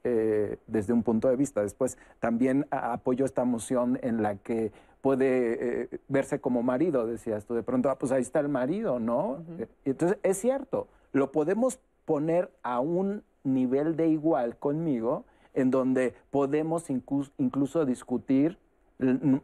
eh, 0.04 0.58
desde 0.66 0.92
un 0.92 1.02
punto 1.02 1.28
de 1.28 1.36
vista. 1.36 1.62
Después, 1.62 1.98
también 2.20 2.66
apoyo 2.70 3.24
esta 3.24 3.44
moción 3.44 3.98
en 4.02 4.22
la 4.22 4.36
que 4.36 4.72
puede 5.00 5.84
eh, 5.84 5.88
verse 6.08 6.40
como 6.40 6.62
marido, 6.62 7.06
decías 7.06 7.44
tú, 7.44 7.54
de 7.54 7.62
pronto, 7.62 7.88
ah, 7.90 7.98
pues 7.98 8.12
ahí 8.12 8.22
está 8.22 8.40
el 8.40 8.48
marido, 8.48 8.98
¿no? 8.98 9.44
Eh, 9.58 9.68
y 9.84 9.90
entonces, 9.90 10.18
es 10.22 10.38
cierto, 10.38 10.88
lo 11.12 11.30
podemos 11.30 11.78
poner 12.04 12.50
a 12.62 12.80
un 12.80 13.22
nivel 13.44 13.96
de 13.96 14.08
igual 14.08 14.56
conmigo, 14.56 15.24
en 15.54 15.70
donde 15.70 16.14
podemos 16.30 16.90
inclu- 16.90 17.30
incluso 17.38 17.84
discutir 17.84 18.58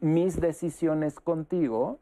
mis 0.00 0.40
decisiones 0.40 1.20
contigo 1.20 1.98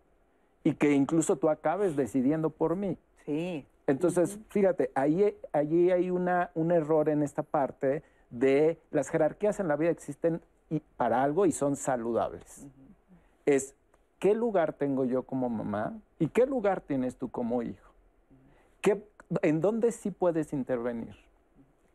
y 0.65 0.75
que 0.75 0.93
incluso 0.93 1.37
tú 1.37 1.51
acabes 1.51 1.97
decidiendo 1.97 2.51
por 2.51 2.77
mí. 2.77 2.97
Sí. 3.27 3.67
Entonces, 3.87 4.39
fíjate, 4.49 4.91
ahí, 4.95 5.37
allí 5.53 5.91
hay 5.91 6.11
una, 6.11 6.51
un 6.55 6.71
error 6.71 7.09
en 7.09 7.23
esta 7.23 7.43
parte 7.43 8.03
de 8.33 8.81
las 8.91 9.11
jerarquías 9.11 9.61
en 9.61 9.69
la 9.69 9.77
vida 9.77 9.91
existen 9.91 10.41
y- 10.71 10.81
para 10.97 11.23
algo 11.23 11.47
y 11.47 11.53
son 11.53 11.77
saludables. 11.77 12.67
Es 13.47 13.75
qué 14.19 14.35
lugar 14.35 14.73
tengo 14.73 15.05
yo 15.05 15.23
como 15.25 15.49
mamá 15.49 15.93
y 16.19 16.29
qué 16.29 16.47
lugar 16.47 16.81
tienes 16.81 17.17
tú 17.17 17.31
como 17.31 17.63
hijo. 17.63 17.93
¿Qué, 18.81 19.05
¿En 19.43 19.61
dónde 19.61 19.93
sí 19.93 20.11
puedes 20.11 20.53
intervenir? 20.53 21.15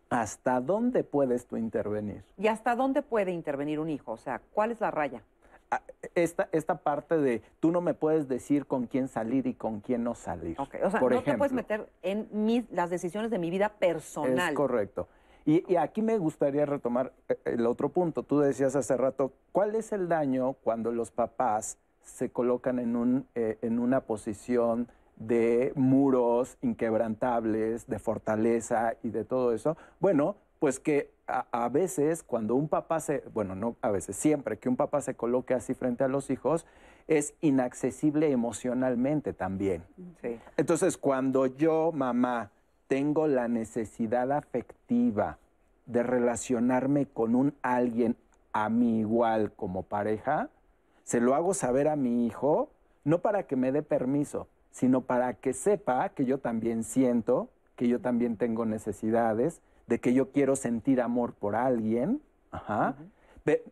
¿Hasta 0.09 0.61
dónde 0.61 1.03
puedes 1.03 1.47
tú 1.47 1.57
intervenir? 1.57 2.23
¿Y 2.37 2.47
hasta 2.47 2.75
dónde 2.75 3.01
puede 3.01 3.31
intervenir 3.31 3.79
un 3.79 3.89
hijo? 3.89 4.13
O 4.13 4.17
sea, 4.17 4.39
¿cuál 4.53 4.71
es 4.71 4.79
la 4.79 4.91
raya? 4.91 5.21
Ah, 5.69 5.81
Esta, 6.15 6.47
esta 6.53 6.75
parte 6.77 7.17
de 7.17 7.41
tú 7.59 7.71
no 7.71 7.81
me 7.81 7.93
puedes 7.93 8.27
decir 8.29 8.65
con 8.67 8.85
quién 8.87 9.09
salir 9.09 9.47
y 9.47 9.53
con 9.53 9.81
quién 9.81 10.03
no 10.03 10.13
salir. 10.15 10.55
Ok, 10.61 10.75
O 10.83 10.91
sea, 10.91 10.99
Por 11.01 11.13
no 11.13 11.23
te 11.23 11.33
puedes 11.37 11.51
meter 11.51 11.89
en 12.03 12.29
mis, 12.31 12.69
las 12.71 12.89
decisiones 12.89 13.31
de 13.31 13.39
mi 13.39 13.49
vida 13.49 13.69
personal. 13.73 14.49
Es 14.51 14.55
correcto. 14.55 15.09
Y, 15.47 15.63
y 15.71 15.77
aquí 15.77 16.01
me 16.01 16.17
gustaría 16.17 16.65
retomar 16.65 17.13
eh, 17.29 17.37
el 17.45 17.65
otro 17.65 17.87
punto. 17.87 18.21
Tú 18.21 18.39
decías 18.39 18.75
hace 18.75 18.97
rato, 18.97 19.31
¿cuál 19.53 19.75
es 19.75 19.93
el 19.93 20.09
daño 20.09 20.53
cuando 20.61 20.91
los 20.91 21.09
papás 21.09 21.77
se 22.03 22.29
colocan 22.29 22.79
en, 22.79 22.97
un, 22.97 23.25
eh, 23.33 23.57
en 23.61 23.79
una 23.79 24.01
posición 24.01 24.89
de 25.15 25.71
muros 25.75 26.57
inquebrantables, 26.61 27.87
de 27.87 27.97
fortaleza 27.97 28.95
y 29.03 29.09
de 29.09 29.23
todo 29.23 29.53
eso? 29.53 29.77
Bueno, 30.01 30.35
pues 30.59 30.81
que 30.81 31.11
a, 31.27 31.45
a 31.51 31.69
veces 31.69 32.23
cuando 32.23 32.55
un 32.55 32.67
papá 32.67 32.99
se, 32.99 33.23
bueno, 33.33 33.55
no 33.55 33.77
a 33.81 33.89
veces, 33.89 34.17
siempre 34.17 34.59
que 34.59 34.67
un 34.67 34.75
papá 34.75 34.99
se 34.99 35.15
coloque 35.15 35.53
así 35.53 35.73
frente 35.73 36.03
a 36.03 36.09
los 36.09 36.29
hijos, 36.29 36.65
es 37.07 37.35
inaccesible 37.39 38.31
emocionalmente 38.31 39.31
también. 39.31 39.85
Sí. 40.21 40.37
Entonces, 40.57 40.97
cuando 40.97 41.45
yo, 41.45 41.93
mamá, 41.93 42.51
tengo 42.87 43.27
la 43.27 43.47
necesidad 43.47 44.31
afectiva 44.31 45.37
de 45.85 46.03
relacionarme 46.03 47.05
con 47.05 47.35
un 47.35 47.53
alguien 47.61 48.15
a 48.53 48.69
mi 48.69 48.99
igual 48.99 49.51
como 49.53 49.83
pareja, 49.83 50.49
se 51.03 51.21
lo 51.21 51.35
hago 51.35 51.53
saber 51.53 51.87
a 51.87 51.95
mi 51.95 52.25
hijo, 52.25 52.69
no 53.03 53.19
para 53.19 53.43
que 53.43 53.55
me 53.55 53.71
dé 53.71 53.83
permiso, 53.83 54.47
sino 54.71 55.01
para 55.01 55.33
que 55.35 55.53
sepa 55.53 56.09
que 56.09 56.25
yo 56.25 56.39
también 56.39 56.83
siento, 56.83 57.49
que 57.75 57.87
yo 57.87 57.99
también 58.01 58.37
tengo 58.37 58.65
necesidades, 58.65 59.61
de 59.87 59.99
que 59.99 60.13
yo 60.13 60.31
quiero 60.31 60.55
sentir 60.55 60.99
amor 61.01 61.33
por 61.33 61.55
alguien, 61.55 62.21
ajá, 62.51 62.95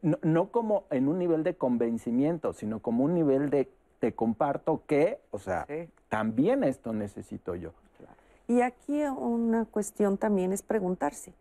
no, 0.01 0.18
no 0.22 0.51
como 0.51 0.86
en 0.89 1.09
un 1.09 1.20
nivel 1.20 1.43
de 1.43 1.55
convencimiento, 1.55 2.53
sino 2.53 2.80
como 2.80 3.03
un 3.03 3.13
nivel 3.13 3.49
de 3.49 3.70
te 3.99 4.13
comparto 4.13 4.84
que, 4.88 5.20
o 5.32 5.39
sea, 5.39 5.66
Sí. 5.68 5.89
también 6.07 6.63
esto 6.63 6.93
necesito 6.93 7.55
yo. 7.55 7.72
Y 8.47 8.61
aquí 8.61 9.03
una 9.03 9.65
cuestión 9.65 10.17
también 10.17 10.53
es 10.53 10.61
preguntarse, 10.61 11.33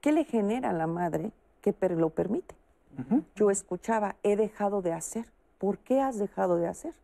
¿qué 0.00 0.12
le 0.12 0.24
genera 0.24 0.70
a 0.70 0.72
la 0.72 0.86
madre 0.86 1.32
que 1.60 1.74
lo 1.90 2.10
permite? 2.10 2.54
Yo 3.34 3.50
escuchaba, 3.50 4.16
he 4.22 4.36
dejado 4.36 4.82
de 4.82 4.92
hacer. 4.92 5.26
¿Por 5.58 5.78
qué 5.78 6.00
has 6.00 6.18
dejado 6.18 6.56
de 6.56 6.66
hacer? 6.66 6.94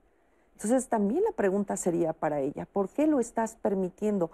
Entonces 0.55 0.89
también 0.89 1.22
la 1.24 1.32
pregunta 1.32 1.76
sería 1.76 2.12
para 2.12 2.41
ella, 2.41 2.66
¿por 2.66 2.89
qué 2.89 3.07
lo 3.07 3.20
estás 3.20 3.57
permitiendo? 3.57 4.30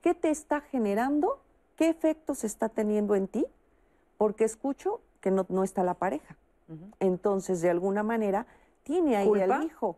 ¿Qué 0.00 0.14
te 0.14 0.30
está 0.30 0.60
generando? 0.60 1.40
¿Qué 1.76 1.88
efectos 1.88 2.44
está 2.44 2.68
teniendo 2.70 3.14
en 3.14 3.28
ti? 3.28 3.46
Porque 4.16 4.44
escucho 4.44 5.00
que 5.20 5.30
no, 5.30 5.44
no 5.48 5.64
está 5.64 5.84
la 5.84 5.94
pareja. 5.94 6.36
Entonces, 6.98 7.60
de 7.60 7.70
alguna 7.70 8.02
manera, 8.02 8.46
tiene 8.82 9.16
ahí 9.16 9.26
¿Culpa? 9.26 9.56
al 9.56 9.64
hijo. 9.64 9.96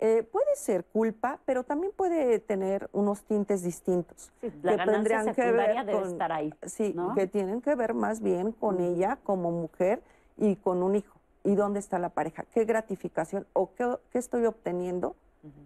Eh, 0.00 0.22
puede 0.24 0.56
ser 0.56 0.84
culpa, 0.84 1.38
pero 1.46 1.62
también 1.64 1.92
puede 1.96 2.38
tener 2.40 2.88
unos 2.92 3.22
tintes 3.22 3.62
distintos. 3.62 4.32
Sí, 4.40 4.52
la 4.62 4.72
que 4.72 4.76
ganancia 4.76 4.92
tendrían 4.92 5.34
que 5.34 5.52
ver 5.52 5.86
debe 5.86 5.92
con- 6.00 6.12
estar 6.12 6.32
ahí. 6.32 6.52
Sí, 6.62 6.92
¿no? 6.94 7.14
que 7.14 7.26
tienen 7.26 7.60
que 7.62 7.74
ver 7.74 7.94
más 7.94 8.20
bien 8.20 8.52
con 8.52 8.80
ella 8.80 9.18
como 9.22 9.50
mujer 9.50 10.02
y 10.36 10.56
con 10.56 10.82
un 10.82 10.96
hijo. 10.96 11.18
¿Y 11.44 11.54
dónde 11.54 11.78
está 11.78 11.98
la 11.98 12.08
pareja? 12.08 12.44
¿Qué 12.52 12.64
gratificación 12.64 13.46
o 13.52 13.72
qué, 13.74 13.96
qué 14.10 14.18
estoy 14.18 14.46
obteniendo 14.46 15.14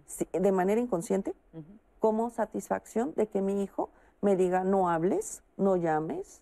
si- 0.05 0.27
de 0.31 0.51
manera 0.51 0.79
inconsciente 0.81 1.33
como 1.99 2.29
satisfacción 2.29 3.13
de 3.15 3.27
que 3.27 3.41
mi 3.41 3.63
hijo 3.63 3.89
me 4.21 4.35
diga 4.35 4.63
no 4.63 4.89
hables, 4.89 5.41
no 5.57 5.75
llames? 5.75 6.41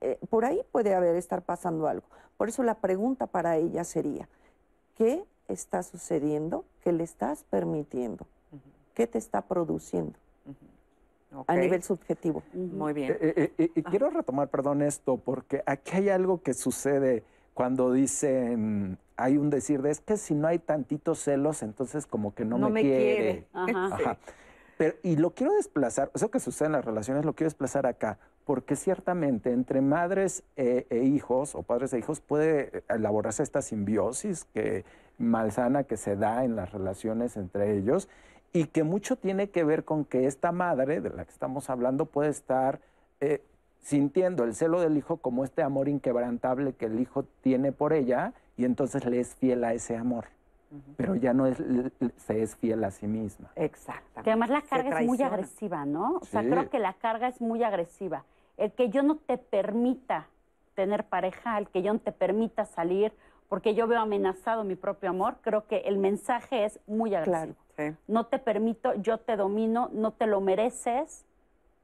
Eh, 0.00 0.18
por 0.30 0.44
ahí 0.44 0.62
puede 0.72 0.94
haber 0.94 1.16
estar 1.16 1.42
pasando 1.42 1.88
algo. 1.88 2.06
Por 2.36 2.48
eso 2.48 2.62
la 2.62 2.74
pregunta 2.76 3.26
para 3.26 3.56
ella 3.56 3.82
sería, 3.84 4.28
¿qué 4.94 5.24
está 5.48 5.82
sucediendo? 5.82 6.64
¿Qué 6.82 6.92
le 6.92 7.04
estás 7.04 7.44
permitiendo? 7.44 8.26
¿Qué 8.94 9.06
te 9.06 9.18
está 9.18 9.42
produciendo 9.42 10.18
a 11.46 11.56
nivel 11.56 11.82
subjetivo? 11.82 12.42
Muy 12.52 12.92
bien. 12.92 13.12
Eh, 13.12 13.18
eh, 13.36 13.52
eh, 13.58 13.70
eh, 13.74 13.82
quiero 13.84 14.10
retomar, 14.10 14.48
perdón, 14.48 14.82
esto, 14.82 15.16
porque 15.18 15.62
aquí 15.66 15.96
hay 15.96 16.08
algo 16.08 16.42
que 16.42 16.54
sucede 16.54 17.22
cuando 17.54 17.92
dicen, 17.92 18.98
hay 19.16 19.36
un 19.36 19.50
decir 19.50 19.82
de, 19.82 19.90
es 19.90 20.00
que 20.00 20.16
si 20.16 20.34
no 20.34 20.46
hay 20.48 20.58
tantitos 20.58 21.20
celos, 21.20 21.62
entonces 21.62 22.06
como 22.06 22.34
que 22.34 22.44
no, 22.44 22.58
No 22.58 22.70
me 22.70 22.82
quiere. 22.82 22.96
quiere. 22.96 23.46
Ajá. 23.52 23.94
Ajá. 23.94 24.18
Pero, 24.76 24.94
y 25.02 25.16
lo 25.16 25.32
quiero 25.34 25.52
desplazar, 25.54 26.10
eso 26.14 26.30
que 26.30 26.38
sucede 26.38 26.66
en 26.66 26.72
las 26.72 26.84
relaciones 26.84 27.24
lo 27.24 27.32
quiero 27.34 27.48
desplazar 27.48 27.84
acá, 27.86 28.18
porque 28.44 28.76
ciertamente 28.76 29.50
entre 29.52 29.80
madres 29.80 30.44
e, 30.56 30.86
e 30.88 31.02
hijos 31.02 31.56
o 31.56 31.64
padres 31.64 31.92
e 31.92 31.98
hijos 31.98 32.20
puede 32.20 32.84
elaborarse 32.88 33.42
esta 33.42 33.60
simbiosis 33.60 34.44
que 34.44 34.84
malsana 35.18 35.84
que 35.84 35.96
se 35.96 36.16
da 36.16 36.44
en 36.44 36.56
las 36.56 36.72
relaciones 36.72 37.36
entre 37.36 37.76
ellos 37.76 38.08
y 38.52 38.66
que 38.66 38.82
mucho 38.82 39.16
tiene 39.16 39.50
que 39.50 39.64
ver 39.64 39.84
con 39.84 40.04
que 40.04 40.26
esta 40.26 40.52
madre 40.52 41.00
de 41.00 41.10
la 41.10 41.24
que 41.24 41.30
estamos 41.32 41.68
hablando 41.70 42.06
puede 42.06 42.30
estar 42.30 42.80
eh, 43.20 43.42
sintiendo 43.80 44.44
el 44.44 44.54
celo 44.54 44.80
del 44.80 44.96
hijo 44.96 45.18
como 45.18 45.44
este 45.44 45.62
amor 45.62 45.88
inquebrantable 45.88 46.72
que 46.72 46.86
el 46.86 47.00
hijo 47.00 47.24
tiene 47.42 47.72
por 47.72 47.92
ella 47.92 48.32
y 48.56 48.64
entonces 48.64 49.04
le 49.04 49.20
es 49.20 49.34
fiel 49.36 49.64
a 49.64 49.72
ese 49.74 49.96
amor, 49.96 50.26
pero 50.96 51.14
ya 51.14 51.32
no 51.32 51.46
es, 51.46 51.58
se 52.16 52.42
es 52.42 52.56
fiel 52.56 52.82
a 52.84 52.90
sí 52.90 53.06
misma. 53.06 53.50
Exacto. 53.56 54.22
Que 54.22 54.30
además 54.30 54.50
la 54.50 54.62
carga 54.62 55.00
es 55.00 55.06
muy 55.06 55.22
agresiva, 55.22 55.84
¿no? 55.84 56.16
O 56.20 56.24
sea, 56.24 56.42
Sí. 56.42 56.48
creo 56.50 56.68
que 56.70 56.78
la 56.78 56.94
carga 56.94 57.28
es 57.28 57.40
muy 57.40 57.62
agresiva. 57.62 58.24
El 58.56 58.72
que 58.72 58.88
yo 58.90 59.02
no 59.02 59.16
te 59.16 59.38
permita 59.38 60.26
tener 60.74 61.04
pareja, 61.04 61.58
el 61.58 61.68
que 61.68 61.82
yo 61.82 61.92
no 61.92 62.00
te 62.00 62.12
permita 62.12 62.64
salir, 62.64 63.12
porque 63.48 63.74
yo 63.74 63.86
veo 63.86 64.00
amenazado 64.00 64.64
mi 64.64 64.74
propio 64.76 65.10
amor, 65.10 65.36
creo 65.42 65.66
que 65.66 65.78
el 65.78 65.98
mensaje 65.98 66.64
es 66.64 66.80
muy 66.86 67.14
agresivo. 67.14 67.54
Sí. 67.76 67.94
No 68.06 68.26
te 68.26 68.38
permito, 68.38 68.94
yo 68.94 69.18
te 69.18 69.36
domino, 69.36 69.88
no 69.92 70.12
te 70.12 70.26
lo 70.26 70.40
mereces, 70.40 71.24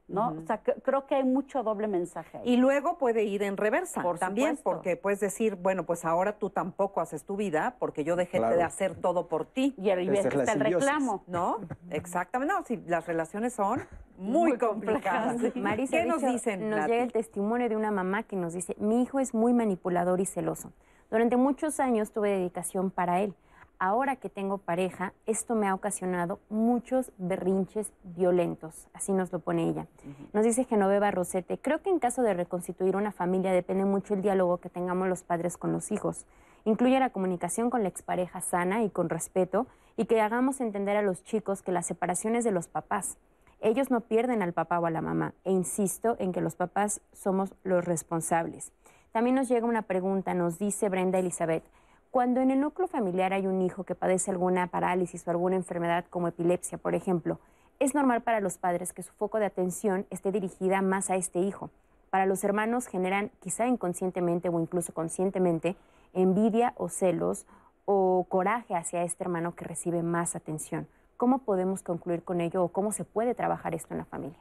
¿no? 0.07 0.35
O 0.37 0.45
sea, 0.45 0.59
que- 0.59 0.73
creo 0.83 1.07
que 1.07 1.15
hay 1.15 1.23
mucho 1.23 1.63
doble 1.63 1.87
mensaje 1.87 2.37
ahí. 2.37 2.43
Y 2.53 2.57
luego 2.57 2.99
puede 2.99 3.23
ir 3.23 3.41
en 3.41 3.57
reversa 3.57 4.03
Por 4.03 4.19
también, 4.19 4.57
supuesto. 4.57 4.69
porque 4.69 4.97
puedes 4.97 5.19
decir, 5.19 5.55
bueno, 5.55 5.83
pues 5.83 6.05
ahora 6.05 6.33
tú 6.37 6.51
tampoco 6.51 7.01
haces 7.01 7.23
tu 7.23 7.35
vida 7.37 7.75
porque 7.79 8.03
yo 8.03 8.15
dejé 8.15 8.37
Claro. 8.37 8.55
de 8.55 8.61
hacer 8.61 8.93
todo 8.95 9.27
por 9.27 9.45
ti. 9.45 9.73
y 9.79 9.89
ahí 9.89 10.07
es 10.09 10.25
está 10.25 10.51
el 10.53 10.59
reclamo. 10.59 11.23
¿No? 11.25 11.57
Exactamente. 11.89 12.53
No, 12.53 12.63
sí, 12.65 12.83
las 12.85 13.07
relaciones 13.07 13.53
son 13.53 13.81
muy, 14.19 14.49
Muy 14.51 14.57
complicadas. 14.59 15.29
complejas, 15.29 15.53
sí. 15.55 15.59
Marisa, 15.59 15.97
¿Qué 15.97 16.05
nos 16.05 16.21
dicen? 16.21 16.69
Nos 16.69 16.79
Nati? 16.81 16.91
llega 16.91 17.03
el 17.03 17.11
testimonio 17.11 17.67
de 17.67 17.75
una 17.75 17.89
mamá 17.89 18.21
que 18.23 18.35
nos 18.35 18.53
dice, 18.53 18.75
mi 18.77 19.01
hijo 19.01 19.19
es 19.19 19.33
muy 19.33 19.53
manipulador 19.53 20.19
y 20.21 20.27
celoso. 20.27 20.71
Durante 21.11 21.37
muchos 21.37 21.79
años 21.79 22.11
tuve 22.11 22.29
dedicación 22.29 22.89
para 22.89 23.21
él. 23.21 23.33
Ahora 23.77 24.15
que 24.15 24.29
tengo 24.29 24.57
pareja, 24.57 25.13
esto 25.25 25.53
me 25.53 25.67
ha 25.67 25.75
ocasionado 25.75 26.39
muchos 26.49 27.11
berrinches 27.17 27.91
violentos. 28.03 28.87
Así 28.93 29.11
nos 29.11 29.31
lo 29.33 29.39
pone 29.39 29.69
ella. 29.69 29.85
Nos 30.33 30.45
dice 30.45 30.63
Genoveva 30.63 31.11
Rosete, 31.11 31.57
creo 31.57 31.81
que 31.81 31.89
en 31.89 31.99
caso 31.99 32.21
de 32.21 32.33
reconstituir 32.33 32.95
una 32.95 33.11
familia 33.11 33.51
depende 33.51 33.83
mucho 33.83 34.13
el 34.13 34.21
diálogo 34.21 34.57
que 34.57 34.69
tengamos 34.69 35.09
los 35.09 35.23
padres 35.23 35.57
con 35.57 35.73
los 35.73 35.91
hijos. 35.91 36.25
Incluye 36.63 36.99
la 36.99 37.09
comunicación 37.09 37.69
con 37.69 37.83
la 37.83 37.89
expareja 37.89 38.41
sana 38.41 38.83
y 38.83 38.89
con 38.89 39.09
respeto 39.09 39.67
y 39.97 40.05
que 40.05 40.21
hagamos 40.21 40.61
entender 40.61 40.95
a 40.97 41.01
los 41.01 41.23
chicos 41.23 41.61
que 41.61 41.71
la 41.71 41.83
separación 41.83 42.35
es 42.35 42.45
de 42.45 42.51
los 42.51 42.67
papás. 42.67 43.17
Ellos 43.61 43.91
no 43.91 44.01
pierden 44.01 44.41
al 44.41 44.53
papá 44.53 44.79
o 44.79 44.85
a 44.85 44.91
la 44.91 45.01
mamá 45.01 45.33
e 45.43 45.51
insisto 45.51 46.15
en 46.19 46.31
que 46.31 46.41
los 46.41 46.55
papás 46.55 47.01
somos 47.13 47.53
los 47.63 47.83
responsables. 47.83 48.71
También 49.15 49.37
nos 49.37 49.47
llega 49.47 49.65
una 49.65 49.83
pregunta, 49.83 50.33
nos 50.33 50.59
dice 50.59 50.89
Brenda 50.89 51.19
Elizabeth, 51.19 51.63
cuando 52.11 52.41
en 52.41 52.51
el 52.51 52.59
núcleo 52.59 52.89
familiar 52.89 53.31
hay 53.31 53.47
un 53.47 53.61
hijo 53.61 53.85
que 53.85 53.95
padece 53.95 54.29
alguna 54.29 54.67
parálisis 54.67 55.25
o 55.25 55.31
alguna 55.31 55.55
enfermedad 55.55 56.03
como 56.09 56.27
epilepsia, 56.27 56.77
por 56.77 56.95
ejemplo, 56.95 57.39
es 57.79 57.95
normal 57.95 58.23
para 58.23 58.41
los 58.41 58.57
padres 58.57 58.91
que 58.91 59.03
su 59.03 59.13
foco 59.13 59.39
de 59.39 59.45
atención 59.45 60.05
esté 60.09 60.33
dirigida 60.33 60.81
más 60.81 61.09
a 61.09 61.15
este 61.15 61.39
hijo. 61.39 61.69
Para 62.09 62.25
los 62.25 62.43
hermanos 62.43 62.87
generan, 62.87 63.31
quizá 63.39 63.67
inconscientemente 63.67 64.49
o 64.49 64.59
incluso 64.59 64.93
conscientemente, 64.93 65.77
envidia 66.11 66.73
o 66.75 66.89
celos 66.89 67.45
o 67.85 68.25
coraje 68.27 68.75
hacia 68.75 69.03
este 69.03 69.23
hermano 69.23 69.55
que 69.55 69.63
recibe 69.63 70.03
más 70.03 70.35
atención. 70.35 70.89
¿Cómo 71.15 71.37
podemos 71.37 71.83
concluir 71.83 72.21
con 72.21 72.41
ello 72.41 72.65
o 72.65 72.67
cómo 72.67 72.91
se 72.91 73.05
puede 73.05 73.33
trabajar 73.33 73.75
esto 73.75 73.93
en 73.93 73.99
la 73.99 74.05
familia? 74.05 74.39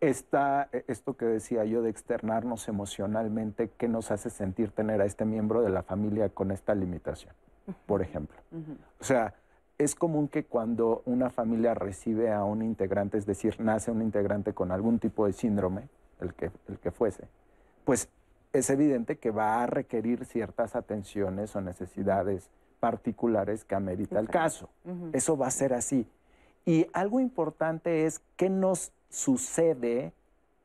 Está 0.00 0.68
eh, 0.72 0.84
esto 0.88 1.16
que 1.16 1.24
decía 1.24 1.64
yo 1.64 1.82
de 1.82 1.90
externarnos 1.90 2.68
emocionalmente, 2.68 3.70
¿qué 3.76 3.88
nos 3.88 4.10
hace 4.10 4.30
sentir 4.30 4.70
tener 4.70 5.00
a 5.00 5.04
este 5.04 5.24
miembro 5.24 5.62
de 5.62 5.70
la 5.70 5.82
familia 5.82 6.28
con 6.28 6.50
esta 6.50 6.74
limitación? 6.74 7.32
Por 7.86 8.00
ejemplo. 8.00 8.36
O 9.00 9.04
sea, 9.04 9.34
es 9.76 9.94
común 9.94 10.28
que 10.28 10.44
cuando 10.44 11.02
una 11.04 11.30
familia 11.30 11.74
recibe 11.74 12.32
a 12.32 12.44
un 12.44 12.62
integrante, 12.62 13.18
es 13.18 13.26
decir, 13.26 13.56
nace 13.60 13.90
un 13.90 14.02
integrante 14.02 14.54
con 14.54 14.72
algún 14.72 14.98
tipo 14.98 15.26
de 15.26 15.32
síndrome, 15.32 15.88
el 16.20 16.34
que, 16.34 16.50
el 16.68 16.78
que 16.78 16.90
fuese, 16.90 17.28
pues 17.84 18.08
es 18.52 18.70
evidente 18.70 19.18
que 19.18 19.30
va 19.30 19.62
a 19.62 19.66
requerir 19.66 20.24
ciertas 20.24 20.74
atenciones 20.74 21.54
o 21.54 21.60
necesidades 21.60 22.48
particulares 22.80 23.64
que 23.64 23.74
amerita 23.74 24.18
el 24.18 24.28
caso. 24.28 24.68
Eso 25.12 25.36
va 25.36 25.48
a 25.48 25.50
ser 25.50 25.74
así. 25.74 26.06
Y 26.68 26.86
algo 26.92 27.18
importante 27.18 28.04
es 28.04 28.20
qué 28.36 28.50
nos 28.50 28.92
sucede 29.08 30.12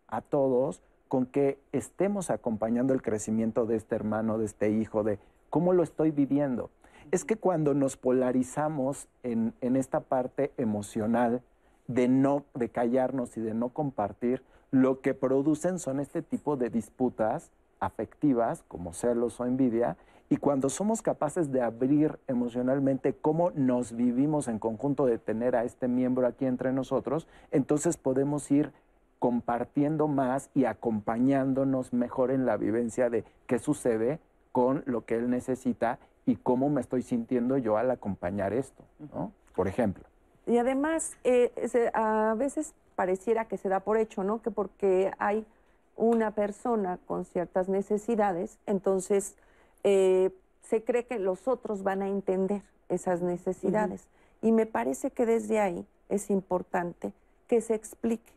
a 0.09 0.19
todos 0.19 0.81
con 1.07 1.25
que 1.25 1.57
estemos 1.71 2.30
acompañando 2.30 2.93
el 2.93 3.01
crecimiento 3.01 3.65
de 3.65 3.77
este 3.77 3.95
hermano, 3.95 4.38
de 4.38 4.43
este 4.43 4.69
hijo, 4.69 5.05
de 5.05 5.17
cómo 5.49 5.71
lo 5.71 5.81
estoy 5.81 6.11
viviendo. 6.11 6.71
Es 7.11 7.23
que 7.23 7.38
cuando 7.38 7.73
nos 7.73 7.95
polarizamos 7.95 9.07
en, 9.23 9.53
en 9.61 9.77
esta 9.77 10.01
parte 10.01 10.51
emocional 10.57 11.41
de 11.88 12.09
no, 12.09 12.43
de 12.53 12.67
callarnos 12.67 13.38
y 13.38 13.39
de 13.39 13.53
no 13.53 13.69
compartir, 13.69 14.43
lo 14.71 14.99
que 14.99 15.13
producen 15.13 15.80
son 15.80 16.01
este 16.01 16.21
tipo 16.21 16.57
de 16.57 16.69
disputas 16.69 17.49
afectivas, 17.85 18.64
como 18.68 18.93
celos 18.93 19.39
o 19.39 19.45
envidia, 19.45 19.97
y 20.30 20.38
cuando 20.38 20.69
somos 20.69 21.01
capaces 21.01 21.51
de 21.51 21.61
abrir 21.61 22.18
emocionalmente 22.27 23.14
cómo 23.14 23.51
nos 23.51 23.95
vivimos 23.95 24.47
en 24.47 24.57
conjunto 24.57 25.05
de 25.05 25.19
tener 25.19 25.55
a 25.55 25.64
este 25.64 25.88
miembro 25.88 26.26
aquí 26.26 26.45
entre 26.45 26.72
nosotros, 26.72 27.27
entonces 27.51 27.97
podemos 27.97 28.49
ir 28.49 28.72
compartiendo 29.19 30.07
más 30.07 30.49
y 30.53 30.65
acompañándonos 30.65 31.93
mejor 31.93 32.31
en 32.31 32.45
la 32.45 32.57
vivencia 32.57 33.10
de 33.10 33.23
qué 33.47 33.60
sucede 33.60 34.19
con 34.51 34.84
lo 34.85 35.05
que 35.05 35.15
él 35.15 35.30
necesita 35.30 35.99
y 36.26 36.35
cómo 36.38 36.69
me 36.69 36.81
estoy 36.81 37.03
sintiendo 37.03 37.57
yo 37.57 37.77
al 37.77 37.91
acompañar 37.91 38.53
esto, 38.53 38.84
¿no? 39.14 39.31
Por 39.55 39.68
ejemplo. 39.68 40.03
Y 40.45 40.57
además, 40.57 41.18
eh, 41.23 41.51
a 41.93 42.35
veces 42.38 42.73
pareciera 42.95 43.45
que 43.45 43.57
se 43.57 43.69
da 43.69 43.81
por 43.81 43.97
hecho, 43.97 44.23
¿no? 44.23 44.41
Que 44.41 44.51
porque 44.51 45.11
hay 45.19 45.45
una 45.95 46.31
persona 46.31 46.97
con 47.07 47.25
ciertas 47.25 47.69
necesidades, 47.69 48.57
entonces 48.65 49.35
eh, 49.83 50.31
se 50.63 50.83
cree 50.83 51.05
que 51.05 51.19
los 51.19 51.47
otros 51.47 51.83
van 51.83 52.01
a 52.01 52.07
entender 52.07 52.61
esas 52.89 53.21
necesidades. 53.21 54.07
Y 54.41 54.51
me 54.51 54.65
parece 54.65 55.11
que 55.11 55.25
desde 55.25 55.59
ahí 55.59 55.85
es 56.09 56.29
importante 56.29 57.13
que 57.47 57.61
se 57.61 57.75
explique, 57.75 58.31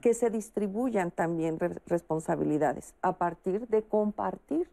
que 0.00 0.14
se 0.14 0.30
distribuyan 0.30 1.10
también 1.10 1.58
re- 1.58 1.80
responsabilidades 1.86 2.94
a 3.02 3.12
partir 3.12 3.66
de 3.68 3.82
compartir, 3.82 4.68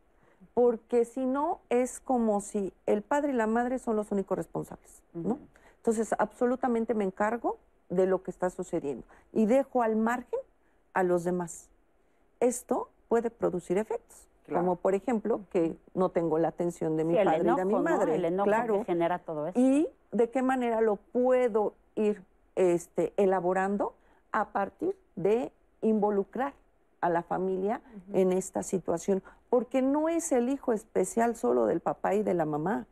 porque 0.54 1.06
si 1.06 1.26
no 1.26 1.60
es 1.70 2.00
como 2.00 2.42
si 2.42 2.74
el 2.86 3.02
padre 3.02 3.32
y 3.32 3.36
la 3.36 3.48
madre 3.48 3.80
son 3.80 3.96
los 3.96 4.12
únicos 4.12 4.38
responsables, 4.38 5.02
¿no? 5.14 5.40
Entonces, 5.78 6.14
absolutamente 6.18 6.94
me 6.94 7.04
encargo 7.04 7.58
de 7.90 8.06
lo 8.06 8.24
que 8.24 8.32
está 8.32 8.50
sucediendo 8.50 9.04
y 9.32 9.46
dejo 9.46 9.82
al 9.82 9.96
margen 9.96 10.40
a 10.94 11.04
los 11.04 11.24
demás. 11.24 11.70
Esto 12.44 12.90
puede 13.08 13.30
producir 13.30 13.78
efectos, 13.78 14.28
Claro. 14.46 14.60
como 14.62 14.76
por 14.76 14.94
ejemplo 14.94 15.40
que 15.52 15.78
no 15.94 16.10
tengo 16.10 16.38
la 16.38 16.50
atención 16.50 16.98
de 16.98 17.06
mi 17.06 17.14
Sí, 17.18 17.24
padre 17.24 17.38
y 17.38 17.44
de 17.44 17.50
enojo, 17.50 17.66
mi 17.66 17.74
¿no? 17.74 17.80
madre. 17.82 18.16
El 18.16 18.26
enojo 18.26 18.46
claro. 18.48 18.80
que 18.80 18.86
genera 18.86 19.20
todo 19.20 19.48
eso. 19.48 19.58
Y 19.60 19.88
de 20.12 20.30
qué 20.30 20.42
manera 20.42 20.82
lo 20.82 20.98
puedo 20.98 21.74
ir 21.96 22.22
este, 22.56 23.14
elaborando 23.16 23.94
a 24.34 24.50
partir 24.50 24.98
de 25.16 25.52
involucrar 25.82 26.54
a 27.00 27.10
la 27.10 27.24
familia 27.24 27.82
en 28.14 28.32
esta 28.34 28.64
situación, 28.64 29.24
porque 29.50 29.82
no 29.82 30.10
es 30.10 30.32
el 30.34 30.50
hijo 30.50 30.74
especial 30.74 31.36
solo 31.36 31.66
del 31.66 31.80
papá 31.80 32.14
y 32.16 32.24
de 32.24 32.34
la 32.34 32.46
mamá, 32.46 32.86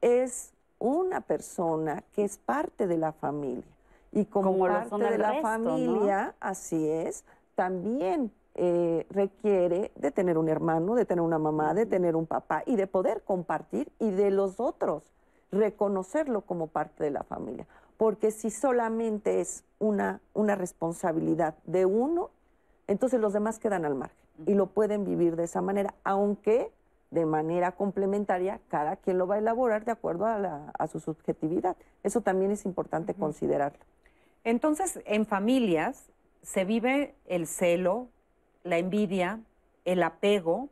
es 0.00 0.52
una 0.78 1.20
persona 1.22 2.04
que 2.12 2.24
es 2.24 2.36
parte 2.38 2.86
de 2.86 2.98
la 2.98 3.12
familia. 3.12 3.64
Y 4.12 4.26
como, 4.26 4.58
parte 4.58 4.96
de 4.96 5.18
la 5.18 5.30
resto, 5.32 5.36
¿no? 5.36 5.42
familia, 5.42 6.34
así 6.40 6.88
es, 6.88 7.24
también 7.56 8.30
eh, 8.54 9.06
requiere 9.10 9.90
de 9.96 10.10
tener 10.10 10.38
un 10.38 10.48
hermano, 10.48 10.94
de 10.94 11.04
tener 11.04 11.22
una 11.22 11.38
mamá, 11.38 11.74
de 11.74 11.86
tener 11.86 12.14
un 12.16 12.26
papá 12.26 12.62
y 12.66 12.76
de 12.76 12.86
poder 12.86 13.22
compartir 13.22 13.90
y 13.98 14.10
de 14.10 14.30
los 14.30 14.60
otros 14.60 15.02
reconocerlo 15.50 16.42
como 16.42 16.66
parte 16.68 17.04
de 17.04 17.10
la 17.10 17.22
familia. 17.22 17.66
Porque 17.96 18.30
si 18.30 18.50
solamente 18.50 19.40
es 19.40 19.64
una, 19.78 20.20
una 20.34 20.54
responsabilidad 20.56 21.54
de 21.64 21.86
uno, 21.86 22.30
entonces 22.86 23.20
los 23.20 23.32
demás 23.32 23.58
quedan 23.58 23.84
al 23.84 23.94
margen 23.94 24.18
y 24.46 24.54
lo 24.54 24.66
pueden 24.66 25.04
vivir 25.04 25.36
de 25.36 25.44
esa 25.44 25.62
manera, 25.62 25.94
aunque 26.02 26.72
de 27.10 27.24
manera 27.26 27.72
complementaria 27.72 28.60
cada 28.68 28.96
quien 28.96 29.18
lo 29.18 29.28
va 29.28 29.36
a 29.36 29.38
elaborar 29.38 29.84
de 29.84 29.92
acuerdo 29.92 30.26
a, 30.26 30.38
la- 30.38 30.72
a 30.76 30.86
su 30.88 30.98
subjetividad. 30.98 31.76
Eso 32.02 32.20
también 32.20 32.50
es 32.50 32.64
importante 32.64 33.14
considerarlo. 33.14 33.78
Entonces, 34.42 35.00
en 35.06 35.24
familias 35.24 36.10
se 36.42 36.64
vive 36.64 37.14
el 37.26 37.46
celo, 37.46 38.08
la 38.64 38.78
envidia, 38.78 39.40
el 39.84 40.02
apego, 40.02 40.68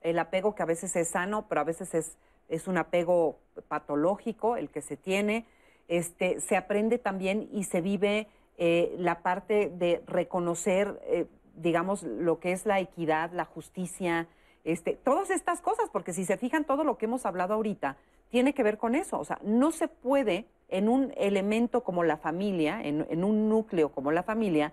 el 0.00 0.18
apego 0.18 0.54
que 0.54 0.62
a 0.62 0.66
veces 0.66 0.96
es 0.96 1.10
sano, 1.10 1.46
pero 1.48 1.60
a 1.60 1.64
veces 1.64 1.94
es, 1.94 2.16
es 2.48 2.66
un 2.66 2.78
apego 2.78 3.38
patológico 3.68 4.56
el 4.56 4.70
que 4.70 4.82
se 4.82 4.96
tiene. 4.96 5.46
Este, 5.88 6.40
se 6.40 6.56
aprende 6.56 6.98
también 6.98 7.48
y 7.52 7.64
se 7.64 7.80
vive 7.80 8.26
eh, 8.58 8.94
la 8.98 9.22
parte 9.22 9.70
de 9.70 10.02
reconocer, 10.06 11.00
eh, 11.06 11.26
digamos, 11.54 12.02
lo 12.02 12.40
que 12.40 12.52
es 12.52 12.66
la 12.66 12.80
equidad, 12.80 13.30
la 13.32 13.44
justicia, 13.44 14.26
este, 14.64 14.94
todas 14.94 15.30
estas 15.30 15.60
cosas, 15.60 15.88
porque 15.92 16.12
si 16.12 16.24
se 16.24 16.36
fijan 16.36 16.64
todo 16.64 16.82
lo 16.82 16.98
que 16.98 17.04
hemos 17.04 17.24
hablado 17.24 17.54
ahorita, 17.54 17.96
tiene 18.30 18.54
que 18.54 18.62
ver 18.62 18.78
con 18.78 18.94
eso. 18.94 19.18
O 19.20 19.24
sea, 19.24 19.38
no 19.42 19.70
se 19.70 19.88
puede 19.88 20.46
en 20.68 20.88
un 20.88 21.12
elemento 21.16 21.84
como 21.84 22.02
la 22.02 22.16
familia, 22.16 22.80
en, 22.82 23.06
en 23.08 23.22
un 23.22 23.48
núcleo 23.48 23.90
como 23.90 24.10
la 24.10 24.22
familia, 24.22 24.72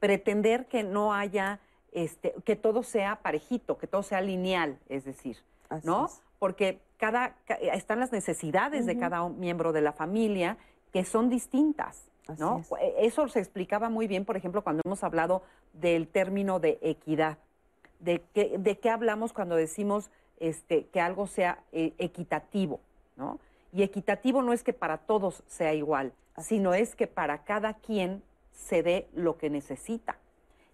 pretender 0.00 0.66
que 0.66 0.82
no 0.82 1.12
haya, 1.12 1.60
este, 1.94 2.34
que 2.44 2.56
todo 2.56 2.82
sea 2.82 3.16
parejito, 3.22 3.78
que 3.78 3.86
todo 3.86 4.02
sea 4.02 4.20
lineal, 4.20 4.78
es 4.90 5.04
decir, 5.04 5.38
Así 5.70 5.86
¿no? 5.86 6.06
es. 6.06 6.20
Porque 6.38 6.80
cada, 6.98 7.36
ca- 7.46 7.54
están 7.54 8.00
las 8.00 8.12
necesidades 8.12 8.84
de 8.84 8.98
cada 8.98 9.26
miembro 9.30 9.72
de 9.72 9.80
la 9.80 9.92
familia 9.92 10.58
que 10.92 11.04
son 11.04 11.30
distintas, 11.30 12.04
¿no? 12.38 12.56
Así 12.56 12.74
E- 12.80 13.06
Eso 13.06 13.26
se 13.28 13.38
explicaba 13.40 13.88
muy 13.88 14.06
bien, 14.06 14.24
por 14.26 14.36
ejemplo, 14.36 14.62
cuando 14.62 14.82
hemos 14.84 15.02
hablado 15.02 15.42
del 15.72 16.06
término 16.08 16.60
de 16.60 16.78
equidad. 16.82 17.38
¿De 18.00 18.22
qué, 18.34 18.56
de 18.58 18.78
qué 18.78 18.90
hablamos 18.90 19.32
cuando 19.32 19.56
decimos 19.56 20.10
este, 20.38 20.86
que 20.88 21.00
algo 21.00 21.26
sea 21.26 21.60
eh, 21.72 21.94
equitativo? 21.98 22.80
¿no? 23.16 23.38
Y 23.72 23.82
equitativo 23.82 24.42
no 24.42 24.52
es 24.52 24.62
que 24.62 24.72
para 24.74 24.98
todos 24.98 25.42
sea 25.46 25.72
igual, 25.74 26.12
sino 26.38 26.74
es 26.74 26.94
que 26.96 27.06
para 27.06 27.44
cada 27.44 27.74
quien 27.74 28.22
se 28.52 28.82
dé 28.82 29.08
lo 29.14 29.38
que 29.38 29.48
necesita. 29.50 30.16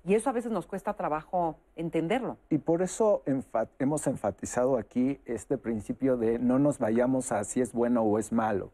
Y 0.05 0.15
eso 0.15 0.31
a 0.31 0.33
veces 0.33 0.51
nos 0.51 0.67
cuesta 0.67 0.95
trabajo 0.95 1.57
entenderlo. 1.77 2.39
Y 2.49 2.59
por 2.59 2.81
eso 2.81 3.23
hemos 3.79 4.07
enfatizado 4.07 4.79
aquí 4.79 5.21
este 5.27 5.59
principio 5.59 6.17
de 6.17 6.39
no 6.39 6.59
nos 6.59 6.79
vayamos 6.79 7.33
a 7.33 7.45
si 7.45 7.61
es 7.61 7.73
bueno 7.73 8.03
o 8.03 8.19
es 8.19 8.33
malo, 8.33 8.71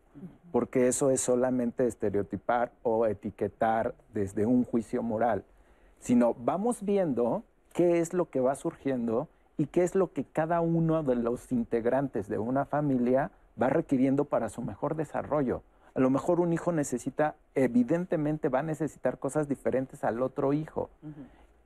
porque 0.52 0.86
eso 0.86 1.10
es 1.10 1.20
solamente 1.20 1.86
estereotipar 1.86 2.70
o 2.82 3.06
etiquetar 3.06 3.94
desde 4.14 4.46
un 4.46 4.64
juicio 4.64 5.02
moral, 5.02 5.44
sino 5.98 6.34
vamos 6.38 6.82
viendo 6.82 7.42
qué 7.72 7.98
es 7.98 8.12
lo 8.12 8.30
que 8.30 8.40
va 8.40 8.54
surgiendo 8.54 9.28
y 9.58 9.66
qué 9.66 9.82
es 9.82 9.96
lo 9.96 10.12
que 10.12 10.24
cada 10.24 10.60
uno 10.60 11.02
de 11.02 11.16
los 11.16 11.50
integrantes 11.50 12.28
de 12.28 12.38
una 12.38 12.66
familia 12.66 13.32
va 13.60 13.68
requiriendo 13.68 14.26
para 14.26 14.48
su 14.48 14.62
mejor 14.62 14.94
desarrollo. 14.94 15.62
A 15.96 16.00
lo 16.00 16.10
mejor 16.10 16.40
un 16.40 16.52
hijo 16.52 16.72
necesita, 16.72 17.36
evidentemente 17.54 18.50
va 18.50 18.58
a 18.58 18.62
necesitar 18.62 19.18
cosas 19.18 19.48
diferentes 19.48 20.04
al 20.04 20.20
otro 20.20 20.52
hijo. 20.52 20.90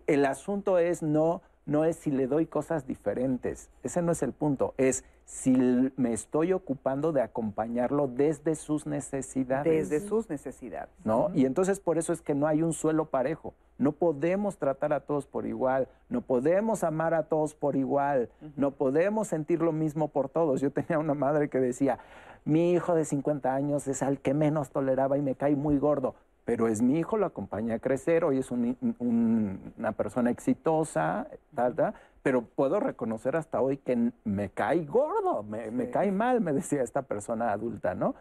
El 0.06 0.24
asunto 0.24 0.78
es 0.78 1.02
no, 1.02 1.42
no 1.70 1.84
es 1.84 1.94
si 1.94 2.10
le 2.10 2.26
doy 2.26 2.46
cosas 2.46 2.84
diferentes, 2.84 3.70
ese 3.84 4.02
no 4.02 4.10
es 4.10 4.24
el 4.24 4.32
punto, 4.32 4.74
es 4.76 5.04
si 5.24 5.52
me 5.96 6.12
estoy 6.12 6.52
ocupando 6.52 7.12
de 7.12 7.22
acompañarlo 7.22 8.08
desde 8.08 8.56
sus 8.56 8.86
necesidades. 8.86 9.88
Desde 9.88 10.08
sus 10.08 10.28
necesidades. 10.28 10.90
¿No? 11.04 11.30
Y 11.32 11.44
entonces 11.44 11.78
por 11.78 11.96
eso 11.96 12.12
es 12.12 12.22
que 12.22 12.34
no 12.34 12.48
hay 12.48 12.62
un 12.62 12.72
suelo 12.72 13.04
parejo. 13.04 13.54
No 13.78 13.92
podemos 13.92 14.58
tratar 14.58 14.92
a 14.92 14.98
todos 14.98 15.26
por 15.26 15.46
igual, 15.46 15.86
no 16.08 16.22
podemos 16.22 16.82
amar 16.82 17.14
a 17.14 17.22
todos 17.28 17.54
por 17.54 17.76
igual, 17.76 18.30
no 18.56 18.72
podemos 18.72 19.28
sentir 19.28 19.62
lo 19.62 19.70
mismo 19.70 20.08
por 20.08 20.28
todos. 20.28 20.60
Yo 20.60 20.72
tenía 20.72 20.98
una 20.98 21.14
madre 21.14 21.48
que 21.48 21.60
decía, 21.60 22.00
mi 22.44 22.72
hijo 22.72 22.96
de 22.96 23.04
50 23.04 23.54
años 23.54 23.86
es 23.86 24.02
al 24.02 24.18
que 24.18 24.34
menos 24.34 24.70
toleraba 24.70 25.18
y 25.18 25.22
me 25.22 25.36
cae 25.36 25.54
muy 25.54 25.78
gordo, 25.78 26.16
pero 26.50 26.66
es 26.66 26.82
mi 26.82 26.98
hijo, 26.98 27.16
lo 27.16 27.26
acompaña 27.26 27.76
a 27.76 27.78
crecer, 27.78 28.24
hoy 28.24 28.38
es 28.38 28.50
una 28.50 29.92
persona 29.92 30.30
exitosa, 30.30 31.28
tal, 31.54 31.94
pero 32.24 32.42
puedo 32.42 32.80
reconocer 32.80 33.36
hasta 33.36 33.60
hoy 33.60 33.76
que 33.76 34.10
me 34.24 34.48
cae 34.48 34.84
gordo, 34.84 35.44
me, 35.44 35.90
cae 35.90 36.10
mal, 36.10 36.40
me 36.40 36.52
decía 36.52 36.82
esta 36.82 37.02
persona 37.02 37.52
adulta, 37.52 37.94
¿no? 37.94 38.16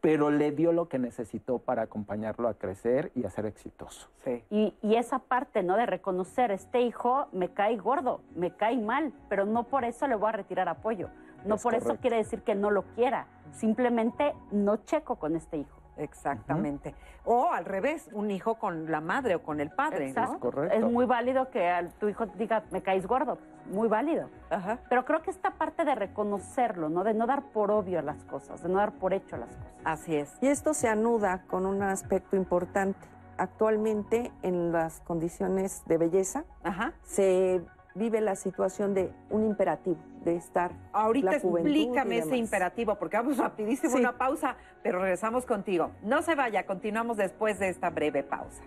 Pero 0.00 0.30
le 0.30 0.52
dio 0.52 0.72
lo 0.72 0.88
que 0.88 0.98
necesitó 0.98 1.58
para 1.58 1.82
acompañarlo 1.82 2.48
a 2.48 2.54
crecer 2.54 3.12
y 3.14 3.26
a 3.26 3.30
ser 3.30 3.44
exitoso. 3.44 4.08
Sí. 4.24 4.42
Y, 4.48 4.74
y, 4.80 4.94
esa 4.94 5.18
parte, 5.18 5.62
¿no? 5.62 5.76
De 5.76 5.84
reconocer, 5.84 6.52
este 6.52 6.80
hijo 6.80 7.26
me 7.32 7.50
cae 7.50 7.76
gordo, 7.76 8.22
me 8.34 8.56
cae 8.56 8.78
mal, 8.78 9.12
pero 9.28 9.44
no 9.44 9.64
por 9.64 9.84
eso 9.84 10.06
le 10.06 10.14
voy 10.14 10.30
a 10.30 10.32
retirar 10.32 10.70
apoyo. 10.70 11.10
No 11.44 11.58
por 11.58 11.74
eso 11.74 11.96
quiere 11.96 12.16
decir 12.16 12.40
que 12.40 12.54
no 12.54 12.70
lo 12.70 12.84
quiera 12.94 13.26
simplemente 13.52 14.34
no 14.50 14.78
checo 14.84 15.16
con 15.16 15.36
este 15.36 15.58
hijo. 15.58 15.79
Exactamente. 15.96 16.94
O 17.24 17.50
al 17.50 17.64
revés, 17.64 18.08
un 18.12 18.30
hijo 18.30 18.54
con 18.56 18.90
la 18.90 19.00
madre 19.00 19.34
o 19.34 19.42
con 19.42 19.60
el 19.60 19.70
padre. 19.70 20.12
¿no? 20.12 20.24
Es, 20.24 20.30
correcto. 20.38 20.76
es 20.76 20.84
muy 20.84 21.06
válido 21.06 21.50
que 21.50 21.88
tu 21.98 22.08
hijo 22.08 22.26
diga, 22.26 22.64
me 22.70 22.82
caes 22.82 23.06
gordo. 23.06 23.38
Muy 23.66 23.88
válido. 23.88 24.28
Ajá. 24.48 24.78
Pero 24.88 25.04
creo 25.04 25.22
que 25.22 25.30
esta 25.30 25.50
parte 25.52 25.84
de 25.84 25.94
reconocerlo, 25.94 26.88
¿no? 26.88 27.04
De 27.04 27.14
no 27.14 27.26
dar 27.26 27.42
por 27.52 27.70
obvio 27.70 28.02
las 28.02 28.24
cosas, 28.24 28.62
de 28.62 28.68
no 28.68 28.78
dar 28.78 28.92
por 28.92 29.12
hecho 29.12 29.36
las 29.36 29.48
cosas. 29.48 29.72
Así 29.84 30.16
es. 30.16 30.32
Y 30.40 30.48
esto 30.48 30.74
se 30.74 30.88
anuda 30.88 31.42
con 31.46 31.66
un 31.66 31.82
aspecto 31.82 32.36
importante. 32.36 32.98
Actualmente, 33.36 34.32
en 34.42 34.72
las 34.72 35.00
condiciones 35.00 35.82
de 35.86 35.98
belleza, 35.98 36.44
Ajá. 36.62 36.92
se 37.02 37.62
vive 37.94 38.20
la 38.20 38.36
situación 38.36 38.94
de 38.94 39.12
un 39.30 39.44
imperativo, 39.44 39.98
de 40.24 40.36
estar. 40.36 40.72
Ahorita 40.92 41.36
explícame 41.36 42.18
ese 42.18 42.36
imperativo, 42.36 42.96
porque 42.96 43.16
vamos 43.16 43.38
rapidísimo 43.38 43.96
una 43.96 44.16
pausa, 44.16 44.56
pero 44.82 45.00
regresamos 45.00 45.46
contigo. 45.46 45.90
No 46.02 46.22
se 46.22 46.34
vaya, 46.34 46.66
continuamos 46.66 47.16
después 47.16 47.58
de 47.58 47.68
esta 47.68 47.90
breve 47.90 48.22
pausa. 48.22 48.62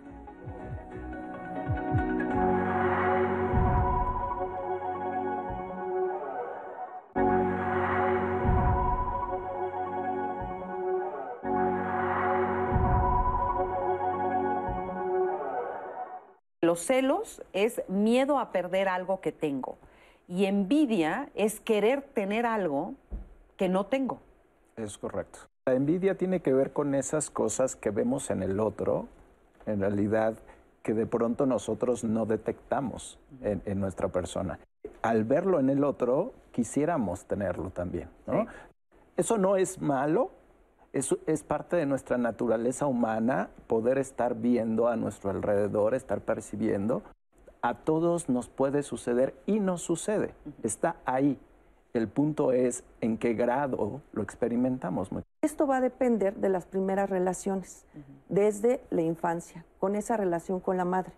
Los 16.61 16.79
celos 16.79 17.43
es 17.51 17.83
miedo 17.87 18.39
a 18.39 18.51
perder 18.51 18.87
algo 18.87 19.19
que 19.19 19.31
tengo. 19.31 19.77
Y 20.27 20.45
envidia 20.45 21.29
es 21.35 21.59
querer 21.59 22.01
tener 22.01 22.45
algo 22.45 22.95
que 23.57 23.69
no 23.69 23.85
tengo. 23.85 24.19
Es 24.75 24.97
correcto. 24.97 25.39
La 25.65 25.73
envidia 25.73 26.17
tiene 26.17 26.41
que 26.41 26.53
ver 26.53 26.73
con 26.73 26.95
esas 26.95 27.29
cosas 27.29 27.75
que 27.75 27.89
vemos 27.89 28.29
en 28.29 28.43
el 28.43 28.59
otro, 28.59 29.07
en 29.65 29.79
realidad 29.79 30.35
que 30.81 30.93
de 30.93 31.05
pronto 31.05 31.45
nosotros 31.45 32.03
no 32.03 32.25
detectamos 32.25 33.17
en, 33.41 33.79
nuestra 33.79 34.09
persona. 34.09 34.59
Al 35.01 35.23
verlo 35.23 35.59
en 35.59 35.69
el 35.69 35.83
otro, 35.85 36.33
quisiéramos 36.51 37.25
tenerlo 37.25 37.69
también. 37.69 38.09
Eso 39.15 39.37
no 39.37 39.55
es 39.55 39.81
malo, 39.81 40.31
es, 40.91 41.15
es 41.25 41.43
parte 41.43 41.77
de 41.77 41.85
nuestra 41.85 42.17
naturaleza 42.17 42.85
humana 42.85 43.49
poder 43.67 43.97
estar 43.97 44.35
viendo 44.35 44.89
a 44.89 44.97
nuestro 44.97 45.29
alrededor, 45.29 45.95
estar 45.95 46.19
percibiendo. 46.19 47.03
A 47.65 47.75
todos 47.75 48.27
nos 48.27 48.49
puede 48.49 48.83
suceder 48.83 49.33
y 49.45 49.61
nos 49.61 49.81
sucede. 49.81 50.35
Está 50.63 50.97
ahí. 51.05 51.39
El 51.93 52.09
punto 52.09 52.51
es 52.51 52.83
en 52.99 53.17
qué 53.17 53.35
grado 53.35 54.01
lo 54.11 54.21
experimentamos. 54.21 55.09
Esto 55.41 55.65
va 55.65 55.77
a 55.77 55.81
depender 55.81 56.35
de 56.35 56.49
las 56.49 56.65
primeras 56.65 57.09
relaciones, 57.09 57.85
desde 58.27 58.81
la 58.89 59.01
infancia, 59.01 59.63
con 59.79 59.95
esa 59.95 60.17
relación 60.17 60.59
con 60.59 60.75
la 60.75 60.83
madre. 60.83 61.13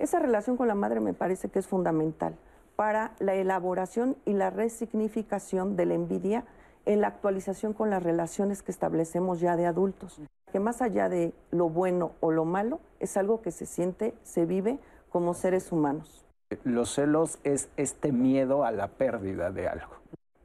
Esa 0.00 0.18
relación 0.18 0.56
con 0.56 0.66
la 0.66 0.74
madre 0.74 0.98
me 0.98 1.14
parece 1.14 1.48
que 1.48 1.60
es 1.60 1.68
fundamental 1.68 2.34
para 2.74 3.12
la 3.20 3.34
elaboración 3.34 4.16
y 4.24 4.32
la 4.32 4.50
resignificación 4.50 5.76
de 5.76 5.86
la 5.86 5.94
envidia 5.94 6.44
en 6.86 7.00
la 7.00 7.06
actualización 7.06 7.72
con 7.72 7.88
las 7.88 8.02
relaciones 8.02 8.64
que 8.64 8.72
establecemos 8.72 9.38
ya 9.38 9.56
de 9.56 9.66
adultos, 9.66 10.20
que 10.50 10.58
más 10.58 10.82
allá 10.82 11.08
de 11.08 11.32
lo 11.52 11.68
bueno 11.68 12.14
o 12.18 12.32
lo 12.32 12.44
malo, 12.44 12.80
es 12.98 13.16
algo 13.16 13.42
que 13.42 13.52
se 13.52 13.66
siente, 13.66 14.14
se 14.24 14.44
vive 14.44 14.80
como 15.12 15.34
seres 15.34 15.70
humanos. 15.70 16.24
Los 16.64 16.94
celos 16.94 17.38
es 17.44 17.68
este 17.76 18.12
miedo 18.12 18.64
a 18.64 18.72
la 18.72 18.88
pérdida 18.88 19.50
de 19.50 19.68
algo. 19.68 19.92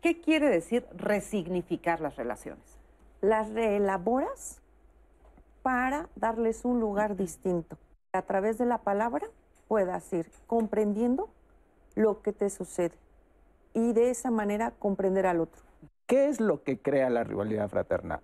¿Qué 0.02 0.22
quiere 0.22 0.50
decir 0.50 0.86
resignificar 0.96 2.02
las 2.02 2.18
relaciones? 2.18 2.78
Las 3.22 3.50
reelaboras 3.50 4.62
para 5.64 6.10
darles 6.16 6.66
un 6.66 6.80
lugar 6.80 7.16
distinto. 7.16 7.78
A 8.14 8.22
través 8.22 8.58
de 8.58 8.66
la 8.66 8.80
palabra 8.80 9.28
puedas 9.68 10.12
ir 10.14 10.30
comprendiendo 10.46 11.30
lo 11.96 12.22
que 12.22 12.32
te 12.32 12.50
sucede 12.50 12.96
y 13.74 13.94
de 13.94 14.12
esa 14.12 14.32
manera 14.32 14.72
comprender 14.72 15.26
al 15.26 15.40
otro. 15.40 15.62
¿Qué 16.06 16.30
es 16.30 16.40
lo 16.40 16.64
que 16.64 16.80
crea 16.80 17.10
la 17.10 17.24
rivalidad 17.24 17.70
fraterna? 17.70 18.22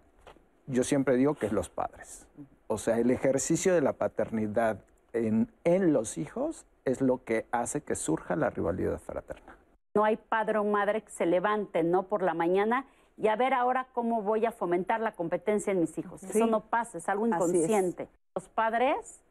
Yo 0.68 0.84
siempre 0.84 1.16
digo 1.18 1.36
que 1.36 1.48
es 1.48 1.52
los 1.52 1.70
padres. 1.70 2.28
O 2.68 2.78
sea, 2.78 2.98
el 3.00 3.12
ejercicio 3.12 3.74
de 3.74 3.82
la 3.82 3.94
paternidad 3.94 4.80
en, 5.14 5.94
los 5.94 6.18
hijos 6.18 6.66
es 6.86 7.02
lo 7.02 7.24
que 7.24 7.46
hace 7.52 7.82
que 7.82 7.96
surja 7.96 8.36
la 8.36 8.50
rivalidad 8.50 9.00
fraterna. 9.00 9.58
No 9.96 10.04
hay 10.04 10.18
padre 10.18 10.58
o 10.58 10.64
madre 10.64 11.02
que 11.04 11.12
se 11.12 11.26
levante, 11.26 11.84
¿no? 11.84 12.04
Por 12.04 12.24
la 12.24 12.34
mañana 12.34 12.86
y 13.18 13.28
a 13.28 13.36
ver 13.36 13.54
ahora 13.54 13.88
cómo 13.94 14.24
voy 14.24 14.46
a 14.46 14.52
fomentar 14.52 15.00
la 15.00 15.12
competencia 15.12 15.72
en 15.72 15.80
mis 15.80 15.98
hijos. 15.98 16.24
Eso 16.24 16.48
no 16.48 16.62
pasa, 16.62 16.98
es 16.98 17.08
algo 17.08 17.28
inconsciente. 17.28 18.10
Los 18.36 18.50
padres 18.50 19.22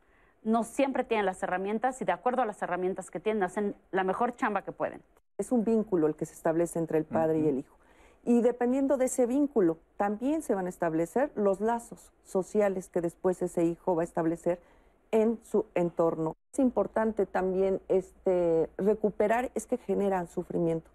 no 0.44 0.62
siempre 0.62 1.04
tienen 1.04 1.26
las 1.26 1.42
herramientas 1.42 2.00
y 2.00 2.04
de 2.04 2.12
acuerdo 2.12 2.42
a 2.42 2.46
las 2.46 2.62
herramientas 2.62 3.10
que 3.10 3.18
tienen, 3.20 3.42
hacen 3.42 3.74
la 3.90 4.04
mejor 4.04 4.36
chamba 4.36 4.62
que 4.62 4.72
pueden. 4.72 5.02
Es 5.36 5.50
un 5.50 5.64
vínculo 5.64 6.06
el 6.06 6.14
que 6.14 6.26
se 6.26 6.34
establece 6.34 6.78
entre 6.78 6.98
el 6.98 7.04
padre 7.04 7.40
y 7.40 7.48
el 7.48 7.58
hijo. 7.58 7.76
Y 8.24 8.40
dependiendo 8.40 8.96
de 8.98 9.06
ese 9.06 9.26
vínculo, 9.26 9.78
también 9.96 10.42
se 10.42 10.54
van 10.54 10.66
a 10.66 10.68
establecer 10.68 11.32
los 11.34 11.60
lazos 11.60 12.12
sociales 12.22 12.88
que 12.88 13.00
después 13.00 13.42
ese 13.42 13.64
hijo 13.64 13.96
va 13.96 14.02
a 14.02 14.04
establecer 14.04 14.60
en 15.12 15.38
su 15.44 15.66
entorno. 15.74 16.34
Es 16.52 16.58
importante 16.58 17.26
también 17.26 17.80
este, 17.88 18.68
recuperar, 18.76 19.52
es 19.54 19.66
que 19.66 19.78
generan 19.78 20.26
sufrimiento. 20.26 20.90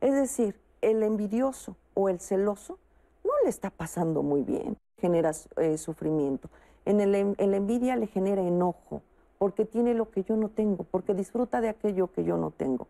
Es 0.00 0.12
decir, 0.12 0.60
el 0.82 1.02
envidioso 1.02 1.76
o 1.94 2.08
el 2.08 2.20
celoso 2.20 2.78
no 3.24 3.30
le 3.44 3.48
está 3.48 3.70
pasando 3.70 4.22
muy 4.22 4.42
bien, 4.42 4.76
genera 4.98 5.30
eh, 5.56 5.78
sufrimiento. 5.78 6.50
En 6.84 7.00
el, 7.00 7.14
en 7.14 7.50
la 7.50 7.56
envidia 7.56 7.96
le 7.96 8.08
genera 8.08 8.42
enojo, 8.42 9.02
porque 9.38 9.64
tiene 9.64 9.94
lo 9.94 10.10
que 10.10 10.24
yo 10.24 10.36
no 10.36 10.48
tengo, 10.48 10.84
porque 10.84 11.14
disfruta 11.14 11.60
de 11.60 11.68
aquello 11.68 12.12
que 12.12 12.24
yo 12.24 12.36
no 12.36 12.50
tengo. 12.50 12.88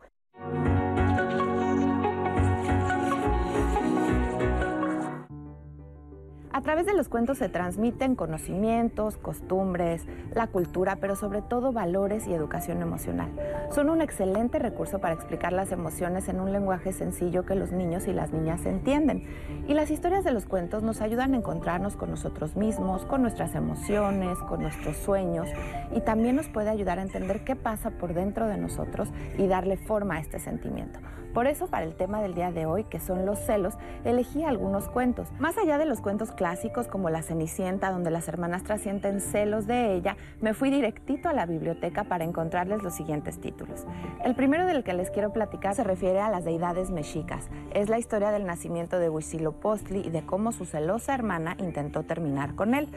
Través 6.61 6.85
de 6.85 6.93
los 6.93 7.09
cuentos 7.09 7.39
se 7.39 7.49
transmiten 7.49 8.15
conocimientos, 8.15 9.17
costumbres, 9.17 10.05
la 10.35 10.49
cultura, 10.49 10.97
pero 11.01 11.17
sobre 11.17 11.41
todo 11.41 11.73
valores 11.73 12.27
y 12.27 12.35
educación 12.35 12.83
emocional. 12.83 13.31
Son 13.71 13.89
un 13.89 14.03
excelente 14.03 14.59
recurso 14.59 14.99
para 14.99 15.15
explicar 15.15 15.55
las 15.55 15.73
emociones 15.73 16.29
en 16.29 16.41
un 16.41 16.53
lenguaje 16.53 16.93
sencillo 16.93 17.47
que 17.47 17.55
los 17.55 17.73
niños 17.73 18.07
y 18.07 18.13
las 18.13 18.33
niñas 18.33 18.67
entienden. 18.67 19.25
Y 19.67 19.73
las 19.73 19.91
historias 19.91 20.25
de 20.25 20.33
los 20.33 20.45
cuentos 20.45 20.83
nos 20.83 21.01
ayudan 21.01 21.33
a 21.33 21.39
encontrarnos 21.39 21.97
con 21.97 22.11
nosotros 22.11 22.55
mismos, 22.55 23.07
con 23.07 23.23
nuestras 23.23 23.55
emociones, 23.55 24.39
con 24.41 24.61
nuestros 24.61 24.97
sueños 24.99 25.49
y 25.95 26.01
también 26.01 26.37
nos 26.37 26.49
puede 26.49 26.69
ayudar 26.69 26.99
a 26.99 27.03
entender 27.03 27.45
qué 27.45 27.57
pasa 27.57 27.91
por 27.91 28.15
dentro 28.15 28.47
de 28.47 28.59
nosotros 28.59 29.09
y 29.39 29.47
darle 29.47 29.77
forma 29.77 30.17
a 30.17 30.21
este 30.21 30.39
sentimiento. 30.39 30.99
Por 31.33 31.47
eso, 31.47 31.67
para 31.67 31.85
el 31.85 31.95
tema 31.95 32.21
del 32.21 32.35
día 32.35 32.51
de 32.51 32.67
hoy, 32.67 32.85
que 32.85 33.01
son 33.01 33.25
los 33.25 33.39
celos, 33.39 33.75
elegí 34.05 34.45
algunos 34.45 34.89
cuentos. 34.89 35.29
Más 35.39 35.57
allá 35.57 35.79
de 35.79 35.87
los 35.87 36.01
cuentos 36.01 36.31
clásicos 36.33 36.89
como 36.89 37.11
La 37.11 37.23
Cenicienta, 37.23 37.91
donde 37.91 38.11
las 38.11 38.29
hermanas 38.29 38.63
sienten 38.81 39.21
celos 39.21 39.67
de 39.67 39.95
ella, 39.95 40.17
me 40.41 40.55
fui 40.55 40.71
directito 40.71 41.29
a 41.29 41.33
la 41.33 41.47
biblioteca 41.47 42.05
para 42.05 42.25
encontrarles 42.25 42.83
los 42.83 42.95
siguientes 42.95 43.41
títulos. 43.41 43.87
El 44.25 44.35
primero 44.35 44.67
del 44.67 44.85
que 44.85 44.95
les 44.95 45.11
quiero 45.11 45.33
platicar 45.33 45.75
se 45.75 45.85
refiere 45.85 46.21
a 46.21 46.31
las 46.31 46.45
deidades 46.45 46.91
mexicas. 46.91 47.49
Es 47.75 47.89
la 47.89 47.99
historia 47.99 48.31
del 48.31 48.47
nacimiento 48.47 48.99
de 48.99 49.09
Huitzilopochtli 49.09 50.01
y 50.07 50.11
de 50.11 50.25
cómo 50.25 50.53
su 50.53 50.65
celosa 50.65 51.15
hermana 51.15 51.57
intentó 51.59 52.03
terminar 52.03 52.55
con 52.55 52.75
él. 52.75 52.89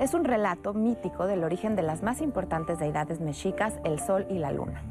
Es 0.00 0.14
un 0.14 0.24
relato 0.24 0.74
mítico 0.74 1.26
del 1.26 1.44
origen 1.44 1.76
de 1.76 1.82
las 1.82 2.02
más 2.02 2.20
importantes 2.20 2.78
deidades 2.78 3.20
mexicas, 3.20 3.74
el 3.84 3.98
sol 3.98 4.26
y 4.30 4.38
la 4.38 4.52
luna. 4.52 4.82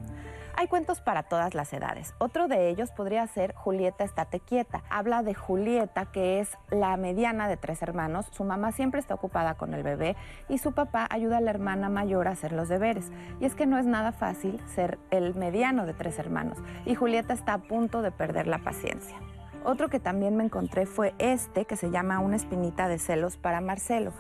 Hay 0.55 0.67
cuentos 0.67 1.01
para 1.01 1.23
todas 1.23 1.55
las 1.55 1.73
edades. 1.73 2.13
Otro 2.19 2.47
de 2.47 2.69
ellos 2.69 2.91
podría 2.91 3.25
ser 3.25 3.55
Julieta 3.55 4.03
estate 4.03 4.39
quieta. 4.39 4.83
Habla 4.89 5.23
de 5.23 5.33
Julieta, 5.33 6.05
que 6.05 6.39
es 6.39 6.57
la 6.69 6.95
mediana 6.95 7.47
de 7.47 7.57
tres 7.57 7.81
hermanos. 7.81 8.27
Su 8.31 8.43
mamá 8.43 8.71
siempre 8.71 8.99
está 8.99 9.15
ocupada 9.15 9.55
con 9.55 9.73
el 9.73 9.81
bebé 9.81 10.15
y 10.49 10.59
su 10.59 10.73
papá 10.73 11.07
ayuda 11.09 11.37
a 11.37 11.41
la 11.41 11.49
hermana 11.49 11.89
mayor 11.89 12.27
a 12.27 12.31
hacer 12.31 12.53
los 12.53 12.69
deberes. 12.69 13.11
Y 13.39 13.45
es 13.45 13.55
que 13.55 13.65
no 13.65 13.79
es 13.79 13.85
nada 13.85 14.11
fácil 14.11 14.61
ser 14.67 14.99
el 15.09 15.33
mediano 15.33 15.87
de 15.87 15.93
tres 15.93 16.19
hermanos. 16.19 16.59
Y 16.85 16.93
Julieta 16.93 17.33
está 17.33 17.53
a 17.53 17.63
punto 17.63 18.03
de 18.03 18.11
perder 18.11 18.45
la 18.45 18.59
paciencia. 18.59 19.17
Otro 19.65 19.89
que 19.89 19.99
también 19.99 20.35
me 20.35 20.43
encontré 20.43 20.85
fue 20.85 21.15
este, 21.17 21.65
que 21.65 21.77
se 21.77 21.89
llama 21.89 22.19
Una 22.19 22.35
espinita 22.35 22.87
de 22.87 22.99
celos 22.99 23.37
para 23.37 23.59
Marcelo. 23.59 24.11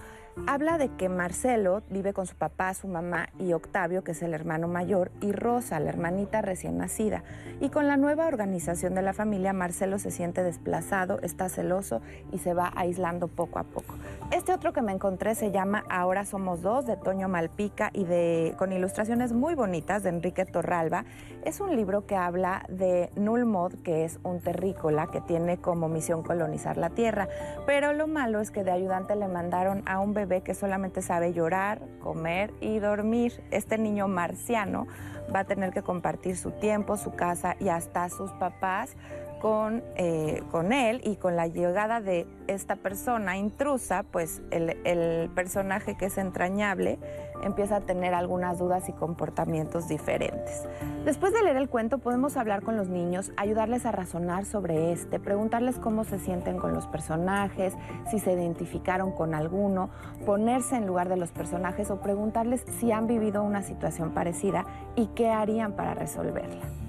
Habla 0.47 0.79
de 0.79 0.89
que 0.89 1.09
Marcelo 1.09 1.83
vive 1.89 2.11
con 2.11 2.25
su 2.25 2.35
papá, 2.35 2.73
su 2.73 2.87
mamá 2.87 3.29
y 3.39 3.53
Octavio, 3.53 4.03
que 4.03 4.11
es 4.11 4.23
el 4.23 4.33
hermano 4.33 4.67
mayor, 4.67 5.11
y 5.21 5.31
Rosa, 5.31 5.79
la 5.79 5.89
hermanita 5.89 6.41
recién 6.41 6.77
nacida. 6.77 7.23
Y 7.61 7.69
con 7.69 7.87
la 7.87 7.97
nueva 7.97 8.25
organización 8.25 8.95
de 8.95 9.03
la 9.03 9.13
familia, 9.13 9.53
Marcelo 9.53 9.99
se 9.99 10.09
siente 10.09 10.43
desplazado, 10.43 11.19
está 11.21 11.49
celoso 11.49 12.01
y 12.31 12.39
se 12.39 12.53
va 12.55 12.73
aislando 12.75 13.27
poco 13.27 13.59
a 13.59 13.63
poco. 13.63 13.95
Este 14.31 14.51
otro 14.51 14.73
que 14.73 14.81
me 14.81 14.91
encontré 14.91 15.35
se 15.35 15.51
llama 15.51 15.83
Ahora 15.89 16.25
somos 16.25 16.61
dos, 16.61 16.85
de 16.85 16.97
Toño 16.97 17.27
Malpica 17.27 17.91
y 17.93 18.03
de, 18.03 18.55
con 18.57 18.71
ilustraciones 18.71 19.31
muy 19.31 19.53
bonitas 19.53 20.03
de 20.03 20.09
Enrique 20.09 20.45
Torralba. 20.45 21.05
Es 21.43 21.59
un 21.59 21.75
libro 21.75 22.05
que 22.05 22.15
habla 22.15 22.65
de 22.67 23.11
Nulmod, 23.15 23.75
que 23.83 24.05
es 24.05 24.19
un 24.23 24.39
terrícola 24.39 25.07
que 25.07 25.21
tiene 25.21 25.57
como 25.57 25.87
misión 25.87 26.23
colonizar 26.23 26.77
la 26.77 26.89
tierra. 26.89 27.27
Pero 27.65 27.93
lo 27.93 28.07
malo 28.07 28.39
es 28.39 28.49
que 28.49 28.63
de 28.63 28.71
ayudante 28.71 29.15
le 29.15 29.27
mandaron 29.27 29.83
a 29.85 29.99
un 29.99 30.13
bebé 30.13 30.41
que 30.41 30.55
solamente 30.55 31.01
sabe 31.01 31.33
llorar, 31.33 31.81
comer 32.01 32.53
y 32.59 32.79
dormir. 32.79 33.43
Este 33.51 33.77
niño 33.77 34.07
marciano 34.07 34.87
va 35.33 35.39
a 35.39 35.45
tener 35.45 35.71
que 35.71 35.81
compartir 35.81 36.37
su 36.37 36.51
tiempo, 36.51 36.97
su 36.97 37.11
casa 37.11 37.55
y 37.59 37.69
hasta 37.69 38.09
sus 38.09 38.31
papás 38.31 38.95
con, 39.43 39.83
eh, 39.97 40.41
con 40.51 40.71
él 40.71 41.01
y 41.03 41.17
con 41.17 41.35
la 41.35 41.47
llegada 41.47 41.99
de 41.99 42.25
esta 42.47 42.77
persona 42.77 43.35
intrusa, 43.35 44.03
pues 44.03 44.41
el, 44.51 45.29
personaje 45.35 45.97
que 45.97 46.05
es 46.05 46.17
entrañable 46.17 46.97
empieza 47.43 47.75
a 47.75 47.81
tener 47.81 48.13
algunas 48.13 48.57
dudas 48.57 48.87
y 48.87 48.93
comportamientos 48.93 49.89
diferentes. 49.89 50.63
Después 51.03 51.33
de 51.33 51.43
leer 51.43 51.57
el 51.57 51.67
cuento 51.67 51.97
podemos 51.97 52.37
hablar 52.37 52.61
con 52.61 52.77
los 52.77 52.87
niños, 52.87 53.33
ayudarles 53.35 53.85
a 53.85 53.91
razonar 53.91 54.45
sobre 54.45 54.93
este, 54.93 55.19
preguntarles 55.19 55.77
cómo 55.77 56.05
se 56.05 56.19
sienten 56.19 56.57
con 56.57 56.73
los 56.73 56.87
personajes, 56.87 57.73
si 58.09 58.19
se 58.19 58.31
identificaron 58.31 59.11
con 59.11 59.35
alguno, 59.35 59.89
ponerse 60.25 60.77
en 60.77 60.87
lugar 60.87 61.09
de 61.09 61.17
los 61.17 61.31
personajes 61.31 61.91
o 61.91 61.99
preguntarles 61.99 62.63
si 62.79 62.93
han 62.93 63.07
vivido 63.07 63.43
una 63.43 63.61
situación 63.61 64.11
parecida 64.11 64.65
y 64.95 65.07
qué 65.07 65.31
harían 65.31 65.73
para 65.73 65.95
resolverla. 65.95 66.82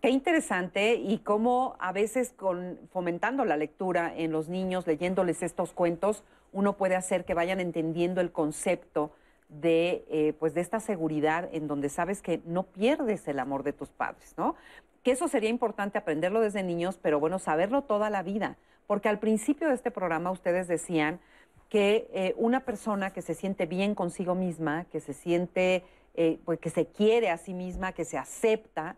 Qué 0.00 0.08
interesante 0.08 0.94
y 0.94 1.18
cómo 1.18 1.76
a 1.78 1.92
veces 1.92 2.32
con, 2.34 2.78
fomentando 2.90 3.44
la 3.44 3.58
lectura 3.58 4.14
en 4.16 4.32
los 4.32 4.48
niños, 4.48 4.86
leyéndoles 4.86 5.42
estos 5.42 5.74
cuentos, 5.74 6.24
uno 6.52 6.78
puede 6.78 6.96
hacer 6.96 7.26
que 7.26 7.34
vayan 7.34 7.60
entendiendo 7.60 8.22
el 8.22 8.32
concepto 8.32 9.12
de, 9.50 10.06
eh, 10.08 10.32
pues 10.38 10.54
de 10.54 10.62
esta 10.62 10.80
seguridad 10.80 11.50
en 11.52 11.68
donde 11.68 11.90
sabes 11.90 12.22
que 12.22 12.40
no 12.46 12.62
pierdes 12.62 13.28
el 13.28 13.38
amor 13.38 13.62
de 13.62 13.74
tus 13.74 13.90
padres, 13.90 14.34
¿no? 14.38 14.56
Que 15.02 15.10
eso 15.10 15.28
sería 15.28 15.50
importante 15.50 15.98
aprenderlo 15.98 16.40
desde 16.40 16.62
niños, 16.62 16.98
pero 17.02 17.20
bueno, 17.20 17.38
saberlo 17.38 17.82
toda 17.82 18.08
la 18.08 18.22
vida, 18.22 18.56
porque 18.86 19.10
al 19.10 19.18
principio 19.18 19.68
de 19.68 19.74
este 19.74 19.90
programa 19.90 20.30
ustedes 20.30 20.66
decían 20.66 21.20
que 21.68 22.08
eh, 22.14 22.34
una 22.38 22.60
persona 22.60 23.12
que 23.12 23.20
se 23.20 23.34
siente 23.34 23.66
bien 23.66 23.94
consigo 23.94 24.34
misma, 24.34 24.86
que 24.86 25.00
se 25.00 25.12
siente, 25.12 25.84
eh, 26.14 26.38
pues 26.46 26.58
que 26.58 26.70
se 26.70 26.86
quiere 26.86 27.28
a 27.28 27.36
sí 27.36 27.52
misma, 27.52 27.92
que 27.92 28.04
se 28.04 28.16
acepta, 28.16 28.96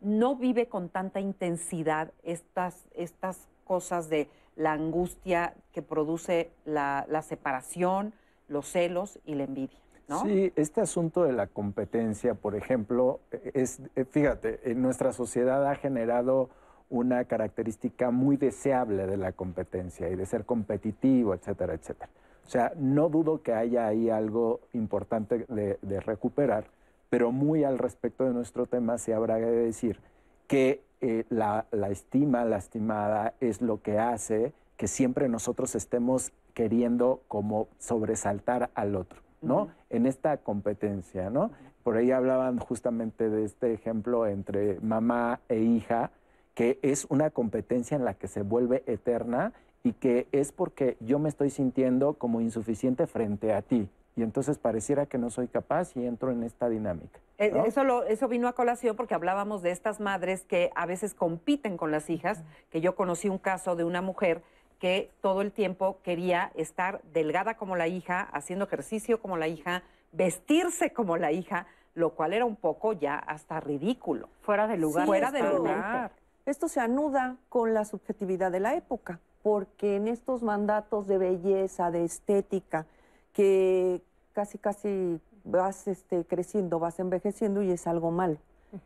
no 0.00 0.36
vive 0.36 0.68
con 0.68 0.88
tanta 0.88 1.20
intensidad 1.20 2.12
estas, 2.22 2.86
estas 2.94 3.48
cosas 3.64 4.08
de 4.08 4.28
la 4.56 4.72
angustia 4.72 5.54
que 5.72 5.82
produce 5.82 6.50
la, 6.64 7.06
separación, 7.22 8.12
los 8.48 8.66
celos 8.66 9.18
y 9.24 9.34
la 9.34 9.44
envidia. 9.44 9.78
¿no? 10.08 10.22
Sí, 10.22 10.52
este 10.56 10.80
asunto 10.80 11.22
de 11.22 11.32
la 11.32 11.46
competencia, 11.46 12.34
por 12.34 12.56
ejemplo, 12.56 13.20
es, 13.54 13.80
eh, 13.94 14.04
fíjate, 14.04 14.70
en 14.70 14.82
nuestra 14.82 15.12
sociedad 15.12 15.66
ha 15.68 15.76
generado 15.76 16.50
una 16.88 17.24
característica 17.24 18.10
muy 18.10 18.36
deseable 18.36 19.06
de 19.06 19.16
la 19.16 19.32
competencia 19.32 20.08
y 20.08 20.16
de 20.16 20.26
ser 20.26 20.44
competitivo, 20.44 21.34
etcétera, 21.34 21.74
etcétera. 21.74 22.10
O 22.44 22.50
sea, 22.50 22.72
no 22.76 23.08
dudo 23.08 23.42
que 23.42 23.52
haya 23.52 23.86
ahí 23.86 24.10
algo 24.10 24.60
importante 24.72 25.46
de 25.48 26.00
recuperar, 26.00 26.64
pero 27.10 27.32
muy 27.32 27.64
al 27.64 27.78
respecto 27.78 28.24
de 28.24 28.32
nuestro 28.32 28.66
tema 28.66 28.96
se 28.96 29.12
habrá 29.12 29.36
de 29.36 29.50
decir 29.50 30.00
que 30.46 30.82
eh, 31.02 31.24
la, 31.28 31.66
estima, 31.90 32.44
la 32.44 32.58
estimada, 32.58 33.34
es 33.40 33.60
lo 33.60 33.82
que 33.82 33.98
hace 33.98 34.52
que 34.76 34.86
siempre 34.86 35.28
nosotros 35.28 35.74
estemos 35.74 36.32
queriendo 36.54 37.22
como 37.28 37.68
sobresaltar 37.78 38.70
al 38.74 38.96
otro, 38.96 39.20
¿no? 39.42 39.68
En 39.90 40.06
esta 40.06 40.38
competencia, 40.38 41.30
¿no? 41.30 41.50
Por 41.82 41.96
ahí 41.96 42.10
hablaban 42.10 42.58
justamente 42.58 43.28
de 43.28 43.44
este 43.44 43.72
ejemplo 43.72 44.26
entre 44.26 44.78
mamá 44.80 45.40
e 45.48 45.60
hija, 45.60 46.10
que 46.54 46.78
es 46.82 47.06
una 47.08 47.30
competencia 47.30 47.96
en 47.96 48.04
la 48.04 48.14
que 48.14 48.28
se 48.28 48.42
vuelve 48.42 48.82
eterna 48.86 49.52
y 49.82 49.92
que 49.92 50.28
es 50.32 50.52
porque 50.52 50.96
yo 51.00 51.18
me 51.18 51.28
estoy 51.28 51.50
sintiendo 51.50 52.14
como 52.14 52.40
insuficiente 52.40 53.06
frente 53.06 53.54
a 53.54 53.62
ti, 53.62 53.88
y 54.16 54.22
entonces 54.22 54.58
pareciera 54.58 55.06
que 55.06 55.18
no 55.18 55.30
soy 55.30 55.48
capaz 55.48 55.96
y 55.96 56.04
entro 56.04 56.30
en 56.30 56.42
esta 56.42 56.68
dinámica. 56.68 57.20
Eh, 57.38 57.52
eso, 57.66 58.04
eso 58.04 58.28
vino 58.28 58.48
a 58.48 58.52
colación 58.52 58.96
porque 58.96 59.14
hablábamos 59.14 59.62
de 59.62 59.70
estas 59.70 60.00
madres 60.00 60.44
que 60.44 60.70
a 60.74 60.86
veces 60.86 61.14
compiten 61.14 61.76
con 61.76 61.90
las 61.90 62.10
hijas, 62.10 62.42
que 62.70 62.80
yo 62.80 62.94
conocí 62.94 63.28
un 63.28 63.38
caso 63.38 63.76
de 63.76 63.84
una 63.84 64.02
mujer 64.02 64.42
que 64.78 65.10
todo 65.20 65.42
el 65.42 65.52
tiempo 65.52 65.98
quería 66.02 66.52
estar 66.54 67.02
delgada 67.12 67.56
como 67.56 67.76
la 67.76 67.86
hija, 67.86 68.22
haciendo 68.32 68.64
ejercicio 68.64 69.20
como 69.20 69.36
la 69.36 69.46
hija, 69.46 69.82
vestirse 70.12 70.92
como 70.92 71.16
la 71.16 71.32
hija, 71.32 71.66
lo 71.94 72.10
cual 72.10 72.32
era 72.32 72.46
un 72.46 72.56
poco 72.56 72.94
ya 72.94 73.16
hasta 73.16 73.60
ridículo. 73.60 74.28
Fuera 74.40 74.66
de 74.66 74.78
lugar. 74.78 75.06
Fuera 75.06 75.30
de 75.30 75.42
lugar. 75.42 76.12
Esto 76.46 76.68
se 76.68 76.80
anuda 76.80 77.36
con 77.48 77.74
la 77.74 77.84
subjetividad 77.84 78.50
de 78.50 78.60
la 78.60 78.74
época, 78.74 79.20
porque 79.42 79.96
en 79.96 80.08
estos 80.08 80.42
mandatos 80.42 81.06
de 81.06 81.18
belleza, 81.18 81.90
de 81.90 82.04
estética, 82.04 82.86
que 83.32 84.02
casi, 84.32 84.58
casi 84.58 85.20
vas 85.44 85.88
este, 85.88 86.24
creciendo, 86.24 86.78
vas 86.78 86.98
envejeciendo 86.98 87.62
y 87.62 87.70
es 87.70 87.86
algo 87.86 88.10
malo. 88.10 88.38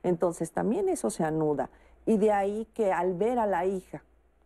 Entonces 0.03 0.51
también 0.51 0.89
eso 0.89 1.11
se 1.11 1.25
anuda. 1.25 1.71
Y 2.07 2.17
de 2.17 2.33
ahí 2.33 2.67
que 2.75 2.93
al 2.93 3.15
ver 3.15 3.39
a 3.39 3.47
la 3.47 3.67
hija 3.67 4.03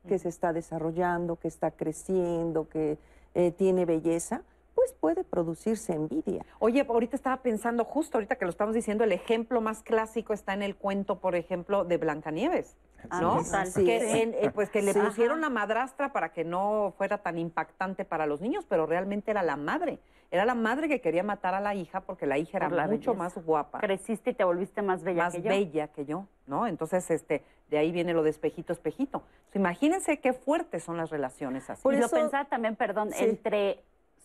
que 0.06 0.18
se 0.18 0.28
está 0.28 0.52
desarrollando, 0.52 1.36
que 1.36 1.48
está 1.48 1.70
creciendo, 1.70 2.68
que 2.68 2.98
eh, 3.34 3.52
tiene 3.52 3.84
belleza, 3.84 4.42
pues 4.78 4.92
puede 4.92 5.24
producirse 5.24 5.92
envidia. 5.92 6.46
Oye, 6.60 6.86
ahorita 6.88 7.16
estaba 7.16 7.38
pensando, 7.38 7.84
justo 7.84 8.16
ahorita 8.16 8.36
que 8.36 8.44
lo 8.44 8.50
estamos 8.52 8.76
diciendo, 8.76 9.02
el 9.02 9.10
ejemplo 9.10 9.60
más 9.60 9.82
clásico 9.82 10.32
está 10.32 10.55
en 10.55 10.62
el 10.62 10.76
cuento, 10.76 11.18
por 11.18 11.34
ejemplo, 11.34 11.84
de 11.84 11.96
Blancanieves. 11.96 12.76
Ah, 13.10 13.20
¿no? 13.20 13.42
total. 13.42 13.64
Que, 13.74 14.00
Sí. 14.00 14.20
en- 14.20 14.34
eh, 14.34 14.52
pues 14.55 14.70
que 14.70 14.80
le 14.82 14.92
Sí. 14.92 15.00
pusieron 15.00 15.42
a 15.42 15.50
madrastra 15.50 16.12
para 16.12 16.28
que 16.32 16.44
no 16.44 16.94
fuera 16.96 17.18
tan 17.18 17.38
impactante 17.38 18.05
para 18.05 18.26
los 18.26 18.40
niños, 18.40 18.66
pero 18.68 18.86
realmente 18.86 19.32
era 19.32 19.42
la 19.42 19.56
madre. 19.56 19.98
Era 20.30 20.44
la 20.44 20.55
madre 20.55 20.86
que 20.88 21.00
quería 21.00 21.24
matar 21.24 21.55
a 21.55 21.60
la 21.60 21.74
hija 21.74 22.02
porque 22.02 22.26
la 22.26 22.38
hija 22.38 22.59
era 22.59 22.68
Por 22.68 22.76
la 22.76 22.86
mucho 22.86 23.14
belleza. 23.14 23.14
más 23.36 23.44
guapa. 23.44 23.80
Creciste 23.80 24.30
y 24.30 24.34
te 24.34 24.44
volviste 24.44 24.80
más 24.82 25.02
bella 25.02 25.24
más 25.24 25.34
que 25.34 25.42
yo. 25.42 25.48
bella 25.48 25.88
que 25.88 26.05
yo, 26.05 26.26
¿no? 26.46 26.68
Entonces, 26.68 27.10
este, 27.10 27.42
de 27.68 27.78
ahí 27.78 27.90
viene 27.90 28.12
lo 28.14 28.22
de 28.22 28.30
espejito, 28.30 28.72
espejito. 28.72 29.24
Entonces, 29.38 29.56
imagínense 29.56 30.20
qué 30.20 30.32
fuertes 30.34 30.84
son 30.84 30.98
las 30.98 31.10
relaciones 31.10 31.68
así. 31.68 31.82
y 31.90 31.96
lo 31.96 32.09
pensaba 32.09 32.44
también, 32.44 32.76
perdón, 32.76 33.10
Sí. 33.10 33.24
entre 33.24 33.82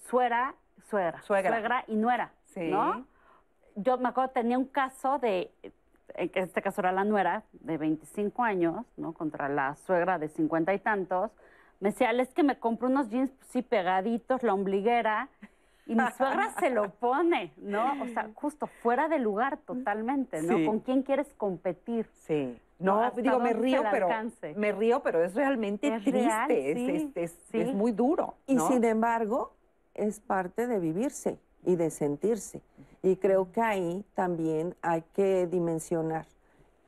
suera, 0.10 0.56
suegra, 0.90 1.22
Suegra. 1.24 1.84
y 1.88 1.96
nuera, 1.96 2.32
Sí. 2.46 2.70
¿no? 2.70 3.06
Yo 3.76 3.98
me 3.98 4.10
acuerdo, 4.10 4.32
tenía 4.32 4.58
un 4.58 4.66
caso 4.66 5.18
de, 5.20 5.52
en 6.16 6.30
que 6.30 6.42
este 6.42 6.62
caso 6.62 6.82
era 6.82 6.92
la 6.92 7.04
nuera, 7.04 7.44
de 7.54 7.78
25 7.78 8.44
años, 8.44 8.86
¿no? 8.98 9.14
Contra 9.14 9.50
la 9.50 9.76
suegra 9.76 10.20
de 10.20 10.28
50 10.30 10.74
y 10.74 10.80
tantos. 10.80 11.32
Me 11.80 11.90
decía, 11.90 12.10
"Ale, 12.10 12.24
es 12.24 12.34
que 12.34 12.44
me 12.44 12.60
compro 12.60 12.88
unos 12.88 13.10
jeans 13.10 13.32
sí 13.50 13.62
pegaditos, 13.64 14.44
la 14.44 14.54
ombliguera, 14.54 15.30
y 15.88 15.96
mi 15.96 16.04
suegra 16.12 16.52
se 16.60 16.70
lo 16.70 16.92
pone, 16.92 17.52
¿no? 17.58 18.02
O 18.04 18.08
sea, 18.08 18.30
justo 18.36 18.68
fuera 18.68 19.08
de 19.10 19.20
lugar 19.20 19.58
totalmente, 19.58 20.42
¿no? 20.44 20.58
Sí. 20.58 20.66
¿Con 20.66 20.80
quién 20.80 21.02
quieres 21.02 21.34
competir? 21.34 22.06
Sí. 22.14 22.58
No, 22.80 23.02
¿Hasta 23.02 23.22
digo, 23.22 23.40
me 23.40 23.54
río, 23.54 23.82
pero 23.92 24.06
alcance? 24.08 24.54
me 24.56 24.72
río, 24.72 25.02
pero 25.02 25.24
es 25.24 25.34
realmente 25.34 25.88
Es 25.88 26.02
triste, 26.04 26.22
real, 26.28 26.52
es, 26.52 26.78
sí, 26.78 27.12
es- 27.16 27.18
es- 27.32 27.40
sí. 27.50 27.60
es 27.62 27.74
muy 27.74 27.92
duro. 27.92 28.36
Y 28.46 28.60
sin 28.60 28.84
embargo, 28.84 29.54
es 29.96 30.20
parte 30.20 30.68
de 30.68 30.80
vivirse 30.80 31.40
y 31.66 31.76
de 31.76 31.90
sentirse. 31.90 32.62
Y 33.02 33.18
creo 33.18 33.52
que 33.52 33.62
ahí 33.62 34.06
también 34.16 34.76
hay 34.82 35.04
que 35.14 35.48
dimensionar. 35.48 36.26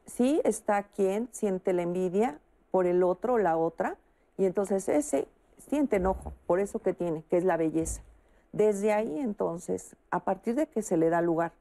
Sí 0.05 0.41
está 0.43 0.83
quien 0.83 1.29
siente 1.31 1.73
la 1.73 1.81
envidia 1.81 2.39
por 2.71 2.85
el 2.85 3.03
otro 3.03 3.33
o 3.33 3.37
la 3.37 3.57
otra, 3.57 3.97
y 4.37 4.45
entonces 4.45 4.87
ese 4.89 5.27
siente 5.57 5.95
enojo 5.95 6.33
por 6.45 6.59
eso 6.59 6.79
que 6.79 6.93
tiene, 6.93 7.23
que 7.29 7.37
es 7.37 7.43
la 7.43 7.57
belleza. 7.57 8.01
Desde 8.51 8.93
ahí 8.93 9.19
entonces, 9.19 9.95
a 10.11 10.21
partir 10.21 10.55
de 10.55 10.67
que 10.67 10.81
se 10.81 10.97
le 10.97 11.09
da 11.09 11.21
lugar, 11.21 11.53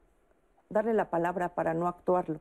darle 0.69 0.95
la 0.95 1.11
palabra 1.11 1.51
para 1.51 1.75
no 1.75 1.89
actuarlo. 1.89 2.41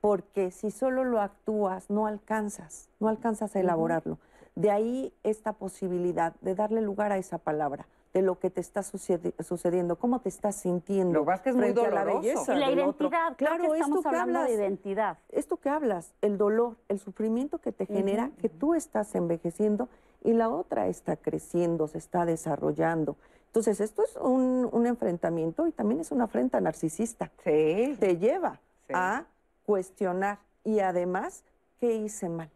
Porque 0.00 0.50
si 0.50 0.70
solo 0.70 1.04
lo 1.04 1.20
actúas, 1.20 1.90
no 1.90 2.06
alcanzas, 2.06 2.88
no 3.00 3.08
alcanzas 3.08 3.54
a 3.54 3.60
elaborarlo. 3.60 4.18
De 4.54 4.70
ahí 4.70 5.12
esta 5.22 5.52
posibilidad 5.52 6.34
de 6.40 6.54
darle 6.54 6.80
lugar 6.80 7.12
a 7.12 7.18
esa 7.18 7.38
palabra, 7.38 7.86
de 8.14 8.22
lo 8.22 8.38
que 8.38 8.50
te 8.50 8.60
está 8.60 8.80
sucedi- 8.82 9.34
sucediendo, 9.42 9.96
cómo 9.96 10.20
te 10.20 10.28
estás 10.28 10.56
sintiendo. 10.56 11.22
Lo 11.24 11.32
es 11.32 11.40
que 11.40 11.50
es 11.50 11.54
muy 11.56 11.64
frente 11.64 11.80
a 11.86 11.90
la 11.90 12.00
doloroso. 12.04 12.20
belleza 12.22 12.54
Y 12.54 12.58
la 12.58 12.70
identidad, 12.70 13.36
Claro, 13.36 13.62
que 13.64 13.78
estamos 13.78 13.98
esto 13.98 14.02
que 14.02 14.08
hablando 14.16 14.38
de 14.40 14.44
hablas, 14.46 14.58
identidad. 14.58 15.18
esto 15.30 15.56
que 15.58 15.68
hablas, 15.68 16.14
el 16.22 16.38
dolor, 16.38 16.76
el 16.88 16.98
sufrimiento 16.98 17.58
que 17.58 17.72
te 17.72 17.86
genera, 17.86 18.30
que 18.40 18.48
tú 18.48 18.74
estás 18.74 19.14
envejeciendo 19.14 19.88
y 20.24 20.32
la 20.32 20.48
otra 20.48 20.88
está 20.88 21.16
creciendo, 21.16 21.86
se 21.86 21.98
está 21.98 22.24
desarrollando. 22.24 23.16
Entonces, 23.46 23.80
esto 23.80 24.02
es 24.02 24.16
un, 24.16 24.68
un 24.72 24.86
enfrentamiento 24.86 25.66
y 25.66 25.72
también 25.72 26.00
es 26.00 26.10
una 26.10 26.24
afrenta 26.24 26.60
narcisista. 26.60 27.30
Sí. 27.44 27.96
Te 27.98 28.16
lleva 28.18 28.60
Sí. 28.86 28.92
a 28.94 29.24
cuestionar 29.66 30.38
y 30.64 30.80
además, 30.80 31.44
¿qué 31.78 31.94
hice 31.94 32.28
mal? 32.28 32.50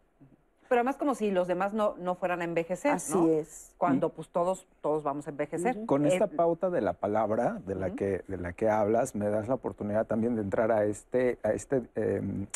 Pero 0.73 0.79
además 0.79 0.95
como 0.97 1.13
si 1.13 1.29
los 1.29 1.47
demás 1.47 1.71
no, 1.75 1.93
no 1.99 2.15
fueran 2.15 2.41
a 2.41 2.45
envejecer, 2.45 2.93
Así 2.93 3.13
¿no? 3.13 3.27
es. 3.29 3.75
Cuando 3.77 4.09
pues 4.09 4.29
todos, 4.29 4.65
todos 4.81 5.03
vamos 5.03 5.27
a 5.27 5.29
envejecer. 5.29 5.85
Con 5.85 6.07
esta 6.07 6.25
Eh, 6.25 6.29
pauta 6.35 6.71
de 6.71 6.81
la 6.81 6.93
palabra 6.93 7.61
de 7.67 7.75
la, 7.75 7.91
que, 7.91 8.23
de 8.27 8.37
la 8.37 8.53
que 8.53 8.71
hablas, 8.71 9.13
me 9.13 9.29
das 9.29 9.47
la 9.47 9.53
oportunidad 9.53 10.07
también 10.07 10.33
de 10.35 10.41
entrar 10.41 10.71
a 10.71 10.85
este, 10.85 11.37
a 11.43 11.51
este 11.51 11.83
em, 11.93 12.47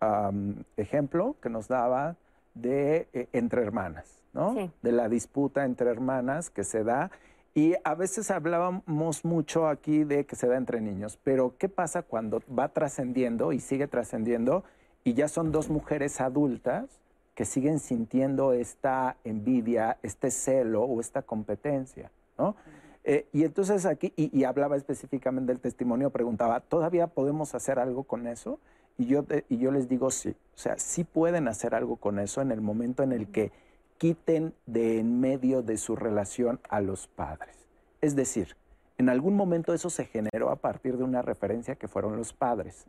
am, 0.00 0.64
ejemplo 0.78 1.36
que 1.42 1.50
nos 1.50 1.68
daba 1.68 2.16
de 2.54 3.06
eh, 3.12 3.28
entre 3.34 3.60
hermanas, 3.64 4.18
¿no? 4.32 4.54
Sí. 4.54 4.70
De 4.80 4.92
la 4.92 5.10
disputa 5.10 5.66
entre 5.66 5.90
hermanas 5.90 6.48
que 6.48 6.64
se 6.64 6.84
da. 6.84 7.10
Y 7.52 7.74
a 7.84 7.94
veces 7.94 8.30
hablábamos 8.30 9.26
mucho 9.26 9.68
aquí 9.68 10.04
de 10.04 10.24
que 10.24 10.36
se 10.36 10.46
da 10.48 10.56
entre 10.56 10.80
niños, 10.80 11.18
pero 11.22 11.58
¿qué 11.58 11.68
pasa 11.68 12.00
cuando 12.00 12.40
va 12.48 12.68
trascendiendo 12.68 13.52
y 13.52 13.60
sigue 13.60 13.88
trascendiendo 13.88 14.64
y 15.04 15.12
ya 15.12 15.28
son 15.28 15.52
dos 15.52 15.68
mujeres 15.68 16.22
adultas 16.22 16.98
que 17.38 17.44
siguen 17.44 17.78
sintiendo 17.78 18.52
esta 18.52 19.16
envidia, 19.22 19.96
este 20.02 20.28
celo 20.32 20.82
o 20.82 20.98
esta 20.98 21.22
competencia, 21.22 22.10
¿no? 22.36 22.56
Eh, 23.04 23.28
y 23.32 23.44
entonces 23.44 23.86
aquí, 23.86 24.12
y, 24.16 24.36
y 24.36 24.42
hablaba 24.42 24.76
específicamente 24.76 25.52
del 25.52 25.60
testimonio, 25.60 26.10
preguntaba, 26.10 26.58
¿todavía 26.58 27.06
podemos 27.06 27.54
hacer 27.54 27.78
algo 27.78 28.02
con 28.02 28.26
eso? 28.26 28.58
Y 28.96 29.06
yo, 29.06 29.24
y 29.48 29.58
yo 29.58 29.70
les 29.70 29.88
digo 29.88 30.10
sí, 30.10 30.30
o 30.30 30.58
sea, 30.58 30.78
sí 30.78 31.04
pueden 31.04 31.46
hacer 31.46 31.76
algo 31.76 31.94
con 31.94 32.18
eso 32.18 32.40
en 32.42 32.50
el 32.50 32.60
momento 32.60 33.04
en 33.04 33.12
el 33.12 33.28
que 33.28 33.52
quiten 33.98 34.52
de 34.66 34.98
en 34.98 35.20
medio 35.20 35.62
de 35.62 35.76
su 35.76 35.94
relación 35.94 36.58
a 36.68 36.80
los 36.80 37.06
padres. 37.06 37.54
Es 38.00 38.16
decir, 38.16 38.56
en 38.96 39.08
algún 39.08 39.36
momento 39.36 39.72
eso 39.74 39.90
se 39.90 40.06
generó 40.06 40.50
a 40.50 40.56
partir 40.56 40.96
de 40.96 41.04
una 41.04 41.22
referencia 41.22 41.76
que 41.76 41.86
fueron 41.86 42.16
los 42.16 42.32
padres. 42.32 42.84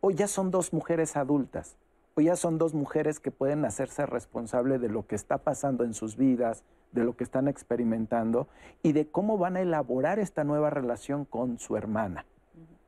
Hoy 0.00 0.14
ya 0.14 0.26
son 0.26 0.50
dos 0.50 0.72
mujeres 0.72 1.16
adultas, 1.16 1.76
hoy 2.14 2.24
ya 2.24 2.36
son 2.36 2.58
dos 2.58 2.74
mujeres 2.74 3.20
que 3.20 3.30
pueden 3.30 3.64
hacerse 3.64 4.06
responsable 4.06 4.78
de 4.78 4.88
lo 4.88 5.06
que 5.06 5.14
está 5.14 5.38
pasando 5.38 5.84
en 5.84 5.94
sus 5.94 6.16
vidas, 6.16 6.64
de 6.92 7.04
lo 7.04 7.16
que 7.16 7.24
están 7.24 7.48
experimentando 7.48 8.48
y 8.82 8.92
de 8.92 9.06
cómo 9.06 9.38
van 9.38 9.56
a 9.56 9.60
elaborar 9.60 10.18
esta 10.18 10.44
nueva 10.44 10.70
relación 10.70 11.24
con 11.24 11.58
su 11.58 11.76
hermana. 11.76 12.26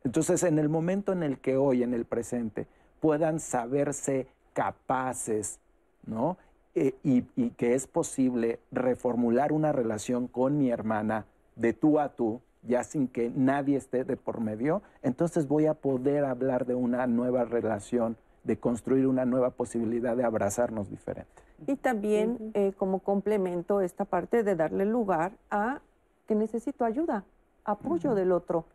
Entonces, 0.05 0.43
en 0.43 0.59
el 0.59 0.69
momento 0.69 1.13
en 1.13 1.23
el 1.23 1.39
que 1.39 1.57
hoy, 1.57 1.83
en 1.83 1.95
el 1.95 2.05
presente, 2.05 2.67
puedan 3.01 3.41
saberse 3.41 4.27
capaces, 4.53 5.59
¿no? 6.07 6.37
Eh, 6.75 6.95
y, 7.03 7.25
y 7.37 7.51
que 7.51 7.75
es 7.75 7.87
posible 7.87 8.59
reformular 8.71 9.53
una 9.53 9.73
relación 9.73 10.27
con 10.27 10.59
mi 10.59 10.71
hermana 10.71 11.25
de 11.57 11.73
tú 11.73 12.01
a 12.01 12.11
tú, 12.11 12.41
ya 12.67 12.83
sin 12.83 13.09
que 13.09 13.31
nadie 13.35 13.77
esté 13.77 14.05
de 14.05 14.17
por 14.17 14.41
medio, 14.41 14.83
entonces 15.03 15.47
voy 15.49 15.67
a 15.67 15.75
poder 15.75 16.25
hablar 16.25 16.67
de 16.67 16.75
una 16.75 17.07
nueva 17.07 17.45
relación, 17.45 18.17
de 18.45 18.59
construir 18.59 19.07
una 19.07 19.25
nueva 19.25 19.51
posibilidad 19.51 20.17
de 20.17 20.25
abrazarnos 20.25 20.91
diferente. 20.91 21.43
Y 21.67 21.77
también 21.77 22.53
eh, 22.55 22.73
como 22.77 23.01
complemento 23.01 23.81
esta 23.81 24.05
parte 24.05 24.43
de 24.43 24.55
darle 24.55 24.85
lugar 24.85 25.33
a 25.51 25.81
que 26.29 26.35
necesito 26.35 26.85
ayuda, 26.85 27.25
apoyo 27.65 28.15
del 28.15 28.33
otro, 28.33 28.67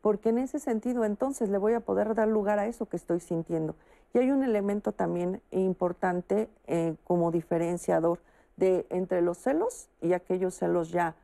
porque 0.00 0.30
en 0.30 0.38
ese 0.38 0.58
sentido 0.58 1.04
entonces 1.04 1.50
le 1.50 1.58
voy 1.58 1.74
a 1.74 1.80
poder 1.80 2.14
dar 2.14 2.28
lugar 2.28 2.58
a 2.58 2.66
eso 2.66 2.86
que 2.86 2.96
estoy 2.96 3.20
sintiendo. 3.20 3.74
Y 4.14 4.18
hay 4.18 4.30
un 4.30 4.42
elemento 4.42 4.92
también 4.92 5.42
importante 5.50 6.48
eh, 6.66 6.94
como 7.04 7.30
diferenciador 7.30 8.20
de 8.56 8.86
entre 8.88 9.20
los 9.20 9.38
celos 9.38 9.88
y 10.00 10.14
aquellos 10.14 10.54
celos 10.54 10.90
ya 10.90 11.14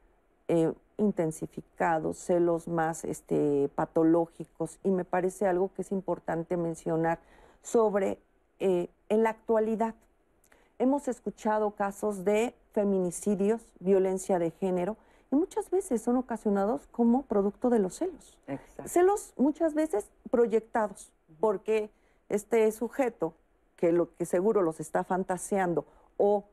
eh, 0.49 0.73
intensificados, 0.99 2.19
celos 2.19 2.69
más 2.69 3.05
este, 3.05 3.71
patológicos, 3.75 4.79
y 4.85 4.91
me 4.91 5.05
parece 5.05 5.47
algo 5.47 5.71
que 5.75 5.83
es 5.83 5.91
importante 5.91 6.57
mencionar 6.57 7.19
sobre 7.65 8.21
eh, 8.61 8.89
en 9.09 9.25
la 9.25 9.31
actualidad. 9.31 9.97
Hemos 10.79 11.09
escuchado 11.09 11.73
casos 11.73 12.25
de 12.25 12.55
feminicidios, 12.73 13.63
violencia 13.81 14.39
de 14.39 14.53
género, 14.53 14.97
y 15.33 15.37
muchas 15.37 15.71
veces 15.71 16.03
son 16.03 16.17
ocasionados 16.17 16.87
como 16.93 17.23
producto 17.23 17.71
de 17.71 17.81
los 17.81 17.97
celos. 17.97 18.39
Exacto. 18.47 18.89
Celos 18.89 19.33
muchas 19.37 19.75
veces 19.75 20.09
proyectados, 20.31 21.11
porque 21.41 21.91
este 22.29 22.71
sujeto 22.71 23.35
que 23.77 23.91
lo 23.91 24.15
que 24.15 24.27
seguro 24.27 24.63
los 24.63 24.79
está 24.79 25.03
fantaseando 25.03 25.85
o 26.17 26.45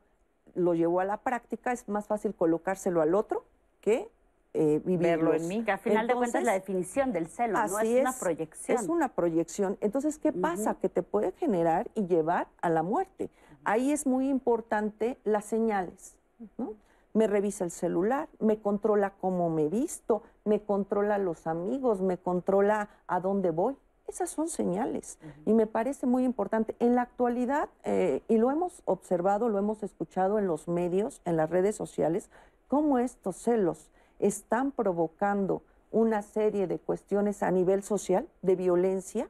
lo 0.54 0.74
llevó 0.74 1.00
a 1.00 1.04
la 1.04 1.18
práctica, 1.18 1.72
es 1.72 1.88
más 1.88 2.06
fácil 2.06 2.34
colocárselo 2.34 3.00
al 3.00 3.14
otro 3.14 3.44
que 3.80 4.10
eh, 4.54 4.80
vivirlos. 4.84 5.00
Verlo 5.00 5.34
en 5.34 5.48
mí. 5.48 5.64
Que 5.64 5.72
a 5.72 5.78
final 5.78 6.06
de 6.06 6.14
cuentas 6.14 6.40
es 6.40 6.44
la 6.44 6.54
Entonces, 6.54 6.74
definición 6.74 7.12
del 7.12 7.26
celo, 7.26 7.54
¿no? 7.54 7.78
Es 7.80 8.00
una 8.00 8.10
es, 8.10 8.16
proyección. 8.16 8.78
Es 8.78 8.88
una 8.88 9.08
proyección. 9.08 9.78
Entonces, 9.80 10.18
¿qué 10.18 10.32
pasa? 10.32 10.74
Que 10.74 10.88
te 10.88 11.02
puede 11.02 11.32
generar 11.32 11.90
y 11.94 12.06
llevar 12.06 12.48
a 12.60 12.68
la 12.68 12.82
muerte. 12.82 13.30
Ahí 13.64 13.92
es 13.92 14.06
muy 14.06 14.28
importante 14.28 15.18
las 15.24 15.46
señales. 15.46 16.16
¿no? 16.58 16.74
Me 17.14 17.26
revisa 17.26 17.64
el 17.64 17.70
celular, 17.70 18.28
me 18.40 18.58
controla 18.58 19.10
cómo 19.20 19.48
me 19.50 19.68
visto, 19.68 20.22
me 20.44 20.60
controla 20.60 21.18
los 21.18 21.46
amigos, 21.46 22.00
me 22.00 22.18
controla 22.18 22.88
a 23.06 23.20
dónde 23.20 23.50
voy. 23.50 23.76
Esas 24.08 24.30
son 24.30 24.48
señales. 24.48 25.18
Y 25.46 25.54
me 25.54 25.66
parece 25.66 26.06
muy 26.06 26.24
importante. 26.24 26.74
En 26.80 26.94
la 26.94 27.02
actualidad, 27.02 27.70
eh, 27.84 28.22
y 28.28 28.36
lo 28.36 28.50
hemos 28.50 28.82
observado, 28.84 29.48
lo 29.48 29.58
hemos 29.58 29.82
escuchado 29.82 30.38
en 30.38 30.46
los 30.46 30.68
medios, 30.68 31.22
en 31.24 31.36
las 31.36 31.48
redes 31.48 31.76
sociales, 31.76 32.28
cómo 32.68 32.98
estos 32.98 33.36
celos 33.36 33.90
están 34.22 34.70
provocando 34.70 35.62
una 35.90 36.22
serie 36.22 36.66
de 36.66 36.78
cuestiones 36.78 37.42
a 37.42 37.50
nivel 37.50 37.82
social, 37.82 38.26
de 38.40 38.56
violencia, 38.56 39.28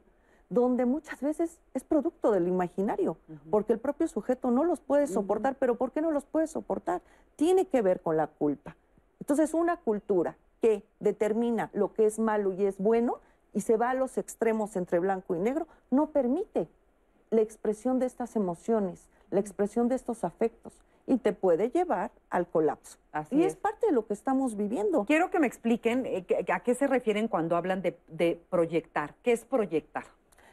donde 0.48 0.84
muchas 0.84 1.20
veces 1.20 1.58
es 1.74 1.82
producto 1.82 2.30
del 2.30 2.46
imaginario, 2.46 3.16
porque 3.50 3.72
el 3.72 3.80
propio 3.80 4.06
sujeto 4.06 4.50
no 4.50 4.64
los 4.64 4.80
puede 4.80 5.06
soportar, 5.06 5.56
pero 5.58 5.76
¿por 5.76 5.92
qué 5.92 6.02
no 6.02 6.10
los 6.10 6.26
puede 6.26 6.46
soportar? 6.46 7.00
Tiene 7.36 7.66
que 7.66 7.80
ver 7.80 8.00
con 8.00 8.18
la 8.18 8.26
culpa. 8.26 8.76
Entonces, 9.18 9.54
una 9.54 9.78
cultura 9.78 10.36
que 10.60 10.84
determina 11.00 11.70
lo 11.72 11.94
que 11.94 12.04
es 12.04 12.18
malo 12.18 12.52
y 12.52 12.66
es 12.66 12.78
bueno 12.78 13.18
y 13.54 13.62
se 13.62 13.78
va 13.78 13.90
a 13.90 13.94
los 13.94 14.18
extremos 14.18 14.76
entre 14.76 14.98
blanco 14.98 15.34
y 15.34 15.38
negro, 15.38 15.66
no 15.90 16.10
permite 16.10 16.68
la 17.30 17.40
expresión 17.40 17.98
de 17.98 18.06
estas 18.06 18.36
emociones, 18.36 19.08
la 19.30 19.40
expresión 19.40 19.88
de 19.88 19.94
estos 19.94 20.22
afectos 20.22 20.74
y 21.06 21.18
te 21.18 21.32
puede 21.32 21.70
llevar 21.70 22.10
al 22.30 22.46
colapso. 22.46 22.98
Así 23.12 23.36
y 23.36 23.42
es. 23.44 23.52
es 23.54 23.56
parte 23.56 23.86
de 23.86 23.92
lo 23.92 24.06
que 24.06 24.14
estamos 24.14 24.56
viviendo. 24.56 25.04
Quiero 25.04 25.30
que 25.30 25.38
me 25.40 25.46
expliquen 25.46 26.06
eh, 26.06 26.24
a 26.52 26.60
qué 26.60 26.74
se 26.74 26.86
refieren 26.86 27.28
cuando 27.28 27.56
hablan 27.56 27.82
de, 27.82 27.98
de 28.08 28.40
proyectar. 28.50 29.14
¿Qué 29.22 29.32
es 29.32 29.44
proyectar? 29.44 30.04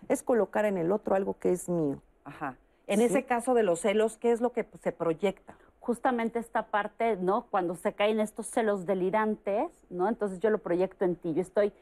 Es 0.08 0.24
colocar 0.24 0.66
en 0.66 0.78
el 0.78 0.92
otro 0.92 1.16
algo 1.16 1.38
que 1.38 1.52
es 1.52 1.70
mío. 1.70 2.02
Ajá. 2.24 2.56
En 2.88 3.00
Sí. 3.00 3.06
ese 3.06 3.24
caso 3.24 3.54
de 3.54 3.62
los 3.64 3.82
celos, 3.82 4.18
¿qué 4.18 4.32
es 4.32 4.42
lo 4.42 4.52
que 4.52 4.66
se 4.82 4.92
proyecta? 4.92 5.56
justamente 5.82 6.38
esta 6.38 6.68
parte, 6.68 7.16
¿no? 7.16 7.48
Cuando 7.50 7.74
se 7.74 7.94
caen 7.94 8.20
estos 8.20 8.46
celos 8.46 8.86
delirantes, 8.86 9.72
¿no? 9.90 10.08
Entonces 10.08 10.40
yo 10.40 10.52
lo 10.52 10.60
proyecto 10.60 11.04
en 11.04 11.16
ti. 11.16 11.34
Yo 11.34 11.42
estoy 11.42 11.74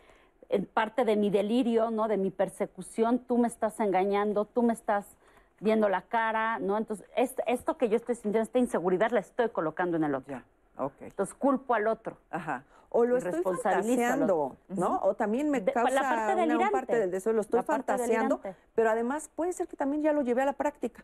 en 0.48 0.66
parte 0.66 1.04
de 1.04 1.18
mi 1.18 1.30
delirio, 1.30 1.92
¿no? 1.92 2.08
De 2.08 2.16
mi 2.16 2.32
persecución. 2.32 3.20
Tú 3.20 3.38
me 3.38 3.50
estás 3.50 3.82
engañando, 3.82 4.46
tú 4.46 4.64
me 4.64 4.72
estás 4.72 5.18
viendo 5.60 5.90
la 5.90 6.02
cara, 6.04 6.60
¿no? 6.60 6.78
Entonces 6.78 7.06
est- 7.16 7.40
esto 7.48 7.78
que 7.78 7.90
yo 7.90 7.96
estoy 7.96 8.16
sintiendo, 8.16 8.42
esta 8.42 8.60
inseguridad, 8.60 9.12
la 9.12 9.20
estoy 9.20 9.50
colocando 9.50 9.98
en 9.98 10.04
el 10.04 10.16
otro. 10.16 10.36
Ya, 10.36 10.44
ok. 10.84 10.94
Entonces 11.02 11.34
culpo 11.36 11.74
al 11.74 11.88
otro. 11.88 12.18
Ajá. 12.30 12.64
O 12.90 13.04
lo 13.04 13.18
estoy 13.18 13.44
fantaseando. 13.44 14.56
¿no? 14.70 15.00
O 15.04 15.14
también 15.14 15.50
me 15.50 15.60
De- 15.60 15.74
causa 15.74 15.94
la 15.94 16.02
parte 16.02 16.34
una- 16.34 16.42
delirante. 16.42 16.72
parte 16.72 16.96
del 17.00 17.12
deseo, 17.12 17.34
lo 17.34 17.42
estoy 17.42 17.58
La 17.60 17.64
fantaseando, 17.64 18.40
pero 18.76 18.90
además 18.90 19.30
puede 19.36 19.52
ser 19.54 19.68
que 19.68 19.76
también 19.76 20.04
ya 20.04 20.14
lo 20.14 20.22
llevé 20.22 20.44
a 20.44 20.46
la 20.46 20.54
práctica. 20.54 21.04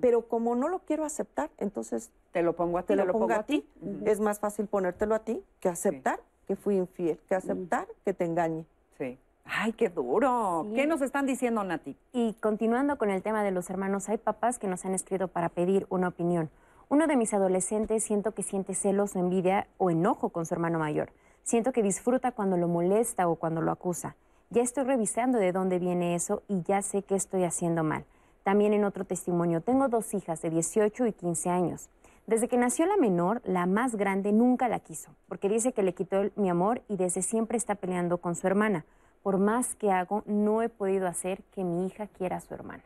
Pero 0.00 0.28
como 0.28 0.54
no 0.54 0.68
lo 0.68 0.78
quiero 0.80 1.04
aceptar, 1.04 1.50
entonces 1.58 2.10
Te 2.32 2.42
lo 2.42 2.52
pongo 2.54 2.78
a 2.78 2.82
ti, 2.82 2.88
te 2.88 2.96
lo, 2.96 3.04
lo 3.06 3.12
pongo 3.12 3.26
pongo 3.28 3.40
a 3.40 3.42
ti. 3.42 3.68
Es 4.04 4.20
más 4.20 4.38
fácil 4.38 4.66
ponértelo 4.68 5.14
a 5.14 5.18
ti 5.20 5.42
que 5.60 5.68
aceptar 5.68 6.20
que 6.46 6.54
fui 6.56 6.76
infiel, 6.76 7.18
que 7.28 7.34
aceptar 7.34 7.88
que 8.04 8.12
te 8.14 8.24
engañe. 8.24 8.64
Sí. 8.96 9.18
Ay, 9.44 9.72
qué 9.72 9.88
duro. 9.88 10.66
Sí. 10.70 10.74
¿Qué 10.76 10.86
nos 10.86 11.02
están 11.02 11.26
diciendo, 11.26 11.62
Nati? 11.64 11.96
Y 12.12 12.34
continuando 12.34 12.96
con 12.98 13.10
el 13.10 13.22
tema 13.22 13.42
de 13.42 13.50
los 13.50 13.68
hermanos, 13.70 14.08
hay 14.08 14.16
papás 14.18 14.58
que 14.58 14.68
nos 14.68 14.84
han 14.84 14.94
escrito 14.94 15.28
para 15.28 15.48
pedir 15.48 15.86
una 15.90 16.08
opinión. 16.08 16.50
Uno 16.88 17.06
de 17.06 17.16
mis 17.16 17.32
adolescentes 17.34 18.04
siento 18.04 18.32
que 18.32 18.42
siente 18.42 18.74
celos 18.74 19.16
o 19.16 19.18
envidia 19.18 19.66
o 19.78 19.90
enojo 19.90 20.30
con 20.30 20.46
su 20.46 20.54
hermano 20.54 20.78
mayor. 20.78 21.10
Siento 21.42 21.72
que 21.72 21.82
disfruta 21.82 22.32
cuando 22.32 22.56
lo 22.56 22.68
molesta 22.68 23.28
o 23.28 23.36
cuando 23.36 23.60
lo 23.60 23.70
acusa. 23.70 24.16
Ya 24.50 24.62
estoy 24.62 24.84
revisando 24.84 25.38
de 25.38 25.52
dónde 25.52 25.78
viene 25.78 26.14
eso 26.14 26.42
y 26.48 26.62
ya 26.62 26.80
sé 26.82 27.02
que 27.02 27.14
estoy 27.14 27.44
haciendo 27.44 27.82
mal. 27.84 28.04
También 28.44 28.72
en 28.74 28.84
otro 28.84 29.04
testimonio, 29.04 29.60
tengo 29.62 29.88
dos 29.88 30.12
hijas 30.14 30.40
de 30.42 30.50
18 30.50 31.06
y 31.06 31.12
15 31.12 31.48
años. 31.50 31.88
Desde 32.26 32.48
que 32.48 32.56
nació 32.56 32.86
la 32.86 32.96
menor, 32.96 33.42
la 33.44 33.66
más 33.66 33.96
grande 33.96 34.32
nunca 34.32 34.68
la 34.68 34.80
quiso, 34.80 35.10
porque 35.28 35.48
dice 35.48 35.72
que 35.72 35.82
le 35.82 35.94
quitó 35.94 36.20
el- 36.20 36.32
mi 36.36 36.48
amor 36.48 36.82
y 36.88 36.96
desde 36.96 37.20
siempre 37.22 37.58
está 37.58 37.74
peleando 37.74 38.18
con 38.18 38.34
su 38.34 38.46
hermana. 38.46 38.84
Por 39.24 39.38
más 39.38 39.74
que 39.74 39.90
hago, 39.90 40.22
no 40.26 40.60
he 40.60 40.68
podido 40.68 41.06
hacer 41.08 41.42
que 41.44 41.64
mi 41.64 41.86
hija 41.86 42.08
quiera 42.08 42.36
a 42.36 42.40
su 42.40 42.52
hermana. 42.52 42.82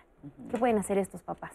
¿Qué 0.49 0.57
pueden 0.57 0.79
hacer 0.79 0.97
estos 0.97 1.21
papás? 1.21 1.51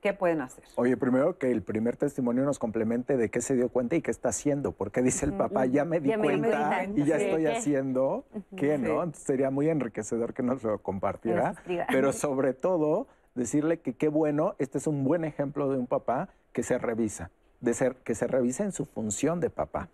¿Qué 0.00 0.12
pueden 0.12 0.40
hacer? 0.40 0.64
Oye, 0.74 0.96
primero 0.96 1.38
que 1.38 1.52
el 1.52 1.62
primer 1.62 1.96
testimonio 1.96 2.42
nos 2.42 2.58
complemente 2.58 3.16
de 3.16 3.30
qué 3.30 3.40
se 3.40 3.54
dio 3.54 3.68
cuenta 3.68 3.94
y 3.94 4.02
qué 4.02 4.10
está 4.10 4.30
haciendo, 4.30 4.72
porque 4.72 5.02
dice 5.02 5.24
el 5.24 5.34
papá, 5.34 5.66
ya 5.66 5.84
me 5.84 6.00
di 6.00 6.08
Ya 6.10 6.16
me 6.18 6.32
di 6.32 6.40
cuenta 6.40 6.84
y 6.96 7.04
ya 7.04 7.16
Sí. 7.16 7.24
estoy 7.26 7.44
¿Qué? 7.44 7.48
haciendo, 7.52 8.24
¿qué, 8.56 8.76
no? 8.76 9.04
Entonces, 9.04 9.22
sería 9.22 9.50
muy 9.50 9.68
enriquecedor 9.68 10.34
que 10.34 10.42
nos 10.42 10.64
lo 10.64 10.78
compartiera, 10.78 11.54
pero 11.88 12.12
sobre 12.12 12.54
todo 12.54 13.06
decirle 13.36 13.78
que 13.78 13.92
qué 13.94 14.08
bueno, 14.08 14.56
este 14.58 14.78
es 14.78 14.88
un 14.88 15.04
buen 15.04 15.24
ejemplo 15.24 15.70
de 15.70 15.78
un 15.78 15.86
papá 15.86 16.28
que 16.52 16.64
se 16.64 16.76
revisa, 16.76 17.30
de 17.60 17.74
ser, 17.74 17.96
que 17.96 18.14
se 18.14 18.26
revisa 18.26 18.64
en 18.64 18.72
su 18.72 18.84
función 18.84 19.40
de 19.40 19.50
papá, 19.50 19.88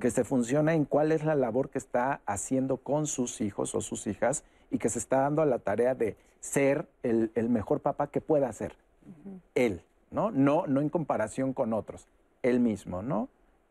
que 0.00 0.10
se 0.10 0.24
funciona 0.24 0.74
en 0.74 0.84
cuál 0.84 1.12
es 1.12 1.24
la 1.24 1.34
labor 1.34 1.68
que 1.70 1.78
está 1.78 2.20
haciendo 2.26 2.76
con 2.78 3.06
sus 3.06 3.40
hijos 3.40 3.74
o 3.74 3.80
sus 3.80 4.06
hijas 4.06 4.44
y 4.70 4.78
que 4.78 4.88
se 4.88 4.98
está 4.98 5.20
dando 5.20 5.42
a 5.42 5.46
la 5.46 5.58
tarea 5.58 5.94
de 5.94 6.16
ser 6.40 6.86
el, 7.02 7.30
el 7.34 7.48
mejor 7.48 7.80
papá 7.80 8.08
que 8.08 8.20
pueda 8.20 8.52
ser 8.52 8.76
él, 9.54 9.82
¿no? 10.10 10.30
¿no? 10.30 10.66
No 10.66 10.80
en 10.80 10.88
comparación 10.88 11.52
con 11.52 11.72
otros, 11.72 12.06
él 12.42 12.60
mismo, 12.60 13.02
¿no? 13.02 13.28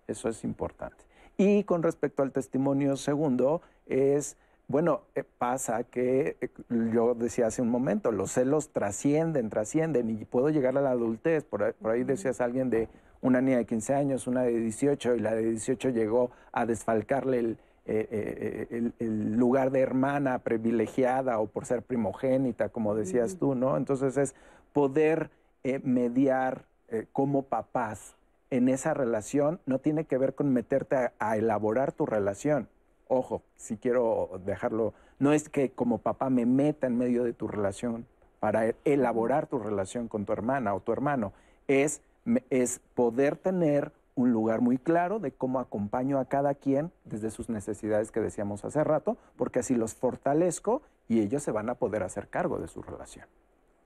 Eso 0.07 0.29
es 0.29 0.43
importante. 0.43 1.05
Y 1.37 1.63
con 1.63 1.83
respecto 1.83 2.23
al 2.23 2.31
testimonio 2.31 2.97
segundo, 2.97 3.61
es, 3.85 4.37
bueno, 4.67 5.01
eh, 5.15 5.23
pasa 5.23 5.83
que 5.83 6.35
eh, 6.41 6.49
yo 6.93 7.13
decía 7.13 7.47
hace 7.47 7.61
un 7.61 7.69
momento, 7.69 8.11
los 8.11 8.31
celos 8.31 8.69
trascienden, 8.69 9.49
trascienden 9.49 10.09
y 10.09 10.25
puedo 10.25 10.49
llegar 10.49 10.77
a 10.77 10.81
la 10.81 10.91
adultez. 10.91 11.43
Por 11.43 11.63
ahí, 11.63 11.73
por 11.79 11.91
ahí 11.91 12.03
decías 12.03 12.41
alguien 12.41 12.69
de 12.69 12.89
una 13.21 13.41
niña 13.41 13.57
de 13.57 13.65
15 13.65 13.93
años, 13.93 14.27
una 14.27 14.43
de 14.43 14.57
18, 14.59 15.15
y 15.15 15.19
la 15.19 15.33
de 15.35 15.43
18 15.51 15.89
llegó 15.89 16.31
a 16.51 16.65
desfalcarle 16.65 17.39
el, 17.39 17.57
eh, 17.85 18.07
eh, 18.11 18.67
el- 18.71 18.93
el 18.99 19.35
lugar 19.37 19.71
de 19.71 19.79
hermana 19.81 20.39
privilegiada 20.39 21.39
o 21.39 21.47
por 21.47 21.65
ser 21.65 21.81
primogénita, 21.81 22.69
como 22.69 22.95
decías 22.95 23.37
tú, 23.37 23.55
¿no? 23.55 23.77
Entonces 23.77 24.17
es 24.17 24.35
poder 24.73 25.29
eh, 25.63 25.79
mediar 25.83 26.65
eh, 26.89 27.05
como 27.11 27.41
papás 27.43 28.15
en 28.49 28.69
esa 28.69 28.93
relación 28.93 29.59
no 29.65 29.79
tiene 29.79 30.05
que 30.05 30.17
ver 30.17 30.35
con 30.35 30.53
meterte 30.53 30.95
a, 30.95 31.11
a 31.19 31.35
elaborar 31.35 31.91
tu 31.91 32.05
relación. 32.05 32.69
Ojo, 33.09 33.41
si 33.57 33.75
quiero 33.77 34.39
dejarlo, 34.45 34.93
no 35.19 35.33
es 35.33 35.49
que 35.49 35.71
como 35.71 35.97
papá 35.97 36.29
me 36.29 36.45
meta 36.45 36.87
en 36.87 36.97
medio 36.97 37.23
de 37.25 37.33
tu 37.33 37.47
relación 37.49 38.05
para 38.39 38.73
elaborar 38.85 39.47
tu 39.47 39.59
relación 39.59 40.07
con 40.07 40.25
tu 40.25 40.31
hermana 40.31 40.73
o 40.75 40.79
tu 40.79 40.93
hermano, 40.93 41.33
es, 41.67 42.01
es 42.49 42.79
poder 42.95 43.35
tener 43.37 43.91
un 44.15 44.31
lugar 44.31 44.61
muy 44.61 44.77
claro 44.77 45.19
de 45.19 45.31
cómo 45.31 45.59
acompaño 45.59 46.19
a 46.19 46.25
cada 46.25 46.55
quien 46.55 46.91
desde 47.05 47.29
sus 47.29 47.49
necesidades 47.49 48.11
que 48.11 48.19
decíamos 48.19 48.65
hace 48.65 48.83
rato, 48.83 49.17
porque 49.35 49.59
así 49.59 49.75
los 49.75 49.93
fortalezco 49.93 50.81
y 51.07 51.21
ellos 51.21 51.43
se 51.43 51.51
van 51.51 51.69
a 51.69 51.75
poder 51.75 52.03
hacer 52.03 52.27
cargo 52.27 52.57
de 52.57 52.67
su 52.67 52.81
relación. 52.81 53.27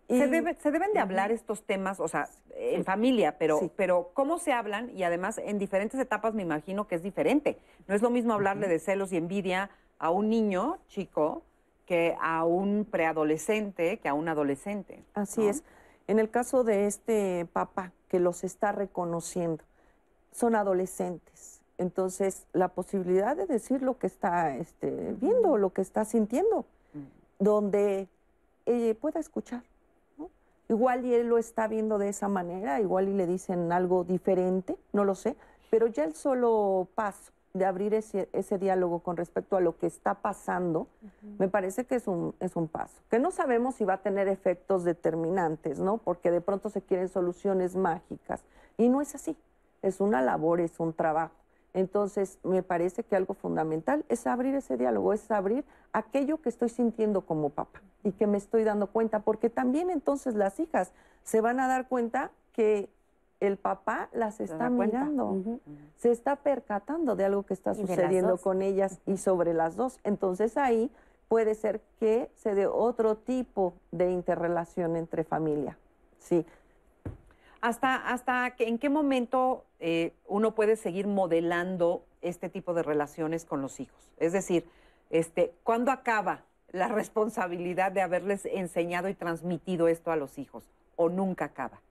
Se, 0.08 0.28
debe- 0.28 0.58
se 0.60 0.72
deben 0.72 0.92
de 0.94 1.00
hablar 1.00 1.32
estos 1.32 1.64
temas, 1.64 2.00
o 2.02 2.08
sea, 2.08 2.28
en 2.56 2.84
familia, 2.84 3.38
pero, 3.38 3.60
Sí. 3.60 3.72
pero 3.76 4.12
cómo 4.14 4.40
se 4.40 4.52
hablan 4.52 4.90
y 4.90 5.04
además 5.04 5.38
en 5.38 5.58
diferentes 5.60 6.00
etapas 6.00 6.34
me 6.34 6.42
imagino 6.44 6.88
que 6.88 6.96
es 6.96 7.04
diferente. 7.04 7.58
No 7.88 7.96
es 7.96 8.02
lo 8.02 8.10
mismo 8.10 8.34
hablarle 8.34 8.68
de 8.68 8.80
celos 8.80 9.12
y 9.14 9.18
envidia 9.18 9.70
a 10.00 10.10
un 10.12 10.30
niño 10.30 10.80
chico 10.88 11.44
que 11.86 12.16
a 12.22 12.44
un 12.46 12.86
preadolescente, 12.90 13.98
que 14.00 14.10
a 14.10 14.14
un 14.14 14.28
adolescente. 14.28 15.04
Así 15.14 15.42
¿no? 15.42 15.50
es. 15.50 15.64
En 16.08 16.20
el 16.20 16.30
caso 16.30 16.64
de 16.64 16.88
este 16.88 17.46
papá 17.54 17.92
que 18.12 18.20
los 18.20 18.44
está 18.44 18.74
reconociendo, 18.74 19.64
son 20.34 20.54
adolescentes. 20.56 21.62
Entonces, 21.78 22.46
la 22.52 22.68
posibilidad 22.68 23.38
de 23.38 23.46
decir 23.46 23.82
lo 23.82 23.98
que 23.98 24.08
está 24.08 24.54
este, 24.58 25.16
viendo, 25.22 25.58
lo 25.58 25.70
que 25.70 25.82
está 25.82 26.04
sintiendo, 26.04 26.66
donde 27.40 28.10
eh, 28.66 28.96
pueda 29.00 29.22
escuchar. 29.22 29.64
¿no? 30.18 30.30
Igual 30.68 31.06
y 31.06 31.14
él 31.14 31.28
lo 31.28 31.38
está 31.38 31.70
viendo 31.70 32.00
de 32.00 32.10
esa 32.10 32.28
manera, 32.28 32.82
igual 32.82 33.08
y 33.08 33.14
le 33.14 33.26
dicen 33.26 33.72
algo 33.72 34.04
diferente, 34.04 34.76
no 34.92 35.06
lo 35.06 35.16
sé, 35.16 35.38
pero 35.70 35.88
ya 35.88 36.04
el 36.04 36.14
solo 36.14 36.90
paso 36.96 37.32
de 37.54 37.66
abrir 37.66 37.94
ese, 37.94 38.30
ese 38.34 38.58
diálogo 38.58 39.00
con 39.00 39.18
respecto 39.18 39.58
a 39.58 39.62
lo 39.62 39.78
que 39.78 39.88
está 39.88 40.16
pasando, 40.16 40.88
me 41.38 41.48
parece 41.48 41.86
que 41.86 41.96
es 41.96 42.08
un, 42.08 42.34
es 42.40 42.56
un 42.56 42.68
paso. 42.68 43.02
Que 43.10 43.20
no 43.20 43.32
sabemos 43.32 43.76
si 43.76 43.86
va 43.86 43.96
a 43.96 44.02
tener 44.02 44.28
efectos 44.28 44.84
determinantes, 44.84 45.80
¿no? 45.80 45.98
Porque 45.98 46.32
de 46.32 46.42
pronto 46.42 46.70
se 46.70 46.82
quieren 46.82 47.10
soluciones 47.10 47.76
mágicas. 47.76 48.44
Y 48.78 48.90
no 48.90 49.02
es 49.02 49.16
así. 49.16 49.38
Es 49.82 50.00
una 50.00 50.22
labor, 50.22 50.62
es 50.62 50.80
un 50.80 50.94
trabajo. 50.94 51.34
Entonces, 51.74 52.38
me 52.44 52.64
parece 52.64 53.04
que 53.04 53.16
algo 53.16 53.34
fundamental 53.34 54.06
es 54.10 54.28
abrir 54.28 54.56
ese 54.56 54.78
diálogo, 54.78 55.14
es 55.14 55.30
abrir 55.32 55.64
aquello 55.94 56.42
que 56.42 56.50
estoy 56.50 56.70
sintiendo 56.70 57.22
como 57.22 57.50
papá 57.50 57.82
y 58.04 58.12
que 58.12 58.28
me 58.28 58.38
estoy 58.38 58.64
dando 58.64 58.88
cuenta, 58.88 59.20
porque 59.20 59.50
también 59.50 59.90
entonces 59.90 60.36
las 60.36 60.60
hijas 60.60 60.92
se 61.24 61.40
van 61.40 61.60
a 61.60 61.68
dar 61.68 61.88
cuenta 61.88 62.32
que 62.52 62.90
el 63.42 63.58
papá 63.58 64.08
las 64.14 64.40
está 64.40 64.70
mirando, 64.70 65.60
se 65.98 66.12
está 66.12 66.38
percatando 66.38 67.16
de 67.18 67.26
algo 67.26 67.44
que 67.44 67.54
está 67.54 67.74
sucediendo 67.74 68.38
con 68.38 68.62
ellas 68.62 69.02
y 69.06 69.18
sobre 69.18 69.54
las 69.54 69.76
dos. 69.76 70.00
Entonces 70.06 70.56
ahí 70.58 70.90
puede 71.28 71.56
ser 71.56 71.82
que 72.00 72.30
se 72.36 72.56
dé 72.56 72.68
otro 72.68 73.18
tipo 73.18 73.74
de 73.92 74.12
interrelación 74.12 74.96
entre 74.96 75.24
familia. 75.26 75.78
Sí, 76.20 76.46
¿Hasta, 77.62 77.96
hasta 77.96 78.52
que- 78.56 78.68
en 78.68 78.80
qué 78.80 78.90
momento 78.90 79.66
eh, 79.80 80.14
uno 80.28 80.56
puede 80.56 80.76
seguir 80.76 81.08
modelando 81.08 82.04
este 82.22 82.50
tipo 82.50 82.74
de 82.74 82.82
relaciones 82.84 83.46
con 83.46 83.62
los 83.62 83.80
hijos? 83.80 84.12
Es 84.18 84.34
decir, 84.34 84.66
este, 85.10 85.54
¿cuándo 85.64 85.92
acaba 85.92 86.42
la 86.72 86.88
responsabilidad 86.90 87.92
de 87.92 88.02
haberles 88.02 88.46
enseñado 88.46 89.10
y 89.10 89.14
transmitido 89.14 89.88
esto 89.88 90.12
a 90.12 90.16
los 90.16 90.38
hijos? 90.40 90.64
¿O 90.96 91.10
nunca 91.10 91.46
acaba? 91.46 91.82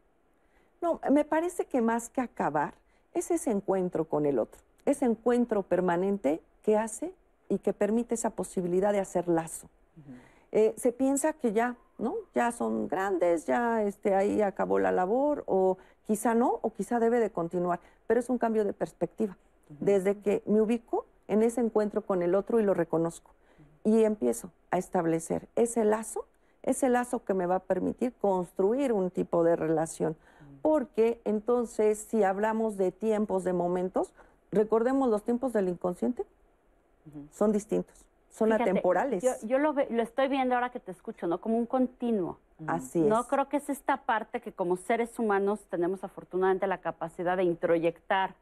No, 0.81 1.01
me 1.11 1.25
parece 1.25 1.67
que 1.67 1.81
más 1.81 2.09
que 2.09 2.21
acabar 2.21 2.75
es 3.13 3.31
ese 3.31 3.51
encuentro 3.51 4.05
con 4.07 4.27
el 4.27 4.39
otro, 4.39 4.61
ese 4.87 5.05
encuentro 5.05 5.63
permanente 5.63 6.41
que 6.63 6.77
hace 6.77 7.13
y 7.49 7.59
que 7.59 7.73
permite 7.73 8.15
esa 8.15 8.31
posibilidad 8.31 8.93
de 8.93 9.01
hacer 9.01 9.29
lazo. 9.29 9.69
Eh, 10.53 10.75
se 10.77 10.93
piensa 10.93 11.33
que 11.33 11.53
ya, 11.53 11.77
¿no? 11.99 12.15
Ya 12.35 12.51
son 12.53 12.89
grandes, 12.89 13.47
ya 13.47 13.83
este, 13.83 14.15
ahí 14.15 14.43
acabó 14.43 14.79
la 14.79 14.91
labor, 14.91 15.45
o 15.47 15.79
quizá 16.07 16.35
no, 16.35 16.59
o 16.63 16.73
quizá 16.73 16.99
debe 16.99 17.21
de 17.21 17.31
continuar, 17.31 17.81
pero 18.07 18.21
es 18.21 18.31
un 18.31 18.39
cambio 18.39 18.65
de 18.65 18.73
perspectiva. 18.73 19.37
Desde 19.69 20.19
que 20.19 20.43
me 20.47 20.61
ubico 20.61 21.07
en 21.29 21.43
ese 21.43 21.61
encuentro 21.61 22.03
con 22.03 22.23
el 22.23 22.35
otro 22.35 22.59
y 22.59 22.65
lo 22.65 22.75
reconozco, 22.75 23.33
y 23.85 24.03
empiezo 24.03 24.51
a 24.71 24.79
establecer 24.79 25.49
ese 25.55 25.85
lazo 25.85 26.25
ese 26.63 26.89
lazo 26.89 27.25
que 27.25 27.35
me 27.35 27.47
va 27.47 27.57
a 27.57 27.61
permitir 27.61 28.13
construir 28.21 28.93
un 28.93 29.11
tipo 29.11 29.45
de 29.45 29.57
relación. 29.57 30.17
Porque 30.63 31.21
entonces, 31.25 31.99
si 31.99 32.23
hablamos 32.23 32.77
de 32.77 32.93
tiempos, 32.93 33.45
de 33.45 33.53
momentos, 33.53 34.13
recordemos 34.53 35.09
los 35.09 35.23
tiempos 35.23 35.53
del 35.53 35.69
inconsciente, 35.69 36.25
son 37.33 37.53
distintos, 37.53 38.05
son 38.31 38.49
Fíjate, 38.49 38.71
atemporales. 38.71 39.23
Yo, 39.23 39.31
yo 39.49 39.59
lo, 39.59 39.73
ve- 39.73 39.89
lo 39.91 40.03
estoy 40.03 40.29
viendo 40.29 40.55
ahora 40.55 40.71
que 40.71 40.81
te 40.81 40.91
escucho, 40.93 41.27
¿no? 41.27 41.41
Como 41.41 41.57
un 41.59 41.67
continuo. 41.67 42.39
Así 42.67 43.01
No 43.01 43.21
es. 43.21 43.27
creo 43.27 43.49
que 43.49 43.57
es 43.57 43.71
esta 43.71 43.99
parte 43.99 44.41
que 44.43 44.53
como 44.53 44.77
seres 44.77 45.19
humanos 45.19 45.61
tenemos 45.71 46.05
afortunadamente 46.05 46.67
la 46.67 46.79
capacidad 46.79 47.37
de 47.39 47.45
introyectar, 47.45 48.35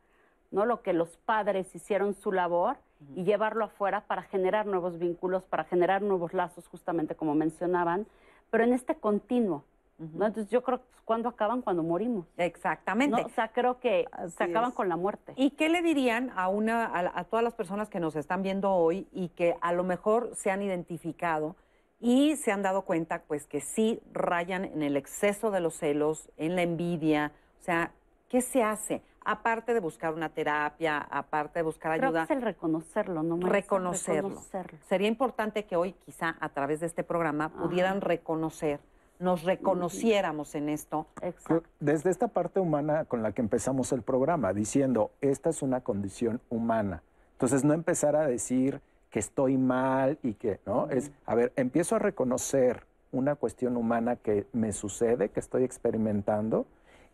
¿no? 0.51 0.67
Lo 0.67 0.83
que 0.83 0.93
los 0.93 1.17
padres 1.19 1.73
hicieron 1.75 2.15
su 2.15 2.33
labor 2.33 2.77
y 3.15 3.23
llevarlo 3.23 3.65
afuera 3.67 4.01
para 4.09 4.23
generar 4.23 4.67
nuevos 4.67 4.99
vínculos, 4.99 5.45
para 5.45 5.63
generar 5.65 6.03
nuevos 6.03 6.35
lazos, 6.35 6.67
justamente 6.67 7.15
como 7.15 7.37
mencionaban, 7.37 8.07
pero 8.51 8.65
en 8.65 8.73
este 8.73 8.97
continuo. 8.97 9.63
¿No? 9.99 10.27
Entonces 10.27 10.51
yo 10.51 10.63
creo 10.63 10.79
que 10.79 10.87
cuando 11.05 11.29
acaban, 11.29 11.63
cuando 11.63 11.83
morimos. 11.83 12.27
Exactamente. 12.37 13.21
¿no? 13.21 13.27
O 13.27 13.31
sea, 13.31 13.49
creo 13.49 13.81
que 13.81 14.07
Así 14.13 14.37
se 14.37 14.45
acaban 14.45 14.71
es. 14.71 14.75
con 14.75 14.89
la 14.89 14.97
muerte. 14.97 15.33
¿Y 15.37 15.51
qué 15.51 15.69
le 15.69 15.83
dirían 15.83 16.31
a 16.37 16.49
una 16.49 16.85
a, 16.87 17.19
a 17.19 17.25
todas 17.25 17.43
las 17.43 17.55
personas 17.55 17.89
que 17.89 17.99
nos 18.01 18.15
están 18.17 18.43
viendo 18.43 18.73
hoy 18.73 19.09
y 19.13 19.29
que 19.31 19.57
a 19.61 19.73
lo 19.73 19.85
mejor 19.85 20.31
se 20.35 20.51
han 20.51 20.63
identificado 20.63 21.57
y 22.01 22.37
se 22.37 22.53
han 22.53 22.63
dado 22.63 22.83
cuenta 22.83 23.23
pues 23.27 23.47
que 23.47 23.61
sí 23.61 24.01
rayan 24.13 24.65
en 24.65 24.83
el 24.83 24.97
exceso 24.97 25.51
de 25.51 25.61
los 25.61 25.75
celos, 25.75 26.31
en 26.37 26.55
la 26.57 26.63
envidia, 26.63 27.33
o 27.61 27.63
sea, 27.63 27.93
¿qué 28.29 28.41
se 28.41 28.63
hace? 28.63 29.03
Aparte 29.25 29.75
de 29.75 29.81
buscar 29.81 30.15
una 30.15 30.29
terapia, 30.31 30.99
aparte 30.99 31.59
de 31.59 31.63
buscar 31.65 31.99
Creo 31.99 32.09
ayuda, 32.11 32.27
que 32.27 32.33
es 32.33 32.39
el 32.39 32.43
reconocerlo, 32.43 33.23
¿no? 33.23 33.37
Marisa? 33.37 33.53
reconocerlo. 33.53 34.29
Reconocerlo. 34.29 34.79
Sería 34.89 35.09
importante 35.09 35.65
que 35.65 35.77
hoy 35.77 35.93
quizá 35.93 36.37
a 36.41 36.49
través 36.51 36.81
de 36.81 36.87
este 36.87 37.03
programa 37.05 37.49
pudieran 37.51 38.01
reconocer, 38.01 38.81
nos 39.19 39.43
reconociéramos 39.43 40.55
en 40.55 40.69
esto. 40.69 41.07
Exacto. 41.23 41.69
Desde 41.81 42.11
esta 42.11 42.29
parte 42.29 42.61
humana 42.61 43.05
con 43.05 43.23
la 43.23 43.33
que 43.33 43.43
empezamos 43.43 43.93
el 43.93 44.03
programa, 44.03 44.53
diciendo, 44.53 45.11
esta 45.21 45.51
es 45.51 45.63
una 45.63 45.81
condición 45.81 46.41
humana. 46.49 47.03
Entonces, 47.33 47.65
no 47.65 47.75
empezar 47.75 48.17
a 48.17 48.27
decir 48.27 48.81
que 49.11 49.19
estoy 49.19 49.57
mal 49.57 50.19
y 50.23 50.35
que, 50.35 50.61
¿no? 50.67 50.89
Es, 50.91 51.11
a 51.25 51.35
ver, 51.35 51.53
empiezo 51.57 51.97
a 51.97 51.99
reconocer 51.99 52.87
una 53.11 53.35
cuestión 53.37 53.77
humana 53.77 54.17
que 54.17 54.47
me 54.53 54.73
sucede, 54.73 55.31
que 55.31 55.41
estoy 55.41 55.65
experimentando, 55.65 56.67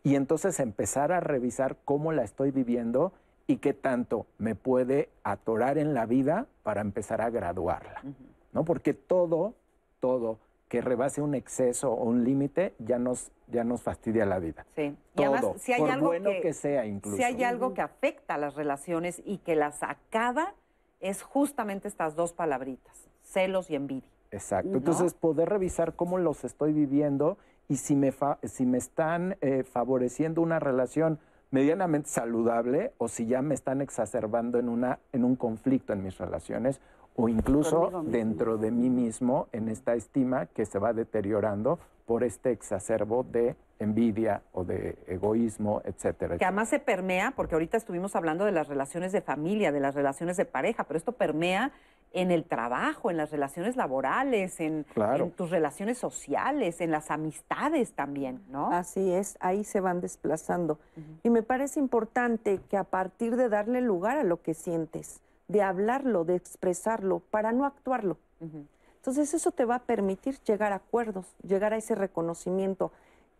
y 0.02 0.16
entonces 0.16 0.60
empezar 0.60 1.12
a 1.12 1.20
revisar 1.20 1.76
cómo 1.84 2.12
la 2.12 2.24
estoy 2.24 2.50
viviendo 2.50 3.12
y 3.46 3.56
qué 3.56 3.74
tanto 3.74 4.26
me 4.38 4.54
puede 4.54 5.08
atorar 5.22 5.78
en 5.78 5.94
la 5.94 6.06
vida 6.06 6.46
para 6.62 6.80
empezar 6.80 7.20
a 7.20 7.30
graduarla, 7.30 8.02
¿no? 8.52 8.64
Porque 8.64 8.94
todo, 8.94 9.54
todo 10.00 10.38
que 10.68 10.80
rebase 10.80 11.22
un 11.22 11.34
exceso 11.34 11.92
o 11.92 12.04
un 12.04 12.24
límite 12.24 12.74
ya 12.78 12.98
nos, 12.98 13.30
ya 13.48 13.64
nos 13.64 13.82
fastidia 13.82 14.24
la 14.26 14.38
vida. 14.38 14.66
Sí. 14.74 14.82
Y 14.82 14.96
Todo, 15.16 15.34
además, 15.34 15.62
si 15.62 15.72
hay 15.72 15.80
por 15.80 15.90
algo 15.90 16.06
bueno 16.08 16.30
que, 16.30 16.40
que 16.40 16.52
sea 16.52 16.86
incluso. 16.86 17.16
Si 17.16 17.22
hay 17.22 17.44
algo 17.44 17.74
que 17.74 17.80
afecta 17.82 18.34
a 18.34 18.38
las 18.38 18.54
relaciones 18.54 19.22
y 19.24 19.38
que 19.38 19.54
las 19.56 19.82
acaba, 19.82 20.54
es 21.00 21.22
justamente 21.22 21.86
estas 21.86 22.16
dos 22.16 22.32
palabritas, 22.32 23.08
celos 23.22 23.70
y 23.70 23.76
envidia. 23.76 24.08
Exacto. 24.30 24.70
¿no? 24.70 24.78
Entonces, 24.78 25.14
poder 25.14 25.48
revisar 25.50 25.94
cómo 25.94 26.18
los 26.18 26.44
estoy 26.44 26.72
viviendo 26.72 27.38
y 27.68 27.76
si 27.76 27.94
me, 27.94 28.10
fa- 28.10 28.38
si 28.42 28.66
me 28.66 28.78
están 28.78 29.36
eh, 29.42 29.62
favoreciendo 29.64 30.40
una 30.42 30.58
relación 30.58 31.18
medianamente 31.54 32.08
saludable 32.08 32.92
o 32.98 33.06
si 33.06 33.26
ya 33.26 33.40
me 33.40 33.54
están 33.54 33.80
exacerbando 33.80 34.58
en, 34.58 34.68
una, 34.68 34.98
en 35.12 35.24
un 35.24 35.36
conflicto 35.36 35.92
en 35.92 36.02
mis 36.02 36.18
relaciones 36.18 36.80
o 37.14 37.28
incluso 37.28 38.02
dentro 38.06 38.58
de 38.58 38.72
mí 38.72 38.90
mismo 38.90 39.46
en 39.52 39.68
esta 39.68 39.94
estima 39.94 40.46
que 40.46 40.66
se 40.66 40.80
va 40.80 40.92
deteriorando 40.92 41.78
por 42.06 42.24
este 42.24 42.50
exacerbo 42.50 43.22
de 43.22 43.54
envidia 43.78 44.42
o 44.52 44.64
de 44.64 44.98
egoísmo, 45.06 45.80
etcétera. 45.84 46.38
Que 46.38 46.44
además 46.44 46.70
se 46.70 46.80
permea, 46.80 47.32
porque 47.36 47.54
ahorita 47.54 47.76
estuvimos 47.76 48.16
hablando 48.16 48.44
de 48.44 48.50
las 48.52 48.66
relaciones 48.66 49.12
de 49.12 49.20
familia, 49.20 49.70
de 49.70 49.78
las 49.78 49.94
relaciones 49.94 50.36
de 50.36 50.46
pareja, 50.46 50.82
pero 50.84 50.98
esto 50.98 51.12
permea 51.12 51.70
en 52.14 52.30
el 52.30 52.44
trabajo, 52.44 53.10
en 53.10 53.16
las 53.16 53.30
relaciones 53.30 53.76
laborales, 53.76 54.60
en, 54.60 54.84
Claro. 54.94 55.24
en 55.24 55.30
tus 55.32 55.50
relaciones 55.50 55.98
sociales, 55.98 56.80
en 56.80 56.90
las 56.90 57.10
amistades 57.10 57.92
también, 57.92 58.42
¿no? 58.48 58.70
Así 58.70 59.12
es, 59.12 59.36
ahí 59.40 59.64
se 59.64 59.80
van 59.80 60.00
desplazando. 60.00 60.78
Y 61.22 61.30
me 61.30 61.42
parece 61.42 61.80
importante 61.80 62.60
que 62.70 62.76
a 62.76 62.84
partir 62.84 63.36
de 63.36 63.48
darle 63.48 63.80
lugar 63.80 64.16
a 64.16 64.22
lo 64.22 64.40
que 64.40 64.54
sientes, 64.54 65.20
de 65.48 65.60
hablarlo, 65.62 66.24
de 66.24 66.36
expresarlo, 66.36 67.18
para 67.18 67.52
no 67.52 67.66
actuarlo. 67.66 68.16
Entonces 68.96 69.34
eso 69.34 69.50
te 69.50 69.64
va 69.64 69.76
a 69.76 69.82
permitir 69.82 70.38
llegar 70.46 70.72
a 70.72 70.76
acuerdos, 70.76 71.26
llegar 71.42 71.74
a 71.74 71.76
ese 71.76 71.94
reconocimiento 71.94 72.92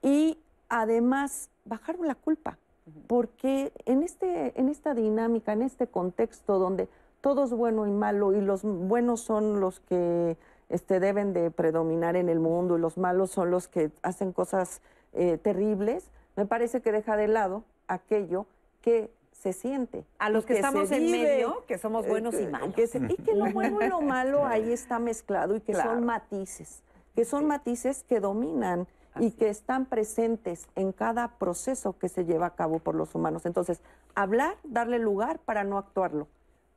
y 0.02 0.38
además 0.68 1.48
bajar 1.64 1.98
la 2.00 2.14
culpa, 2.14 2.58
porque 3.06 3.72
en, 3.86 4.02
este, 4.02 4.58
en 4.60 4.68
esta 4.68 4.94
dinámica, 4.94 5.52
en 5.52 5.62
este 5.62 5.86
contexto 5.86 6.58
donde 6.58 6.88
todo 7.24 7.44
es 7.44 7.52
bueno 7.52 7.86
y 7.86 7.90
malo 7.90 8.34
y 8.34 8.42
los 8.42 8.60
buenos 8.64 9.22
son 9.22 9.58
los 9.58 9.80
que 9.80 10.36
este, 10.68 11.00
deben 11.00 11.32
de 11.32 11.50
predominar 11.50 12.16
en 12.16 12.28
el 12.28 12.38
mundo 12.38 12.76
y 12.76 12.80
los 12.82 12.98
malos 12.98 13.30
son 13.30 13.50
los 13.50 13.66
que 13.66 13.90
hacen 14.02 14.32
cosas 14.32 14.82
eh, 15.14 15.38
terribles, 15.38 16.10
me 16.36 16.44
parece 16.44 16.82
que 16.82 16.92
deja 16.92 17.16
de 17.16 17.28
lado 17.28 17.64
aquello 17.88 18.44
que 18.82 19.10
se 19.32 19.54
siente. 19.54 20.04
A 20.18 20.28
los 20.28 20.44
que 20.44 20.52
estamos 20.52 20.90
en 20.90 21.00
vive, 21.06 21.22
medio, 21.22 21.64
que 21.66 21.78
somos 21.78 22.04
eh, 22.04 22.10
buenos 22.10 22.34
y 22.34 22.40
que- 22.44 22.48
malos. 22.48 22.74
que 22.74 22.86
se- 22.86 22.98
y 23.08 23.16
que 23.16 23.34
lo 23.34 23.46
bueno 23.52 23.80
y 23.80 23.88
lo 23.88 24.02
malo 24.02 24.44
ahí 24.44 24.70
está 24.70 24.98
mezclado 24.98 25.56
y 25.56 25.62
que 25.62 25.72
Claro. 25.72 25.92
son 25.94 26.04
matices, 26.04 26.82
que 27.14 27.24
son 27.24 27.46
matices 27.46 28.04
que 28.06 28.20
dominan 28.20 28.86
y 29.18 29.30
que 29.30 29.48
están 29.48 29.86
presentes 29.86 30.66
en 30.74 30.92
cada 30.92 31.28
proceso 31.38 31.96
que 31.98 32.10
se 32.10 32.26
lleva 32.26 32.44
a 32.48 32.54
cabo 32.54 32.80
por 32.80 32.94
los 32.94 33.14
humanos. 33.14 33.46
Entonces, 33.46 33.80
hablar, 34.14 34.56
darle 34.62 34.98
lugar 34.98 35.38
para 35.38 35.64
no 35.64 35.78
actuarlo, 35.78 36.28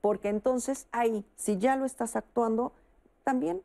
porque 0.07 0.29
entonces 0.29 0.87
ahí, 0.93 1.25
si 1.35 1.57
ya 1.57 1.75
lo 1.75 1.83
estás 1.83 2.15
actuando, 2.15 2.71
también 3.25 3.61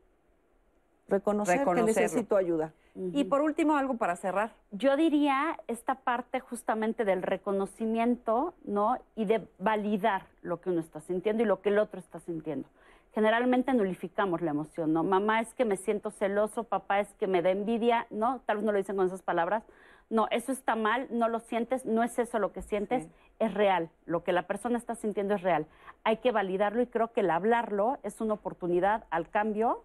reconocer 1.07 1.65
que 1.65 1.83
necesito 1.85 2.37
ayuda. 2.37 2.73
Y 2.97 3.23
por 3.23 3.43
último, 3.43 3.77
algo 3.77 3.97
para 3.97 4.17
cerrar. 4.17 4.51
Yo 4.73 4.97
diría 4.97 5.57
esta 5.69 5.95
parte 5.95 6.41
justamente 6.41 7.05
del 7.05 7.23
reconocimiento, 7.23 8.55
¿no? 8.65 8.99
Y 9.15 9.27
de 9.27 9.47
validar 9.61 10.27
lo 10.43 10.61
que 10.61 10.71
uno 10.71 10.81
está 10.81 11.01
sintiendo 11.01 11.45
y 11.45 11.47
lo 11.47 11.63
que 11.63 11.69
el 11.69 11.79
otro 11.79 12.01
está 12.01 12.19
sintiendo. 12.19 12.69
Generalmente 13.15 13.73
nulificamos 13.73 14.41
la 14.41 14.51
emoción, 14.51 14.93
¿no? 14.93 15.05
Mamá 15.05 15.43
es 15.43 15.55
que 15.55 15.65
me 15.65 15.77
siento 15.77 16.11
celoso, 16.11 16.65
papá 16.65 16.99
es 16.99 17.15
que 17.21 17.29
me 17.29 17.41
da 17.41 17.51
envidia, 17.51 18.09
¿no? 18.11 18.41
Tal 18.47 18.57
vez 18.57 18.67
no 18.67 18.73
lo 18.73 18.79
dicen 18.79 18.97
con 18.97 19.07
esas 19.07 19.23
palabras. 19.23 19.63
No, 20.11 20.27
eso 20.33 20.51
está 20.51 20.75
mal, 20.75 21.07
no 21.11 21.29
lo 21.29 21.39
sientes, 21.39 21.87
no 21.87 22.03
es 22.03 22.19
eso 22.19 22.41
lo 22.41 22.53
que 22.53 22.63
sientes, 22.63 23.09
es 23.45 23.55
real. 23.55 23.91
Lo 24.07 24.23
que 24.25 24.33
la 24.33 24.43
persona 24.47 24.79
está 24.79 24.95
sintiendo 24.95 25.35
es 25.35 25.43
real. 25.43 25.67
Hay 26.05 26.19
que 26.19 26.33
validarlo 26.33 26.83
y 26.83 26.87
creo 26.87 27.13
que 27.13 27.21
el 27.21 27.31
hablarlo 27.31 27.99
es 28.03 28.21
una 28.21 28.35
oportunidad 28.35 29.05
al 29.11 29.29
cambio, 29.29 29.85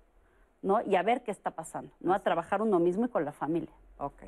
¿no? 0.62 0.82
Y 0.82 0.96
a 0.96 1.04
ver 1.04 1.22
qué 1.24 1.32
está 1.32 1.52
pasando, 1.52 1.92
¿no? 2.00 2.14
A 2.14 2.20
trabajar 2.20 2.62
uno 2.62 2.80
mismo 2.80 3.06
y 3.06 3.10
con 3.10 3.26
la 3.26 3.32
familia. 3.32 3.70
Ok. 4.00 4.24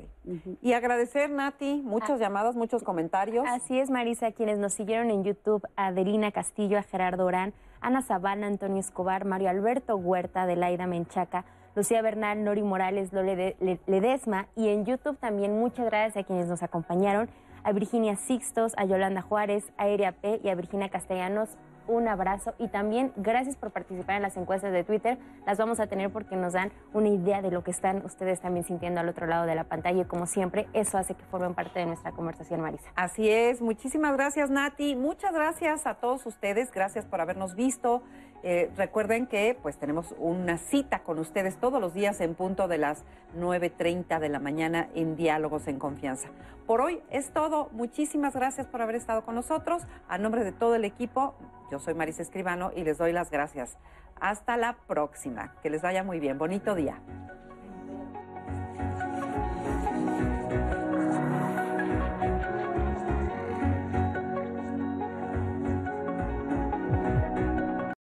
Y 0.62 0.72
agradecer, 0.72 1.30
Nati, 1.30 1.80
muchas 1.84 2.18
llamadas, 2.18 2.56
muchos 2.56 2.82
comentarios. 2.82 3.44
Así 3.48 3.78
es, 3.78 3.88
Marisa, 3.88 4.26
a 4.28 4.32
quienes 4.32 4.58
nos 4.58 4.72
siguieron 4.72 5.10
en 5.10 5.22
YouTube, 5.22 5.64
a 5.76 5.86
Adelina 5.88 6.32
Castillo, 6.32 6.76
a 6.78 6.82
Gerardo 6.82 7.24
Orán, 7.24 7.52
Ana 7.80 8.02
Sabana, 8.02 8.48
Antonio 8.48 8.80
Escobar, 8.80 9.24
Mario 9.24 9.48
Alberto 9.48 9.96
Huerta, 9.96 10.42
Adelaida 10.42 10.86
Menchaca, 10.88 11.44
Lucía 11.76 12.02
Bernal, 12.02 12.42
Nori 12.42 12.62
Morales, 12.62 13.12
Lole 13.12 13.36
de- 13.36 13.56
Le- 13.60 13.78
Ledesma 13.86 14.48
y 14.56 14.68
en 14.70 14.84
YouTube 14.84 15.16
también 15.18 15.56
muchas 15.60 15.86
gracias 15.86 16.24
a 16.24 16.26
quienes 16.26 16.48
nos 16.48 16.64
acompañaron, 16.64 17.30
a 17.64 17.72
Virginia 17.72 18.16
Sixtos, 18.16 18.72
a 18.76 18.84
Yolanda 18.84 19.22
Juárez, 19.22 19.72
a 19.76 19.88
Eria 19.88 20.12
P 20.12 20.40
y 20.42 20.48
a 20.48 20.54
Virginia 20.54 20.88
Castellanos. 20.88 21.56
Un 21.86 22.06
abrazo 22.06 22.54
y 22.58 22.68
también 22.68 23.12
gracias 23.16 23.56
por 23.56 23.72
participar 23.72 24.14
en 24.14 24.22
las 24.22 24.36
encuestas 24.36 24.72
de 24.72 24.84
Twitter. 24.84 25.18
Las 25.44 25.58
vamos 25.58 25.80
a 25.80 25.88
tener 25.88 26.10
porque 26.10 26.36
nos 26.36 26.52
dan 26.52 26.70
una 26.92 27.08
idea 27.08 27.42
de 27.42 27.50
lo 27.50 27.64
que 27.64 27.72
están 27.72 28.04
ustedes 28.04 28.40
también 28.40 28.64
sintiendo 28.64 29.00
al 29.00 29.08
otro 29.08 29.26
lado 29.26 29.44
de 29.44 29.56
la 29.56 29.64
pantalla 29.64 30.02
y 30.02 30.04
como 30.04 30.26
siempre 30.26 30.68
eso 30.72 30.98
hace 30.98 31.14
que 31.14 31.24
formen 31.24 31.54
parte 31.54 31.80
de 31.80 31.86
nuestra 31.86 32.12
conversación, 32.12 32.60
Marisa. 32.60 32.90
Así 32.94 33.28
es, 33.28 33.60
muchísimas 33.60 34.12
gracias 34.12 34.50
Nati, 34.50 34.94
muchas 34.94 35.32
gracias 35.32 35.84
a 35.86 35.94
todos 35.94 36.24
ustedes, 36.26 36.70
gracias 36.70 37.06
por 37.06 37.20
habernos 37.20 37.56
visto. 37.56 38.02
Eh, 38.42 38.70
recuerden 38.76 39.26
que 39.26 39.56
pues 39.60 39.76
tenemos 39.76 40.14
una 40.18 40.56
cita 40.56 41.00
con 41.00 41.18
ustedes 41.18 41.56
todos 41.58 41.80
los 41.80 41.92
días 41.92 42.20
en 42.20 42.34
punto 42.34 42.68
de 42.68 42.78
las 42.78 43.04
9.30 43.38 44.18
de 44.18 44.28
la 44.30 44.38
mañana 44.38 44.88
en 44.94 45.16
Diálogos 45.16 45.68
en 45.68 45.78
Confianza. 45.78 46.28
Por 46.66 46.80
hoy 46.80 47.02
es 47.10 47.32
todo, 47.32 47.68
muchísimas 47.72 48.34
gracias 48.34 48.66
por 48.66 48.80
haber 48.80 48.94
estado 48.94 49.24
con 49.24 49.34
nosotros. 49.34 49.82
A 50.08 50.16
nombre 50.18 50.44
de 50.44 50.52
todo 50.52 50.74
el 50.74 50.84
equipo, 50.84 51.34
yo 51.70 51.78
soy 51.78 51.94
Marisa 51.94 52.22
Escribano 52.22 52.72
y 52.74 52.84
les 52.84 52.96
doy 52.96 53.12
las 53.12 53.30
gracias. 53.30 53.76
Hasta 54.20 54.56
la 54.56 54.76
próxima, 54.86 55.54
que 55.62 55.70
les 55.70 55.82
vaya 55.82 56.02
muy 56.02 56.20
bien, 56.20 56.38
bonito 56.38 56.74
día. 56.74 57.00